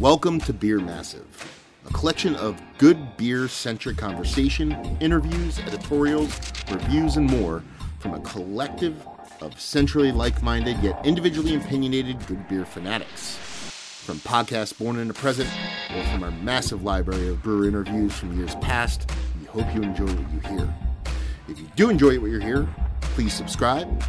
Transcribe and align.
Welcome 0.00 0.40
to 0.40 0.52
Beer 0.52 0.78
Massive, 0.78 1.24
a 1.88 1.92
collection 1.94 2.34
of 2.36 2.60
good 2.76 3.16
beer 3.16 3.48
centric 3.48 3.96
conversation, 3.96 4.72
interviews, 5.00 5.58
editorials, 5.60 6.38
reviews, 6.70 7.16
and 7.16 7.30
more 7.30 7.62
from 8.00 8.12
a 8.12 8.20
collective 8.20 8.94
of 9.40 9.58
centrally 9.58 10.12
like 10.12 10.42
minded 10.42 10.76
yet 10.80 11.00
individually 11.06 11.54
opinionated 11.54 12.26
good 12.26 12.46
beer 12.46 12.66
fanatics. 12.66 13.36
From 14.04 14.18
podcasts 14.18 14.76
born 14.76 14.98
in 14.98 15.08
the 15.08 15.14
present 15.14 15.48
or 15.96 16.04
from 16.04 16.24
our 16.24 16.30
massive 16.30 16.82
library 16.82 17.28
of 17.28 17.42
brewer 17.42 17.66
interviews 17.66 18.12
from 18.12 18.36
years 18.36 18.54
past, 18.56 19.10
we 19.40 19.46
hope 19.46 19.74
you 19.74 19.82
enjoy 19.82 20.04
what 20.04 20.30
you 20.30 20.58
hear. 20.58 20.74
If 21.48 21.58
you 21.58 21.70
do 21.74 21.88
enjoy 21.88 22.20
what 22.20 22.30
you 22.30 22.40
hear, 22.40 22.68
please 23.00 23.32
subscribe. 23.32 24.04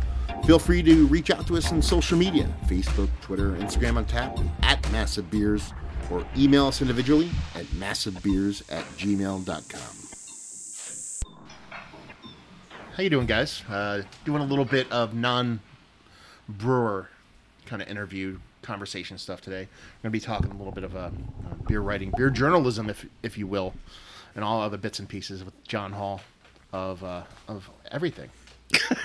Feel 0.48 0.59
free 0.59 0.82
to 0.82 1.05
reach 1.07 1.29
out 1.29 1.45
to 1.48 1.57
us 1.57 1.73
on 1.73 1.82
social 1.82 2.18
media 2.18 2.48
Facebook, 2.68 3.09
Twitter, 3.20 3.52
Instagram 3.55 3.98
on 3.98 4.05
tap 4.05 4.39
at 4.62 4.89
Massive 4.93 5.30
Beers, 5.30 5.73
or 6.09 6.26
email 6.38 6.67
us 6.67 6.81
individually 6.81 7.30
at 7.54 7.66
massivebeers 7.66 8.63
at 8.71 8.85
gmail.com. 8.98 9.81
How 12.95 13.04
you 13.04 13.09
doing, 13.09 13.26
guys? 13.26 13.62
Uh, 13.68 14.04
doing 14.23 14.41
a 14.41 14.45
little 14.45 14.63
bit 14.63 14.90
of 14.90 15.13
non-brewer 15.13 15.59
kind 17.66 17.82
of 17.82 17.90
interview 17.90 18.40
conversation 18.62 19.18
stuff 19.18 19.41
today. 19.41 19.68
We're 19.68 20.09
going 20.09 20.13
to 20.13 20.18
be 20.18 20.21
talking 20.21 20.52
a 20.52 20.57
little 20.57 20.71
bit 20.71 20.85
of 20.85 20.95
uh, 20.95 21.09
beer 21.68 21.82
writing, 21.82 22.13
beer 22.16 22.29
journalism, 22.29 22.90
if 22.90 23.05
if 23.21 23.38
you 23.38 23.48
will, 23.48 23.73
and 24.34 24.45
all 24.45 24.62
other 24.62 24.77
bits 24.77 24.99
and 24.99 25.09
pieces 25.09 25.43
with 25.43 25.62
John 25.68 25.91
Holl 25.91 26.21
of 26.71 27.04
uh, 27.04 27.23
of 27.49 27.70
everything. 27.91 28.29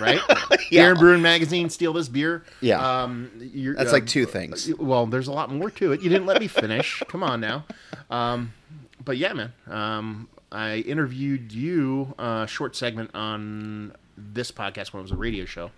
Right? 0.01 0.21
Beer 0.71 0.91
and 0.91 0.99
Brewing 0.99 1.23
Magazine, 1.23 1.71
steal 1.71 1.93
this 1.93 2.09
beer. 2.09 2.45
Yeah. 2.61 3.03
Um, 3.03 3.31
you're, 3.39 3.75
That's 3.75 3.93
like 3.93 4.07
two 4.07 4.27
things. 4.27 4.73
Well, 4.75 5.07
there's 5.07 5.29
a 5.29 5.33
lot 5.33 5.51
more 5.53 5.71
to 5.71 5.93
it. 5.93 6.01
You 6.03 6.09
didn't 6.09 6.27
let 6.27 6.41
me 6.41 6.49
finish. 6.49 7.03
Come 7.09 7.23
on 7.23 7.41
now. 7.41 7.65
Um, 8.11 8.53
but 9.05 9.17
yeah, 9.17 9.33
man. 9.33 9.53
Um, 9.67 10.29
I 10.51 10.77
interviewed 10.79 11.53
you 11.53 12.15
a 12.19 12.47
short 12.47 12.77
segment 12.77 13.11
on 13.15 13.95
this 14.17 14.51
podcast 14.53 14.93
when 14.93 15.01
it 15.01 15.03
was 15.03 15.13
a 15.13 15.17
radio 15.17 15.45
show. 15.45 15.71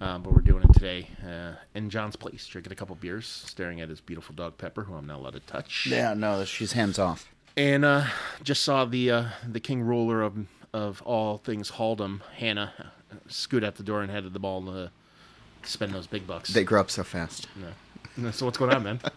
Uh, 0.00 0.18
but 0.18 0.32
we're 0.32 0.40
doing 0.40 0.62
it 0.62 0.72
today 0.72 1.08
uh, 1.24 1.52
in 1.74 1.88
John's 1.88 2.16
place, 2.16 2.46
drinking 2.46 2.72
a 2.72 2.76
couple 2.76 2.94
beers, 2.96 3.26
staring 3.26 3.80
at 3.80 3.88
his 3.88 4.00
beautiful 4.00 4.34
dog 4.34 4.58
Pepper, 4.58 4.82
who 4.82 4.94
I'm 4.94 5.06
not 5.06 5.18
allowed 5.18 5.34
to 5.34 5.40
touch. 5.40 5.86
Yeah, 5.88 6.14
no, 6.14 6.44
she's 6.44 6.72
hands 6.72 6.98
off. 6.98 7.32
And 7.56 7.84
uh, 7.84 8.06
just 8.42 8.64
saw 8.64 8.84
the 8.84 9.10
uh, 9.10 9.24
the 9.48 9.60
king 9.60 9.82
ruler 9.82 10.22
of 10.22 10.46
of 10.72 11.00
all 11.02 11.38
things 11.38 11.70
Haldom, 11.70 12.20
Hannah, 12.36 12.72
uh, 12.78 12.82
scoot 13.28 13.64
out 13.64 13.76
the 13.76 13.82
door 13.82 14.02
and 14.02 14.10
headed 14.10 14.32
the 14.32 14.38
ball 14.38 14.62
to 14.66 14.90
spend 15.62 15.92
those 15.92 16.06
big 16.06 16.26
bucks. 16.26 16.50
They 16.52 16.64
grow 16.64 16.80
up 16.80 16.90
so 16.90 17.04
fast. 17.04 17.48
No. 17.56 17.68
So 18.30 18.44
what's 18.44 18.58
going 18.58 18.72
on, 18.72 18.84
man? 18.84 19.00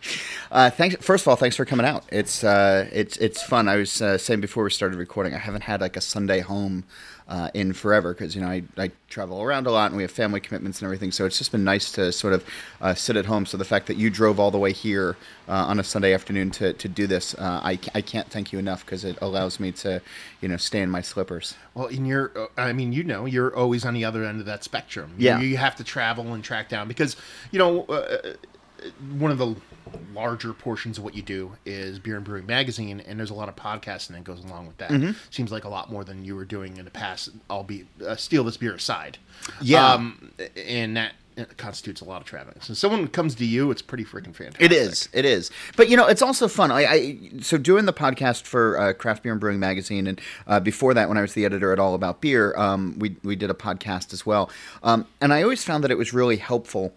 Uh, 0.50 0.70
thanks. 0.72 0.96
First 1.06 1.24
of 1.24 1.28
all, 1.28 1.36
thanks 1.36 1.56
for 1.58 1.66
coming 1.66 1.86
out. 1.86 2.06
It's 2.10 2.44
uh, 2.44 2.90
it's 2.92 3.18
it's 3.18 3.44
fun. 3.44 3.68
I 3.68 3.76
was 3.76 4.02
uh, 4.02 4.18
saying 4.18 4.40
before 4.42 4.64
we 4.64 4.70
started 4.72 4.98
recording, 4.98 5.36
I 5.36 5.40
haven't 5.40 5.64
had 5.64 5.82
like 5.82 5.98
a 5.98 6.02
Sunday 6.02 6.40
home 6.40 6.86
uh, 7.28 7.50
in 7.54 7.74
forever 7.74 8.14
because 8.14 8.36
you 8.36 8.42
know 8.42 8.48
I, 8.48 8.64
I 8.78 8.92
travel 9.10 9.42
around 9.42 9.68
a 9.68 9.72
lot 9.72 9.88
and 9.92 9.98
we 9.98 10.04
have 10.04 10.12
family 10.12 10.40
commitments 10.40 10.80
and 10.82 10.86
everything. 10.88 11.12
So 11.12 11.26
it's 11.26 11.38
just 11.38 11.52
been 11.52 11.64
nice 11.64 11.92
to 11.94 12.12
sort 12.12 12.34
of 12.34 12.46
uh, 12.82 12.94
sit 12.94 13.16
at 13.18 13.26
home. 13.26 13.46
So 13.46 13.58
the 13.58 13.66
fact 13.66 13.88
that 13.88 13.98
you 13.98 14.10
drove 14.10 14.40
all 14.40 14.52
the 14.52 14.58
way 14.58 14.72
here 14.72 15.18
uh, 15.48 15.52
on 15.52 15.80
a 15.80 15.84
Sunday 15.84 16.14
afternoon 16.14 16.52
to, 16.52 16.74
to 16.74 16.88
do 16.88 17.06
this, 17.08 17.34
uh, 17.36 17.60
I, 17.64 17.80
I 17.94 18.02
can't 18.02 18.30
thank 18.30 18.54
you 18.54 18.60
enough 18.60 18.86
because 18.86 19.04
it 19.04 19.18
allows 19.22 19.60
me 19.60 19.72
to 19.74 20.02
you 20.42 20.48
know 20.48 20.58
stay 20.58 20.82
in 20.82 20.90
my 20.90 21.02
slippers. 21.02 21.56
Well, 21.74 21.88
in 21.88 22.06
your, 22.06 22.32
uh, 22.36 22.48
I 22.58 22.74
mean, 22.74 22.94
you 22.94 23.04
know, 23.04 23.26
you're 23.26 23.56
always 23.56 23.86
on 23.86 23.94
the 23.94 24.06
other 24.06 24.24
end 24.24 24.40
of 24.40 24.46
that 24.46 24.64
spectrum. 24.64 25.12
You- 25.18 25.26
Yeah. 25.26 25.40
you, 25.42 25.58
have 25.58 25.76
to 25.78 25.84
travel 25.84 26.34
and 26.34 26.44
track 26.44 26.70
down 26.70 26.88
because, 26.88 27.16
you 27.52 27.60
know, 27.60 27.84
uh, 27.86 28.34
one 29.18 29.32
of 29.32 29.38
the 29.38 29.56
larger 30.14 30.54
portions 30.54 30.98
of 30.98 31.04
what 31.04 31.16
you 31.16 31.22
do 31.22 31.54
is 31.66 32.00
Beer 32.00 32.16
and 32.16 32.26
Brewing 32.26 32.46
Magazine, 32.46 33.00
and 33.02 33.20
there's 33.20 33.30
a 33.30 33.36
lot 33.36 33.50
of 33.50 33.56
podcasting 33.56 34.10
that 34.10 34.24
goes 34.24 34.44
along 34.44 34.68
with 34.68 34.78
that. 34.78 34.90
Mm-hmm. 34.92 35.12
Seems 35.30 35.52
like 35.52 35.64
a 35.64 35.70
lot 35.70 35.92
more 35.92 36.04
than 36.04 36.26
you 36.26 36.36
were 36.36 36.46
doing 36.46 36.78
in 36.78 36.86
the 36.86 36.92
past. 36.92 37.30
I'll 37.50 37.64
be 37.64 37.86
uh, 38.06 38.16
steal 38.16 38.44
this 38.44 38.58
beer 38.58 38.74
aside. 38.74 39.18
Yeah. 39.62 39.94
um, 39.94 40.32
and 40.56 40.98
that 40.98 41.14
constitutes 41.58 42.02
a 42.02 42.06
lot 42.06 42.22
of 42.22 42.28
traveling. 42.28 42.58
So 42.62 42.74
someone 42.74 43.08
comes 43.08 43.36
to 43.36 43.46
you, 43.46 43.70
it's 43.70 43.82
pretty 43.82 44.04
freaking 44.04 44.36
fantastic. 44.36 44.62
It 44.62 44.72
is. 44.72 45.08
It 45.14 45.26
is. 45.26 45.52
But 45.76 45.90
you 45.90 45.96
know, 45.96 46.08
it's 46.08 46.22
also 46.22 46.48
fun. 46.48 46.72
I, 46.72 46.86
I 46.86 47.20
so 47.42 47.58
doing 47.58 47.86
the 47.86 47.94
podcast 47.94 48.44
for 48.44 48.80
uh, 48.80 48.94
Craft 48.94 49.24
Beer 49.24 49.34
and 49.34 49.42
Brewing 49.42 49.60
Magazine, 49.60 50.08
and 50.08 50.20
uh, 50.48 50.60
before 50.60 50.94
that, 50.96 51.08
when 51.10 51.18
I 51.18 51.22
was 51.22 51.34
the 51.34 51.46
editor 51.46 51.72
at 51.72 51.80
All 51.80 51.94
About 51.94 52.22
Beer, 52.22 52.56
um, 52.58 52.98
we 52.98 53.16
we 53.24 53.36
did 53.36 53.50
a 53.52 53.54
podcast 53.54 54.14
as 54.14 54.26
well. 54.26 54.50
Um, 54.82 55.06
and 55.22 55.32
I 55.32 55.44
always 55.44 55.64
found 55.64 55.84
that 55.84 55.92
it 55.92 55.98
was 55.98 56.14
really 56.14 56.38
helpful 56.38 56.94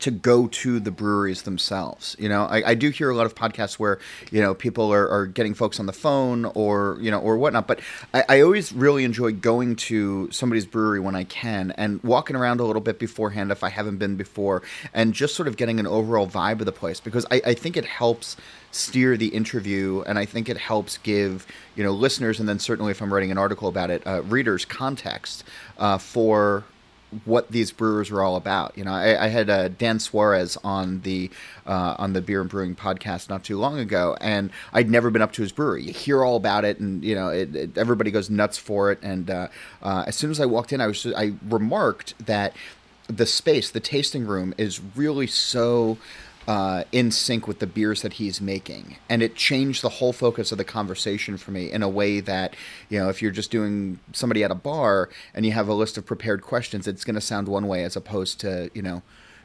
to 0.00 0.10
go 0.10 0.46
to 0.46 0.78
the 0.78 0.90
breweries 0.90 1.42
themselves. 1.42 2.14
You 2.18 2.28
know, 2.28 2.44
I, 2.44 2.70
I 2.70 2.74
do 2.74 2.90
hear 2.90 3.10
a 3.10 3.16
lot 3.16 3.26
of 3.26 3.34
podcasts 3.34 3.74
where 3.74 3.98
you 4.30 4.40
know 4.40 4.54
people 4.54 4.92
are, 4.92 5.08
are 5.08 5.26
getting 5.26 5.54
folks 5.54 5.80
on 5.80 5.86
the 5.86 5.92
phone 5.92 6.44
or 6.46 6.98
you 7.00 7.10
know 7.10 7.18
or 7.18 7.36
whatnot. 7.36 7.66
But 7.66 7.80
I, 8.14 8.24
I 8.28 8.40
always 8.40 8.72
really 8.72 9.04
enjoy 9.04 9.32
going 9.32 9.76
to 9.76 10.30
somebody's 10.30 10.66
brewery 10.66 11.00
when 11.00 11.16
I 11.16 11.24
can 11.24 11.72
and 11.72 12.02
walking 12.04 12.36
around 12.36 12.60
a 12.60 12.64
little 12.64 12.82
bit 12.82 12.98
beforehand 12.98 13.50
if 13.50 13.64
I 13.64 13.70
haven't 13.70 13.96
been 13.98 14.16
before, 14.16 14.62
and 14.94 15.12
just 15.12 15.34
sort 15.34 15.48
of 15.48 15.56
getting 15.56 15.80
an 15.80 15.86
overall 15.86 16.26
vibe 16.28 16.60
of 16.60 16.66
the 16.66 16.72
place 16.72 17.00
because 17.00 17.26
I, 17.30 17.40
I 17.44 17.54
think 17.54 17.76
it 17.76 17.84
helps 17.84 18.36
steer 18.70 19.16
the 19.16 19.28
interview 19.28 20.02
and 20.06 20.18
i 20.18 20.26
think 20.26 20.46
it 20.46 20.58
helps 20.58 20.98
give 20.98 21.46
you 21.74 21.82
know 21.82 21.90
listeners 21.90 22.38
and 22.38 22.46
then 22.46 22.58
certainly 22.58 22.90
if 22.90 23.00
i'm 23.00 23.12
writing 23.12 23.30
an 23.30 23.38
article 23.38 23.66
about 23.66 23.90
it 23.90 24.06
uh, 24.06 24.22
readers 24.24 24.66
context 24.66 25.42
uh, 25.78 25.96
for 25.96 26.64
what 27.24 27.50
these 27.50 27.72
brewers 27.72 28.10
are 28.10 28.22
all 28.22 28.36
about. 28.36 28.76
You 28.76 28.84
know, 28.84 28.92
I, 28.92 29.24
I 29.24 29.28
had 29.28 29.48
uh, 29.48 29.68
Dan 29.68 29.98
Suarez 29.98 30.58
on 30.62 31.00
the 31.02 31.30
uh, 31.66 31.96
on 31.98 32.12
the 32.12 32.20
Beer 32.20 32.40
and 32.40 32.50
Brewing 32.50 32.74
podcast 32.74 33.28
not 33.28 33.44
too 33.44 33.58
long 33.58 33.78
ago, 33.78 34.16
and 34.20 34.50
I'd 34.72 34.90
never 34.90 35.10
been 35.10 35.22
up 35.22 35.32
to 35.32 35.42
his 35.42 35.52
brewery. 35.52 35.84
You 35.84 35.92
hear 35.92 36.24
all 36.24 36.36
about 36.36 36.64
it, 36.64 36.78
and 36.78 37.02
you 37.02 37.14
know, 37.14 37.28
it, 37.28 37.54
it, 37.54 37.78
everybody 37.78 38.10
goes 38.10 38.28
nuts 38.28 38.58
for 38.58 38.92
it. 38.92 38.98
And 39.02 39.30
uh, 39.30 39.48
uh, 39.82 40.04
as 40.06 40.16
soon 40.16 40.30
as 40.30 40.40
I 40.40 40.46
walked 40.46 40.72
in, 40.72 40.80
I 40.80 40.86
was 40.86 41.06
I 41.06 41.32
remarked 41.48 42.14
that 42.26 42.54
the 43.06 43.26
space, 43.26 43.70
the 43.70 43.80
tasting 43.80 44.26
room, 44.26 44.54
is 44.58 44.80
really 44.94 45.26
so 45.26 45.96
uh, 46.48 46.82
in 46.92 47.10
sync 47.10 47.46
with 47.46 47.58
the 47.58 47.66
beers 47.66 48.00
that 48.00 48.14
he's 48.14 48.40
making, 48.40 48.96
and 49.06 49.22
it 49.22 49.36
changed 49.36 49.82
the 49.82 49.90
whole 49.90 50.14
focus 50.14 50.50
of 50.50 50.56
the 50.56 50.64
conversation 50.64 51.36
for 51.36 51.50
me 51.50 51.70
in 51.70 51.82
a 51.82 51.88
way 51.88 52.20
that 52.20 52.56
you 52.88 52.98
know 52.98 53.10
if 53.10 53.20
you're 53.20 53.30
just 53.30 53.50
doing 53.50 54.00
somebody 54.14 54.42
at 54.42 54.50
a 54.50 54.54
bar 54.54 55.10
and 55.34 55.44
you 55.44 55.52
have 55.52 55.68
a 55.68 55.74
list 55.74 55.98
of 55.98 56.06
prepared 56.06 56.40
questions, 56.40 56.88
it's 56.88 57.04
going 57.04 57.14
to 57.14 57.20
sound 57.20 57.48
one 57.48 57.68
way 57.68 57.84
as 57.84 57.96
opposed 57.96 58.40
to 58.40 58.70
you 58.72 58.80
know 58.80 59.02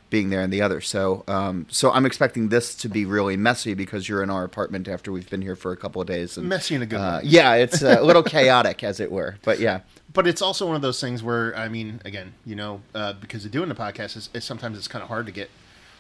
being 0.10 0.30
there 0.30 0.40
and 0.40 0.54
the 0.54 0.62
other. 0.62 0.80
So 0.80 1.26
um, 1.28 1.66
so 1.70 1.92
I'm 1.92 2.06
expecting 2.06 2.48
this 2.48 2.74
to 2.76 2.88
be 2.88 3.04
really 3.04 3.36
messy 3.36 3.74
because 3.74 4.08
you're 4.08 4.24
in 4.24 4.30
our 4.30 4.46
apartment 4.46 4.88
after 4.88 5.12
we've 5.12 5.30
been 5.30 5.42
here 5.42 5.58
for 5.58 5.74
a 5.74 5.78
couple 5.78 6.02
of 6.02 6.08
days. 6.08 6.38
And, 6.38 6.48
Messy 6.48 6.74
in 6.74 6.84
a 6.84 6.86
good 6.86 7.02
uh, 7.02 7.20
way. 7.22 7.28
Yeah, 7.30 7.56
it's 7.56 7.82
a 7.82 8.02
little 8.02 8.24
chaotic 8.24 8.82
as 8.82 9.02
it 9.02 9.12
were, 9.12 9.36
but 9.44 9.60
yeah. 9.60 9.82
but 10.14 10.26
it's 10.26 10.42
also 10.42 10.68
one 10.68 10.78
of 10.78 10.82
those 10.82 11.02
things 11.02 11.22
where 11.22 11.54
I 11.58 11.68
mean, 11.68 12.00
again, 12.06 12.34
you 12.46 12.56
know, 12.56 12.82
uh, 12.96 13.12
because 13.12 13.44
of 13.44 13.52
doing 13.52 13.68
the 13.68 13.76
podcast, 13.76 14.16
is, 14.16 14.30
is 14.34 14.46
sometimes 14.46 14.78
it's 14.78 14.88
kind 14.88 15.04
of 15.04 15.10
hard 15.10 15.26
to 15.26 15.34
get 15.34 15.50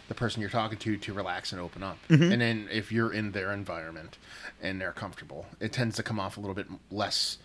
the 0.07 0.13
person 0.13 0.41
you're 0.41 0.49
talking 0.49 0.77
to 0.77 0.97
to 0.97 1.13
relax 1.13 1.51
and 1.51 1.61
open 1.61 1.83
up. 1.83 1.97
And 2.09 2.41
then 2.41 2.67
if 2.71 2.91
you're 2.91 3.11
in 3.11 3.31
their 3.31 3.51
environment 3.51 4.17
and 4.61 4.79
they're 4.79 4.91
comfortable, 4.91 5.45
it 5.59 5.71
tends 5.71 5.95
to 5.95 6.03
come 6.03 6.19
off 6.19 6.37
a 6.37 6.39
little 6.39 6.55
bit 6.55 6.67
less 6.91 7.37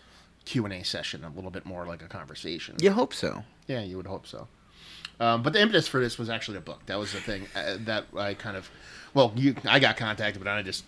Q 0.45 0.65
and 0.65 0.73
A 0.73 0.83
session, 0.83 1.23
a 1.23 1.29
little 1.29 1.51
bit 1.51 1.65
more 1.65 1.85
like 1.85 2.01
a 2.01 2.07
conversation. 2.07 2.75
You 2.81 2.91
hope 2.91 3.13
so. 3.13 3.43
Yeah, 3.67 3.81
you 3.81 3.97
would 3.97 4.07
hope 4.07 4.25
so. 4.27 4.47
Um, 5.19 5.43
but 5.43 5.53
the 5.53 5.61
impetus 5.61 5.87
for 5.87 5.99
this 5.99 6.17
was 6.17 6.29
actually 6.29 6.57
a 6.57 6.61
book. 6.61 6.85
That 6.85 6.97
was 6.97 7.11
the 7.11 7.19
thing 7.19 7.47
uh, 7.55 7.77
that 7.81 8.05
I 8.15 8.33
kind 8.33 8.55
of, 8.55 8.69
well, 9.13 9.33
you, 9.35 9.55
I 9.65 9.79
got 9.79 9.97
contacted, 9.97 10.41
but 10.41 10.49
I 10.49 10.61
just 10.61 10.85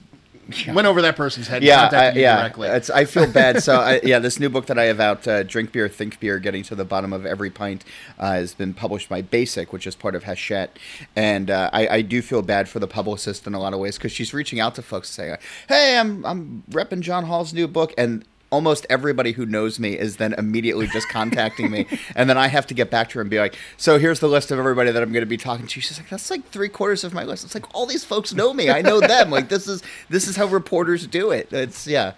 went 0.68 0.88
over 0.88 1.02
that 1.02 1.16
person's 1.16 1.48
head. 1.48 1.64
yeah, 1.64 1.90
I, 1.92 2.12
yeah. 2.12 2.52
I 2.94 3.06
feel 3.06 3.28
bad. 3.32 3.64
So 3.64 3.76
I, 3.76 4.02
yeah, 4.04 4.20
this 4.20 4.40
new 4.40 4.50
book 4.50 4.66
that 4.68 4.78
I 4.78 4.86
have 4.86 5.00
out, 5.00 5.28
uh, 5.28 5.44
"Drink 5.44 5.72
Beer, 5.72 5.88
Think 5.88 6.20
Beer: 6.20 6.40
Getting 6.40 6.64
to 6.64 6.76
the 6.76 6.86
Bottom 6.86 7.14
of 7.14 7.26
Every 7.26 7.50
Pint," 7.50 7.86
uh, 8.20 8.34
has 8.34 8.54
been 8.54 8.74
published 8.74 9.10
by 9.10 9.22
Basic, 9.22 9.72
which 9.72 9.88
is 9.88 9.96
part 9.96 10.16
of 10.16 10.24
Hachette, 10.24 10.78
and 11.16 11.50
uh, 11.50 11.70
I, 11.74 11.88
I 11.88 12.02
do 12.02 12.22
feel 12.22 12.42
bad 12.42 12.68
for 12.70 12.80
the 12.80 12.88
publicist 12.88 13.48
in 13.48 13.54
a 13.54 13.60
lot 13.60 13.74
of 13.74 13.80
ways 13.80 13.98
because 13.98 14.12
she's 14.12 14.34
reaching 14.34 14.60
out 14.60 14.76
to 14.76 14.82
folks 14.82 15.08
to 15.10 15.14
say, 15.14 15.38
"Hey, 15.68 15.98
I'm 15.98 16.26
I'm 16.26 16.64
repping 16.72 17.02
John 17.02 17.26
Holl's 17.26 17.54
new 17.54 17.68
book," 17.68 17.94
and 17.98 18.26
almost 18.52 18.86
everybody 18.90 19.32
who 19.32 19.46
knows 19.46 19.80
me 19.80 19.98
is 19.98 20.18
then 20.18 20.34
immediately 20.34 20.88
just 20.88 21.10
contacting 21.10 21.72
me 21.72 21.86
and 22.16 22.30
then 22.30 22.38
i 22.38 22.48
have 22.48 22.68
to 22.68 22.74
get 22.74 22.90
back 22.90 23.10
to 23.10 23.16
her 23.16 23.22
and 23.22 23.30
be 23.30 23.40
like 23.40 23.56
so 23.78 23.98
here's 23.98 24.20
the 24.20 24.28
list 24.28 24.52
of 24.52 24.60
everybody 24.60 24.92
that 24.92 25.02
i'm 25.02 25.12
going 25.12 25.22
to 25.22 25.26
be 25.26 25.38
talking 25.38 25.68
to. 25.68 25.82
She's 25.82 25.98
like 26.00 26.10
that's 26.10 26.30
like 26.30 26.48
three 26.48 26.70
quarters 26.70 27.04
of 27.04 27.14
my 27.14 27.24
list. 27.24 27.44
It's 27.44 27.56
like 27.56 27.74
all 27.74 27.86
these 27.86 28.04
folks 28.04 28.34
know 28.34 28.54
me. 28.54 28.70
I 28.70 28.82
know 28.82 29.00
them. 29.00 29.30
Like 29.32 29.50
this 29.50 29.68
is 29.68 29.82
this 30.10 30.28
is 30.28 30.36
how 30.36 30.46
reporters 30.46 31.08
do 31.08 31.32
it. 31.32 31.52
It's 31.52 31.88
yeah. 31.88 32.14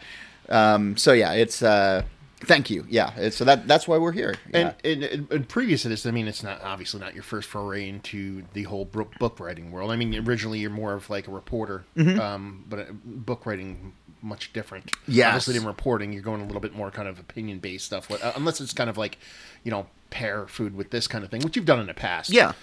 Um, 0.49 0.97
so 0.97 1.13
yeah 1.13 1.33
it's 1.33 1.61
uh, 1.61 2.03
thank 2.41 2.69
you. 2.69 2.85
Yeah 2.89 3.29
so 3.29 3.45
that 3.45 3.67
that's 3.67 3.87
why 3.87 3.97
we're 3.97 4.11
here. 4.11 4.35
Yeah. 4.51 4.73
And, 4.83 5.03
and, 5.03 5.31
and 5.31 5.49
previous 5.49 5.83
to 5.83 5.89
this, 5.89 6.05
I 6.05 6.11
mean, 6.11 6.27
it's 6.27 6.43
not 6.43 6.61
obviously 6.63 6.99
not 6.99 7.13
your 7.13 7.23
first 7.23 7.49
foray 7.49 7.87
into 7.87 8.43
the 8.53 8.63
whole 8.63 8.85
book, 8.85 9.17
book 9.19 9.39
writing 9.39 9.71
world. 9.71 9.91
I 9.91 9.95
mean, 9.95 10.15
originally 10.27 10.59
you're 10.59 10.69
more 10.69 10.93
of 10.93 11.09
like 11.09 11.27
a 11.27 11.31
reporter, 11.31 11.85
um, 11.97 12.65
but 12.67 12.79
uh, 12.79 12.85
book 13.05 13.45
writing 13.45 13.93
much 14.23 14.53
different. 14.53 14.91
Yes. 15.07 15.27
obviously 15.27 15.57
in 15.57 15.65
reporting, 15.65 16.13
you're 16.13 16.23
going 16.23 16.41
a 16.41 16.45
little 16.45 16.61
bit 16.61 16.75
more 16.75 16.89
kind 16.91 17.07
of 17.07 17.19
opinion 17.19 17.59
based 17.59 17.85
stuff. 17.85 18.09
Uh, 18.09 18.31
unless 18.35 18.61
it's 18.61 18.73
kind 18.73 18.89
of 18.89 18.97
like, 18.97 19.17
you 19.63 19.71
know, 19.71 19.87
pair 20.09 20.47
food 20.47 20.75
with 20.75 20.89
this 20.91 21.07
kind 21.07 21.23
of 21.23 21.29
thing, 21.29 21.41
which 21.41 21.55
you've 21.55 21.65
done 21.65 21.79
in 21.79 21.87
the 21.87 21.93
past. 21.93 22.29
yeah 22.29 22.53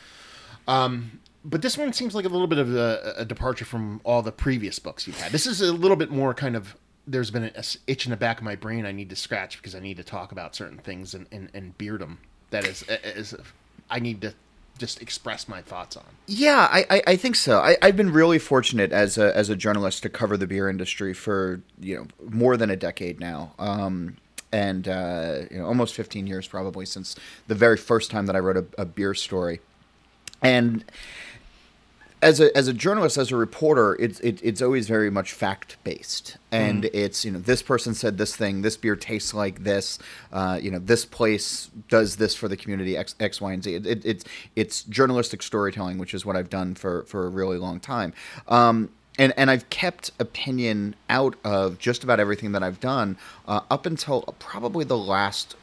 but 1.44 1.62
this 1.62 1.76
one 1.78 1.92
seems 1.92 2.14
like 2.14 2.24
a 2.24 2.28
little 2.28 2.46
bit 2.46 2.58
of 2.58 2.74
a, 2.74 3.14
a 3.18 3.24
departure 3.24 3.64
from 3.64 4.00
all 4.04 4.22
the 4.22 4.32
previous 4.32 4.78
books 4.78 5.06
you've 5.06 5.20
had. 5.20 5.32
This 5.32 5.46
is 5.46 5.60
a 5.60 5.72
little 5.72 5.96
bit 5.96 6.10
more 6.10 6.34
kind 6.34 6.56
of. 6.56 6.76
There's 7.06 7.30
been 7.30 7.44
an 7.44 7.64
itch 7.86 8.04
in 8.04 8.10
the 8.10 8.16
back 8.16 8.38
of 8.38 8.44
my 8.44 8.54
brain 8.54 8.84
I 8.86 8.92
need 8.92 9.10
to 9.10 9.16
scratch 9.16 9.56
because 9.56 9.74
I 9.74 9.80
need 9.80 9.96
to 9.96 10.04
talk 10.04 10.32
about 10.32 10.54
certain 10.54 10.78
things 10.78 11.14
and 11.14 11.26
and, 11.32 11.50
and 11.54 11.76
beerdom. 11.78 12.18
That 12.50 12.66
is, 12.66 12.84
is 12.88 13.34
I 13.88 14.00
need 14.00 14.20
to 14.22 14.34
just 14.80 15.00
express 15.00 15.46
my 15.46 15.60
thoughts 15.60 15.96
on. 15.96 16.04
Yeah, 16.26 16.66
I, 16.70 16.86
I, 16.90 17.02
I 17.08 17.16
think 17.16 17.36
so. 17.36 17.60
I, 17.60 17.76
I've 17.82 17.96
been 17.96 18.10
really 18.12 18.38
fortunate 18.38 18.90
as 18.92 19.18
a 19.18 19.36
as 19.36 19.48
a 19.48 19.54
journalist 19.54 20.02
to 20.02 20.08
cover 20.08 20.36
the 20.36 20.46
beer 20.46 20.68
industry 20.68 21.12
for 21.12 21.60
you 21.78 21.96
know 21.96 22.06
more 22.28 22.56
than 22.56 22.70
a 22.70 22.76
decade 22.76 23.20
now. 23.20 23.52
Um, 23.58 24.16
and 24.50 24.88
uh, 24.88 25.42
you 25.50 25.58
know, 25.58 25.66
almost 25.66 25.94
15 25.94 26.26
years 26.26 26.48
probably 26.48 26.84
since 26.84 27.14
the 27.46 27.54
very 27.54 27.76
first 27.76 28.10
time 28.10 28.26
that 28.26 28.34
I 28.34 28.40
wrote 28.40 28.56
a, 28.56 28.64
a 28.78 28.84
beer 28.84 29.14
story. 29.14 29.60
And 30.42 30.84
as 32.22 32.40
a 32.40 32.54
as 32.56 32.68
a 32.68 32.72
journalist, 32.72 33.16
as 33.16 33.32
a 33.32 33.36
reporter, 33.36 33.94
it's 33.94 34.20
it, 34.20 34.40
it's 34.42 34.60
always 34.60 34.86
very 34.86 35.10
much 35.10 35.32
fact 35.32 35.76
based, 35.84 36.36
and 36.52 36.84
mm. 36.84 36.90
it's 36.92 37.24
you 37.24 37.30
know 37.30 37.38
this 37.38 37.62
person 37.62 37.94
said 37.94 38.18
this 38.18 38.36
thing, 38.36 38.62
this 38.62 38.76
beer 38.76 38.96
tastes 38.96 39.32
like 39.32 39.64
this, 39.64 39.98
uh, 40.32 40.58
you 40.60 40.70
know 40.70 40.78
this 40.78 41.04
place 41.06 41.70
does 41.88 42.16
this 42.16 42.34
for 42.34 42.48
the 42.48 42.56
community 42.56 42.96
X, 42.96 43.14
X 43.20 43.40
Y, 43.40 43.52
and 43.52 43.64
Z. 43.64 43.74
It, 43.74 43.86
it, 43.86 44.04
it's 44.04 44.24
it's 44.54 44.82
journalistic 44.84 45.42
storytelling, 45.42 45.98
which 45.98 46.12
is 46.12 46.26
what 46.26 46.36
I've 46.36 46.50
done 46.50 46.74
for 46.74 47.04
for 47.04 47.26
a 47.26 47.30
really 47.30 47.56
long 47.56 47.80
time. 47.80 48.12
Um, 48.48 48.90
and 49.18 49.32
and 49.36 49.50
I've 49.50 49.70
kept 49.70 50.10
opinion 50.18 50.96
out 51.08 51.36
of 51.42 51.78
just 51.78 52.04
about 52.04 52.20
everything 52.20 52.52
that 52.52 52.62
I've 52.62 52.80
done 52.80 53.16
uh, 53.48 53.60
up 53.70 53.86
until 53.86 54.22
probably 54.38 54.84
the 54.84 54.98
last 54.98 55.56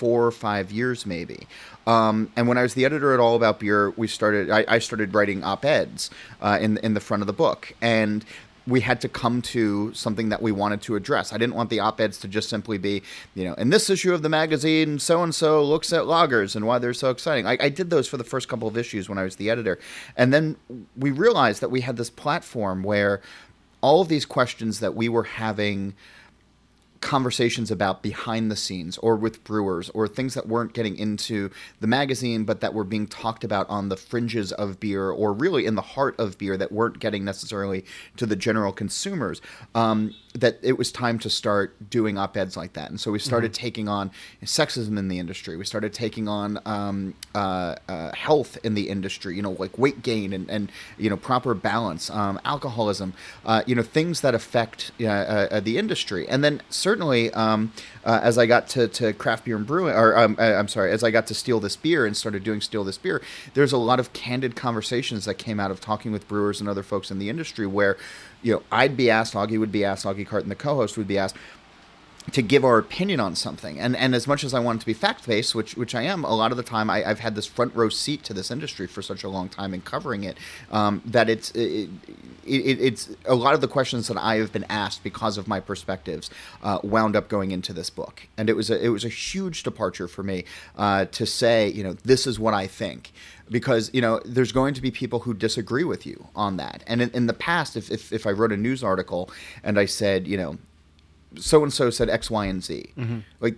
four 0.00 0.24
or 0.24 0.30
five 0.30 0.72
years, 0.72 1.04
maybe. 1.04 1.46
Um, 1.86 2.30
and 2.36 2.46
when 2.46 2.58
I 2.58 2.62
was 2.62 2.74
the 2.74 2.84
editor 2.84 3.14
at 3.14 3.20
All 3.20 3.36
About 3.36 3.60
Beer, 3.60 3.90
we 3.90 4.06
started. 4.06 4.50
I, 4.50 4.64
I 4.68 4.78
started 4.78 5.14
writing 5.14 5.42
op 5.42 5.64
eds 5.64 6.10
uh, 6.40 6.58
in 6.60 6.78
in 6.78 6.94
the 6.94 7.00
front 7.00 7.22
of 7.22 7.26
the 7.26 7.32
book, 7.32 7.74
and 7.80 8.24
we 8.66 8.80
had 8.80 9.00
to 9.00 9.08
come 9.08 9.42
to 9.42 9.92
something 9.94 10.28
that 10.28 10.42
we 10.42 10.52
wanted 10.52 10.82
to 10.82 10.94
address. 10.94 11.32
I 11.32 11.38
didn't 11.38 11.54
want 11.54 11.70
the 11.70 11.80
op 11.80 12.00
eds 12.00 12.18
to 12.20 12.28
just 12.28 12.48
simply 12.48 12.78
be, 12.78 13.02
you 13.34 13.44
know, 13.44 13.54
in 13.54 13.70
this 13.70 13.90
issue 13.90 14.14
of 14.14 14.22
the 14.22 14.28
magazine, 14.28 14.98
so 14.98 15.22
and 15.22 15.34
so 15.34 15.62
looks 15.64 15.92
at 15.92 16.04
lagers 16.04 16.54
and 16.54 16.66
why 16.66 16.78
they're 16.78 16.94
so 16.94 17.10
exciting. 17.10 17.46
I, 17.46 17.58
I, 17.60 17.68
did 17.68 17.90
those 17.90 18.06
for 18.06 18.16
the 18.16 18.24
first 18.24 18.48
couple 18.48 18.68
of 18.68 18.76
issues 18.76 19.08
when 19.08 19.18
I 19.18 19.24
was 19.24 19.36
the 19.36 19.50
editor. 19.50 19.78
And 20.16 20.32
then 20.32 20.56
we 20.96 21.10
realized 21.10 21.60
that 21.60 21.70
we 21.70 21.80
had 21.80 21.96
this 21.96 22.10
platform 22.10 22.82
where 22.82 23.20
all 23.80 24.02
of 24.02 24.08
these 24.08 24.26
questions 24.26 24.80
that 24.80 24.94
we 24.94 25.08
were 25.08 25.24
having 25.24 25.94
conversations 27.00 27.70
about 27.70 28.02
behind 28.02 28.50
the 28.50 28.56
scenes 28.56 28.98
or 28.98 29.16
with 29.16 29.42
brewers 29.42 29.88
or 29.90 30.06
things 30.06 30.34
that 30.34 30.46
weren't 30.46 30.74
getting 30.74 30.96
into 30.96 31.50
the 31.80 31.86
magazine 31.86 32.44
but 32.44 32.60
that 32.60 32.74
were 32.74 32.84
being 32.84 33.06
talked 33.06 33.42
about 33.42 33.68
on 33.70 33.88
the 33.88 33.96
fringes 33.96 34.52
of 34.52 34.78
beer 34.80 35.10
or 35.10 35.32
really 35.32 35.64
in 35.64 35.74
the 35.76 35.82
heart 35.82 36.14
of 36.18 36.36
beer 36.36 36.56
that 36.56 36.70
weren't 36.70 36.98
getting 36.98 37.24
necessarily 37.24 37.84
to 38.16 38.26
the 38.26 38.36
general 38.36 38.72
consumers. 38.72 39.40
Um, 39.74 40.14
that 40.34 40.58
it 40.62 40.78
was 40.78 40.92
time 40.92 41.18
to 41.18 41.30
start 41.30 41.90
doing 41.90 42.16
op-eds 42.16 42.56
like 42.56 42.74
that. 42.74 42.90
And 42.90 43.00
so 43.00 43.10
we 43.10 43.18
started 43.18 43.52
mm-hmm. 43.52 43.62
taking 43.62 43.88
on 43.88 44.10
sexism 44.44 44.96
in 44.98 45.08
the 45.08 45.18
industry. 45.18 45.56
We 45.56 45.64
started 45.64 45.92
taking 45.92 46.28
on 46.28 46.60
um, 46.64 47.14
uh, 47.34 47.76
uh, 47.88 48.12
health 48.14 48.56
in 48.62 48.74
the 48.74 48.88
industry 48.88 49.36
you 49.36 49.42
know 49.42 49.52
like 49.52 49.76
weight 49.78 50.02
gain 50.02 50.32
and, 50.32 50.50
and 50.50 50.70
you 50.98 51.10
know 51.10 51.16
proper 51.16 51.54
balance 51.54 52.10
um, 52.10 52.40
alcoholism 52.44 53.12
uh, 53.44 53.62
you 53.66 53.74
know 53.74 53.82
things 53.82 54.20
that 54.20 54.34
affect 54.34 54.92
uh, 55.00 55.06
uh, 55.06 55.60
the 55.60 55.78
industry. 55.78 56.28
And 56.28 56.44
then 56.44 56.62
certainly, 56.70 57.32
um, 57.32 57.72
uh, 58.04 58.20
as 58.22 58.38
I 58.38 58.46
got 58.46 58.68
to, 58.68 58.88
to 58.88 59.12
craft 59.12 59.44
beer 59.44 59.56
and 59.56 59.66
brewing, 59.66 59.94
or 59.94 60.16
um, 60.16 60.36
I, 60.38 60.52
am 60.52 60.68
sorry, 60.68 60.90
as 60.92 61.04
I 61.04 61.10
got 61.10 61.26
to 61.28 61.34
steal 61.34 61.60
this 61.60 61.76
beer 61.76 62.06
and 62.06 62.16
started 62.16 62.42
doing 62.44 62.60
steal 62.60 62.84
this 62.84 62.98
beer, 62.98 63.20
there's 63.54 63.72
a 63.72 63.78
lot 63.78 64.00
of 64.00 64.12
candid 64.12 64.56
conversations 64.56 65.24
that 65.26 65.34
came 65.34 65.60
out 65.60 65.70
of 65.70 65.80
talking 65.80 66.12
with 66.12 66.26
brewers 66.26 66.60
and 66.60 66.68
other 66.68 66.82
folks 66.82 67.10
in 67.10 67.18
the 67.18 67.28
industry 67.28 67.66
where, 67.66 67.96
you 68.42 68.54
know, 68.54 68.62
I'd 68.72 68.96
be 68.96 69.10
asked, 69.10 69.34
Augie 69.34 69.58
would 69.58 69.72
be 69.72 69.84
asked, 69.84 70.06
Augie 70.06 70.26
Carton, 70.26 70.48
the 70.48 70.54
co-host, 70.54 70.96
would 70.96 71.08
be 71.08 71.18
asked, 71.18 71.36
to 72.32 72.42
give 72.42 72.64
our 72.64 72.78
opinion 72.78 73.18
on 73.18 73.34
something. 73.34 73.80
And 73.80 73.96
and 73.96 74.14
as 74.14 74.26
much 74.26 74.44
as 74.44 74.54
I 74.54 74.60
want 74.60 74.78
it 74.78 74.80
to 74.80 74.86
be 74.86 74.92
fact 74.92 75.26
based, 75.26 75.54
which 75.54 75.76
which 75.76 75.94
I 75.94 76.02
am, 76.02 76.24
a 76.24 76.34
lot 76.34 76.50
of 76.50 76.56
the 76.56 76.62
time 76.62 76.90
I, 76.90 77.00
have 77.00 77.20
had 77.20 77.34
this 77.34 77.46
front 77.46 77.74
row 77.74 77.88
seat 77.88 78.22
to 78.24 78.34
this 78.34 78.50
industry 78.50 78.86
for 78.86 79.02
such 79.02 79.24
a 79.24 79.28
long 79.28 79.48
time 79.48 79.74
and 79.74 79.84
covering 79.84 80.24
it 80.24 80.36
um, 80.70 81.02
that 81.04 81.28
it's 81.28 81.50
it, 81.52 81.88
it, 82.44 82.80
it's 82.80 83.10
a 83.24 83.34
lot 83.34 83.54
of 83.54 83.60
the 83.60 83.68
questions 83.68 84.08
that 84.08 84.16
I 84.16 84.36
have 84.36 84.52
been 84.52 84.66
asked 84.68 85.02
because 85.02 85.38
of 85.38 85.48
my 85.48 85.60
perspectives 85.60 86.30
uh, 86.62 86.78
wound 86.82 87.16
up 87.16 87.28
going 87.28 87.50
into 87.50 87.72
this 87.72 87.90
book, 87.90 88.28
and 88.36 88.48
it 88.48 88.54
was 88.54 88.70
a 88.70 88.84
it 88.84 88.88
was 88.88 89.04
a 89.04 89.08
huge 89.08 89.62
departure 89.62 90.06
for 90.06 90.22
me 90.22 90.44
uh, 90.76 91.06
to 91.06 91.26
say 91.26 91.68
you 91.68 91.82
know 91.82 91.94
this 92.04 92.26
is 92.26 92.38
what 92.38 92.54
I 92.54 92.66
think. 92.66 93.12
Because 93.50 93.90
you 93.92 94.00
know 94.00 94.20
there's 94.24 94.52
going 94.52 94.74
to 94.74 94.80
be 94.80 94.92
people 94.92 95.20
who 95.20 95.34
disagree 95.34 95.82
with 95.82 96.06
you 96.06 96.28
on 96.36 96.56
that. 96.58 96.84
And 96.86 97.02
in, 97.02 97.10
in 97.10 97.26
the 97.26 97.32
past 97.32 97.76
if, 97.76 97.90
if, 97.90 98.12
if 98.12 98.24
i 98.24 98.30
wrote 98.30 98.52
a 98.52 98.56
news 98.56 98.84
article 98.84 99.28
and 99.64 99.76
i 99.76 99.86
said 99.86 100.28
you 100.28 100.36
know 100.36 100.56
so 101.36 101.62
and 101.62 101.72
so 101.72 101.90
said 101.90 102.10
X, 102.10 102.30
Y, 102.30 102.46
and 102.46 102.62
Z. 102.62 102.92
Mm-hmm. 102.96 103.18
Like 103.40 103.56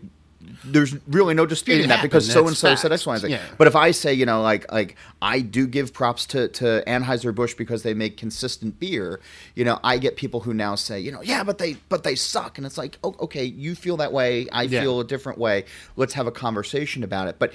there's 0.65 0.95
really 1.07 1.35
no 1.35 1.47
disputing 1.47 1.89
that 1.89 2.03
because 2.03 2.31
so 2.31 2.47
and 2.47 2.57
so 2.57 2.75
said 2.75 2.93
X, 2.93 3.07
Y, 3.07 3.15
and 3.15 3.23
Z. 3.23 3.29
Yeah. 3.29 3.41
But 3.59 3.67
if 3.67 3.77
I 3.77 3.91
say, 3.91 4.13
you 4.13 4.27
know, 4.27 4.43
like 4.43 4.71
like 4.73 4.97
I 5.21 5.41
do 5.41 5.67
give 5.67 5.93
props 5.93 6.27
to 6.27 6.49
to 6.49 6.83
Anheuser 6.87 7.35
Busch 7.35 7.55
because 7.55 7.83
they 7.83 7.95
make 7.95 8.17
consistent 8.17 8.79
beer, 8.79 9.21
you 9.55 9.65
know, 9.65 9.79
I 9.85 9.99
get 9.99 10.17
people 10.17 10.41
who 10.41 10.53
now 10.55 10.75
say, 10.75 11.01
you 11.01 11.13
know, 11.13 11.23
yeah, 11.23 11.45
but 11.45 11.59
they 11.59 11.75
but 11.89 12.05
they 12.05 12.15
suck, 12.15 12.59
and 12.59 12.67
it's 12.67 12.79
like, 12.79 12.99
oh, 13.05 13.15
okay, 13.21 13.45
you 13.45 13.75
feel 13.75 13.97
that 13.99 14.13
way, 14.13 14.49
I 14.51 14.63
yeah. 14.65 14.81
feel 14.81 15.01
a 15.01 15.05
different 15.05 15.39
way. 15.39 15.65
Let's 15.97 16.15
have 16.15 16.27
a 16.27 16.33
conversation 16.33 17.03
about 17.05 17.29
it. 17.29 17.37
But 17.39 17.53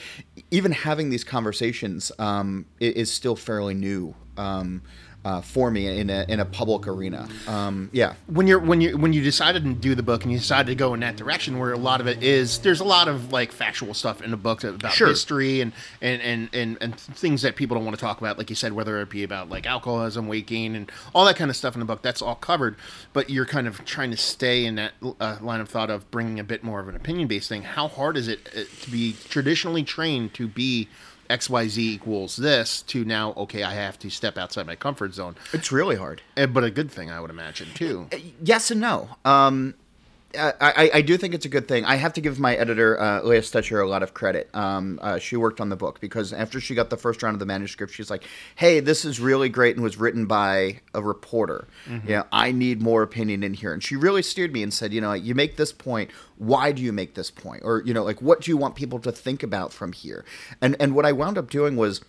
even 0.51 0.71
having 0.71 1.09
these 1.09 1.23
conversations 1.23 2.11
um, 2.19 2.65
is 2.79 3.11
still 3.11 3.35
fairly 3.35 3.73
new. 3.73 4.15
Um, 4.37 4.83
uh, 5.27 5.41
for 5.41 5.69
me 5.69 5.99
in 5.99 6.09
a 6.09 6.25
in 6.29 6.39
a 6.39 6.45
public 6.45 6.87
arena. 6.87 7.27
Um, 7.47 7.89
yeah. 7.91 8.13
When 8.27 8.47
you're 8.47 8.59
when 8.59 8.79
you 8.79 8.97
when 8.97 9.11
you 9.11 9.21
decided 9.21 9.61
to 9.65 9.73
do 9.73 9.93
the 9.93 10.03
book 10.03 10.23
and 10.23 10.31
you 10.31 10.37
decided 10.37 10.67
to 10.67 10.75
go 10.75 10.93
in 10.93 11.01
that 11.01 11.17
direction, 11.17 11.59
where 11.59 11.73
a 11.73 11.77
lot 11.77 11.99
of 11.99 12.07
it 12.07 12.23
is, 12.23 12.59
there's 12.59 12.79
a 12.79 12.85
lot 12.85 13.09
of 13.09 13.33
like 13.33 13.51
factual 13.51 13.93
stuff 13.93 14.21
in 14.21 14.31
the 14.31 14.37
book 14.37 14.63
about 14.63 14.93
sure. 14.93 15.09
history 15.09 15.59
and 15.59 15.73
and, 16.01 16.21
and 16.21 16.49
and 16.53 16.77
and 16.79 16.97
things 16.97 17.41
that 17.41 17.57
people 17.57 17.75
don't 17.75 17.83
want 17.83 17.97
to 17.97 17.99
talk 17.99 18.21
about, 18.21 18.37
like 18.37 18.49
you 18.49 18.55
said, 18.55 18.71
whether 18.71 19.01
it 19.01 19.09
be 19.09 19.23
about 19.23 19.49
like 19.49 19.65
alcoholism, 19.65 20.29
weight 20.29 20.47
gain, 20.47 20.75
and 20.75 20.89
all 21.13 21.25
that 21.25 21.35
kind 21.35 21.49
of 21.49 21.57
stuff 21.57 21.75
in 21.75 21.81
the 21.81 21.85
book. 21.85 22.01
That's 22.01 22.21
all 22.21 22.35
covered, 22.35 22.77
but 23.11 23.29
you're 23.29 23.45
kind 23.45 23.67
of 23.67 23.83
trying 23.83 24.11
to 24.11 24.17
stay 24.17 24.63
in 24.63 24.75
that 24.75 24.93
uh, 25.19 25.39
line 25.41 25.59
of 25.59 25.67
thought 25.67 25.89
of 25.89 26.09
bringing 26.09 26.39
a 26.39 26.43
bit 26.45 26.63
more 26.63 26.79
of 26.79 26.87
an 26.87 26.95
opinion 26.95 27.27
based 27.27 27.49
thing. 27.49 27.63
How 27.63 27.89
hard 27.89 28.15
is 28.15 28.29
it 28.29 28.47
uh, 28.55 28.61
to 28.83 28.89
be 28.89 29.17
traditionally 29.27 29.83
trained 29.83 30.33
to 30.35 30.47
be 30.47 30.87
XYZ 31.29 31.77
equals 31.77 32.35
this 32.35 32.81
to 32.83 33.03
now, 33.05 33.33
okay, 33.37 33.63
I 33.63 33.73
have 33.73 33.99
to 33.99 34.09
step 34.09 34.37
outside 34.37 34.65
my 34.65 34.75
comfort 34.75 35.13
zone. 35.13 35.35
It's 35.53 35.71
really 35.71 35.95
hard. 35.95 36.21
Eh, 36.35 36.45
but 36.45 36.63
a 36.63 36.71
good 36.71 36.91
thing, 36.91 37.11
I 37.11 37.19
would 37.19 37.29
imagine, 37.29 37.69
too. 37.73 38.07
Uh, 38.11 38.17
yes 38.43 38.71
and 38.71 38.81
no. 38.81 39.09
Um, 39.25 39.75
I, 40.37 40.89
I, 40.93 41.01
do 41.01 41.17
think 41.17 41.33
it's 41.33 41.45
a 41.45 41.49
good 41.49 41.67
thing. 41.67 41.85
I 41.85 41.95
have 41.95 42.13
to 42.13 42.21
give 42.21 42.39
my 42.39 42.55
editor, 42.55 42.99
uh, 42.99 43.21
Leah 43.21 43.41
Stecher, 43.41 43.83
a 43.83 43.87
lot 43.87 44.03
of 44.03 44.13
credit. 44.13 44.49
Um, 44.53 44.99
uh, 45.01 45.19
she 45.19 45.35
worked 45.35 45.59
on 45.59 45.69
the 45.69 45.75
book 45.75 45.99
because 45.99 46.33
after 46.33 46.59
she 46.59 46.75
got 46.75 46.89
the 46.89 46.97
first 46.97 47.23
round 47.23 47.35
of 47.35 47.39
the 47.39 47.45
manuscript, 47.45 47.93
she's 47.93 48.09
like, 48.09 48.23
"Hey, 48.55 48.79
this 48.79 49.05
is 49.05 49.19
really 49.19 49.49
great 49.49 49.75
and 49.75 49.83
was 49.83 49.97
written 49.97 50.25
by 50.25 50.81
a 50.93 51.01
reporter. 51.01 51.67
Mm-hmm. 51.85 52.07
You 52.07 52.15
know, 52.17 52.25
I 52.31 52.51
need 52.51 52.81
more 52.81 53.03
opinion 53.03 53.43
in 53.43 53.53
here." 53.53 53.73
And 53.73 53.83
she 53.83 53.95
really 53.95 54.21
steered 54.21 54.53
me 54.53 54.63
and 54.63 54.73
said, 54.73 54.93
"You 54.93 55.01
know, 55.01 55.13
you 55.13 55.35
make 55.35 55.57
this 55.57 55.71
point. 55.71 56.11
Why 56.37 56.71
do 56.71 56.81
you 56.81 56.93
make 56.93 57.15
this 57.15 57.31
point? 57.31 57.63
Or 57.63 57.81
you 57.85 57.93
know, 57.93 58.03
like, 58.03 58.21
what 58.21 58.41
do 58.41 58.51
you 58.51 58.57
want 58.57 58.75
people 58.75 58.99
to 58.99 59.11
think 59.11 59.43
about 59.43 59.73
from 59.73 59.93
here?" 59.93 60.25
And 60.61 60.75
and 60.79 60.95
what 60.95 61.05
I 61.05 61.11
wound 61.11 61.37
up 61.37 61.49
doing 61.49 61.75
was 61.75 62.01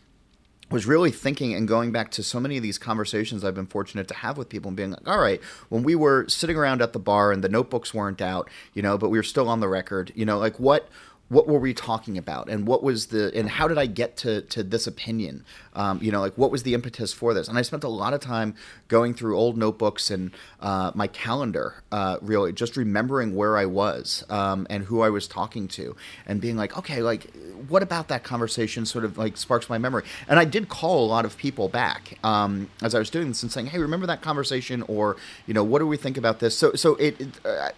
was 0.71 0.87
really 0.87 1.11
thinking 1.11 1.55
and 1.55 1.67
going 1.67 1.93
back 1.93 2.11
to 2.13 2.23
so 2.23 2.39
many 2.39 2.57
of 2.57 2.63
these 2.63 2.79
conversations 2.79 3.45
I've 3.45 3.55
been 3.55 3.67
fortunate 3.67 4.09
to 4.09 4.15
have 4.15 4.37
with 4.37 4.49
people 4.49 4.69
and 4.69 4.77
being 4.77 4.91
like, 4.91 5.09
all 5.09 5.19
right, 5.19 5.41
when 5.69 5.83
we 5.83 5.95
were 5.95 6.29
sitting 6.29 6.57
around 6.57 6.83
at 6.83 6.93
the 6.93 6.99
bar 6.99 7.33
and 7.33 7.43
the 7.43 7.49
notebooks 7.49 7.95
weren't 7.95 8.21
out, 8.21 8.51
you 8.75 8.83
know, 8.83 8.99
but 8.99 9.09
we 9.09 9.19
were 9.19 9.23
still 9.23 9.49
on 9.49 9.61
the 9.61 9.69
record, 9.69 10.13
you 10.15 10.27
know, 10.27 10.39
like 10.39 10.59
what 10.61 10.89
what 11.29 11.47
were 11.47 11.59
we 11.59 11.75
talking 11.75 12.17
about? 12.17 12.49
And 12.49 12.67
what 12.67 12.83
was 12.83 13.07
the 13.07 13.31
and 13.35 13.49
how 13.49 13.69
did 13.69 13.79
i 13.79 13.87
get 13.87 14.17
to 14.19 14.43
to 14.43 14.63
this 14.63 14.87
opinion 14.87 15.45
um, 15.79 15.99
you 16.03 16.13
know 16.13 16.21
like 16.21 16.37
what 16.37 16.51
was 16.51 16.65
the 16.65 16.75
impetus 16.75 17.13
for 17.15 17.33
this? 17.33 17.49
And 17.49 17.57
i 17.57 17.63
spent 17.63 17.85
a 17.85 17.89
lot 17.89 18.13
of 18.13 18.21
time 18.21 18.55
going 18.89 19.15
through 19.15 19.39
old 19.39 19.57
notebooks 19.57 20.11
and 20.11 20.33
uh, 20.61 20.91
my 20.95 21.07
calendar 21.07 21.83
uh, 21.93 22.19
really 22.21 22.53
just 22.53 22.77
remembering 22.77 23.35
where 23.35 23.57
i 23.57 23.65
was 23.65 24.25
um, 24.29 24.67
and 24.69 24.85
who 24.85 25.01
i 25.01 25.09
was 25.09 25.27
talking 25.27 25.69
to 25.69 25.97
and 26.27 26.41
being 26.41 26.57
like 26.57 26.77
okay 26.77 27.01
like 27.01 27.33
what 27.69 27.83
about 27.83 28.09
that 28.09 28.23
conversation 28.23 28.85
sort 28.85 29.05
of 29.05 29.17
like 29.17 29.37
sparks 29.37 29.71
my 29.71 29.79
memory? 29.79 30.05
And 30.29 30.39
i 30.39 30.45
did 30.45 30.69
call 30.69 31.05
a 31.05 31.09
lot 31.09 31.25
of 31.25 31.39
people 31.39 31.69
back 31.69 32.19
um, 32.25 32.69
as 32.83 32.95
i 32.95 32.99
was 32.99 33.09
doing 33.09 33.29
this 33.29 33.43
and 33.43 33.51
saying 33.51 33.67
hey 33.67 33.79
remember 33.79 34.07
that 34.07 34.21
conversation? 34.21 34.83
Or 34.89 35.17
you 35.47 35.55
know 35.55 35.65
what 35.65 35.79
do 35.79 35.87
we 35.87 35.97
think 35.97 36.17
about 36.17 36.41
this? 36.41 36.59
So 36.59 36.73
so 36.75 36.97
it, 36.97 37.21
it 37.21 37.29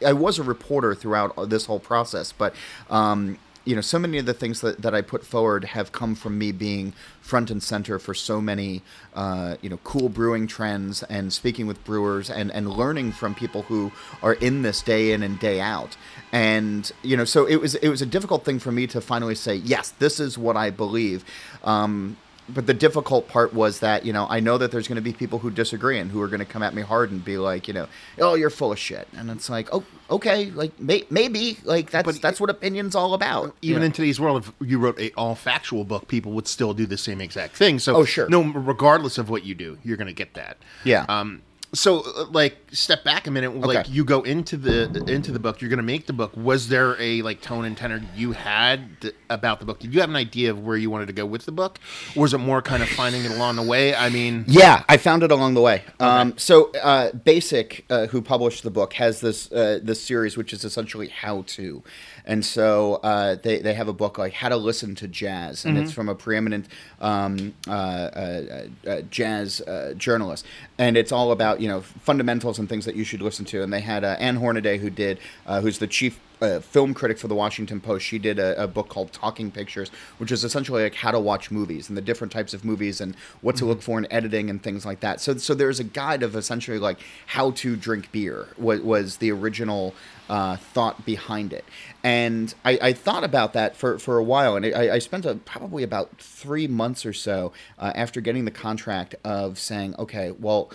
i 0.05 0.13
was 0.13 0.39
a 0.39 0.43
reporter 0.43 0.95
throughout 0.95 1.51
this 1.51 1.67
whole 1.67 1.79
process 1.79 2.33
but 2.33 2.55
um, 2.89 3.39
you 3.71 3.77
know, 3.77 3.83
so 3.83 4.01
many 4.01 4.19
of 4.19 4.27
the 4.27 4.35
things 4.35 4.63
that, 4.63 4.83
that 4.83 4.97
I 4.97 5.01
put 5.01 5.25
forward 5.25 5.63
have 5.63 5.93
come 5.93 6.17
from 6.17 6.37
me 6.37 6.51
being 6.51 6.93
front 7.21 7.53
and 7.53 7.63
center 7.63 8.01
for 8.01 8.15
so 8.15 8.41
many, 8.41 8.83
uh, 9.15 9.59
you 9.63 9.71
know, 9.71 9.79
cool 9.85 10.09
brewing 10.09 10.49
trends 10.49 11.05
and 11.05 11.33
speaking 11.33 11.69
with 11.69 11.85
brewers 11.85 12.31
and, 12.31 12.51
and 12.51 12.69
learning 12.69 13.13
from 13.13 13.33
people 13.33 13.63
who 13.63 13.93
are 14.25 14.35
in 14.35 14.63
this 14.63 14.83
day 14.83 15.13
in 15.13 15.23
and 15.23 15.39
day 15.39 15.61
out. 15.61 15.97
And, 16.33 16.91
you 17.05 17.17
know, 17.17 17.25
so 17.25 17.47
it 17.47 17.61
was, 17.61 17.77
it 17.77 17.89
was 17.89 18.03
a 18.03 18.07
difficult 18.07 18.45
thing 18.45 18.59
for 18.59 18.73
me 18.73 18.89
to 18.89 19.01
finally 19.01 19.37
say, 19.37 19.55
yes, 19.55 19.91
this 20.01 20.19
is 20.19 20.37
what 20.37 20.57
I 20.57 20.71
believe. 20.71 21.25
Um, 21.63 22.17
but 22.49 22.67
the 22.67 22.75
difficult 22.75 23.29
part 23.29 23.55
was 23.55 23.79
that 23.79 24.05
you 24.05 24.13
know 24.13 24.27
I 24.29 24.41
know 24.41 24.59
that 24.59 24.73
there's 24.73 24.89
going 24.89 24.97
to 24.97 25.03
be 25.03 25.13
people 25.13 25.39
who 25.39 25.53
disagree 25.53 26.01
and 26.01 26.11
who 26.11 26.21
are 26.21 26.27
going 26.27 26.41
to 26.41 26.45
come 26.45 26.65
at 26.65 26.75
me 26.75 26.83
hard 26.83 27.13
and 27.13 27.25
be 27.25 27.39
like 27.39 27.69
you 27.69 27.75
know 27.75 27.87
oh 28.19 28.35
you're 28.35 28.51
full 28.51 28.73
of 28.73 28.79
shit 28.81 29.07
and 29.17 29.31
it's 29.31 29.49
like 29.49 29.69
oh 29.73 29.85
okay 30.11 30.51
like 30.51 30.79
may- 30.81 31.05
maybe 31.11 31.59
like 31.65 31.91
that's 31.91 32.07
But- 32.07 32.21
that's 32.23 32.41
what 32.41 32.51
opinions 32.51 32.95
all 32.95 33.15
about 33.15 33.55
even 33.63 33.83
in 33.83 33.93
today's 33.93 34.19
world, 34.21 34.45
if 34.45 34.69
you 34.69 34.79
wrote 34.79 34.99
a 35.01 35.13
all 35.13 35.35
factual 35.35 35.85
book, 35.85 36.09
people 36.09 36.33
would 36.33 36.49
still 36.49 36.75
do 36.75 36.87
the 36.87 36.99
same 36.99 37.21
exact 37.21 37.57
thing. 37.57 37.79
So, 37.79 37.97
Oh, 37.97 38.05
sure. 38.05 38.29
no, 38.29 38.43
regardless 38.43 39.19
of 39.19 39.29
what 39.31 39.45
you 39.45 39.55
do, 39.55 39.79
you're 39.85 39.97
going 39.97 40.07
to 40.09 40.13
get 40.15 40.35
that. 40.35 40.59
Yeah. 40.85 41.05
Um. 41.09 41.43
So, 41.73 42.01
uh, 42.01 42.25
like, 42.33 42.59
step 42.73 43.05
back 43.05 43.29
a 43.29 43.31
minute. 43.31 43.55
Like, 43.57 43.79
Okay. 43.79 43.91
you 43.93 44.05
go 44.05 44.23
into 44.23 44.57
the 44.57 45.05
into 45.07 45.31
the 45.31 45.39
book. 45.39 45.61
You're 45.61 45.69
going 45.71 45.77
to 45.77 45.85
make 45.85 46.07
the 46.07 46.13
book. 46.13 46.33
Was 46.37 46.67
there 46.69 47.01
a 47.01 47.23
like 47.23 47.41
tone 47.43 47.65
and 47.65 47.77
tenor 47.77 48.03
you 48.17 48.33
had 48.33 49.01
th- 49.01 49.15
about 49.29 49.61
the 49.61 49.67
book? 49.67 49.79
Did 49.79 49.95
you 49.95 50.01
have 50.01 50.11
an 50.11 50.17
idea 50.17 50.51
of 50.51 50.59
where 50.59 50.77
you 50.77 50.91
wanted 50.91 51.07
to 51.07 51.13
go 51.13 51.25
with 51.25 51.47
the 51.47 51.53
book, 51.53 51.79
or 52.17 52.23
was 52.23 52.35
it 52.35 52.39
more 52.39 52.61
kind 52.61 52.83
of 52.83 52.89
finding 52.89 53.25
it 53.25 53.31
along 53.31 53.55
the 53.55 53.63
way? 53.63 53.95
I 53.95 54.09
mean, 54.11 54.45
Yeah, 54.49 54.83
I 54.89 54.97
found 54.97 55.23
it 55.23 55.31
along 55.31 55.55
the 55.55 55.61
way. 55.61 55.85
Um, 56.01 56.35
so, 56.37 56.73
uh, 56.83 57.13
Basic, 57.13 57.85
uh, 57.89 58.07
who 58.09 58.21
published 58.21 58.65
the 58.65 58.71
book, 58.71 58.95
has 58.95 59.21
this 59.21 59.51
uh, 59.53 59.79
this 59.81 60.03
series, 60.03 60.37
which 60.37 60.53
is 60.53 60.65
essentially 60.65 61.07
how 61.09 61.43
to, 61.49 61.85
and 62.25 62.45
so 62.45 62.95
uh, 63.03 63.37
they 63.37 63.59
they 63.59 63.75
have 63.75 63.89
a 63.89 63.93
book 63.93 64.19
like 64.19 64.33
How 64.33 64.49
to 64.49 64.57
Listen 64.57 64.95
to 64.97 65.09
Jazz, 65.09 65.65
and 65.65 65.79
it's 65.79 65.93
from 65.93 66.09
a 66.09 66.15
preeminent 66.15 66.67
um, 67.01 67.55
uh, 67.67 67.71
uh, 67.71 68.67
uh, 68.87 69.01
jazz 69.11 69.61
uh, 69.63 69.95
journalist, 69.97 70.47
and 70.79 70.97
it's 70.97 71.13
all 71.13 71.33
about 71.33 71.61
you 71.61 71.69
know 71.69 71.81
fundamentals 71.81 72.59
and 72.59 72.69
things 72.69 72.85
that 72.85 72.97
you 72.97 73.05
should 73.05 73.23
listen 73.23 73.45
to. 73.47 73.63
And 73.63 73.73
they 73.73 73.81
had 73.81 74.05
uh, 74.05 74.17
Anne 74.19 74.37
Hornaday, 74.37 74.79
who 74.79 74.91
did, 74.91 75.19
uh, 75.47 75.61
who's 75.61 75.79
the 75.79 75.87
chief 75.87 76.19
uh, 76.41 76.61
film 76.61 76.95
critic 76.95 77.19
for 77.19 77.29
the 77.29 77.35
Washington 77.35 77.81
Post. 77.81 78.05
She 78.05 78.19
did 78.19 78.39
a, 78.39 78.63
a 78.63 78.67
book 78.67 78.89
called 78.89 79.13
Talking 79.13 79.51
Pictures, 79.51 79.91
which 80.19 80.33
is 80.33 80.45
essentially 80.45 80.83
like 80.83 80.95
how 80.95 81.11
to 81.11 81.21
watch 81.21 81.51
movies 81.51 81.89
and 81.89 81.97
the 81.97 82.03
different 82.03 82.33
types 82.33 82.55
of 82.55 82.65
movies 82.65 83.01
and 83.01 83.15
what 83.41 83.57
to 83.57 83.65
look 83.65 83.83
for 83.83 83.99
in 83.99 84.11
editing 84.11 84.51
and 84.51 84.63
things 84.63 84.87
like 84.87 85.01
that. 85.01 85.21
So, 85.21 85.37
so 85.37 85.55
there's 85.55 85.81
a 85.81 85.85
guide 85.85 86.23
of 86.23 86.35
essentially 86.37 86.79
like 86.79 86.99
how 87.27 87.51
to 87.53 87.77
drink 87.77 88.11
beer. 88.13 88.49
Was, 88.57 88.81
was 88.81 89.17
the 89.19 89.31
original 89.31 89.95
uh, 90.29 90.57
thought 90.57 91.05
behind 91.05 91.53
it, 91.53 91.65
and 92.05 92.55
I, 92.65 92.79
I 92.81 92.93
thought 92.93 93.25
about 93.25 93.53
that 93.55 93.77
for, 93.77 93.99
for 93.99 94.17
a 94.17 94.25
while, 94.25 94.57
and 94.57 94.65
I, 94.65 94.95
I 94.95 94.99
spent 95.01 95.27
a, 95.27 95.35
probably 95.35 95.83
about 95.83 96.17
three 96.19 96.69
months 96.69 97.05
or 97.05 97.13
so 97.13 97.53
uh, 97.79 97.93
after 97.95 98.21
getting 98.21 98.45
the 98.45 98.51
contract 98.53 99.15
of 99.25 99.59
saying, 99.59 99.95
okay, 99.99 100.31
well. 100.31 100.71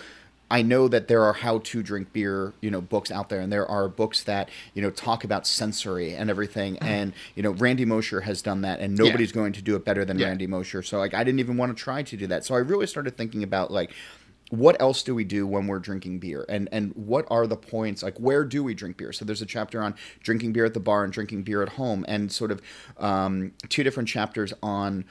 I 0.50 0.62
know 0.62 0.86
that 0.88 1.08
there 1.08 1.22
are 1.24 1.32
how 1.32 1.58
to 1.58 1.82
drink 1.82 2.12
beer, 2.12 2.52
you 2.60 2.70
know, 2.70 2.80
books 2.80 3.10
out 3.10 3.28
there, 3.28 3.40
and 3.40 3.52
there 3.52 3.66
are 3.66 3.88
books 3.88 4.22
that 4.24 4.48
you 4.74 4.82
know 4.82 4.90
talk 4.90 5.24
about 5.24 5.46
sensory 5.46 6.14
and 6.14 6.30
everything. 6.30 6.78
And 6.78 7.12
you 7.34 7.42
know, 7.42 7.50
Randy 7.50 7.84
Mosher 7.84 8.20
has 8.20 8.42
done 8.42 8.60
that, 8.62 8.78
and 8.80 8.96
nobody's 8.96 9.32
going 9.32 9.52
to 9.54 9.62
do 9.62 9.74
it 9.74 9.84
better 9.84 10.04
than 10.04 10.18
Yeah. 10.18 10.28
Randy 10.28 10.46
Mosher. 10.46 10.82
So 10.82 10.98
like, 10.98 11.14
I 11.14 11.24
didn't 11.24 11.40
even 11.40 11.56
want 11.56 11.76
to 11.76 11.82
try 11.82 12.02
to 12.02 12.16
do 12.16 12.26
that. 12.28 12.44
So 12.44 12.54
I 12.54 12.58
really 12.58 12.86
started 12.86 13.16
thinking 13.16 13.42
about 13.42 13.70
like. 13.70 13.92
What 14.50 14.80
else 14.80 15.02
do 15.02 15.12
we 15.12 15.24
do 15.24 15.44
when 15.44 15.66
we're 15.66 15.80
drinking 15.80 16.20
beer, 16.20 16.46
and 16.48 16.68
and 16.70 16.92
what 16.94 17.26
are 17.32 17.48
the 17.48 17.56
points? 17.56 18.04
Like, 18.04 18.16
where 18.20 18.44
do 18.44 18.62
we 18.62 18.74
drink 18.74 18.96
beer? 18.96 19.12
So 19.12 19.24
there's 19.24 19.42
a 19.42 19.46
chapter 19.46 19.82
on 19.82 19.96
drinking 20.22 20.52
beer 20.52 20.64
at 20.64 20.72
the 20.72 20.78
bar 20.78 21.02
and 21.02 21.12
drinking 21.12 21.42
beer 21.42 21.64
at 21.64 21.70
home, 21.70 22.04
and 22.06 22.30
sort 22.30 22.52
of 22.52 22.62
um, 22.98 23.54
two 23.68 23.82
different 23.82 24.08
chapters 24.08 24.52
on 24.62 25.04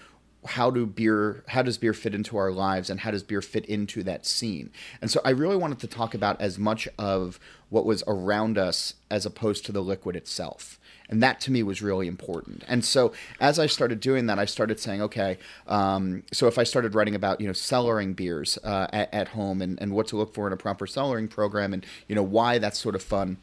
how 0.45 0.69
do 0.69 0.85
beer 0.85 1.43
how 1.47 1.61
does 1.61 1.77
beer 1.77 1.93
fit 1.93 2.15
into 2.15 2.37
our 2.37 2.51
lives 2.51 2.89
and 2.89 3.01
how 3.01 3.11
does 3.11 3.23
beer 3.23 3.41
fit 3.41 3.65
into 3.65 4.03
that 4.03 4.25
scene? 4.25 4.69
And 5.01 5.09
so 5.11 5.21
i 5.25 5.29
really 5.29 5.57
wanted 5.57 5.79
to 5.79 5.87
talk 5.87 6.13
about 6.13 6.39
as 6.41 6.57
much 6.57 6.87
of 6.97 7.39
what 7.69 7.85
was 7.85 8.03
around 8.07 8.57
us 8.57 8.95
as 9.09 9.25
opposed 9.25 9.65
to 9.65 9.71
the 9.71 9.81
liquid 9.81 10.15
itself. 10.15 10.79
And 11.09 11.21
that 11.21 11.39
to 11.41 11.51
me 11.51 11.61
was 11.61 11.81
really 11.81 12.07
important. 12.07 12.63
And 12.67 12.83
so 12.83 13.13
as 13.39 13.59
i 13.59 13.65
started 13.65 13.99
doing 13.99 14.25
that 14.27 14.39
i 14.39 14.45
started 14.45 14.79
saying 14.79 15.01
okay 15.01 15.37
um, 15.67 16.23
so 16.31 16.47
if 16.47 16.57
i 16.57 16.63
started 16.63 16.95
writing 16.95 17.15
about 17.15 17.41
you 17.41 17.47
know 17.47 17.53
cellaring 17.53 18.15
beers 18.15 18.57
uh, 18.63 18.87
at, 18.91 19.13
at 19.13 19.27
home 19.29 19.61
and, 19.61 19.81
and 19.81 19.91
what 19.93 20.07
to 20.07 20.15
look 20.15 20.33
for 20.33 20.47
in 20.47 20.53
a 20.53 20.57
proper 20.57 20.85
cellaring 20.85 21.29
program 21.29 21.73
and 21.73 21.85
you 22.07 22.15
know 22.15 22.23
why 22.23 22.57
that's 22.57 22.79
sort 22.79 22.95
of 22.95 23.03
fun 23.03 23.37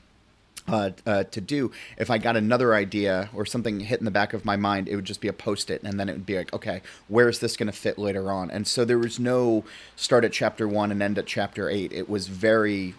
uh, 0.69 0.91
uh, 1.07 1.25
to 1.25 1.41
do. 1.41 1.73
If 1.97 2.11
I 2.11 2.19
got 2.19 2.37
another 2.37 2.75
idea 2.75 3.31
or 3.35 3.45
something 3.45 3.81
hit 3.81 3.99
in 3.99 4.05
the 4.05 4.11
back 4.11 4.33
of 4.33 4.45
my 4.45 4.57
mind, 4.57 4.89
it 4.89 4.97
would 4.97 5.05
just 5.05 5.21
be 5.21 5.29
a 5.29 5.33
post 5.33 5.71
it, 5.71 5.83
and 5.83 5.99
then 5.99 6.09
it 6.09 6.13
would 6.13 6.27
be 6.27 6.37
like, 6.37 6.53
okay, 6.53 6.83
where 7.09 7.29
is 7.29 7.41
this 7.41 7.57
going 7.57 7.67
to 7.67 7.73
fit 7.77 7.99
later 7.99 8.31
on? 8.31 8.51
And 8.51 8.67
so 8.67 8.85
there 8.85 8.99
was 8.99 9.19
no 9.19 9.65
start 9.97 10.25
at 10.25 10.33
chapter 10.33 10.69
one 10.69 10.91
and 10.93 11.03
end 11.03 11.19
at 11.19 11.27
chapter 11.27 11.69
eight. 11.69 11.93
It 11.93 12.09
was 12.09 12.29
very, 12.29 12.95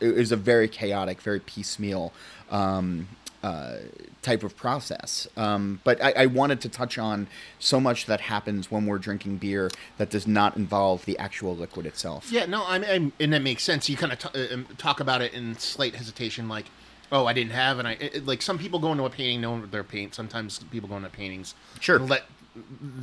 it 0.00 0.14
was 0.14 0.32
a 0.32 0.36
very 0.36 0.68
chaotic, 0.68 1.20
very 1.20 1.40
piecemeal. 1.40 2.12
Um, 2.50 3.08
uh, 3.42 3.78
type 4.22 4.44
of 4.44 4.56
process, 4.56 5.26
um, 5.36 5.80
but 5.82 6.00
I, 6.00 6.12
I 6.12 6.26
wanted 6.26 6.60
to 6.60 6.68
touch 6.68 6.96
on 6.96 7.26
so 7.58 7.80
much 7.80 8.06
that 8.06 8.20
happens 8.20 8.70
when 8.70 8.86
we're 8.86 8.98
drinking 8.98 9.38
beer 9.38 9.68
that 9.98 10.10
does 10.10 10.28
not 10.28 10.56
involve 10.56 11.04
the 11.06 11.18
actual 11.18 11.56
liquid 11.56 11.84
itself. 11.84 12.30
Yeah, 12.30 12.46
no, 12.46 12.64
I 12.64 12.78
mean, 12.78 13.12
and 13.18 13.32
that 13.32 13.42
makes 13.42 13.64
sense. 13.64 13.88
You 13.88 13.96
kind 13.96 14.12
of 14.12 14.20
t- 14.20 14.28
uh, 14.40 14.54
um, 14.54 14.66
talk 14.78 15.00
about 15.00 15.22
it 15.22 15.34
in 15.34 15.58
slight 15.58 15.96
hesitation, 15.96 16.48
like, 16.48 16.66
"Oh, 17.12 17.26
I 17.26 17.32
didn't 17.32 17.52
have," 17.52 17.78
and 17.78 17.86
I 17.86 17.92
it, 17.92 18.26
like 18.26 18.42
some 18.42 18.58
people 18.58 18.78
go 18.80 18.90
into 18.90 19.04
a 19.04 19.10
painting 19.10 19.40
knowing 19.42 19.66
their 19.70 19.84
paint. 19.84 20.14
Sometimes 20.14 20.58
people 20.70 20.88
go 20.88 20.96
into 20.96 21.08
paintings, 21.10 21.54
Sure. 21.78 21.98
let 22.00 22.24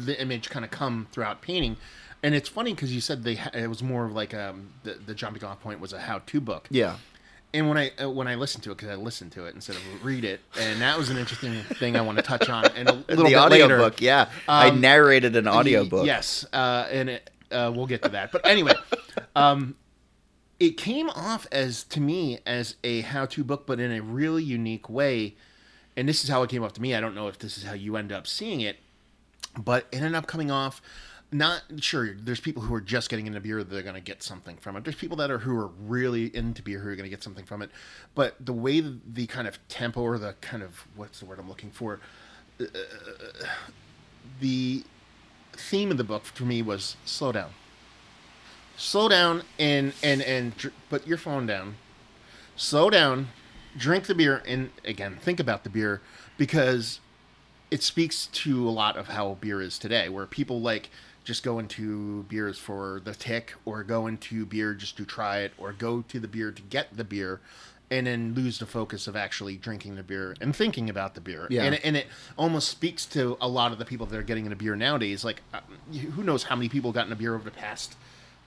the 0.06 0.20
image 0.22 0.50
kind 0.50 0.66
of 0.66 0.72
come 0.72 1.08
throughout 1.12 1.42
painting. 1.42 1.78
And 2.22 2.36
it's 2.36 2.50
funny 2.50 2.74
because 2.74 2.94
you 2.94 3.00
said 3.02 3.24
they 3.24 3.36
ha- 3.36 3.52
it 3.54 3.68
was 3.68 3.82
more 3.82 4.04
of 4.06 4.12
like 4.12 4.34
um 4.34 4.70
the, 4.84 4.96
the 4.96 5.14
jumping 5.16 5.44
off 5.46 5.62
point 5.62 5.80
was 5.80 5.94
a 5.94 6.00
how 6.00 6.20
to 6.20 6.42
book. 6.42 6.68
Yeah. 6.70 6.98
And 7.54 7.68
when 7.68 7.78
I 7.78 7.92
uh, 8.00 8.10
when 8.10 8.28
I 8.28 8.36
listened 8.36 8.64
to 8.66 8.72
it, 8.72 8.76
because 8.78 8.90
I 8.90 8.96
listened 8.96 9.32
to 9.32 9.46
it 9.46 9.56
instead 9.56 9.76
of 9.76 9.82
read 10.06 10.24
it, 10.24 10.40
and 10.60 10.82
that 10.82 10.98
was 11.00 11.10
an 11.10 11.18
interesting 11.18 11.54
thing 11.80 11.96
I 11.96 12.02
want 12.02 12.18
to 12.18 12.22
touch 12.24 12.48
on. 12.50 12.66
And 12.76 12.88
a 12.90 12.94
little 13.10 13.24
the 13.24 13.30
bit 13.32 13.38
audiobook, 13.38 13.80
later, 13.94 14.04
yeah. 14.06 14.30
I 14.48 14.68
Um, 14.70 14.82
narrated 14.82 15.36
an 15.36 15.48
audiobook. 15.48 16.06
Yes, 16.06 16.46
uh, 16.54 16.86
and 16.92 17.10
it, 17.10 17.30
uh, 17.52 17.72
we'll 17.74 17.88
get 17.88 18.04
to 18.04 18.10
that. 18.10 18.32
But 18.32 18.46
anyway, 18.46 18.74
um, 19.36 19.76
it 20.60 20.72
came 20.78 21.10
off 21.10 21.48
as 21.52 21.84
to 21.86 22.02
me 22.02 22.40
as 22.46 22.76
a 22.84 23.02
how-to 23.02 23.44
book, 23.44 23.66
but 23.66 23.80
in 23.80 23.92
a 23.92 24.02
really 24.02 24.44
unique 24.44 24.90
way. 24.90 25.36
And 25.96 26.08
this 26.08 26.24
is 26.24 26.30
how 26.30 26.44
it 26.44 26.50
came 26.50 26.64
off 26.64 26.74
to 26.74 26.82
me. 26.82 26.94
I 26.96 27.02
don't 27.02 27.16
know 27.16 27.28
if 27.28 27.40
this 27.40 27.58
is 27.58 27.64
how 27.64 27.74
you 27.74 27.96
end 27.96 28.12
up 28.12 28.28
seeing 28.28 28.62
it, 28.62 28.78
but 29.58 29.88
it 29.92 29.98
ended 29.98 30.16
up 30.16 30.28
coming 30.28 30.52
off. 30.52 30.82
Not 31.32 31.62
sure. 31.80 32.16
There's 32.16 32.40
people 32.40 32.64
who 32.64 32.74
are 32.74 32.82
just 32.82 33.10
getting 33.10 33.28
into 33.28 33.40
beer; 33.40 33.64
they're 33.64 33.84
going 33.84 33.96
to 33.96 34.02
get 34.02 34.24
something 34.24 34.58
from 34.58 34.76
it. 34.76 34.84
There's 34.84 34.96
people 34.96 35.18
that 35.18 35.30
are 35.30 35.40
who 35.40 35.56
are 35.58 35.68
really 35.68 36.36
into 36.36 36.64
beer 36.64 36.80
who 36.80 36.90
are 36.90 36.96
going 36.96 37.06
to 37.06 37.10
get 37.10 37.22
something 37.22 37.46
from 37.46 37.62
it. 37.62 37.70
But 38.16 38.36
the 38.44 38.54
way 38.54 38.80
the, 38.80 38.98
the 39.06 39.28
kind 39.28 39.48
of 39.48 39.60
tempo 39.68 40.02
or 40.02 40.18
the 40.18 40.34
kind 40.42 40.64
of 40.64 40.88
what's 40.96 41.20
the 41.20 41.26
word 41.26 41.38
I'm 41.38 41.48
looking 41.48 41.70
for, 41.70 42.00
uh, 42.60 42.64
uh, 42.64 42.78
uh, 42.78 43.44
uh 43.44 43.48
the 44.40 44.84
theme 45.54 45.92
of 45.92 45.98
the 45.98 46.04
book 46.04 46.26
for 46.26 46.46
me 46.46 46.64
was 46.64 46.96
slow 47.06 47.32
down. 47.32 47.52
Slow 48.80 49.10
down 49.10 49.44
and 49.60 49.92
and 50.02 50.22
and 50.22 50.56
dr- 50.58 50.74
put 50.90 51.06
your 51.06 51.18
phone 51.18 51.46
down. 51.46 51.76
Slow 52.56 52.90
down, 52.90 53.28
drink 53.78 54.06
the 54.08 54.16
beer, 54.16 54.42
and 54.48 54.70
again 54.86 55.18
think 55.22 55.40
about 55.40 55.64
the 55.66 55.70
beer 55.70 56.02
because 56.38 57.00
it 57.70 57.84
speaks 57.84 58.28
to 58.28 58.68
a 58.68 58.72
lot 58.72 58.96
of 58.98 59.10
how 59.10 59.38
beer 59.42 59.62
is 59.62 59.78
today, 59.78 60.08
where 60.10 60.26
people 60.26 60.62
like 60.62 60.90
just 61.26 61.44
go 61.44 61.60
into 61.60 62.24
beers 62.24 62.58
for 62.58 63.02
the 63.04 63.14
tick, 63.14 63.54
or 63.66 63.84
go 63.84 64.08
into 64.08 64.46
beer 64.46 64.74
just 64.74 64.96
to 64.98 65.06
try 65.06 65.40
it, 65.40 65.52
or 65.58 65.74
go 65.74 66.02
to 66.08 66.20
the 66.20 66.28
beer 66.28 66.50
to 66.52 66.62
get 66.64 66.96
the 66.96 67.04
beer, 67.04 67.42
and 67.92 68.08
then 68.08 68.34
lose 68.34 68.60
the 68.60 68.66
focus 68.66 69.08
of 69.08 69.16
actually 69.16 69.58
drinking 69.58 69.96
the 69.96 70.04
beer 70.04 70.34
and 70.42 70.56
thinking 70.56 70.90
about 70.90 71.16
the 71.16 71.22
beer. 71.22 71.46
Yeah. 71.50 71.64
And, 71.64 71.76
it- 71.76 71.82
and 71.84 71.98
it 71.98 72.08
almost 72.38 72.70
speaks 72.70 73.06
to 73.08 73.38
a 73.42 73.48
lot 73.48 73.72
of 73.74 73.78
the 73.78 73.86
people 73.86 74.08
that 74.08 74.18
are 74.18 74.24
getting 74.24 74.46
into 74.46 74.56
beer 74.56 74.76
nowadays. 74.78 75.24
Like, 75.26 75.42
uh, 75.54 75.60
who 76.16 76.24
knows 76.24 76.44
how 76.44 76.56
many 76.56 76.70
people 76.70 76.92
got 76.94 77.04
into 77.04 77.18
beer 77.18 77.36
over 77.36 77.44
the 77.44 77.52
past, 77.52 77.96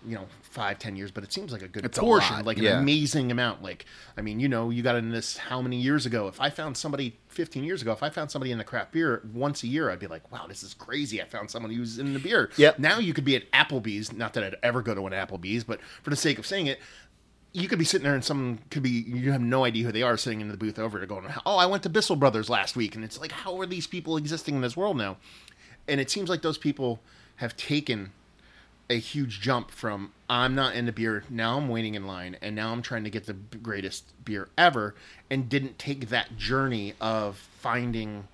you 0.07 0.15
know, 0.15 0.27
five, 0.43 0.79
ten 0.79 0.97
years, 0.97 1.11
but 1.11 1.25
it 1.25 1.33
seems 1.33 1.53
like 1.53 1.63
a 1.63 1.69
good 1.69 1.85
It's 1.85 1.99
a 1.99 2.01
portion, 2.01 2.37
lot, 2.37 2.45
like 2.45 2.59
an 2.59 2.65
yeah. 2.65 2.79
amazing 2.79 3.31
amount. 3.31 3.63
Like, 3.63 3.87
I 4.17 4.23
mean, 4.23 4.41
you 4.41 4.49
know, 4.49 4.71
you 4.71 4.83
got 4.83 4.97
in 4.97 5.11
this 5.11 5.37
how 5.37 5.63
many 5.63 5.77
years 5.77 6.07
ago? 6.07 6.29
If 6.29 6.41
I 6.41 6.51
found 6.51 6.77
somebody 6.77 7.19
15 7.29 7.65
years 7.65 7.83
ago, 7.83 7.93
if 7.93 8.03
I 8.03 8.11
found 8.11 8.31
somebody 8.31 8.53
in 8.53 8.59
the 8.59 8.65
craft 8.65 8.93
beer 8.93 9.23
once 9.33 9.63
a 9.63 9.67
year, 9.67 9.91
I'd 9.91 9.99
be 9.99 10.07
like, 10.07 10.31
wow, 10.33 10.47
this 10.47 10.63
is 10.63 10.75
crazy. 10.75 11.23
I 11.23 11.25
found 11.25 11.51
someone 11.51 11.73
who's 11.73 11.99
in 11.99 12.13
the 12.13 12.19
beer. 12.19 12.51
Yep. 12.57 12.79
Now 12.79 12.99
you 12.99 13.15
could 13.15 13.25
be 13.25 13.37
at 13.37 13.51
Applebee's. 13.53 14.13
Not 14.13 14.35
that 14.35 14.45
I'd 14.45 14.57
ever 14.63 14.83
go 14.83 14.95
to 14.95 15.07
an 15.07 15.13
Applebee's, 15.13 15.65
but 15.65 15.81
for 16.03 16.11
the 16.11 16.17
sake 16.17 16.39
of 16.39 16.47
saying 16.47 16.67
it, 16.67 16.81
you 17.53 17.69
could 17.69 17.79
be 17.79 17.85
sitting 17.85 18.05
there 18.05 18.15
and 18.15 18.25
someone 18.25 18.61
could 18.71 18.83
be 18.83 18.91
you 18.91 19.31
have 19.31 19.43
no 19.43 19.65
idea 19.65 19.85
who 19.85 19.93
they 19.93 20.03
are 20.03 20.17
sitting 20.17 20.41
in 20.41 20.49
the 20.49 20.57
booth 20.57 20.79
over 20.79 20.99
to 20.99 21.07
going, 21.07 21.27
oh, 21.45 21.57
I 21.57 21.67
went 21.67 21.83
to 21.83 21.91
Bissell 21.91 22.17
Brothers 22.17 22.49
last 22.49 22.77
week, 22.77 22.95
and 22.95 23.05
it's 23.05 23.21
like, 23.21 23.33
how 23.33 23.59
are 23.61 23.67
these 23.67 23.87
people 23.87 24.17
existing 24.17 24.55
in 24.55 24.61
this 24.63 24.77
world 24.77 24.97
now? 24.97 25.19
And 25.87 26.01
it 26.01 26.11
seems 26.11 26.29
like 26.29 26.43
those 26.43 26.59
people 26.59 27.01
have 27.37 27.57
taken 27.57 28.13
a 28.93 28.99
huge 28.99 29.41
jump 29.41 29.71
from 29.71 30.13
I'm 30.29 30.55
not 30.55 30.75
into 30.75 30.93
beer, 30.93 31.25
now 31.31 31.57
I'm 31.57 31.69
waiting 31.69 31.95
in 31.95 32.07
line, 32.07 32.37
and 32.43 32.55
now 32.55 32.73
I'm 32.73 32.83
trying 32.83 33.05
to 33.05 33.11
get 33.11 33.27
the 33.27 33.33
greatest 33.33 34.05
beer 34.25 34.49
ever, 34.57 34.95
and 35.31 35.49
didn't 35.49 35.79
take 35.79 36.09
that 36.11 36.37
journey 36.37 36.95
of 37.01 37.37
finding 37.37 38.29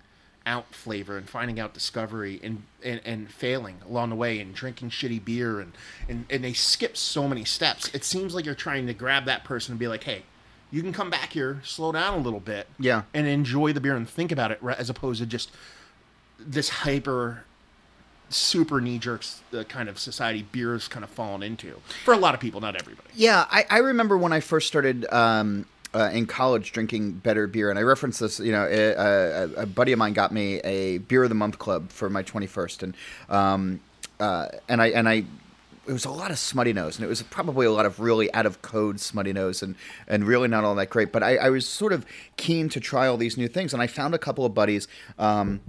out 0.44 0.74
flavor 0.74 1.16
and 1.18 1.28
finding 1.28 1.60
out 1.60 1.74
discovery 1.74 2.40
and, 2.42 2.62
and, 2.82 3.00
and 3.04 3.30
failing 3.30 3.76
along 3.86 4.08
the 4.08 4.16
way 4.16 4.40
and 4.40 4.54
drinking 4.54 4.88
shitty 4.88 5.22
beer 5.22 5.60
and, 5.60 5.72
and, 6.08 6.24
and 6.30 6.42
they 6.42 6.54
skip 6.54 6.96
so 6.96 7.28
many 7.28 7.44
steps. 7.44 7.90
It 7.92 8.02
seems 8.02 8.34
like 8.34 8.46
you're 8.46 8.54
trying 8.54 8.86
to 8.86 8.94
grab 8.94 9.26
that 9.26 9.44
person 9.44 9.72
and 9.72 9.78
be 9.78 9.88
like, 9.88 10.04
hey, 10.04 10.22
you 10.70 10.80
can 10.82 10.92
come 10.92 11.10
back 11.10 11.32
here, 11.34 11.60
slow 11.64 11.92
down 11.92 12.14
a 12.14 12.22
little 12.22 12.40
bit, 12.40 12.66
Yeah. 12.78 13.02
and 13.12 13.26
enjoy 13.26 13.72
the 13.74 13.80
beer 13.80 13.94
and 13.94 14.08
think 14.08 14.32
about 14.32 14.50
it, 14.50 14.60
as 14.78 14.88
opposed 14.88 15.20
to 15.20 15.26
just 15.26 15.50
this 16.38 16.68
hyper 16.70 17.44
super 18.30 18.80
knee 18.80 18.98
jerks 18.98 19.42
uh, 19.56 19.64
kind 19.64 19.88
of 19.88 19.98
society 19.98 20.46
beer's 20.52 20.88
kind 20.88 21.04
of 21.04 21.10
fallen 21.10 21.42
into 21.42 21.80
for 22.04 22.14
a 22.14 22.16
lot 22.16 22.34
of 22.34 22.40
people, 22.40 22.60
not 22.60 22.74
everybody. 22.74 23.08
Yeah, 23.14 23.46
I, 23.50 23.64
I 23.70 23.78
remember 23.78 24.18
when 24.18 24.32
I 24.32 24.40
first 24.40 24.66
started 24.66 25.06
um, 25.12 25.66
uh, 25.94 26.10
in 26.12 26.26
college 26.26 26.72
drinking 26.72 27.12
better 27.12 27.46
beer, 27.46 27.70
and 27.70 27.78
I 27.78 27.82
referenced 27.82 28.20
this. 28.20 28.38
You 28.40 28.52
know, 28.52 28.66
a, 28.70 28.92
a, 28.92 29.62
a 29.62 29.66
buddy 29.66 29.92
of 29.92 29.98
mine 29.98 30.12
got 30.12 30.32
me 30.32 30.58
a 30.60 30.98
beer 30.98 31.22
of 31.22 31.28
the 31.28 31.34
month 31.34 31.58
club 31.58 31.90
for 31.90 32.10
my 32.10 32.22
twenty 32.22 32.46
first, 32.46 32.82
and 32.82 32.94
um, 33.28 33.80
uh, 34.20 34.48
and 34.68 34.82
I 34.82 34.88
and 34.88 35.08
I. 35.08 35.24
It 35.86 35.92
was 35.92 36.04
a 36.04 36.10
lot 36.10 36.30
of 36.30 36.36
Smuttynose, 36.36 36.96
and 36.96 37.04
it 37.06 37.08
was 37.08 37.22
probably 37.22 37.64
a 37.64 37.72
lot 37.72 37.86
of 37.86 37.98
really 37.98 38.30
out 38.34 38.44
of 38.44 38.60
code 38.60 38.96
Smuttynose, 38.96 39.62
and, 39.62 39.74
and 40.06 40.24
really 40.24 40.46
not 40.46 40.62
all 40.62 40.74
that 40.74 40.90
great. 40.90 41.12
But 41.12 41.22
I, 41.22 41.36
I 41.36 41.48
was 41.48 41.66
sort 41.66 41.94
of 41.94 42.04
keen 42.36 42.68
to 42.68 42.78
try 42.78 43.06
all 43.06 43.16
these 43.16 43.38
new 43.38 43.48
things, 43.48 43.72
and 43.72 43.82
I 43.82 43.86
found 43.86 44.14
a 44.14 44.18
couple 44.18 44.44
of 44.44 44.52
buddies 44.52 44.86
um, 45.18 45.62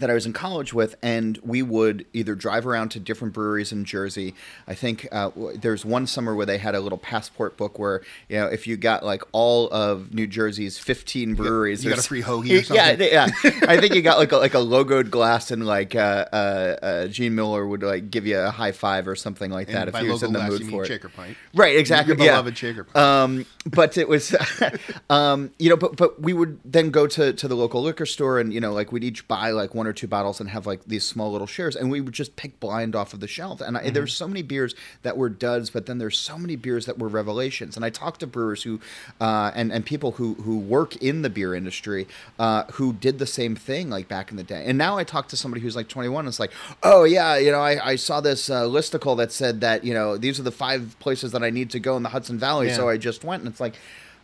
that 0.00 0.10
I 0.10 0.14
was 0.14 0.26
in 0.26 0.32
college 0.32 0.72
with, 0.72 0.96
and 1.02 1.38
we 1.44 1.62
would 1.62 2.04
either 2.12 2.34
drive 2.34 2.66
around 2.66 2.90
to 2.90 3.00
different 3.00 3.32
breweries 3.34 3.70
in 3.72 3.84
Jersey. 3.84 4.34
I 4.66 4.74
think 4.74 5.06
uh, 5.12 5.30
there's 5.54 5.84
one 5.84 6.06
summer 6.06 6.34
where 6.34 6.46
they 6.46 6.58
had 6.58 6.74
a 6.74 6.80
little 6.80 6.98
passport 6.98 7.56
book 7.56 7.78
where 7.78 8.02
you 8.28 8.38
know 8.38 8.46
if 8.46 8.66
you 8.66 8.76
got 8.76 9.04
like 9.04 9.22
all 9.32 9.68
of 9.70 10.12
New 10.12 10.26
Jersey's 10.26 10.78
15 10.78 11.34
breweries, 11.34 11.84
you 11.84 11.90
got 11.90 11.98
a 11.98 12.02
free 12.02 12.22
hoagie 12.22 12.50
or 12.70 12.74
Yeah, 12.74 12.88
something? 12.88 13.08
yeah. 13.12 13.28
I 13.68 13.78
think 13.80 13.94
you 13.94 14.02
got 14.02 14.18
like 14.18 14.32
a, 14.32 14.36
like 14.36 14.54
a 14.54 14.58
logoed 14.58 15.10
glass, 15.10 15.50
and 15.50 15.66
like 15.66 15.94
uh, 15.94 16.26
uh, 16.32 16.36
uh, 16.82 17.06
Gene 17.08 17.34
Muller 17.34 17.66
would 17.66 17.82
like 17.82 18.10
give 18.10 18.26
you 18.26 18.38
a 18.38 18.50
high 18.50 18.72
five 18.72 19.06
or 19.06 19.14
something 19.16 19.50
like 19.50 19.68
that 19.68 19.86
And 19.88 19.96
if 19.96 20.02
he 20.02 20.08
was 20.10 20.22
in 20.22 20.32
the 20.32 20.38
glass, 20.40 20.50
mood 20.52 20.70
for 20.70 20.84
it. 20.84 20.88
shaker 20.88 21.08
pint. 21.08 21.36
Right, 21.54 21.76
exactly. 21.76 22.14
Your 22.16 22.24
yeah. 22.24 22.32
beloved 22.32 22.56
shaker 22.58 22.84
pint. 22.84 22.96
Um, 22.96 23.46
but 23.66 23.98
it 23.98 24.08
was, 24.08 24.34
um, 25.10 25.50
you 25.58 25.68
know, 25.70 25.76
but 25.76 25.96
but 25.96 26.20
we 26.20 26.32
would 26.32 26.58
then 26.64 26.90
go 26.90 27.06
to 27.06 27.32
to 27.32 27.48
the 27.48 27.54
local 27.56 27.82
liquor 27.82 28.06
store 28.06 28.38
and 28.38 28.52
you 28.52 28.60
know, 28.60 28.72
like 28.72 28.92
we'd 28.92 29.04
each 29.04 29.26
buy 29.28 29.50
like 29.50 29.74
one 29.74 29.86
or 29.86 29.89
two 29.92 30.06
bottles 30.06 30.40
and 30.40 30.50
have 30.50 30.66
like 30.66 30.84
these 30.86 31.04
small 31.04 31.30
little 31.32 31.46
shares, 31.46 31.76
and 31.76 31.90
we 31.90 32.00
would 32.00 32.14
just 32.14 32.36
pick 32.36 32.58
blind 32.60 32.94
off 32.96 33.12
of 33.14 33.20
the 33.20 33.28
shelf. 33.28 33.60
And 33.60 33.76
I, 33.76 33.90
there's 33.90 34.14
so 34.14 34.26
many 34.28 34.42
beers 34.42 34.74
that 35.02 35.16
were 35.16 35.28
duds, 35.28 35.70
but 35.70 35.86
then 35.86 35.98
there's 35.98 36.18
so 36.18 36.38
many 36.38 36.56
beers 36.56 36.86
that 36.86 36.98
were 36.98 37.08
revelations. 37.08 37.76
And 37.76 37.84
I 37.84 37.90
talked 37.90 38.20
to 38.20 38.26
brewers 38.26 38.62
who, 38.62 38.80
uh, 39.20 39.50
and 39.54 39.72
and 39.72 39.84
people 39.84 40.12
who 40.12 40.34
who 40.34 40.58
work 40.58 40.96
in 40.96 41.22
the 41.22 41.30
beer 41.30 41.54
industry, 41.54 42.06
uh, 42.38 42.64
who 42.72 42.92
did 42.92 43.18
the 43.18 43.26
same 43.26 43.56
thing 43.56 43.90
like 43.90 44.08
back 44.08 44.30
in 44.30 44.36
the 44.36 44.42
day. 44.44 44.64
And 44.66 44.76
now 44.78 44.96
I 44.98 45.04
talk 45.04 45.28
to 45.28 45.36
somebody 45.36 45.60
who's 45.62 45.76
like 45.76 45.88
21, 45.88 46.20
and 46.24 46.28
it's 46.28 46.40
like, 46.40 46.52
oh 46.82 47.04
yeah, 47.04 47.36
you 47.36 47.50
know, 47.50 47.60
I, 47.60 47.90
I 47.92 47.96
saw 47.96 48.20
this 48.20 48.50
uh, 48.50 48.62
listicle 48.64 49.16
that 49.18 49.32
said 49.32 49.60
that 49.60 49.84
you 49.84 49.94
know 49.94 50.16
these 50.16 50.38
are 50.40 50.42
the 50.44 50.52
five 50.52 50.96
places 51.00 51.32
that 51.32 51.42
I 51.42 51.50
need 51.50 51.70
to 51.70 51.80
go 51.80 51.96
in 51.96 52.02
the 52.02 52.10
Hudson 52.10 52.38
Valley, 52.38 52.68
Yeah. 52.68 52.76
so 52.76 52.88
I 52.88 52.96
just 52.96 53.24
went, 53.24 53.42
and 53.42 53.50
it's 53.50 53.60
like, 53.60 53.74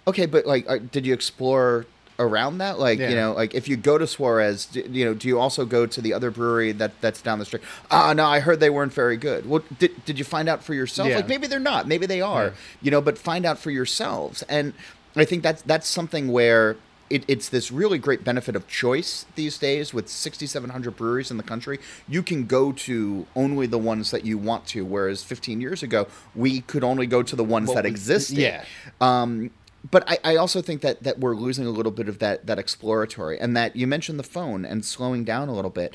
okay, 0.06 0.26
but 0.26 0.46
like, 0.46 0.68
uh, 0.68 0.78
did 0.92 1.06
you 1.06 1.14
explore? 1.14 1.86
Around 2.18 2.58
that 2.58 2.78
like 2.78 2.98
Yeah. 2.98 3.10
you 3.10 3.16
know 3.16 3.32
like 3.32 3.54
if 3.54 3.68
you 3.68 3.76
go 3.76 3.98
to 3.98 4.06
suarez 4.06 4.64
do, 4.66 4.80
you 4.90 5.04
know 5.04 5.12
do 5.14 5.28
you 5.28 5.38
also 5.38 5.64
go 5.66 5.84
to 5.86 6.00
the 6.00 6.14
other 6.14 6.30
brewery 6.30 6.72
that 6.72 6.92
that's 7.02 7.20
down 7.20 7.38
the 7.38 7.44
street 7.44 7.62
ah 7.90 8.12
no 8.14 8.24
i 8.24 8.40
heard 8.40 8.58
they 8.60 8.70
weren't 8.70 8.92
very 8.92 9.16
good 9.18 9.46
well 9.48 9.62
did, 9.78 10.04
did 10.06 10.18
you 10.18 10.24
find 10.24 10.48
out 10.48 10.62
for 10.64 10.72
yourself 10.72 11.08
Yeah. 11.10 11.16
like 11.16 11.28
maybe 11.28 11.46
they're 11.46 11.58
not 11.60 11.86
maybe 11.86 12.06
they 12.06 12.20
are 12.22 12.44
Yeah. 12.46 12.50
you 12.82 12.90
know 12.90 13.00
but 13.02 13.18
find 13.18 13.44
out 13.44 13.58
for 13.58 13.70
yourselves 13.70 14.42
and 14.48 14.72
i 15.14 15.24
think 15.26 15.42
that's 15.42 15.62
that's 15.62 15.86
something 15.86 16.32
where 16.32 16.76
it, 17.08 17.22
it's 17.28 17.48
this 17.50 17.70
really 17.70 17.98
great 17.98 18.24
benefit 18.24 18.56
of 18.56 18.66
choice 18.66 19.26
these 19.36 19.58
days 19.58 19.94
with 19.94 20.08
6700 20.08 20.96
breweries 20.96 21.30
in 21.30 21.36
the 21.36 21.42
country 21.44 21.78
you 22.08 22.20
can 22.22 22.46
go 22.46 22.72
to 22.72 23.26
only 23.36 23.66
the 23.66 23.78
ones 23.78 24.10
that 24.10 24.24
you 24.24 24.36
want 24.38 24.66
to 24.68 24.84
whereas 24.84 25.22
15 25.22 25.60
years 25.60 25.82
ago 25.84 26.08
we 26.34 26.62
could 26.62 26.82
only 26.82 27.06
go 27.06 27.22
to 27.22 27.36
the 27.36 27.44
ones 27.44 27.68
Well, 27.68 27.76
that 27.76 27.86
existed 27.86 28.38
yeah. 28.38 28.64
um, 29.00 29.50
but 29.90 30.04
I, 30.10 30.18
I 30.32 30.36
also 30.36 30.62
think 30.62 30.80
that, 30.82 31.02
that 31.02 31.18
we're 31.18 31.34
losing 31.36 31.66
a 31.66 31.70
little 31.70 31.92
bit 31.92 32.08
of 32.08 32.18
that 32.20 32.46
that 32.46 32.58
exploratory 32.58 33.38
and 33.38 33.56
that 33.56 33.76
you 33.76 33.86
mentioned 33.86 34.18
the 34.18 34.22
phone 34.24 34.64
and 34.64 34.84
slowing 34.84 35.24
down 35.24 35.48
a 35.48 35.54
little 35.54 35.70
bit. 35.70 35.94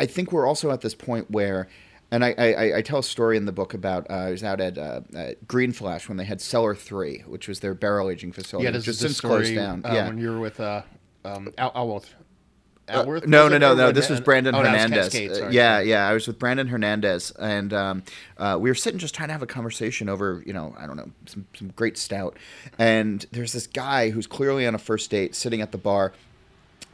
I 0.00 0.06
think 0.06 0.32
we're 0.32 0.46
also 0.46 0.70
at 0.72 0.80
this 0.80 0.94
point 0.94 1.30
where, 1.30 1.68
and 2.10 2.24
I, 2.24 2.34
I, 2.36 2.76
I 2.78 2.82
tell 2.82 2.98
a 2.98 3.02
story 3.02 3.36
in 3.36 3.44
the 3.44 3.52
book 3.52 3.74
about 3.74 4.10
uh, 4.10 4.14
I 4.14 4.30
was 4.30 4.42
out 4.42 4.60
at 4.60 4.76
uh, 4.76 5.00
uh, 5.16 5.30
Green 5.46 5.72
Flash 5.72 6.08
when 6.08 6.16
they 6.16 6.24
had 6.24 6.40
Cellar 6.40 6.74
Three, 6.74 7.18
which 7.26 7.46
was 7.46 7.60
their 7.60 7.74
barrel 7.74 8.10
aging 8.10 8.32
facility, 8.32 8.64
Yeah, 8.64 8.70
which 8.70 8.86
has 8.86 8.96
is 8.96 9.00
since 9.00 9.16
story 9.18 9.44
closed 9.44 9.54
down. 9.54 9.84
uh, 9.84 9.94
yeah, 9.94 10.08
when 10.08 10.18
you 10.18 10.30
were 10.32 10.40
with 10.40 10.58
uh, 10.58 10.82
um, 11.24 11.52
Al- 11.58 11.72
Alworth. 11.72 12.12
Uh, 12.88 13.02
Alworth, 13.02 13.26
no, 13.26 13.48
no, 13.48 13.56
no, 13.56 13.74
no. 13.74 13.92
This 13.92 14.10
was 14.10 14.20
uh, 14.20 14.22
Brandon 14.22 14.54
oh, 14.54 14.58
was 14.58 14.68
Hernandez. 14.68 15.04
Cascade, 15.06 15.30
Uh, 15.32 15.48
yeah, 15.48 15.80
yeah. 15.80 16.06
I 16.06 16.12
was 16.12 16.26
with 16.26 16.38
Brandon 16.38 16.68
Hernandez, 16.68 17.30
and 17.32 17.72
um, 17.72 18.02
uh, 18.36 18.58
we 18.60 18.70
were 18.70 18.74
sitting 18.74 18.98
just 18.98 19.14
trying 19.14 19.28
to 19.28 19.32
have 19.32 19.42
a 19.42 19.46
conversation 19.46 20.08
over, 20.08 20.42
you 20.44 20.52
know, 20.52 20.74
I 20.78 20.86
don't 20.86 20.96
know, 20.96 21.10
some, 21.26 21.46
some 21.56 21.68
great 21.76 21.96
stout. 21.96 22.36
And 22.78 23.24
there's 23.32 23.52
this 23.52 23.66
guy 23.66 24.10
who's 24.10 24.26
clearly 24.26 24.66
on 24.66 24.74
a 24.74 24.78
first 24.78 25.10
date 25.10 25.34
sitting 25.34 25.62
at 25.62 25.72
the 25.72 25.78
bar. 25.78 26.12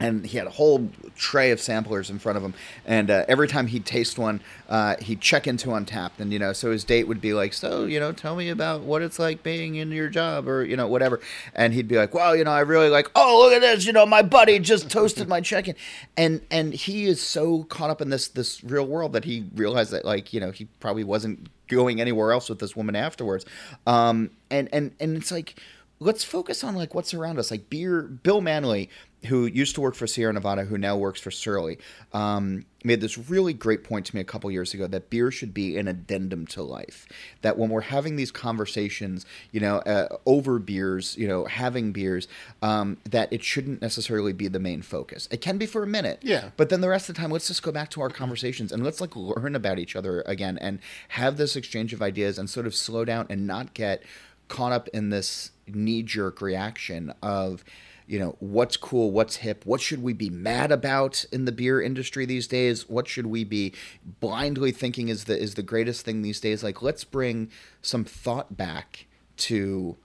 And 0.01 0.25
he 0.25 0.37
had 0.37 0.47
a 0.47 0.51
whole 0.51 0.89
tray 1.15 1.51
of 1.51 1.61
samplers 1.61 2.09
in 2.09 2.19
front 2.19 2.37
of 2.37 2.43
him, 2.43 2.53
and 2.85 3.11
uh, 3.11 3.25
every 3.27 3.47
time 3.47 3.67
he'd 3.67 3.85
taste 3.85 4.17
one, 4.17 4.41
uh, 4.67 4.95
he'd 4.99 5.21
check 5.21 5.45
into 5.45 5.69
Untappd, 5.69 6.19
and 6.19 6.33
you 6.33 6.39
know, 6.39 6.53
so 6.53 6.71
his 6.71 6.83
date 6.83 7.07
would 7.07 7.21
be 7.21 7.33
like, 7.33 7.53
"So, 7.53 7.85
you 7.85 7.99
know, 7.99 8.11
tell 8.11 8.35
me 8.35 8.49
about 8.49 8.81
what 8.81 9.01
it's 9.01 9.19
like 9.19 9.43
being 9.43 9.75
in 9.75 9.91
your 9.91 10.09
job, 10.09 10.47
or 10.47 10.63
you 10.65 10.75
know, 10.75 10.87
whatever." 10.87 11.19
And 11.53 11.73
he'd 11.73 11.87
be 11.87 11.97
like, 11.97 12.13
"Well, 12.13 12.35
you 12.35 12.43
know, 12.43 12.51
I 12.51 12.61
really 12.61 12.89
like. 12.89 13.11
Oh, 13.15 13.41
look 13.43 13.53
at 13.53 13.61
this! 13.61 13.85
You 13.85 13.93
know, 13.93 14.05
my 14.05 14.21
buddy 14.21 14.57
just 14.59 14.89
toasted 14.89 15.27
my 15.27 15.41
check-in," 15.41 15.75
and 16.17 16.41
and 16.49 16.73
he 16.73 17.05
is 17.05 17.21
so 17.21 17.63
caught 17.65 17.89
up 17.89 18.01
in 18.01 18.09
this 18.09 18.27
this 18.27 18.63
real 18.63 18.87
world 18.87 19.13
that 19.13 19.25
he 19.25 19.45
realized 19.53 19.91
that 19.91 20.03
like 20.03 20.33
you 20.33 20.39
know 20.39 20.51
he 20.51 20.65
probably 20.79 21.03
wasn't 21.03 21.49
going 21.67 22.01
anywhere 22.01 22.31
else 22.31 22.49
with 22.49 22.59
this 22.59 22.75
woman 22.75 22.95
afterwards, 22.95 23.45
um, 23.85 24.31
and 24.49 24.67
and 24.73 24.93
and 24.99 25.15
it's 25.15 25.31
like 25.31 25.59
let's 26.01 26.23
focus 26.23 26.63
on 26.63 26.75
like 26.75 26.95
what's 26.95 27.13
around 27.13 27.37
us 27.37 27.51
like 27.51 27.69
beer 27.69 28.01
bill 28.01 28.41
manley 28.41 28.89
who 29.27 29.45
used 29.45 29.75
to 29.75 29.81
work 29.81 29.93
for 29.93 30.07
sierra 30.07 30.33
nevada 30.33 30.65
who 30.65 30.77
now 30.77 30.97
works 30.97 31.21
for 31.21 31.29
surly 31.29 31.77
um, 32.11 32.65
made 32.83 32.99
this 33.01 33.17
really 33.29 33.53
great 33.53 33.83
point 33.83 34.05
to 34.07 34.15
me 34.15 34.21
a 34.21 34.23
couple 34.23 34.49
years 34.49 34.73
ago 34.73 34.87
that 34.87 35.09
beer 35.11 35.29
should 35.29 35.53
be 35.53 35.77
an 35.77 35.87
addendum 35.87 36.47
to 36.47 36.63
life. 36.63 37.05
That 37.43 37.55
when 37.55 37.69
we're 37.69 37.81
having 37.81 38.15
these 38.15 38.31
conversations 38.31 39.25
you 39.51 39.59
know 39.59 39.77
uh, 39.79 40.17
over 40.25 40.57
beers 40.57 41.15
you 41.17 41.27
know 41.27 41.45
having 41.45 41.91
beers 41.91 42.27
um, 42.63 42.97
that 43.09 43.31
it 43.31 43.43
shouldn't 43.43 43.81
necessarily 43.81 44.33
be 44.33 44.47
the 44.47 44.59
main 44.59 44.81
focus. 44.81 45.27
It 45.31 45.41
can 45.41 45.57
be 45.59 45.67
for 45.67 45.83
a 45.83 45.87
minute 45.87 46.19
Yeah. 46.23 46.49
but 46.57 46.69
then 46.69 46.81
the 46.81 46.89
rest 46.89 47.07
of 47.09 47.15
the 47.15 47.21
time 47.21 47.29
let's 47.31 47.47
just 47.47 47.61
go 47.61 47.71
back 47.71 47.89
to 47.91 48.01
our 48.01 48.09
conversations 48.09 48.71
and 48.71 48.83
let's 48.83 48.99
like 48.99 49.15
learn 49.15 49.55
about 49.55 49.77
each 49.77 49.95
other 49.95 50.23
again 50.25 50.57
and 50.57 50.79
have 51.09 51.37
this 51.37 51.55
exchange 51.55 51.93
of 51.93 52.01
ideas 52.01 52.39
and 52.39 52.49
sort 52.49 52.65
of 52.65 52.73
slow 52.73 53.05
down 53.05 53.27
and 53.29 53.45
not 53.45 53.73
get 53.75 54.01
caught 54.47 54.71
up 54.71 54.87
in 54.89 55.09
this 55.09 55.51
knee 55.67 56.01
jerk 56.03 56.41
reaction 56.41 57.13
of 57.21 57.63
you 58.11 58.19
know 58.19 58.35
what's 58.39 58.75
cool 58.75 59.09
what's 59.09 59.37
hip 59.37 59.65
what 59.65 59.79
should 59.79 60.03
we 60.03 60.11
be 60.11 60.29
mad 60.29 60.69
about 60.69 61.23
in 61.31 61.45
the 61.45 61.51
beer 61.51 61.81
industry 61.81 62.25
these 62.25 62.45
days? 62.45 62.89
What 62.89 63.07
should 63.07 63.27
we 63.27 63.45
be 63.45 63.73
blindly 64.19 64.73
thinking 64.73 65.07
is 65.07 65.23
the 65.23 65.39
is 65.39 65.55
the 65.55 65.63
greatest 65.63 66.03
thing 66.03 66.21
these 66.21 66.41
days? 66.41 66.61
Like 66.61 66.81
let's 66.81 67.05
bring 67.05 67.49
some 67.81 68.03
thought 68.03 68.57
back 68.57 69.05
to 69.37 69.95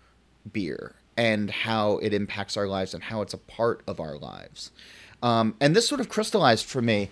beer 0.53 0.95
and 1.17 1.51
how 1.51 1.99
it 1.99 2.15
impacts 2.15 2.57
our 2.57 2.69
lives 2.69 2.95
and 2.95 3.03
how 3.03 3.23
it's 3.23 3.35
a 3.35 3.39
part 3.39 3.83
of 3.89 3.99
our 3.99 4.17
lives. 4.17 4.71
Um, 5.21 5.57
and 5.61 5.75
this 5.75 5.89
sort 5.89 6.01
of 6.01 6.09
crystallized 6.09 6.67
for 6.67 6.81
me 6.81 7.11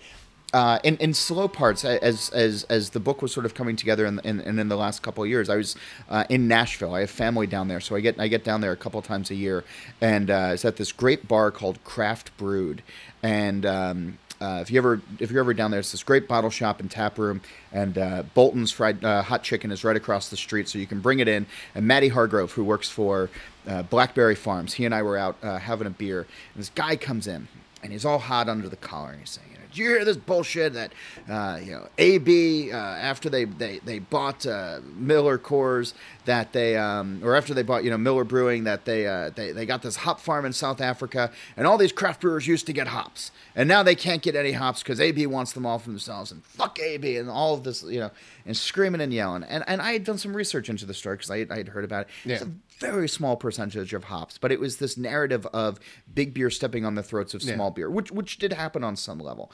uh, 0.55 0.79
in, 0.83 1.13
slow 1.13 1.49
parts 1.49 1.83
as 1.83 2.29
as 2.29 2.63
as 2.69 2.91
the 2.91 2.99
book 2.99 3.21
was 3.21 3.33
sort 3.33 3.45
of 3.45 3.53
coming 3.53 3.75
together 3.75 4.05
and 4.05 4.21
in, 4.23 4.39
in, 4.39 4.57
in, 4.57 4.69
the 4.69 4.77
last 4.77 5.03
couple 5.03 5.21
of 5.21 5.29
years 5.29 5.49
I 5.49 5.57
was 5.57 5.75
uh, 6.09 6.23
in 6.29 6.47
Nashville. 6.47 6.95
I 6.95 7.01
have 7.01 7.09
family 7.09 7.45
down 7.45 7.67
there 7.67 7.81
so 7.81 7.93
I 7.93 7.99
get 7.99 8.17
I 8.21 8.29
get 8.29 8.45
down 8.45 8.61
there 8.61 8.71
a 8.71 8.77
couple 8.77 8.97
of 8.97 9.05
times 9.05 9.29
a 9.31 9.35
year. 9.35 9.65
And 9.99 10.31
uh, 10.31 10.51
it's 10.53 10.63
at 10.63 10.77
this 10.77 10.93
great 10.93 11.27
bar 11.27 11.51
called 11.51 11.83
Craft 11.83 12.37
Brewed. 12.37 12.83
And 13.21 13.65
um, 13.65 14.17
uh, 14.39 14.59
if 14.61 14.71
you 14.71 14.77
ever 14.77 15.01
if 15.19 15.29
you're 15.29 15.41
ever 15.41 15.53
down 15.53 15.71
there, 15.71 15.79
it's 15.81 15.91
this 15.91 16.03
great 16.03 16.27
bottle 16.27 16.49
shop 16.49 16.79
and 16.79 16.89
tap 16.89 17.17
room, 17.17 17.41
and 17.71 17.97
uh, 17.97 18.23
Bolton's 18.33 18.71
fried 18.71 19.03
uh, 19.03 19.23
hot 19.23 19.43
chicken 19.43 19.71
is 19.71 19.83
right 19.83 19.95
across 19.95 20.29
the 20.29 20.37
street, 20.37 20.67
so 20.67 20.77
you 20.77 20.87
can 20.87 20.99
bring 20.99 21.19
it 21.19 21.27
in. 21.27 21.45
And 21.73 21.87
Matty 21.87 22.09
Hargrove, 22.09 22.51
who 22.51 22.63
works 22.63 22.89
for 22.89 23.29
uh, 23.67 23.83
Blackberry 23.83 24.35
Farms, 24.35 24.73
he 24.73 24.85
and 24.85 24.93
I 24.93 25.01
were 25.03 25.17
out 25.17 25.37
uh, 25.41 25.57
having 25.57 25.87
a 25.87 25.91
beer, 25.91 26.19
and 26.53 26.61
this 26.61 26.69
guy 26.69 26.97
comes 26.97 27.27
in, 27.27 27.47
and 27.81 27.93
he's 27.93 28.03
all 28.03 28.19
hot 28.19 28.49
under 28.49 28.67
the 28.67 28.75
collar, 28.75 29.11
and 29.11 29.19
he's 29.19 29.29
saying, 29.29 29.44
"Did 29.44 29.44
you 29.77 29.89
hear 29.89 30.05
this 30.05 30.17
bullshit 30.17 30.73
that 30.73 30.91
uh, 31.29 31.59
you 31.63 31.71
know 31.71 31.87
AB 31.97 32.71
uh, 32.71 32.75
after 32.75 33.29
they 33.29 33.45
they 33.45 33.79
they 33.79 33.99
bought 33.99 34.45
uh, 34.45 34.79
Miller 34.95 35.37
Coors 35.37 35.93
that 36.25 36.53
they 36.53 36.75
um, 36.77 37.21
or 37.23 37.35
after 37.35 37.53
they 37.53 37.63
bought 37.63 37.83
you 37.83 37.89
know 37.89 37.97
Miller 37.97 38.23
Brewing 38.23 38.63
that 38.65 38.85
they 38.85 39.05
uh, 39.07 39.29
they 39.35 39.51
they 39.51 39.65
got 39.65 39.81
this 39.81 39.95
hop 39.97 40.19
farm 40.19 40.45
in 40.45 40.53
South 40.53 40.81
Africa, 40.81 41.31
and 41.57 41.65
all 41.67 41.77
these 41.77 41.91
craft 41.91 42.21
brewers 42.21 42.47
used 42.47 42.65
to 42.67 42.73
get 42.73 42.87
hops, 42.87 43.31
and 43.55 43.67
now 43.69 43.83
they 43.83 43.95
can't 43.95 44.21
get 44.21 44.35
any 44.35 44.51
hops 44.53 44.81
because 44.83 44.99
AB 44.99 45.25
wants 45.27 45.53
them 45.53 45.65
all 45.65 45.79
for 45.79 45.89
themselves, 45.89 46.31
and 46.31 46.43
fuck 46.43 46.79
AB, 46.79 47.17
and 47.17 47.29
all 47.29 47.53
of 47.53 47.63
this 47.63 47.83
you 47.83 47.99
know, 47.99 48.11
and 48.45 48.55
screaming 48.57 49.01
and 49.01 49.13
yelling, 49.13 49.43
and 49.43 49.63
and 49.67 49.81
I 49.81 49.93
had 49.93 50.03
done 50.03 50.17
some 50.17 50.35
research 50.35 50.69
into 50.69 50.85
the 50.85 50.93
story 50.93 51.17
because 51.17 51.31
I 51.31 51.45
I 51.49 51.57
had 51.57 51.69
heard 51.69 51.83
about 51.83 52.01
it. 52.03 52.07
It's 52.31 52.41
Yeah. 52.41 52.47
a 52.47 52.51
very 52.79 53.07
small 53.07 53.35
percentage 53.37 53.93
of 53.93 54.05
hops, 54.05 54.37
but 54.37 54.51
it 54.51 54.59
was 54.59 54.77
this 54.77 54.97
narrative 54.97 55.45
of 55.47 55.79
big 56.13 56.33
beer 56.33 56.49
stepping 56.49 56.85
on 56.85 56.95
the 56.95 57.03
throats 57.03 57.33
of 57.33 57.41
Yeah. 57.43 57.55
small 57.55 57.71
beer, 57.71 57.89
which 57.89 58.11
which 58.11 58.37
did 58.37 58.53
happen 58.53 58.83
on 58.83 58.95
some 58.95 59.19
level. 59.19 59.51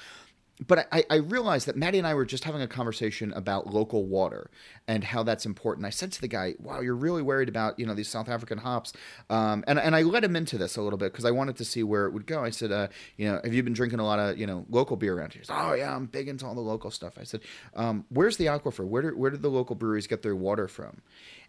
but 0.67 0.87
I, 0.91 1.03
I 1.09 1.15
realized 1.15 1.65
that 1.67 1.75
Maddie 1.75 1.97
and 1.97 2.05
I 2.05 2.13
were 2.13 2.25
just 2.25 2.43
having 2.43 2.61
a 2.61 2.67
conversation 2.67 3.33
about 3.33 3.73
local 3.73 4.05
water 4.05 4.51
and 4.87 5.03
how 5.03 5.23
that's 5.23 5.43
important. 5.43 5.87
I 5.87 5.89
said 5.89 6.11
to 6.11 6.21
the 6.21 6.27
guy, 6.27 6.53
"Wow, 6.59 6.81
you're 6.81 6.93
really 6.95 7.23
worried 7.23 7.49
about 7.49 7.79
you 7.79 7.85
know 7.87 7.95
these 7.95 8.09
South 8.09 8.29
African 8.29 8.59
hops," 8.59 8.93
um, 9.31 9.63
and 9.65 9.79
and 9.79 9.95
I 9.95 10.03
let 10.03 10.23
him 10.23 10.35
into 10.35 10.59
this 10.59 10.75
a 10.77 10.81
little 10.83 10.99
bit 10.99 11.13
because 11.13 11.25
I 11.25 11.31
wanted 11.31 11.55
to 11.57 11.65
see 11.65 11.81
where 11.81 12.05
it 12.05 12.11
would 12.13 12.27
go. 12.27 12.43
I 12.43 12.51
said, 12.51 12.71
uh, 12.71 12.89
"You 13.17 13.25
know, 13.29 13.41
have 13.43 13.53
you 13.55 13.63
been 13.63 13.73
drinking 13.73 13.99
a 14.01 14.05
lot 14.05 14.19
of 14.19 14.37
you 14.37 14.45
know 14.45 14.65
local 14.69 14.97
beer 14.97 15.17
around 15.17 15.33
here?" 15.33 15.41
He 15.41 15.45
said, 15.47 15.57
"Oh 15.59 15.73
yeah, 15.73 15.95
I'm 15.95 16.05
big 16.05 16.27
into 16.27 16.45
all 16.45 16.53
the 16.53 16.61
local 16.61 16.91
stuff." 16.91 17.13
I 17.19 17.23
said, 17.23 17.41
um, 17.75 18.05
"Where's 18.09 18.37
the 18.37 18.45
aquifer? 18.45 18.85
Where 18.85 19.01
do, 19.01 19.07
where 19.17 19.31
did 19.31 19.41
the 19.41 19.49
local 19.49 19.75
breweries 19.75 20.05
get 20.05 20.21
their 20.21 20.35
water 20.35 20.67
from?" 20.67 21.01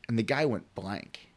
And 0.08 0.18
the 0.18 0.22
guy 0.22 0.46
went 0.46 0.74
blank, 0.74 1.28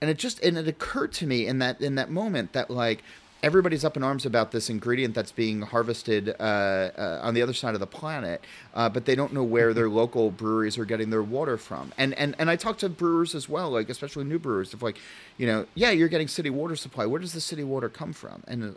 and 0.00 0.10
it 0.10 0.18
just 0.18 0.42
and 0.44 0.56
it 0.58 0.68
occurred 0.68 1.12
to 1.14 1.26
me 1.26 1.46
in 1.46 1.58
that 1.58 1.80
in 1.80 1.94
that 1.96 2.10
moment 2.10 2.52
that 2.52 2.70
like 2.70 3.02
everybody's 3.40 3.84
up 3.84 3.96
in 3.96 4.02
arms 4.02 4.26
about 4.26 4.50
this 4.50 4.68
ingredient 4.68 5.14
that's 5.14 5.30
being 5.30 5.62
harvested 5.62 6.28
uh, 6.40 6.42
uh, 6.42 7.20
on 7.22 7.34
the 7.34 7.40
other 7.40 7.52
side 7.52 7.72
of 7.72 7.78
the 7.78 7.86
planet, 7.86 8.42
uh, 8.74 8.88
but 8.88 9.04
they 9.04 9.14
don't 9.14 9.32
know 9.32 9.44
where 9.44 9.72
their 9.72 9.88
local 9.88 10.32
breweries 10.32 10.76
are 10.76 10.84
getting 10.84 11.10
their 11.10 11.22
water 11.22 11.56
from. 11.56 11.92
And 11.96 12.14
and 12.14 12.34
and 12.40 12.50
I 12.50 12.56
talk 12.56 12.78
to 12.78 12.88
brewers 12.88 13.36
as 13.36 13.48
well, 13.48 13.70
like 13.70 13.88
especially 13.90 14.24
new 14.24 14.40
brewers, 14.40 14.74
of 14.74 14.82
like, 14.82 14.98
you 15.36 15.46
know, 15.46 15.66
yeah, 15.76 15.90
you're 15.90 16.08
getting 16.08 16.26
city 16.26 16.50
water 16.50 16.74
supply. 16.74 17.06
Where 17.06 17.20
does 17.20 17.32
the 17.32 17.40
city 17.40 17.62
water 17.62 17.88
come 17.88 18.12
from? 18.12 18.42
And 18.48 18.76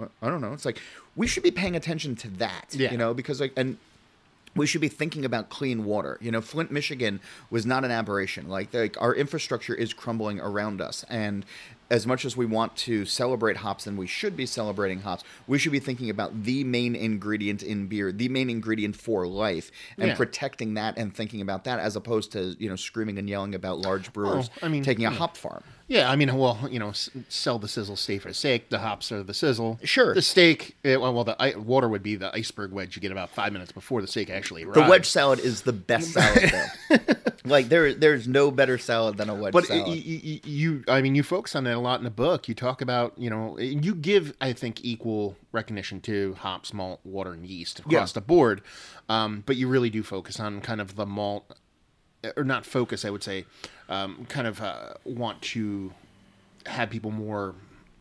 uh, 0.00 0.06
I 0.22 0.30
don't 0.30 0.40
know. 0.40 0.54
It's 0.54 0.64
like 0.64 0.80
we 1.14 1.26
should 1.26 1.42
be 1.42 1.50
paying 1.50 1.76
attention 1.76 2.16
to 2.16 2.28
that, 2.38 2.68
Yeah. 2.72 2.90
you 2.92 2.96
know, 2.96 3.12
because 3.12 3.38
like 3.40 3.52
and 3.56 3.76
we 4.56 4.66
should 4.66 4.80
be 4.80 4.88
thinking 4.88 5.24
about 5.24 5.48
clean 5.48 5.84
water. 5.84 6.18
You 6.20 6.30
know, 6.30 6.40
Flint, 6.40 6.70
Michigan 6.70 7.20
was 7.50 7.64
not 7.64 7.84
an 7.84 7.90
aberration. 7.90 8.48
Like, 8.48 8.74
like 8.74 9.00
our 9.00 9.14
infrastructure 9.14 9.74
is 9.74 9.92
crumbling 9.92 10.40
around 10.40 10.80
us, 10.80 11.04
and 11.08 11.44
as 11.90 12.06
much 12.06 12.24
as 12.24 12.36
we 12.36 12.46
want 12.46 12.76
to 12.76 13.04
celebrate 13.04 13.56
hops 13.58 13.86
and 13.86 13.98
we 13.98 14.06
should 14.06 14.36
be 14.36 14.46
celebrating 14.46 15.00
hops, 15.00 15.24
we 15.48 15.58
should 15.58 15.72
be 15.72 15.80
thinking 15.80 16.08
about 16.08 16.44
the 16.44 16.62
main 16.62 16.94
ingredient 16.94 17.62
in 17.64 17.88
beer, 17.88 18.12
the 18.12 18.28
main 18.28 18.48
ingredient 18.48 18.94
for 18.94 19.26
life, 19.26 19.72
and 19.98 20.08
Yeah. 20.08 20.14
protecting 20.16 20.74
that 20.74 20.96
and 20.96 21.12
thinking 21.14 21.40
about 21.40 21.64
that 21.64 21.80
as 21.80 21.96
opposed 21.96 22.30
to 22.32 22.54
you 22.58 22.68
know 22.68 22.76
screaming 22.76 23.18
and 23.18 23.28
yelling 23.28 23.54
about 23.54 23.78
large 23.78 24.08
oh, 24.08 24.12
brewers 24.12 24.50
I 24.62 24.68
mean, 24.68 24.82
taking 24.84 25.04
a 25.06 25.10
yeah. 25.10 25.16
hop 25.16 25.36
farm. 25.36 25.62
Yeah, 25.90 26.08
I 26.08 26.14
mean, 26.14 26.32
well, 26.36 26.56
you 26.70 26.78
know, 26.78 26.90
s- 26.90 27.10
sell 27.28 27.58
the 27.58 27.66
sizzle, 27.66 27.96
stay 27.96 28.18
for 28.18 28.32
steak. 28.32 28.68
The 28.70 28.78
hops 28.78 29.10
are 29.10 29.24
the 29.24 29.34
sizzle. 29.34 29.80
Sure. 29.82 30.14
The 30.14 30.22
steak, 30.22 30.76
eh, 30.84 30.94
well, 30.94 31.12
well, 31.12 31.24
the 31.24 31.34
i- 31.42 31.56
water 31.56 31.88
would 31.88 32.02
be 32.04 32.14
the 32.14 32.32
iceberg 32.32 32.70
wedge 32.70 32.94
you 32.94 33.02
get 33.02 33.10
about 33.10 33.30
five 33.30 33.52
minutes 33.52 33.72
before 33.72 34.00
the 34.00 34.06
steak 34.06 34.30
actually 34.30 34.62
arrives. 34.62 34.76
The 34.80 34.88
wedge 34.88 35.06
salad 35.06 35.40
is 35.40 35.62
the 35.62 35.72
best 35.72 36.12
salad 36.12 36.52
though. 36.88 36.96
like 37.44 37.68
there, 37.70 37.92
there's 37.92 38.28
no 38.28 38.52
better 38.52 38.78
salad 38.78 39.16
than 39.16 39.28
a 39.28 39.34
wedge 39.34 39.52
But 39.52 39.64
salad. 39.66 39.88
y- 39.88 40.02
y- 40.06 40.20
y- 40.24 40.40
you, 40.44 40.84
I 40.86 41.02
mean, 41.02 41.16
you 41.16 41.24
focus 41.24 41.56
on 41.56 41.64
that 41.64 41.74
a 41.74 41.80
lot 41.80 41.98
in 41.98 42.04
the 42.04 42.10
book. 42.10 42.46
You 42.46 42.54
talk 42.54 42.82
about, 42.82 43.14
you 43.18 43.28
know, 43.28 43.58
you 43.58 43.92
give, 43.96 44.32
I 44.40 44.52
think, 44.52 44.84
equal 44.84 45.34
recognition 45.50 46.00
to 46.02 46.34
hops, 46.38 46.72
malt, 46.72 47.00
water, 47.02 47.32
and 47.32 47.44
yeast 47.44 47.80
across 47.80 47.92
Yeah. 47.92 48.06
the 48.14 48.20
board. 48.20 48.62
Um, 49.08 49.42
but 49.44 49.56
you 49.56 49.66
really 49.66 49.90
do 49.90 50.04
focus 50.04 50.38
on 50.38 50.60
kind 50.60 50.80
of 50.80 50.94
the 50.94 51.04
malt, 51.04 51.52
or 52.36 52.44
not 52.44 52.66
focus, 52.66 53.04
I 53.04 53.10
would 53.10 53.22
say, 53.22 53.46
um, 53.88 54.26
kind 54.28 54.46
of 54.46 54.60
uh, 54.60 54.94
want 55.04 55.40
to 55.42 55.92
have 56.66 56.90
people 56.90 57.10
more 57.10 57.54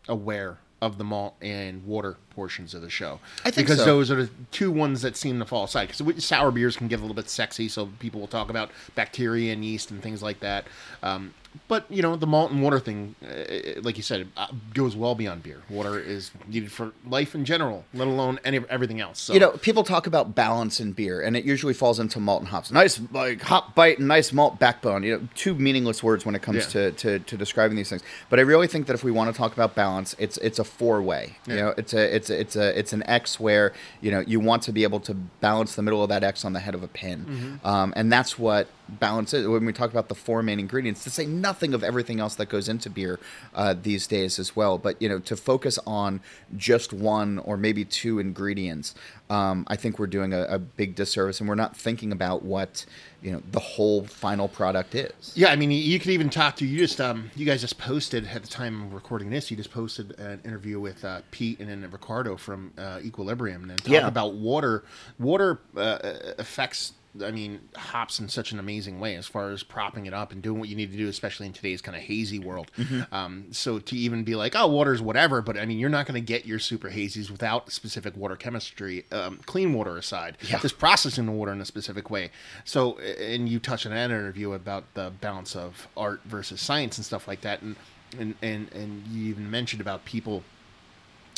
aware 0.07 0.57
of 0.81 0.97
the 0.97 1.03
malt 1.03 1.35
and 1.41 1.85
water 1.85 2.17
portions 2.29 2.73
of 2.73 2.81
the 2.81 2.89
show. 2.89 3.19
I 3.43 3.51
think 3.51 3.67
because 3.67 3.79
so. 3.79 3.85
those 3.85 4.09
are 4.11 4.23
the 4.23 4.29
two 4.51 4.71
ones 4.71 5.01
that 5.01 5.17
seem 5.17 5.39
to 5.39 5.45
fall 5.45 5.65
aside. 5.65 5.89
Because 5.89 6.23
sour 6.23 6.51
beers 6.51 6.77
can 6.77 6.87
get 6.87 6.99
a 6.99 7.01
little 7.01 7.15
bit 7.15 7.29
sexy, 7.29 7.67
so 7.67 7.87
people 7.99 8.19
will 8.21 8.27
talk 8.27 8.49
about 8.49 8.71
bacteria 8.95 9.51
and 9.51 9.63
yeast 9.65 9.91
and 9.91 10.01
things 10.01 10.23
like 10.23 10.39
that. 10.39 10.65
Um, 11.03 11.33
but 11.67 11.85
you 11.89 12.01
know, 12.01 12.15
the 12.15 12.27
malt 12.27 12.51
and 12.51 12.61
water 12.61 12.79
thing, 12.79 13.15
uh, 13.23 13.81
like 13.81 13.97
you 13.97 14.03
said, 14.03 14.27
uh, 14.37 14.47
goes 14.73 14.95
well 14.95 15.15
beyond 15.15 15.41
beer. 15.43 15.61
Water 15.69 15.99
is 15.99 16.31
needed 16.47 16.71
for 16.71 16.91
life 17.07 17.33
in 17.33 17.43
general, 17.45 17.85
let 17.93 18.07
alone 18.07 18.39
any 18.43 18.59
everything 18.69 18.99
else. 19.01 19.19
So 19.19 19.33
You 19.33 19.39
know, 19.39 19.51
people 19.51 19.83
talk 19.83 20.05
about 20.05 20.35
balance 20.35 20.79
in 20.79 20.91
beer, 20.93 21.21
and 21.21 21.35
it 21.35 21.45
usually 21.45 21.73
falls 21.73 21.99
into 21.99 22.19
malt 22.19 22.41
and 22.41 22.49
hops. 22.49 22.71
Nice, 22.71 23.01
like 23.11 23.41
hop 23.41 23.73
bite 23.73 23.97
and 23.99 24.07
nice 24.07 24.31
malt 24.31 24.59
backbone. 24.59 25.01
You 25.03 25.17
know, 25.19 25.27
two 25.35 25.55
meaningless 25.55 26.03
words 26.03 26.25
when 26.25 26.35
it 26.35 26.41
comes 26.43 26.65
Yeah. 26.73 26.89
to, 26.89 26.91
to, 26.91 27.19
to 27.19 27.37
describing 27.37 27.77
these 27.77 27.89
things. 27.89 28.03
But 28.29 28.37
I 28.39 28.43
really 28.43 28.67
think 28.67 28.85
that 28.87 28.93
if 28.93 29.03
we 29.03 29.11
want 29.11 29.31
to 29.33 29.37
talk 29.37 29.53
about 29.53 29.73
balance, 29.75 30.15
it's 30.19 30.37
it's 30.37 30.59
a 30.59 30.63
four 30.63 31.01
way. 31.01 31.37
You 31.47 31.55
know, 31.55 31.73
it's 31.77 31.93
a 31.93 32.15
it's 32.15 32.29
a, 32.29 32.39
it's 32.39 32.55
a 32.55 32.77
it's 32.77 32.93
an 32.93 33.01
X 33.09 33.39
where 33.39 33.73
you 34.01 34.11
know 34.11 34.21
you 34.27 34.39
want 34.39 34.61
to 34.63 34.71
be 34.71 34.83
able 34.83 34.99
to 35.01 35.13
balance 35.13 35.75
the 35.75 35.81
middle 35.81 36.03
of 36.03 36.09
that 36.09 36.23
X 36.23 36.45
on 36.45 36.53
the 36.53 36.59
head 36.59 36.75
of 36.75 36.83
a 36.83 36.87
pin, 36.87 37.25
Mm-hmm. 37.25 37.67
um, 37.67 37.93
and 37.95 38.11
that's 38.11 38.37
what 38.37 38.67
balance 38.87 39.33
is. 39.33 39.47
When 39.47 39.65
we 39.65 39.73
talk 39.73 39.91
about 39.91 40.09
the 40.09 40.15
four 40.15 40.41
main 40.41 40.59
ingredients, 40.59 41.03
to 41.03 41.09
say 41.09 41.25
nothing 41.41 41.73
of 41.73 41.83
everything 41.83 42.19
else 42.19 42.35
that 42.35 42.49
goes 42.49 42.69
into 42.69 42.89
beer 42.89 43.19
uh, 43.53 43.73
these 43.81 44.07
days 44.07 44.39
as 44.39 44.55
well, 44.55 44.77
but 44.77 45.01
you 45.01 45.09
know, 45.09 45.19
to 45.19 45.35
focus 45.35 45.79
on 45.87 46.21
just 46.57 46.93
one 46.93 47.39
or 47.39 47.57
maybe 47.57 47.85
two 47.85 48.19
ingredients, 48.19 48.95
um, 49.29 49.65
I 49.67 49.75
think 49.75 49.99
we're 49.99 50.07
doing 50.07 50.33
a, 50.33 50.43
a 50.43 50.59
big 50.59 50.95
disservice, 50.95 51.39
and 51.39 51.47
we're 51.47 51.55
not 51.55 51.75
thinking 51.75 52.11
about 52.11 52.43
what 52.43 52.85
you 53.21 53.31
know 53.31 53.41
the 53.51 53.59
whole 53.59 54.03
final 54.05 54.47
product 54.47 54.95
is. 54.95 55.33
Yeah, 55.35 55.49
I 55.49 55.55
mean, 55.55 55.71
you, 55.71 55.99
could 55.99 56.11
even 56.11 56.29
talk 56.29 56.55
to 56.57 56.65
you 56.65 56.77
just 56.77 56.99
um 57.01 57.29
you 57.35 57.45
guys 57.45 57.61
just 57.61 57.77
posted 57.77 58.25
at 58.27 58.41
the 58.41 58.47
time 58.47 58.81
of 58.83 58.93
recording 58.93 59.29
this. 59.29 59.51
You 59.51 59.57
just 59.57 59.71
posted 59.71 60.17
an 60.19 60.39
interview 60.45 60.79
with 60.79 61.03
uh, 61.05 61.21
Pete 61.31 61.59
and 61.59 61.69
then 61.69 61.89
Ricardo 61.91 62.37
from 62.37 62.71
uh, 62.77 62.99
Equilibrium, 63.03 63.69
and 63.69 63.77
talk 63.79 63.89
Yeah. 63.93 64.07
about 64.07 64.33
water. 64.33 64.83
Water 65.19 65.59
uh, 65.77 65.99
affects. 66.37 66.93
I 67.23 67.31
mean, 67.31 67.59
hops 67.75 68.19
in 68.19 68.29
such 68.29 68.51
an 68.51 68.59
amazing 68.59 68.99
way 68.99 69.15
as 69.15 69.27
far 69.27 69.51
as 69.51 69.63
propping 69.63 70.05
it 70.05 70.13
up 70.13 70.31
and 70.31 70.41
doing 70.41 70.59
what 70.59 70.69
you 70.69 70.75
need 70.75 70.91
to 70.91 70.97
do, 70.97 71.07
especially 71.07 71.47
in 71.47 71.53
today's 71.53 71.81
kind 71.81 71.95
of 71.95 72.03
hazy 72.03 72.39
world. 72.39 72.71
Um, 73.11 73.47
so 73.51 73.79
to 73.79 73.95
even 73.95 74.23
be 74.23 74.35
like, 74.35 74.55
oh, 74.55 74.67
water's 74.67 75.01
whatever, 75.01 75.41
but 75.41 75.57
I 75.57 75.65
mean, 75.65 75.79
you're 75.79 75.89
not 75.89 76.05
going 76.05 76.15
to 76.21 76.25
get 76.25 76.45
your 76.45 76.59
super 76.59 76.89
hazies 76.89 77.29
without 77.29 77.71
specific 77.71 78.15
water 78.15 78.35
chemistry, 78.35 79.05
um, 79.11 79.39
clean 79.45 79.73
water 79.73 79.97
aside. 79.97 80.37
Yeah. 80.41 80.59
Just 80.59 80.77
processing 80.77 81.25
the 81.25 81.31
water 81.31 81.51
in 81.51 81.61
a 81.61 81.65
specific 81.65 82.09
way. 82.09 82.31
So, 82.65 82.97
and 82.99 83.47
you 83.47 83.59
touched 83.59 83.85
on 83.85 83.91
that 83.91 84.05
interview 84.05 84.53
about 84.53 84.93
the 84.93 85.11
balance 85.21 85.55
of 85.55 85.87
art 85.95 86.21
versus 86.25 86.61
science 86.61 86.97
and 86.97 87.05
stuff 87.05 87.27
like 87.27 87.41
that, 87.41 87.61
and 87.61 87.75
and 88.17 88.35
and, 88.41 88.71
and 88.73 89.07
you 89.07 89.29
even 89.29 89.49
mentioned 89.49 89.81
about 89.81 90.05
people. 90.05 90.43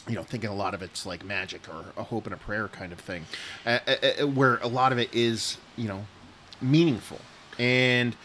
You 0.08 0.16
know, 0.16 0.24
thinking 0.24 0.50
a 0.50 0.56
lot 0.56 0.74
of 0.74 0.82
it's 0.82 1.06
like 1.06 1.24
magic 1.24 1.68
or 1.70 1.86
a 1.96 2.04
hope 2.04 2.26
and 2.26 2.34
a 2.34 2.38
prayer 2.38 2.68
kind 2.68 2.92
of 2.92 3.00
thing, 3.00 3.26
uh, 3.66 3.80
uh, 3.88 4.28
where 4.28 4.58
a 4.58 4.68
lot 4.68 4.92
of 4.92 4.98
it 4.98 5.14
is, 5.14 5.58
you 5.78 5.88
know, 5.88 6.06
meaningful, 6.60 7.20
and 7.60 8.16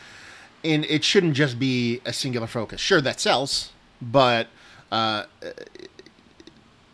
and 0.65 0.85
it 0.87 1.05
shouldn't 1.05 1.35
just 1.35 1.59
be 1.59 2.01
a 2.05 2.13
singular 2.13 2.47
focus. 2.47 2.81
Sure, 2.81 3.01
that 3.01 3.21
sells, 3.21 3.73
but 4.01 4.49
uh, 4.91 5.25
uh, 5.43 5.51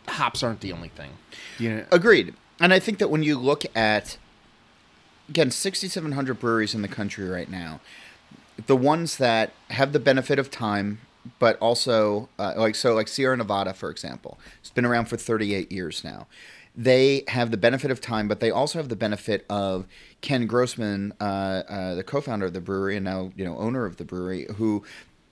hops 0.07 0.43
aren't 0.43 0.61
the 0.61 0.71
only 0.71 0.89
thing. 0.89 1.11
You 1.57 1.69
know, 1.69 1.85
Agreed. 1.91 2.33
And 2.59 2.73
I 2.73 2.79
think 2.79 2.99
that 2.99 3.09
when 3.09 3.23
you 3.23 3.37
look 3.37 3.63
at 3.75 4.17
again 5.29 5.51
6700 5.51 6.39
breweries 6.39 6.75
in 6.75 6.81
the 6.81 6.87
country 6.87 7.27
right 7.27 7.49
now, 7.49 7.79
the 8.67 8.75
ones 8.75 9.17
that 9.17 9.51
have 9.71 9.93
the 9.93 9.99
benefit 9.99 10.39
of 10.39 10.51
time 10.51 10.99
but 11.39 11.57
also 11.59 12.29
uh, 12.39 12.53
like 12.57 12.75
so 12.75 12.93
like 12.93 13.07
Sierra 13.07 13.37
Nevada 13.37 13.73
for 13.73 13.89
example. 13.89 14.39
It's 14.59 14.69
been 14.69 14.85
around 14.85 15.05
for 15.05 15.17
38 15.17 15.71
years 15.71 16.03
now. 16.03 16.27
They 16.75 17.23
have 17.27 17.51
the 17.51 17.57
benefit 17.57 17.91
of 17.91 18.01
time, 18.01 18.27
but 18.27 18.39
they 18.39 18.49
also 18.49 18.79
have 18.79 18.89
the 18.89 18.95
benefit 18.95 19.45
of 19.47 19.85
Ken 20.21 20.47
Grossman, 20.47 21.13
uh, 21.21 21.61
uh, 21.69 21.93
the 21.93 22.03
co-founder 22.03 22.47
of 22.47 22.53
the 22.53 22.61
brewery 22.61 22.95
and 22.95 23.05
now 23.05 23.31
you 23.35 23.45
know 23.45 23.57
owner 23.57 23.85
of 23.85 23.97
the 23.97 24.05
brewery, 24.05 24.47
who 24.55 24.83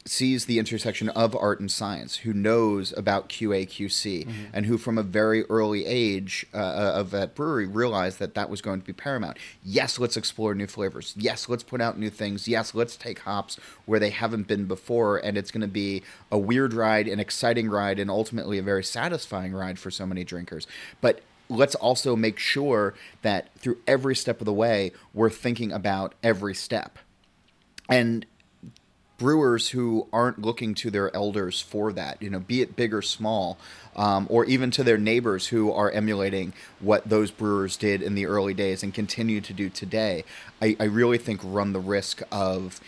sees 0.06 0.46
the 0.46 0.58
intersection 0.58 1.10
of 1.10 1.36
art 1.36 1.60
and 1.60 1.72
science, 1.72 2.18
who 2.18 2.34
knows 2.34 2.92
about 2.98 3.30
QA 3.30 3.68
QC, 3.68 4.28
and 4.54 4.66
who 4.66 4.78
from 4.78 4.98
a 4.98 5.04
very 5.04 5.44
early 5.44 5.86
age 5.86 6.46
uh, 6.54 6.58
of 6.58 7.12
that 7.12 7.36
brewery 7.36 7.68
realized 7.68 8.20
that 8.20 8.34
that 8.34 8.50
was 8.50 8.62
going 8.62 8.80
to 8.80 8.86
be 8.86 8.94
paramount. 8.94 9.38
Yes, 9.64 10.00
let's 10.00 10.18
explore 10.18 10.56
new 10.56 10.68
flavors. 10.68 11.14
Yes, 11.18 11.48
let's 11.48 11.64
put 11.64 11.82
out 11.82 12.00
new 12.00 12.10
things. 12.10 12.48
Yes, 12.48 12.74
let's 12.74 12.96
take 12.96 13.20
hops 13.20 13.60
where 13.86 14.00
they 14.00 14.10
haven't 14.10 14.48
been 14.48 14.66
before, 14.66 15.18
and 15.18 15.38
it's 15.38 15.52
going 15.52 15.62
to 15.62 15.68
be 15.68 16.04
a 16.32 16.38
weird 16.38 16.74
ride, 16.74 17.08
an 17.08 17.20
exciting 17.20 17.70
ride, 17.70 18.00
and 18.00 18.10
ultimately 18.10 18.58
a 18.58 18.64
very 18.64 18.84
satisfying 18.84 19.54
ride 19.54 19.78
for 19.78 19.92
so 19.92 20.06
many 20.06 20.24
drinkers. 20.24 20.68
But 21.00 21.22
let's 21.48 21.76
also 21.76 22.16
make 22.16 22.40
sure 22.40 22.96
that 23.22 23.54
through 23.56 23.78
every 23.86 24.16
step 24.16 24.42
of 24.42 24.46
the 24.46 24.54
way, 24.54 24.94
we're 25.14 25.30
thinking 25.30 25.72
about 25.72 26.16
every 26.24 26.56
step. 26.56 26.98
And 27.90 28.26
brewers 29.22 29.70
who 29.70 30.08
aren't 30.12 30.42
looking 30.42 30.74
to 30.74 30.90
their 30.90 31.16
elders 31.16 31.62
for 31.62 31.94
that, 31.94 32.20
you 32.24 32.28
know, 32.28 32.40
be 32.40 32.60
it 32.64 32.76
big 32.76 32.92
or 32.92 33.04
small, 33.04 33.56
um, 33.96 34.26
or 34.32 34.46
even 34.46 34.72
to 34.72 34.84
their 34.84 34.98
neighbors 34.98 35.46
who 35.46 35.72
are 35.72 35.92
emulating 35.92 36.54
what 36.80 37.08
those 37.08 37.30
brewers 37.30 37.78
did 37.78 38.02
in 38.02 38.16
the 38.16 38.26
early 38.26 38.56
days 38.56 38.82
and 38.82 38.96
continue 38.96 39.40
to 39.40 39.54
do 39.54 39.70
today, 39.70 40.24
I, 40.60 40.76
I 40.80 40.86
really 40.86 41.20
think 41.20 41.40
run 41.44 41.72
the 41.72 41.80
risk 41.80 42.24
of 42.32 42.82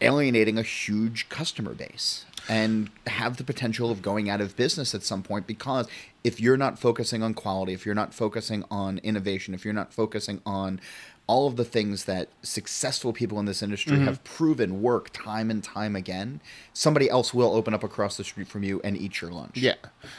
alienating 0.00 0.56
a 0.56 0.62
huge 0.62 1.28
customer 1.28 1.74
base 1.74 2.24
and 2.48 2.88
have 3.06 3.36
the 3.36 3.44
potential 3.44 3.90
of 3.90 4.00
going 4.00 4.30
out 4.30 4.40
of 4.40 4.56
business 4.56 4.94
at 4.94 5.02
some 5.02 5.22
point 5.22 5.46
because 5.46 5.86
if 6.22 6.40
you're 6.40 6.56
not 6.56 6.78
focusing 6.78 7.22
on 7.22 7.34
quality, 7.34 7.72
if 7.72 7.86
you're 7.86 7.94
not 7.94 8.12
focusing 8.12 8.64
on 8.70 8.98
innovation, 8.98 9.54
if 9.54 9.64
you're 9.64 9.74
not 9.74 9.92
focusing 9.92 10.40
on 10.44 10.80
all 11.26 11.46
of 11.46 11.54
the 11.54 11.64
things 11.64 12.06
that 12.06 12.28
successful 12.42 13.12
people 13.12 13.38
in 13.38 13.46
this 13.46 13.62
industry 13.62 13.96
Mm-hmm. 13.96 14.06
have 14.06 14.22
proven 14.24 14.82
work 14.82 15.10
time 15.12 15.48
and 15.48 15.62
time 15.62 15.94
again, 15.94 16.40
somebody 16.72 17.08
else 17.08 17.32
will 17.32 17.54
open 17.54 17.72
up 17.72 17.84
across 17.84 18.16
the 18.16 18.24
street 18.24 18.48
from 18.48 18.64
you 18.64 18.80
and 18.82 18.96
eat 18.96 19.20
your 19.20 19.30
lunch. 19.30 19.56
Yeah, 19.56 19.76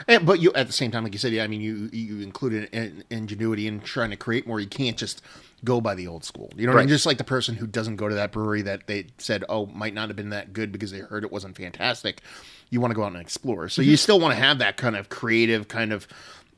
and, 0.07 0.25
but 0.25 0.39
you 0.39 0.53
at 0.53 0.67
the 0.67 0.73
same 0.73 0.89
time, 0.89 1.03
like 1.03 1.11
you 1.11 1.19
said, 1.19 1.33
yeah, 1.33 1.43
I 1.43 1.47
mean, 1.47 1.59
you 1.61 1.89
you 1.91 2.21
included 2.21 2.69
in, 2.73 3.03
ingenuity 3.09 3.67
in 3.67 3.81
trying 3.81 4.09
to 4.11 4.15
create 4.15 4.47
more. 4.47 4.59
You 4.61 4.67
can't 4.67 4.97
just 4.97 5.21
go 5.63 5.81
by 5.81 5.95
the 5.95 6.07
old 6.07 6.23
school. 6.23 6.49
You 6.55 6.65
know, 6.65 6.73
what 6.73 6.79
I 6.79 6.83
mean? 6.83 6.89
Just 6.89 7.05
like 7.05 7.17
the 7.17 7.23
person 7.23 7.55
who 7.55 7.67
doesn't 7.67 7.97
go 7.97 8.07
to 8.07 8.15
that 8.15 8.31
brewery 8.31 8.61
that 8.63 8.87
they 8.87 9.07
said, 9.17 9.43
oh, 9.49 9.67
might 9.67 9.93
not 9.93 10.09
have 10.09 10.15
been 10.15 10.29
that 10.29 10.53
good 10.53 10.71
because 10.71 10.91
they 10.91 10.99
heard 10.99 11.23
it 11.23 11.31
wasn't 11.31 11.55
fantastic. 11.57 12.21
You 12.71 12.81
want 12.81 12.91
to 12.91 12.95
go 12.95 13.03
out 13.03 13.11
and 13.11 13.21
explore, 13.21 13.69
so 13.69 13.81
you 13.81 13.89
mm-hmm. 13.89 13.95
still 13.97 14.19
want 14.19 14.33
to 14.33 14.41
have 14.41 14.57
that 14.57 14.77
kind 14.77 14.95
of 14.95 15.09
creative 15.09 15.67
kind 15.67 15.93
of 15.93 16.07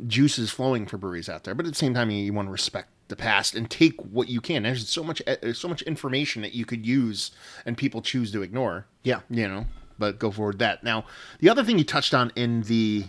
juices 0.08 0.52
flowing 0.52 0.86
for 0.86 0.98
breweries 0.98 1.28
out 1.28 1.44
there. 1.44 1.54
But 1.56 1.66
at 1.66 1.72
the 1.74 1.78
same 1.78 1.94
time, 1.94 2.10
you, 2.10 2.24
you 2.24 2.34
want 2.34 2.48
to 2.48 2.52
respect 2.52 2.90
the 3.08 3.16
past 3.16 3.56
and 3.56 3.70
take 3.70 4.00
what 4.02 4.30
you 4.30 4.42
can. 4.42 4.64
There's 4.64 4.88
so 4.88 5.04
much 5.04 5.22
there's 5.26 5.60
so 5.60 5.68
much 5.68 5.82
information 5.84 6.42
that 6.42 6.54
you 6.54 6.66
could 6.66 6.86
use, 6.86 7.32
and 7.66 7.78
people 7.78 8.02
choose 8.02 8.32
to 8.32 8.42
ignore. 8.42 8.86
Yeah. 9.04 9.22
you 9.30 9.48
know. 9.48 9.66
But 10.00 10.20
go 10.20 10.32
forward 10.32 10.60
that. 10.60 10.84
Now, 10.84 11.06
the 11.40 11.50
other 11.50 11.64
thing 11.64 11.78
you 11.78 11.84
touched 11.84 12.14
on 12.14 12.32
in 12.36 12.64
the 12.64 13.06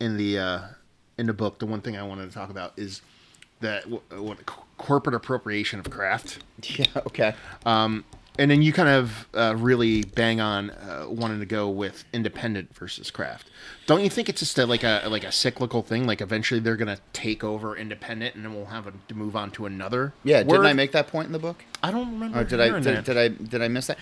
in 0.00 0.16
the 0.16 0.38
uh, 0.38 0.60
in 1.16 1.26
the 1.26 1.32
book, 1.32 1.58
the 1.58 1.66
one 1.66 1.80
thing 1.80 1.96
I 1.96 2.02
wanted 2.02 2.28
to 2.28 2.34
talk 2.34 2.50
about 2.50 2.72
is 2.76 3.02
that 3.60 3.82
w- 3.84 4.02
what 4.10 4.38
corporate 4.78 5.14
appropriation 5.14 5.80
of 5.80 5.90
craft. 5.90 6.38
Yeah. 6.60 6.86
Okay. 6.96 7.34
Um, 7.64 8.04
And 8.38 8.50
then 8.50 8.62
you 8.62 8.72
kind 8.72 8.88
of 8.88 9.28
uh, 9.34 9.56
really 9.56 10.02
bang 10.02 10.40
on 10.40 10.70
uh, 10.70 11.06
wanting 11.08 11.40
to 11.40 11.46
go 11.46 11.68
with 11.68 12.04
independent 12.12 12.74
versus 12.74 13.10
craft. 13.10 13.50
Don't 13.86 14.02
you 14.02 14.10
think 14.10 14.28
it's 14.28 14.38
just 14.40 14.58
a, 14.58 14.66
like 14.66 14.84
a 14.84 15.02
like 15.08 15.24
a 15.24 15.32
cyclical 15.32 15.82
thing? 15.82 16.06
Like 16.06 16.20
eventually 16.20 16.60
they're 16.60 16.76
gonna 16.76 16.98
take 17.12 17.42
over 17.42 17.76
independent, 17.76 18.36
and 18.36 18.44
then 18.44 18.54
we'll 18.54 18.66
have 18.66 18.86
a, 18.86 18.92
to 19.08 19.14
move 19.14 19.34
on 19.34 19.50
to 19.52 19.66
another. 19.66 20.12
Yeah. 20.22 20.38
word? 20.38 20.48
Didn't 20.48 20.66
I 20.66 20.72
make 20.72 20.92
that 20.92 21.08
point 21.08 21.26
in 21.26 21.32
the 21.32 21.38
book? 21.38 21.64
I 21.82 21.90
don't 21.90 22.12
remember. 22.12 22.40
Or 22.40 22.44
did 22.44 22.60
I 22.60 22.78
did, 22.78 23.04
did 23.04 23.18
I 23.18 23.28
did 23.28 23.60
I 23.60 23.68
miss 23.68 23.88
that? 23.88 23.98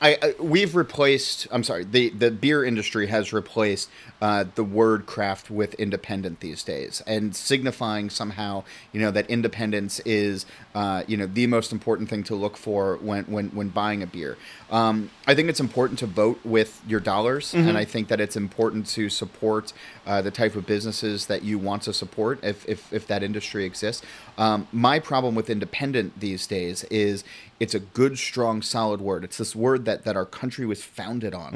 I, 0.00 0.18
I 0.22 0.34
we've 0.40 0.76
replaced. 0.76 1.46
I'm 1.50 1.64
sorry. 1.64 1.84
The 1.84 2.10
the 2.10 2.30
beer 2.30 2.64
industry 2.64 3.08
has 3.08 3.32
replaced 3.32 3.90
uh, 4.20 4.44
the 4.54 4.64
word 4.64 5.06
craft 5.06 5.50
with 5.50 5.74
independent 5.74 6.40
these 6.40 6.62
days, 6.62 7.02
and 7.06 7.34
signifying 7.34 8.10
somehow 8.10 8.64
you 8.92 9.00
know 9.00 9.10
that 9.10 9.28
independence 9.28 10.00
is 10.00 10.46
uh, 10.74 11.02
you 11.06 11.16
know 11.16 11.26
the 11.26 11.46
most 11.46 11.72
important 11.72 12.08
thing 12.08 12.22
to 12.24 12.34
look 12.34 12.56
for 12.56 12.96
when 12.98 13.24
when 13.24 13.48
when 13.50 13.68
buying 13.70 14.02
a 14.02 14.06
beer. 14.06 14.36
Um, 14.70 15.10
I 15.26 15.34
think 15.34 15.48
it's 15.48 15.60
important 15.60 15.98
to 16.00 16.06
vote 16.06 16.40
with 16.44 16.80
your 16.86 17.00
dollars, 17.00 17.54
and 17.54 17.76
I 17.76 17.84
think 17.84 18.08
that 18.08 18.20
it's 18.20 18.36
important 18.36 18.86
to 18.88 19.08
support 19.08 19.72
uh, 20.06 20.22
the 20.22 20.30
type 20.30 20.54
of 20.54 20.66
businesses 20.66 21.26
that 21.26 21.42
you 21.42 21.58
want 21.58 21.82
to 21.82 21.92
support 21.92 22.38
if 22.42 22.68
if, 22.68 22.92
if 22.92 23.06
that 23.08 23.22
industry 23.22 23.64
exists. 23.64 24.04
Um, 24.38 24.68
my 24.72 25.00
problem 25.00 25.34
with 25.34 25.50
independent 25.50 26.20
these 26.20 26.46
days 26.46 26.84
is 26.84 27.24
it's 27.60 27.74
a 27.74 27.80
good, 27.80 28.18
strong, 28.18 28.62
solid 28.62 29.00
word. 29.00 29.24
It's 29.24 29.36
this 29.36 29.54
word 29.54 29.84
that 29.84 30.04
that 30.04 30.16
our 30.16 30.24
country 30.24 30.64
was 30.64 30.82
founded 30.82 31.34
on, 31.34 31.52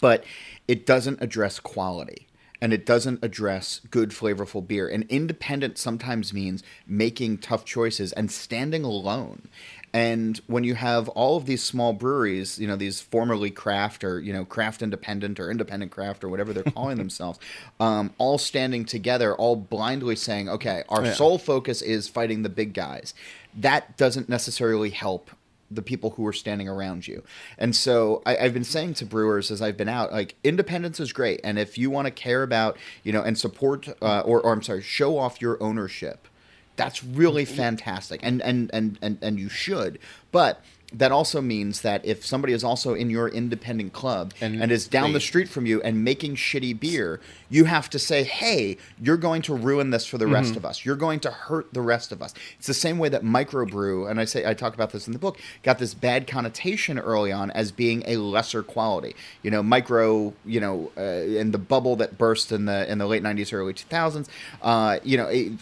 but 0.00 0.22
it 0.68 0.86
doesn't 0.86 1.20
address 1.22 1.58
quality. 1.58 2.26
And 2.58 2.72
it 2.72 2.86
doesn't 2.86 3.22
address 3.22 3.82
good, 3.90 4.10
flavorful 4.10 4.66
beer. 4.66 4.88
And 4.88 5.04
independent 5.10 5.76
sometimes 5.76 6.32
means 6.32 6.62
making 6.86 7.38
tough 7.38 7.66
choices 7.66 8.12
and 8.14 8.30
standing 8.30 8.82
alone. 8.82 9.48
And 9.96 10.38
when 10.46 10.62
you 10.62 10.74
have 10.74 11.08
all 11.08 11.38
of 11.38 11.46
these 11.46 11.62
small 11.62 11.94
breweries, 11.94 12.58
you 12.58 12.66
know, 12.66 12.76
these 12.76 13.00
formerly 13.00 13.50
craft 13.50 14.04
or, 14.04 14.20
you 14.20 14.30
know, 14.30 14.44
craft 14.44 14.82
independent 14.82 15.40
or 15.40 15.50
independent 15.50 15.90
craft 15.90 16.22
or 16.22 16.28
whatever 16.28 16.52
they're 16.52 16.64
calling 16.64 16.98
themselves, 17.04 17.38
um, 17.80 18.12
all 18.18 18.36
standing 18.36 18.84
together, 18.84 19.34
all 19.34 19.56
blindly 19.56 20.14
saying, 20.14 20.50
okay, 20.50 20.82
our 20.90 21.02
Yeah. 21.02 21.14
sole 21.14 21.38
focus 21.38 21.80
is 21.80 22.08
fighting 22.08 22.42
the 22.42 22.50
big 22.50 22.74
guys. 22.74 23.14
That 23.54 23.96
doesn't 23.96 24.28
necessarily 24.28 24.90
help 24.90 25.30
the 25.70 25.80
people 25.80 26.10
who 26.10 26.26
are 26.26 26.32
standing 26.34 26.68
around 26.68 27.08
you. 27.08 27.22
And 27.56 27.74
so 27.74 28.22
I, 28.26 28.36
I've 28.36 28.52
been 28.52 28.64
saying 28.64 28.94
to 28.94 29.06
brewers 29.06 29.50
as 29.50 29.62
I've 29.62 29.78
been 29.78 29.88
out, 29.88 30.12
like 30.12 30.34
independence 30.44 31.00
is 31.00 31.10
great. 31.14 31.40
And 31.42 31.58
if 31.58 31.78
you 31.78 31.88
want 31.88 32.04
to 32.04 32.10
care 32.10 32.42
about, 32.42 32.76
you 33.02 33.14
know, 33.14 33.22
and 33.22 33.38
support, 33.38 33.88
uh, 34.02 34.20
or, 34.26 34.42
or 34.42 34.52
I'm 34.52 34.62
sorry, 34.62 34.82
show 34.82 35.16
off 35.16 35.40
your 35.40 35.56
ownership, 35.62 36.28
that's 36.76 37.02
really 37.02 37.44
fantastic. 37.44 38.20
And, 38.22 38.42
and, 38.42 38.70
and, 38.72 38.98
and, 39.02 39.18
and 39.22 39.38
you 39.38 39.48
should. 39.48 39.98
But 40.30 40.62
that 40.92 41.10
also 41.10 41.40
means 41.42 41.80
that 41.82 42.04
if 42.06 42.24
somebody 42.24 42.52
is 42.52 42.62
also 42.62 42.94
in 42.94 43.10
your 43.10 43.28
independent 43.28 43.92
club 43.92 44.32
and, 44.40 44.62
And 44.62 44.70
is 44.70 44.86
down 44.86 45.12
the 45.12 45.20
street 45.20 45.48
from 45.48 45.66
you 45.66 45.82
and 45.82 46.04
making 46.04 46.36
shitty 46.36 46.78
beer, 46.78 47.20
you 47.50 47.64
have 47.64 47.90
to 47.90 47.98
say, 47.98 48.22
hey, 48.22 48.78
you're 49.00 49.16
going 49.16 49.42
to 49.42 49.54
ruin 49.54 49.90
this 49.90 50.06
for 50.06 50.16
the 50.16 50.26
rest 50.28 50.50
Mm-hmm. 50.50 50.58
of 50.58 50.64
us. 50.64 50.84
You're 50.84 50.94
going 50.96 51.18
to 51.20 51.30
hurt 51.30 51.74
the 51.74 51.80
rest 51.80 52.12
of 52.12 52.22
us. 52.22 52.34
It's 52.58 52.68
the 52.68 52.74
same 52.74 52.98
way 52.98 53.08
that 53.08 53.22
microbrew, 53.24 54.08
and 54.08 54.20
I 54.20 54.24
say 54.26 54.46
I 54.48 54.54
talk 54.54 54.74
about 54.74 54.90
this 54.92 55.06
in 55.08 55.12
the 55.12 55.18
book, 55.18 55.38
got 55.64 55.78
this 55.78 55.92
bad 55.92 56.26
connotation 56.28 56.98
early 57.00 57.32
on 57.32 57.50
as 57.50 57.72
being 57.72 58.02
a 58.06 58.16
lesser 58.18 58.62
quality. 58.62 59.16
You 59.42 59.50
know, 59.50 59.62
micro, 59.64 60.34
you 60.44 60.60
know, 60.60 60.92
uh, 60.96 61.00
in 61.02 61.50
the 61.50 61.58
bubble 61.58 61.96
that 61.96 62.16
burst 62.16 62.52
in 62.52 62.66
the 62.66 62.90
in 62.90 62.98
the 62.98 63.06
late 63.06 63.22
'90s, 63.24 63.52
early 63.52 63.74
2000s, 63.74 64.28
uh, 64.62 64.98
you 65.02 65.16
know. 65.16 65.26
It, 65.26 65.52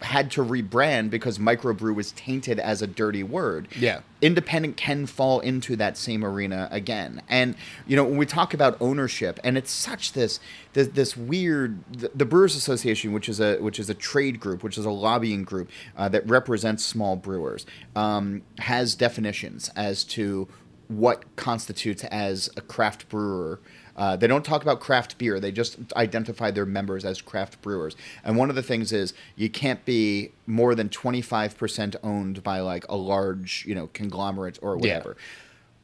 had 0.00 0.30
to 0.30 0.44
rebrand 0.44 1.08
because 1.08 1.38
microbrew 1.38 1.94
was 1.94 2.12
tainted 2.12 2.58
as 2.58 2.82
a 2.82 2.86
dirty 2.86 3.22
word 3.22 3.66
Yeah. 3.74 4.00
independent 4.20 4.73
can 4.76 5.06
fall 5.06 5.40
into 5.40 5.76
that 5.76 5.96
same 5.96 6.24
arena 6.24 6.68
again. 6.70 7.22
And 7.28 7.54
you 7.86 7.96
know 7.96 8.04
when 8.04 8.16
we 8.16 8.26
talk 8.26 8.54
about 8.54 8.76
ownership 8.80 9.38
and 9.44 9.56
it's 9.56 9.70
such 9.70 10.12
this 10.12 10.40
this, 10.72 10.88
this 10.88 11.16
weird 11.16 11.82
the, 11.92 12.10
the 12.14 12.24
brewers 12.24 12.54
association 12.54 13.12
which 13.12 13.28
is 13.28 13.40
a 13.40 13.56
which 13.58 13.78
is 13.78 13.90
a 13.90 13.94
trade 13.94 14.40
group 14.40 14.62
which 14.62 14.78
is 14.78 14.84
a 14.84 14.90
lobbying 14.90 15.44
group 15.44 15.70
uh, 15.96 16.08
that 16.08 16.28
represents 16.28 16.84
small 16.84 17.16
brewers 17.16 17.66
um, 17.96 18.42
has 18.58 18.94
definitions 18.94 19.70
as 19.76 20.04
to 20.04 20.48
what 20.88 21.24
constitutes 21.36 22.04
as 22.04 22.50
a 22.56 22.60
craft 22.60 23.08
brewer 23.08 23.60
uh, 23.96 24.16
they 24.16 24.26
don't 24.26 24.44
talk 24.44 24.62
about 24.62 24.80
craft 24.80 25.18
beer. 25.18 25.38
They 25.38 25.52
just 25.52 25.78
identify 25.94 26.50
their 26.50 26.66
members 26.66 27.04
as 27.04 27.20
craft 27.20 27.62
brewers. 27.62 27.96
And 28.24 28.36
one 28.36 28.50
of 28.50 28.56
the 28.56 28.62
things 28.62 28.92
is 28.92 29.14
you 29.36 29.48
can't 29.48 29.84
be 29.84 30.32
more 30.46 30.74
than 30.74 30.88
25% 30.88 31.96
owned 32.02 32.42
by 32.42 32.60
like 32.60 32.84
a 32.88 32.96
large, 32.96 33.64
you 33.66 33.74
know, 33.74 33.88
conglomerate 33.92 34.58
or 34.62 34.76
whatever. 34.76 35.16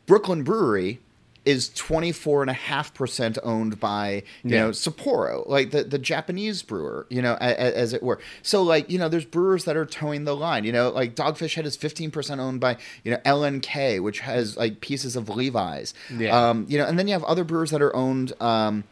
Brooklyn 0.06 0.42
Brewery 0.42 0.98
is 1.44 1.70
24.5% 1.70 3.38
owned 3.42 3.80
by, 3.80 4.22
you 4.42 4.50
Yeah. 4.54 4.60
know, 4.64 4.70
Sapporo, 4.70 5.46
like 5.48 5.70
the, 5.70 5.84
the 5.84 5.98
Japanese 5.98 6.62
brewer, 6.62 7.06
you 7.08 7.22
know, 7.22 7.32
a, 7.40 7.50
a- 7.50 7.76
as 7.76 7.92
it 7.92 8.02
were. 8.02 8.18
So, 8.42 8.62
like, 8.62 8.90
you 8.90 8.98
know, 8.98 9.08
there's 9.08 9.24
brewers 9.24 9.64
that 9.64 9.76
are 9.76 9.86
towing 9.86 10.24
the 10.24 10.36
line, 10.36 10.64
you 10.64 10.72
know, 10.72 10.90
like 10.90 11.14
Dogfish 11.14 11.54
Head 11.54 11.66
is 11.66 11.76
15% 11.76 12.38
owned 12.38 12.60
by, 12.60 12.76
you 13.04 13.10
know, 13.12 13.18
LNK, 13.24 14.02
which 14.02 14.20
has 14.20 14.56
like 14.56 14.80
pieces 14.80 15.16
of 15.16 15.28
Levi's. 15.28 15.94
Yeah. 16.14 16.50
Um, 16.50 16.66
you 16.68 16.78
know, 16.78 16.86
and 16.86 16.98
then 16.98 17.06
you 17.08 17.12
have 17.14 17.24
other 17.24 17.44
brewers 17.44 17.70
that 17.70 17.82
are 17.82 17.94
owned, 17.94 18.32
um, 18.40 18.84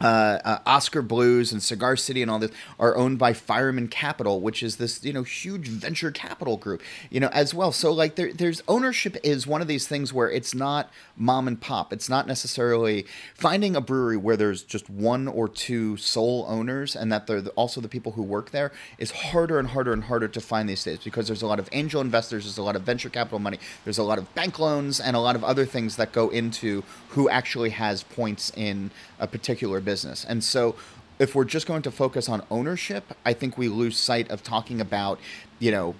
uh, 0.00 0.38
uh, 0.44 0.58
Oskar 0.66 1.02
Blues 1.02 1.52
and 1.52 1.62
Cigar 1.62 1.96
City 1.96 2.22
and 2.22 2.30
all 2.30 2.38
this 2.38 2.50
are 2.78 2.96
owned 2.96 3.18
by 3.18 3.32
Fireman 3.32 3.88
Capital, 3.88 4.40
which 4.40 4.62
is 4.62 4.76
this 4.76 5.04
you 5.04 5.12
know 5.12 5.22
huge 5.22 5.68
venture 5.68 6.10
capital 6.10 6.56
group, 6.56 6.82
you 7.10 7.20
know 7.20 7.28
as 7.28 7.54
well. 7.54 7.72
So 7.72 7.92
like 7.92 8.16
there, 8.16 8.32
there's 8.32 8.62
ownership 8.66 9.16
is 9.22 9.46
one 9.46 9.60
of 9.60 9.68
these 9.68 9.86
things 9.86 10.12
where 10.12 10.30
it's 10.30 10.54
not 10.54 10.90
mom 11.16 11.46
and 11.46 11.60
pop. 11.60 11.92
It's 11.92 12.08
not 12.08 12.26
necessarily 12.26 13.06
finding 13.34 13.76
a 13.76 13.80
brewery 13.80 14.16
where 14.16 14.36
there's 14.36 14.62
just 14.62 14.88
one 14.88 15.28
or 15.28 15.48
two 15.48 15.96
sole 15.96 16.46
owners 16.48 16.96
and 16.96 17.12
that 17.12 17.26
they're 17.26 17.42
the- 17.42 17.50
also 17.50 17.80
the 17.80 17.88
people 17.88 18.12
who 18.12 18.22
work 18.22 18.50
there 18.50 18.72
is 18.98 19.10
harder 19.10 19.58
and 19.58 19.68
harder 19.68 19.92
and 19.92 20.04
harder 20.04 20.28
to 20.28 20.40
find 20.40 20.68
these 20.68 20.82
days 20.84 20.98
because 21.04 21.26
there's 21.26 21.42
a 21.42 21.46
lot 21.46 21.58
of 21.58 21.68
angel 21.72 22.00
investors, 22.00 22.44
there's 22.44 22.58
a 22.58 22.62
lot 22.62 22.76
of 22.76 22.82
venture 22.82 23.10
capital 23.10 23.38
money, 23.38 23.58
there's 23.84 23.98
a 23.98 24.02
lot 24.02 24.18
of 24.18 24.34
bank 24.34 24.58
loans 24.58 24.98
and 24.98 25.14
a 25.14 25.20
lot 25.20 25.36
of 25.36 25.44
other 25.44 25.66
things 25.66 25.96
that 25.96 26.12
go 26.12 26.28
into 26.30 26.82
who 27.10 27.28
actually 27.28 27.70
has 27.70 28.02
points 28.02 28.50
in 28.56 28.90
a 29.20 29.26
particular 29.26 29.80
business. 29.82 30.24
And 30.24 30.42
so 30.42 30.74
if 31.18 31.34
we're 31.34 31.44
just 31.44 31.66
going 31.66 31.82
to 31.82 31.90
focus 31.90 32.28
on 32.28 32.42
ownership, 32.50 33.12
I 33.24 33.32
think 33.32 33.56
we 33.58 33.68
lose 33.68 33.96
sight 33.98 34.30
of 34.30 34.42
talking 34.42 34.80
about, 34.80 35.18
you 35.58 35.70
know, 35.70 35.94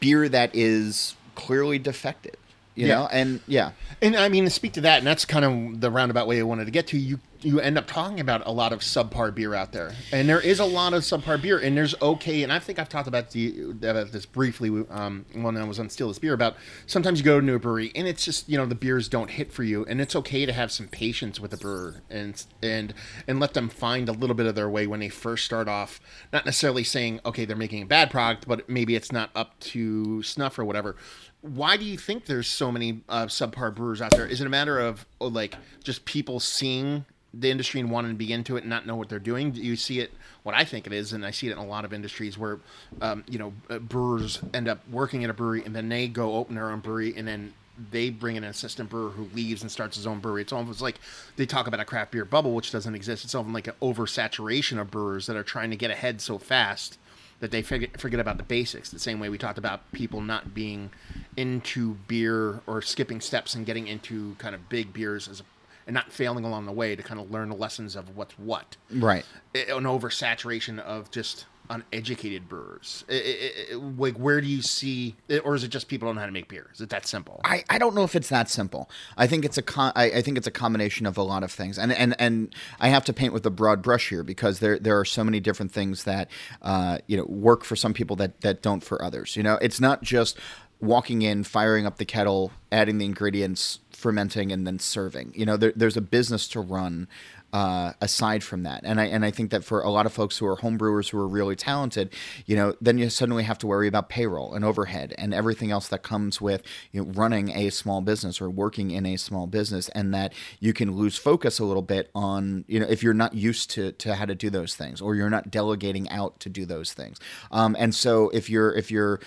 beer 0.00 0.28
that 0.28 0.50
is 0.54 1.16
clearly 1.34 1.78
defective. 1.78 2.36
You 2.74 2.86
Yeah. 2.86 2.94
know, 2.94 3.08
and 3.10 3.40
yeah, 3.48 3.72
And 4.00 4.14
I 4.16 4.28
mean, 4.28 4.44
to 4.44 4.50
speak 4.50 4.72
to 4.74 4.80
that, 4.82 4.98
and 4.98 5.06
that's 5.06 5.24
kind 5.24 5.44
of 5.44 5.80
the 5.80 5.90
roundabout 5.90 6.28
way 6.28 6.38
I 6.38 6.42
wanted 6.44 6.66
to 6.66 6.70
get 6.70 6.86
to. 6.88 6.98
You 6.98 7.18
you 7.40 7.60
end 7.60 7.78
up 7.78 7.86
talking 7.86 8.20
about 8.20 8.46
a 8.46 8.52
lot 8.52 8.72
of 8.72 8.80
subpar 8.80 9.34
beer 9.34 9.54
out 9.54 9.72
there, 9.72 9.94
and 10.12 10.28
there 10.28 10.40
is 10.40 10.58
a 10.58 10.64
lot 10.64 10.94
of 10.94 11.02
subpar 11.02 11.40
beer, 11.40 11.58
and 11.58 11.76
there's 11.76 11.94
okay. 12.00 12.42
And 12.42 12.52
I 12.52 12.58
think 12.58 12.78
I've 12.78 12.88
talked 12.88 13.08
about 13.08 13.30
the 13.30 13.70
about 13.70 14.12
this 14.12 14.26
briefly 14.26 14.84
um, 14.90 15.24
when 15.32 15.56
I 15.56 15.64
was 15.64 15.78
on 15.78 15.88
Steal 15.88 16.08
This 16.08 16.18
Beer 16.18 16.34
about 16.34 16.56
sometimes 16.86 17.20
you 17.20 17.24
go 17.24 17.40
to 17.40 17.54
a 17.54 17.58
brewery 17.58 17.92
and 17.94 18.06
it's 18.06 18.24
just 18.24 18.48
you 18.48 18.56
know 18.58 18.66
the 18.66 18.74
beers 18.74 19.08
don't 19.08 19.30
hit 19.30 19.52
for 19.52 19.62
you, 19.62 19.84
and 19.86 20.00
it's 20.00 20.16
okay 20.16 20.46
to 20.46 20.52
have 20.52 20.72
some 20.72 20.88
patience 20.88 21.38
with 21.38 21.52
a 21.52 21.56
brewer 21.56 22.02
and 22.10 22.44
and 22.62 22.94
and 23.26 23.40
let 23.40 23.54
them 23.54 23.68
find 23.68 24.08
a 24.08 24.12
little 24.12 24.36
bit 24.36 24.46
of 24.46 24.54
their 24.54 24.68
way 24.68 24.86
when 24.86 25.00
they 25.00 25.08
first 25.08 25.44
start 25.44 25.68
off. 25.68 26.00
Not 26.32 26.44
necessarily 26.44 26.84
saying 26.84 27.20
okay 27.24 27.44
they're 27.44 27.56
making 27.56 27.82
a 27.82 27.86
bad 27.86 28.10
product, 28.10 28.48
but 28.48 28.68
maybe 28.68 28.96
it's 28.96 29.12
not 29.12 29.30
up 29.34 29.58
to 29.60 30.22
snuff 30.22 30.58
or 30.58 30.64
whatever 30.64 30.96
why 31.40 31.76
do 31.76 31.84
you 31.84 31.96
think 31.96 32.26
there's 32.26 32.48
so 32.48 32.72
many 32.72 33.02
uh, 33.08 33.26
subpar 33.26 33.72
brewers 33.74 34.02
out 34.02 34.10
there? 34.10 34.26
Is 34.26 34.40
it 34.40 34.46
a 34.46 34.50
matter 34.50 34.80
of 34.80 35.06
like 35.20 35.54
just 35.84 36.04
people 36.04 36.40
seeing 36.40 37.04
the 37.34 37.50
industry 37.50 37.80
and 37.80 37.90
wanting 37.90 38.12
to 38.12 38.16
be 38.16 38.32
into 38.32 38.56
it 38.56 38.60
and 38.60 38.70
not 38.70 38.86
know 38.86 38.96
what 38.96 39.08
they're 39.08 39.18
doing. 39.18 39.52
Do 39.52 39.60
you 39.60 39.76
see 39.76 40.00
it, 40.00 40.12
what 40.42 40.54
I 40.54 40.64
think 40.64 40.86
it 40.86 40.92
is, 40.92 41.12
and 41.12 41.24
I 41.26 41.30
see 41.30 41.48
it 41.48 41.52
in 41.52 41.58
a 41.58 41.66
lot 41.66 41.84
of 41.84 41.92
industries 41.92 42.38
where, 42.38 42.58
um, 43.00 43.24
you 43.28 43.38
know, 43.38 43.52
uh, 43.68 43.78
brewers 43.78 44.40
end 44.54 44.68
up 44.68 44.80
working 44.90 45.24
at 45.24 45.30
a 45.30 45.34
brewery 45.34 45.62
and 45.64 45.76
then 45.76 45.88
they 45.88 46.08
go 46.08 46.36
open 46.36 46.54
their 46.54 46.70
own 46.70 46.80
brewery 46.80 47.14
and 47.16 47.28
then 47.28 47.52
they 47.90 48.10
bring 48.10 48.36
in 48.36 48.44
an 48.44 48.50
assistant 48.50 48.90
brewer 48.90 49.10
who 49.10 49.28
leaves 49.34 49.62
and 49.62 49.70
starts 49.70 49.96
his 49.96 50.06
own 50.06 50.18
brewery. 50.18 50.42
It's 50.42 50.52
almost 50.52 50.80
like 50.80 50.98
they 51.36 51.46
talk 51.46 51.66
about 51.66 51.80
a 51.80 51.84
craft 51.84 52.12
beer 52.12 52.24
bubble, 52.24 52.54
which 52.54 52.72
doesn't 52.72 52.94
exist. 52.94 53.24
It's 53.24 53.34
almost 53.34 53.54
like 53.54 53.68
an 53.68 53.74
oversaturation 53.80 54.80
of 54.80 54.90
brewers 54.90 55.26
that 55.26 55.36
are 55.36 55.44
trying 55.44 55.70
to 55.70 55.76
get 55.76 55.90
ahead 55.90 56.20
so 56.20 56.38
fast 56.38 56.98
that 57.40 57.52
they 57.52 57.62
forget, 57.62 58.00
forget 58.00 58.18
about 58.18 58.36
the 58.36 58.42
basics. 58.42 58.90
The 58.90 58.98
same 58.98 59.20
way 59.20 59.28
we 59.28 59.38
talked 59.38 59.58
about 59.58 59.92
people 59.92 60.20
not 60.20 60.54
being 60.54 60.90
into 61.36 61.94
beer 62.08 62.62
or 62.66 62.82
skipping 62.82 63.20
steps 63.20 63.54
and 63.54 63.64
getting 63.64 63.86
into 63.86 64.34
kind 64.38 64.54
of 64.54 64.68
big 64.68 64.92
beers 64.92 65.28
as 65.28 65.40
a, 65.40 65.44
and 65.88 65.94
not 65.94 66.12
failing 66.12 66.44
along 66.44 66.66
the 66.66 66.72
way 66.72 66.94
to 66.94 67.02
kind 67.02 67.18
of 67.18 67.30
learn 67.30 67.48
the 67.48 67.56
lessons 67.56 67.96
of 67.96 68.14
what's 68.14 68.38
what. 68.38 68.76
Right. 68.90 69.24
An 69.54 69.84
oversaturation 69.84 70.78
of 70.78 71.10
just 71.10 71.46
uneducated 71.70 72.46
brewers? 72.46 73.04
It, 73.08 73.14
it, 73.14 73.70
it, 73.70 73.76
like, 73.76 74.16
where 74.16 74.40
do 74.42 74.46
you 74.46 74.60
see, 74.60 75.16
or 75.44 75.54
is 75.54 75.64
it 75.64 75.68
just 75.68 75.88
people 75.88 76.06
don't 76.06 76.16
know 76.16 76.20
how 76.20 76.26
to 76.26 76.32
make 76.32 76.48
beer? 76.48 76.68
Is 76.74 76.82
it 76.82 76.90
that 76.90 77.06
simple? 77.06 77.40
I, 77.42 77.64
I 77.70 77.78
don't 77.78 77.94
know 77.94 78.04
if 78.04 78.14
it's 78.14 78.28
that 78.28 78.50
simple. 78.50 78.90
I 79.16 79.26
think 79.26 79.46
it's 79.46 79.56
a 79.56 79.62
con- 79.62 79.92
I, 79.96 80.04
I 80.04 80.22
think 80.22 80.36
it's 80.36 80.46
a 80.46 80.52
combination 80.52 81.06
of 81.06 81.16
a 81.16 81.22
lot 81.22 81.42
of 81.42 81.50
things, 81.50 81.78
and 81.78 81.90
and 81.90 82.14
and 82.18 82.54
I 82.80 82.88
have 82.88 83.04
to 83.06 83.14
paint 83.14 83.32
with 83.32 83.46
a 83.46 83.50
broad 83.50 83.80
brush 83.82 84.10
here 84.10 84.22
because 84.22 84.58
there 84.58 84.78
there 84.78 84.98
are 84.98 85.06
so 85.06 85.24
many 85.24 85.40
different 85.40 85.72
things 85.72 86.04
that 86.04 86.30
uh, 86.60 86.98
you 87.06 87.16
know 87.16 87.24
work 87.24 87.64
for 87.64 87.76
some 87.76 87.94
people 87.94 88.16
that 88.16 88.42
that 88.42 88.60
don't 88.60 88.82
for 88.84 89.02
others. 89.02 89.36
You 89.36 89.42
know, 89.42 89.58
it's 89.62 89.80
not 89.80 90.02
just 90.02 90.38
walking 90.80 91.22
in, 91.22 91.44
firing 91.44 91.86
up 91.86 91.96
the 91.96 92.04
kettle, 92.04 92.52
adding 92.70 92.98
the 92.98 93.04
ingredients, 93.04 93.80
fermenting, 93.98 94.52
and 94.52 94.64
then 94.64 94.78
serving. 94.78 95.32
You 95.34 95.44
know, 95.44 95.56
there, 95.56 95.72
there's 95.74 95.96
a 95.96 96.00
business 96.00 96.46
to 96.48 96.60
run 96.60 97.08
uh, 97.52 97.92
aside 98.00 98.44
from 98.44 98.62
that. 98.62 98.82
And 98.84 99.00
I 99.00 99.06
and 99.06 99.24
I 99.24 99.30
think 99.30 99.50
that 99.50 99.64
for 99.64 99.80
a 99.80 99.90
lot 99.90 100.06
of 100.06 100.12
folks 100.12 100.38
who 100.38 100.46
are 100.46 100.56
homebrewers 100.56 101.10
who 101.10 101.18
are 101.18 101.26
really 101.26 101.56
talented, 101.56 102.12
you 102.46 102.54
know, 102.54 102.74
then 102.80 102.98
you 102.98 103.10
suddenly 103.10 103.42
have 103.42 103.58
to 103.58 103.66
worry 103.66 103.88
about 103.88 104.08
payroll 104.08 104.54
and 104.54 104.64
overhead 104.64 105.14
and 105.18 105.34
everything 105.34 105.70
else 105.70 105.88
that 105.88 106.02
comes 106.02 106.40
with 106.40 106.62
you 106.92 107.02
know, 107.02 107.10
running 107.12 107.50
a 107.50 107.70
small 107.70 108.00
business 108.02 108.40
or 108.40 108.48
working 108.48 108.90
in 108.90 109.04
a 109.04 109.16
small 109.16 109.46
business, 109.46 109.88
and 109.90 110.14
that 110.14 110.32
you 110.60 110.72
can 110.72 110.94
lose 110.94 111.16
focus 111.16 111.58
a 111.58 111.64
little 111.64 111.82
bit 111.82 112.10
on 112.14 112.64
you 112.68 112.78
know 112.78 112.86
if 112.88 113.02
you're 113.02 113.14
not 113.14 113.34
used 113.34 113.70
to 113.70 113.92
to 113.92 114.14
how 114.14 114.26
to 114.26 114.34
do 114.34 114.50
those 114.50 114.76
things 114.76 115.00
or 115.00 115.16
you're 115.16 115.30
not 115.30 115.50
delegating 115.50 116.08
out 116.10 116.38
to 116.40 116.48
do 116.48 116.64
those 116.66 116.92
things. 116.92 117.18
Um, 117.50 117.74
and 117.78 117.94
so 117.94 118.28
if 118.30 118.48
you're 118.48 118.74
if 118.74 118.90
you're 118.90 119.20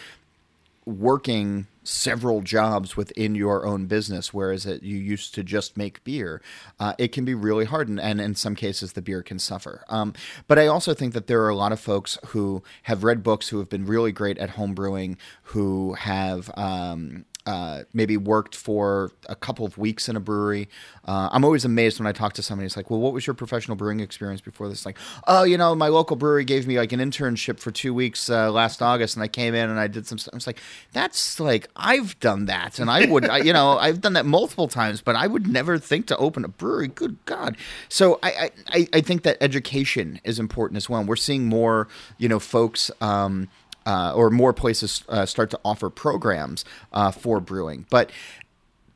working 0.85 1.67
several 1.83 2.41
jobs 2.41 2.95
within 2.95 3.35
your 3.35 3.65
own 3.65 3.85
business, 3.85 4.33
whereas 4.33 4.65
it, 4.65 4.83
you 4.83 4.97
used 4.97 5.33
to 5.35 5.43
just 5.43 5.77
make 5.77 6.03
beer, 6.03 6.41
uh, 6.79 6.93
it 6.97 7.11
can 7.11 7.25
be 7.25 7.33
really 7.33 7.65
hard, 7.65 7.89
and, 7.89 7.99
and, 7.99 8.21
in 8.21 8.35
some 8.35 8.55
cases, 8.55 8.93
the 8.93 9.01
beer 9.01 9.23
can 9.23 9.39
suffer. 9.39 9.83
Um, 9.89 10.13
but 10.47 10.59
I 10.59 10.67
also 10.67 10.93
think 10.93 11.13
that 11.13 11.27
there 11.27 11.41
are 11.43 11.49
a 11.49 11.55
lot 11.55 11.71
of 11.71 11.79
folks 11.79 12.17
who 12.27 12.63
have 12.83 13.03
read 13.03 13.23
books 13.23 13.49
who 13.49 13.59
have 13.59 13.69
been 13.69 13.85
really 13.85 14.11
great 14.11 14.37
at 14.37 14.51
home 14.51 14.73
brewing, 14.73 15.17
who 15.43 15.93
have 15.93 16.51
um, 16.55 17.25
uh, 17.45 17.83
maybe 17.93 18.17
worked 18.17 18.55
for 18.55 19.11
a 19.27 19.35
couple 19.35 19.65
of 19.65 19.77
weeks 19.77 20.07
in 20.07 20.15
a 20.15 20.19
brewery. 20.19 20.69
Uh, 21.05 21.29
I'm 21.31 21.43
always 21.43 21.65
amazed 21.65 21.99
when 21.99 22.05
I 22.05 22.11
talk 22.11 22.33
to 22.33 22.43
somebody. 22.43 22.67
It's 22.67 22.77
like, 22.77 22.91
well, 22.91 22.99
what 22.99 23.13
was 23.13 23.25
your 23.25 23.33
professional 23.33 23.75
brewing 23.75 23.99
experience 23.99 24.41
before 24.41 24.69
this? 24.69 24.85
Like, 24.85 24.97
oh, 25.27 25.43
you 25.43 25.57
know, 25.57 25.73
my 25.73 25.87
local 25.87 26.15
brewery 26.15 26.45
gave 26.45 26.67
me 26.67 26.77
like 26.77 26.91
an 26.91 26.99
internship 26.99 27.59
for 27.59 27.71
two 27.71 27.93
weeks 27.93 28.29
uh, 28.29 28.51
last 28.51 28.81
August, 28.81 29.15
and 29.15 29.23
I 29.23 29.27
came 29.27 29.55
in 29.55 29.69
and 29.69 29.79
I 29.79 29.87
did 29.87 30.05
some 30.05 30.17
stuff. 30.17 30.35
It's 30.35 30.47
like, 30.47 30.59
that's 30.91 31.39
like 31.39 31.69
I've 31.75 32.19
done 32.19 32.45
that, 32.45 32.77
and 32.79 32.89
I 32.89 33.05
would, 33.05 33.27
I, 33.27 33.39
you 33.39 33.53
know, 33.53 33.77
I've 33.79 34.01
done 34.01 34.13
that 34.13 34.25
multiple 34.25 34.67
times, 34.67 35.01
but 35.01 35.15
I 35.15 35.27
would 35.27 35.47
never 35.47 35.79
think 35.79 36.05
to 36.07 36.17
open 36.17 36.45
a 36.45 36.49
brewery. 36.49 36.89
Good 36.89 37.17
God! 37.25 37.57
So 37.89 38.19
I, 38.21 38.51
I, 38.67 38.87
I 38.93 39.01
think 39.01 39.23
that 39.23 39.37
education 39.41 40.19
is 40.23 40.39
important 40.39 40.77
as 40.77 40.89
well. 40.89 41.03
We're 41.03 41.15
seeing 41.15 41.45
more, 41.45 41.87
you 42.17 42.29
know, 42.29 42.39
folks. 42.39 42.91
Um, 43.01 43.49
uh, 43.91 44.13
or 44.15 44.29
more 44.29 44.53
places 44.53 45.03
uh, 45.09 45.25
start 45.25 45.49
to 45.49 45.59
offer 45.65 45.89
programs 45.89 46.63
uh, 46.93 47.11
for 47.11 47.41
brewing. 47.41 47.85
But 47.89 48.09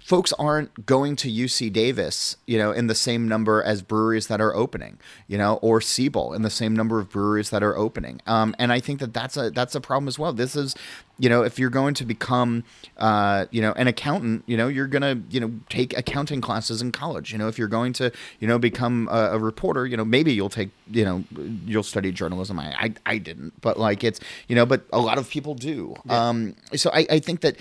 folks 0.05 0.31
aren't 0.33 0.85
going 0.85 1.15
to 1.15 1.27
UC 1.27 1.73
Davis, 1.73 2.37
you 2.45 2.59
know, 2.59 2.71
in 2.71 2.85
the 2.85 2.93
same 2.93 3.27
number 3.27 3.63
as 3.63 3.81
breweries 3.81 4.27
that 4.27 4.39
are 4.39 4.55
opening, 4.55 4.99
you 5.27 5.35
know, 5.35 5.55
or 5.63 5.81
Siebel 5.81 6.31
in 6.31 6.43
the 6.43 6.51
same 6.51 6.75
number 6.75 6.99
of 6.99 7.09
breweries 7.09 7.49
that 7.49 7.63
are 7.63 7.75
opening. 7.75 8.21
Um, 8.27 8.55
and 8.59 8.71
I 8.71 8.79
think 8.79 8.99
that 8.99 9.15
that's 9.15 9.35
a 9.35 9.49
that's 9.49 9.73
a 9.73 9.81
problem 9.81 10.07
as 10.07 10.19
well. 10.19 10.31
This 10.31 10.55
is, 10.55 10.75
you 11.17 11.27
know, 11.27 11.41
if 11.41 11.57
you're 11.57 11.71
going 11.71 11.95
to 11.95 12.05
become, 12.05 12.63
uh, 12.97 13.47
you 13.49 13.63
know, 13.63 13.71
an 13.71 13.87
accountant, 13.87 14.43
you 14.45 14.55
know, 14.55 14.67
you're 14.67 14.85
gonna, 14.85 15.23
you 15.31 15.39
know, 15.39 15.51
take 15.69 15.97
accounting 15.97 16.39
classes 16.39 16.83
in 16.83 16.91
college. 16.91 17.31
You 17.31 17.39
know, 17.39 17.47
if 17.47 17.57
you're 17.57 17.67
going 17.67 17.93
to, 17.93 18.11
you 18.39 18.47
know, 18.47 18.59
become 18.59 19.09
a, 19.11 19.31
a 19.31 19.39
reporter, 19.39 19.87
you 19.87 19.97
know, 19.97 20.05
maybe 20.05 20.31
you'll 20.31 20.49
take, 20.49 20.69
you 20.91 21.03
know, 21.03 21.23
you'll 21.65 21.81
study 21.81 22.11
journalism. 22.11 22.59
I 22.59 22.75
I, 22.77 22.93
I 23.07 23.17
didn't, 23.17 23.59
but 23.59 23.79
like 23.79 24.03
it's, 24.03 24.19
you 24.47 24.55
know, 24.55 24.67
but 24.67 24.85
a 24.93 24.99
lot 24.99 25.17
of 25.17 25.31
people 25.31 25.55
do. 25.55 25.95
Yeah. 26.05 26.29
Um, 26.29 26.55
so 26.75 26.91
I, 26.93 27.07
I 27.09 27.17
think 27.17 27.41
that 27.41 27.57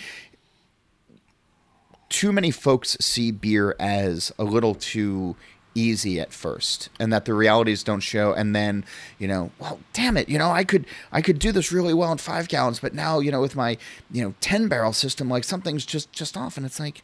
too 2.14 2.32
many 2.32 2.52
folks 2.52 2.96
see 3.00 3.32
beer 3.32 3.74
as 3.80 4.32
a 4.38 4.44
little 4.44 4.74
too 4.74 5.34
easy 5.74 6.20
at 6.20 6.32
first 6.32 6.88
and 7.00 7.12
that 7.12 7.24
the 7.24 7.34
realities 7.34 7.82
don't 7.82 7.98
show 7.98 8.32
and 8.32 8.54
then 8.54 8.84
you 9.18 9.26
know 9.26 9.50
well 9.58 9.80
damn 9.92 10.16
it 10.16 10.28
you 10.28 10.38
know 10.38 10.48
i 10.48 10.62
could 10.62 10.86
i 11.10 11.20
could 11.20 11.40
do 11.40 11.50
this 11.50 11.72
really 11.72 11.92
well 11.92 12.12
in 12.12 12.18
five 12.18 12.46
gallons 12.46 12.78
but 12.78 12.94
now 12.94 13.18
you 13.18 13.32
know 13.32 13.40
with 13.40 13.56
my 13.56 13.76
you 14.12 14.22
know 14.22 14.32
10 14.40 14.68
barrel 14.68 14.92
system 14.92 15.28
like 15.28 15.42
something's 15.42 15.84
just 15.84 16.12
just 16.12 16.36
off. 16.36 16.56
And 16.56 16.64
it's 16.64 16.80
like 16.80 17.02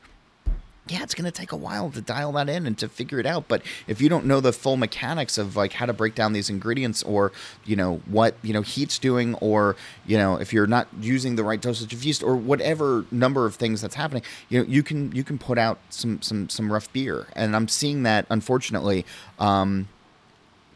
yeah, 0.90 1.02
it's 1.02 1.14
going 1.14 1.24
to 1.24 1.30
take 1.30 1.52
a 1.52 1.56
while 1.56 1.90
to 1.90 2.00
dial 2.00 2.32
that 2.32 2.48
in 2.48 2.66
and 2.66 2.76
to 2.78 2.88
figure 2.88 3.20
it 3.20 3.26
out. 3.26 3.46
But 3.46 3.62
if 3.86 4.00
you 4.00 4.08
don't 4.08 4.26
know 4.26 4.40
the 4.40 4.52
full 4.52 4.76
mechanics 4.76 5.38
of 5.38 5.54
like 5.56 5.72
how 5.74 5.86
to 5.86 5.92
break 5.92 6.14
down 6.14 6.32
these 6.32 6.50
ingredients 6.50 7.02
or, 7.02 7.32
you 7.64 7.76
know, 7.76 8.00
what, 8.06 8.34
you 8.42 8.52
know, 8.52 8.62
heat's 8.62 8.98
doing 8.98 9.34
or, 9.36 9.76
you 10.06 10.16
know, 10.16 10.36
if 10.36 10.52
you're 10.52 10.66
not 10.66 10.88
using 11.00 11.36
the 11.36 11.44
right 11.44 11.60
dosage 11.60 11.92
of 11.92 12.02
yeast 12.02 12.22
or 12.22 12.34
whatever 12.34 13.04
number 13.10 13.46
of 13.46 13.54
things 13.54 13.80
that's 13.80 13.94
happening, 13.94 14.22
you 14.48 14.58
know, 14.58 14.66
you 14.66 14.82
can, 14.82 15.12
you 15.12 15.22
can 15.22 15.38
put 15.38 15.58
out 15.58 15.78
some, 15.90 16.20
some, 16.22 16.48
some 16.48 16.72
rough 16.72 16.92
beer. 16.92 17.28
And 17.34 17.54
I'm 17.54 17.68
seeing 17.68 18.02
that 18.02 18.26
unfortunately, 18.28 19.06
um, 19.38 19.88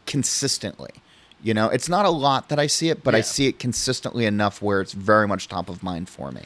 consistently. 0.05 0.91
You 1.43 1.53
know, 1.53 1.69
it's 1.69 1.89
not 1.89 2.05
a 2.05 2.09
lot 2.09 2.49
that 2.49 2.57
I 2.57 2.67
see 2.67 2.89
it, 2.89 3.03
but 3.03 3.13
yeah. 3.13 3.19
I 3.19 3.21
see 3.21 3.47
it 3.47 3.59
consistently 3.59 4.25
enough 4.25 4.61
where 4.61 4.81
it's 4.81 4.93
very 4.93 5.27
much 5.27 5.47
top 5.47 5.69
of 5.69 5.83
mind 5.83 6.09
for 6.09 6.31
me. 6.31 6.43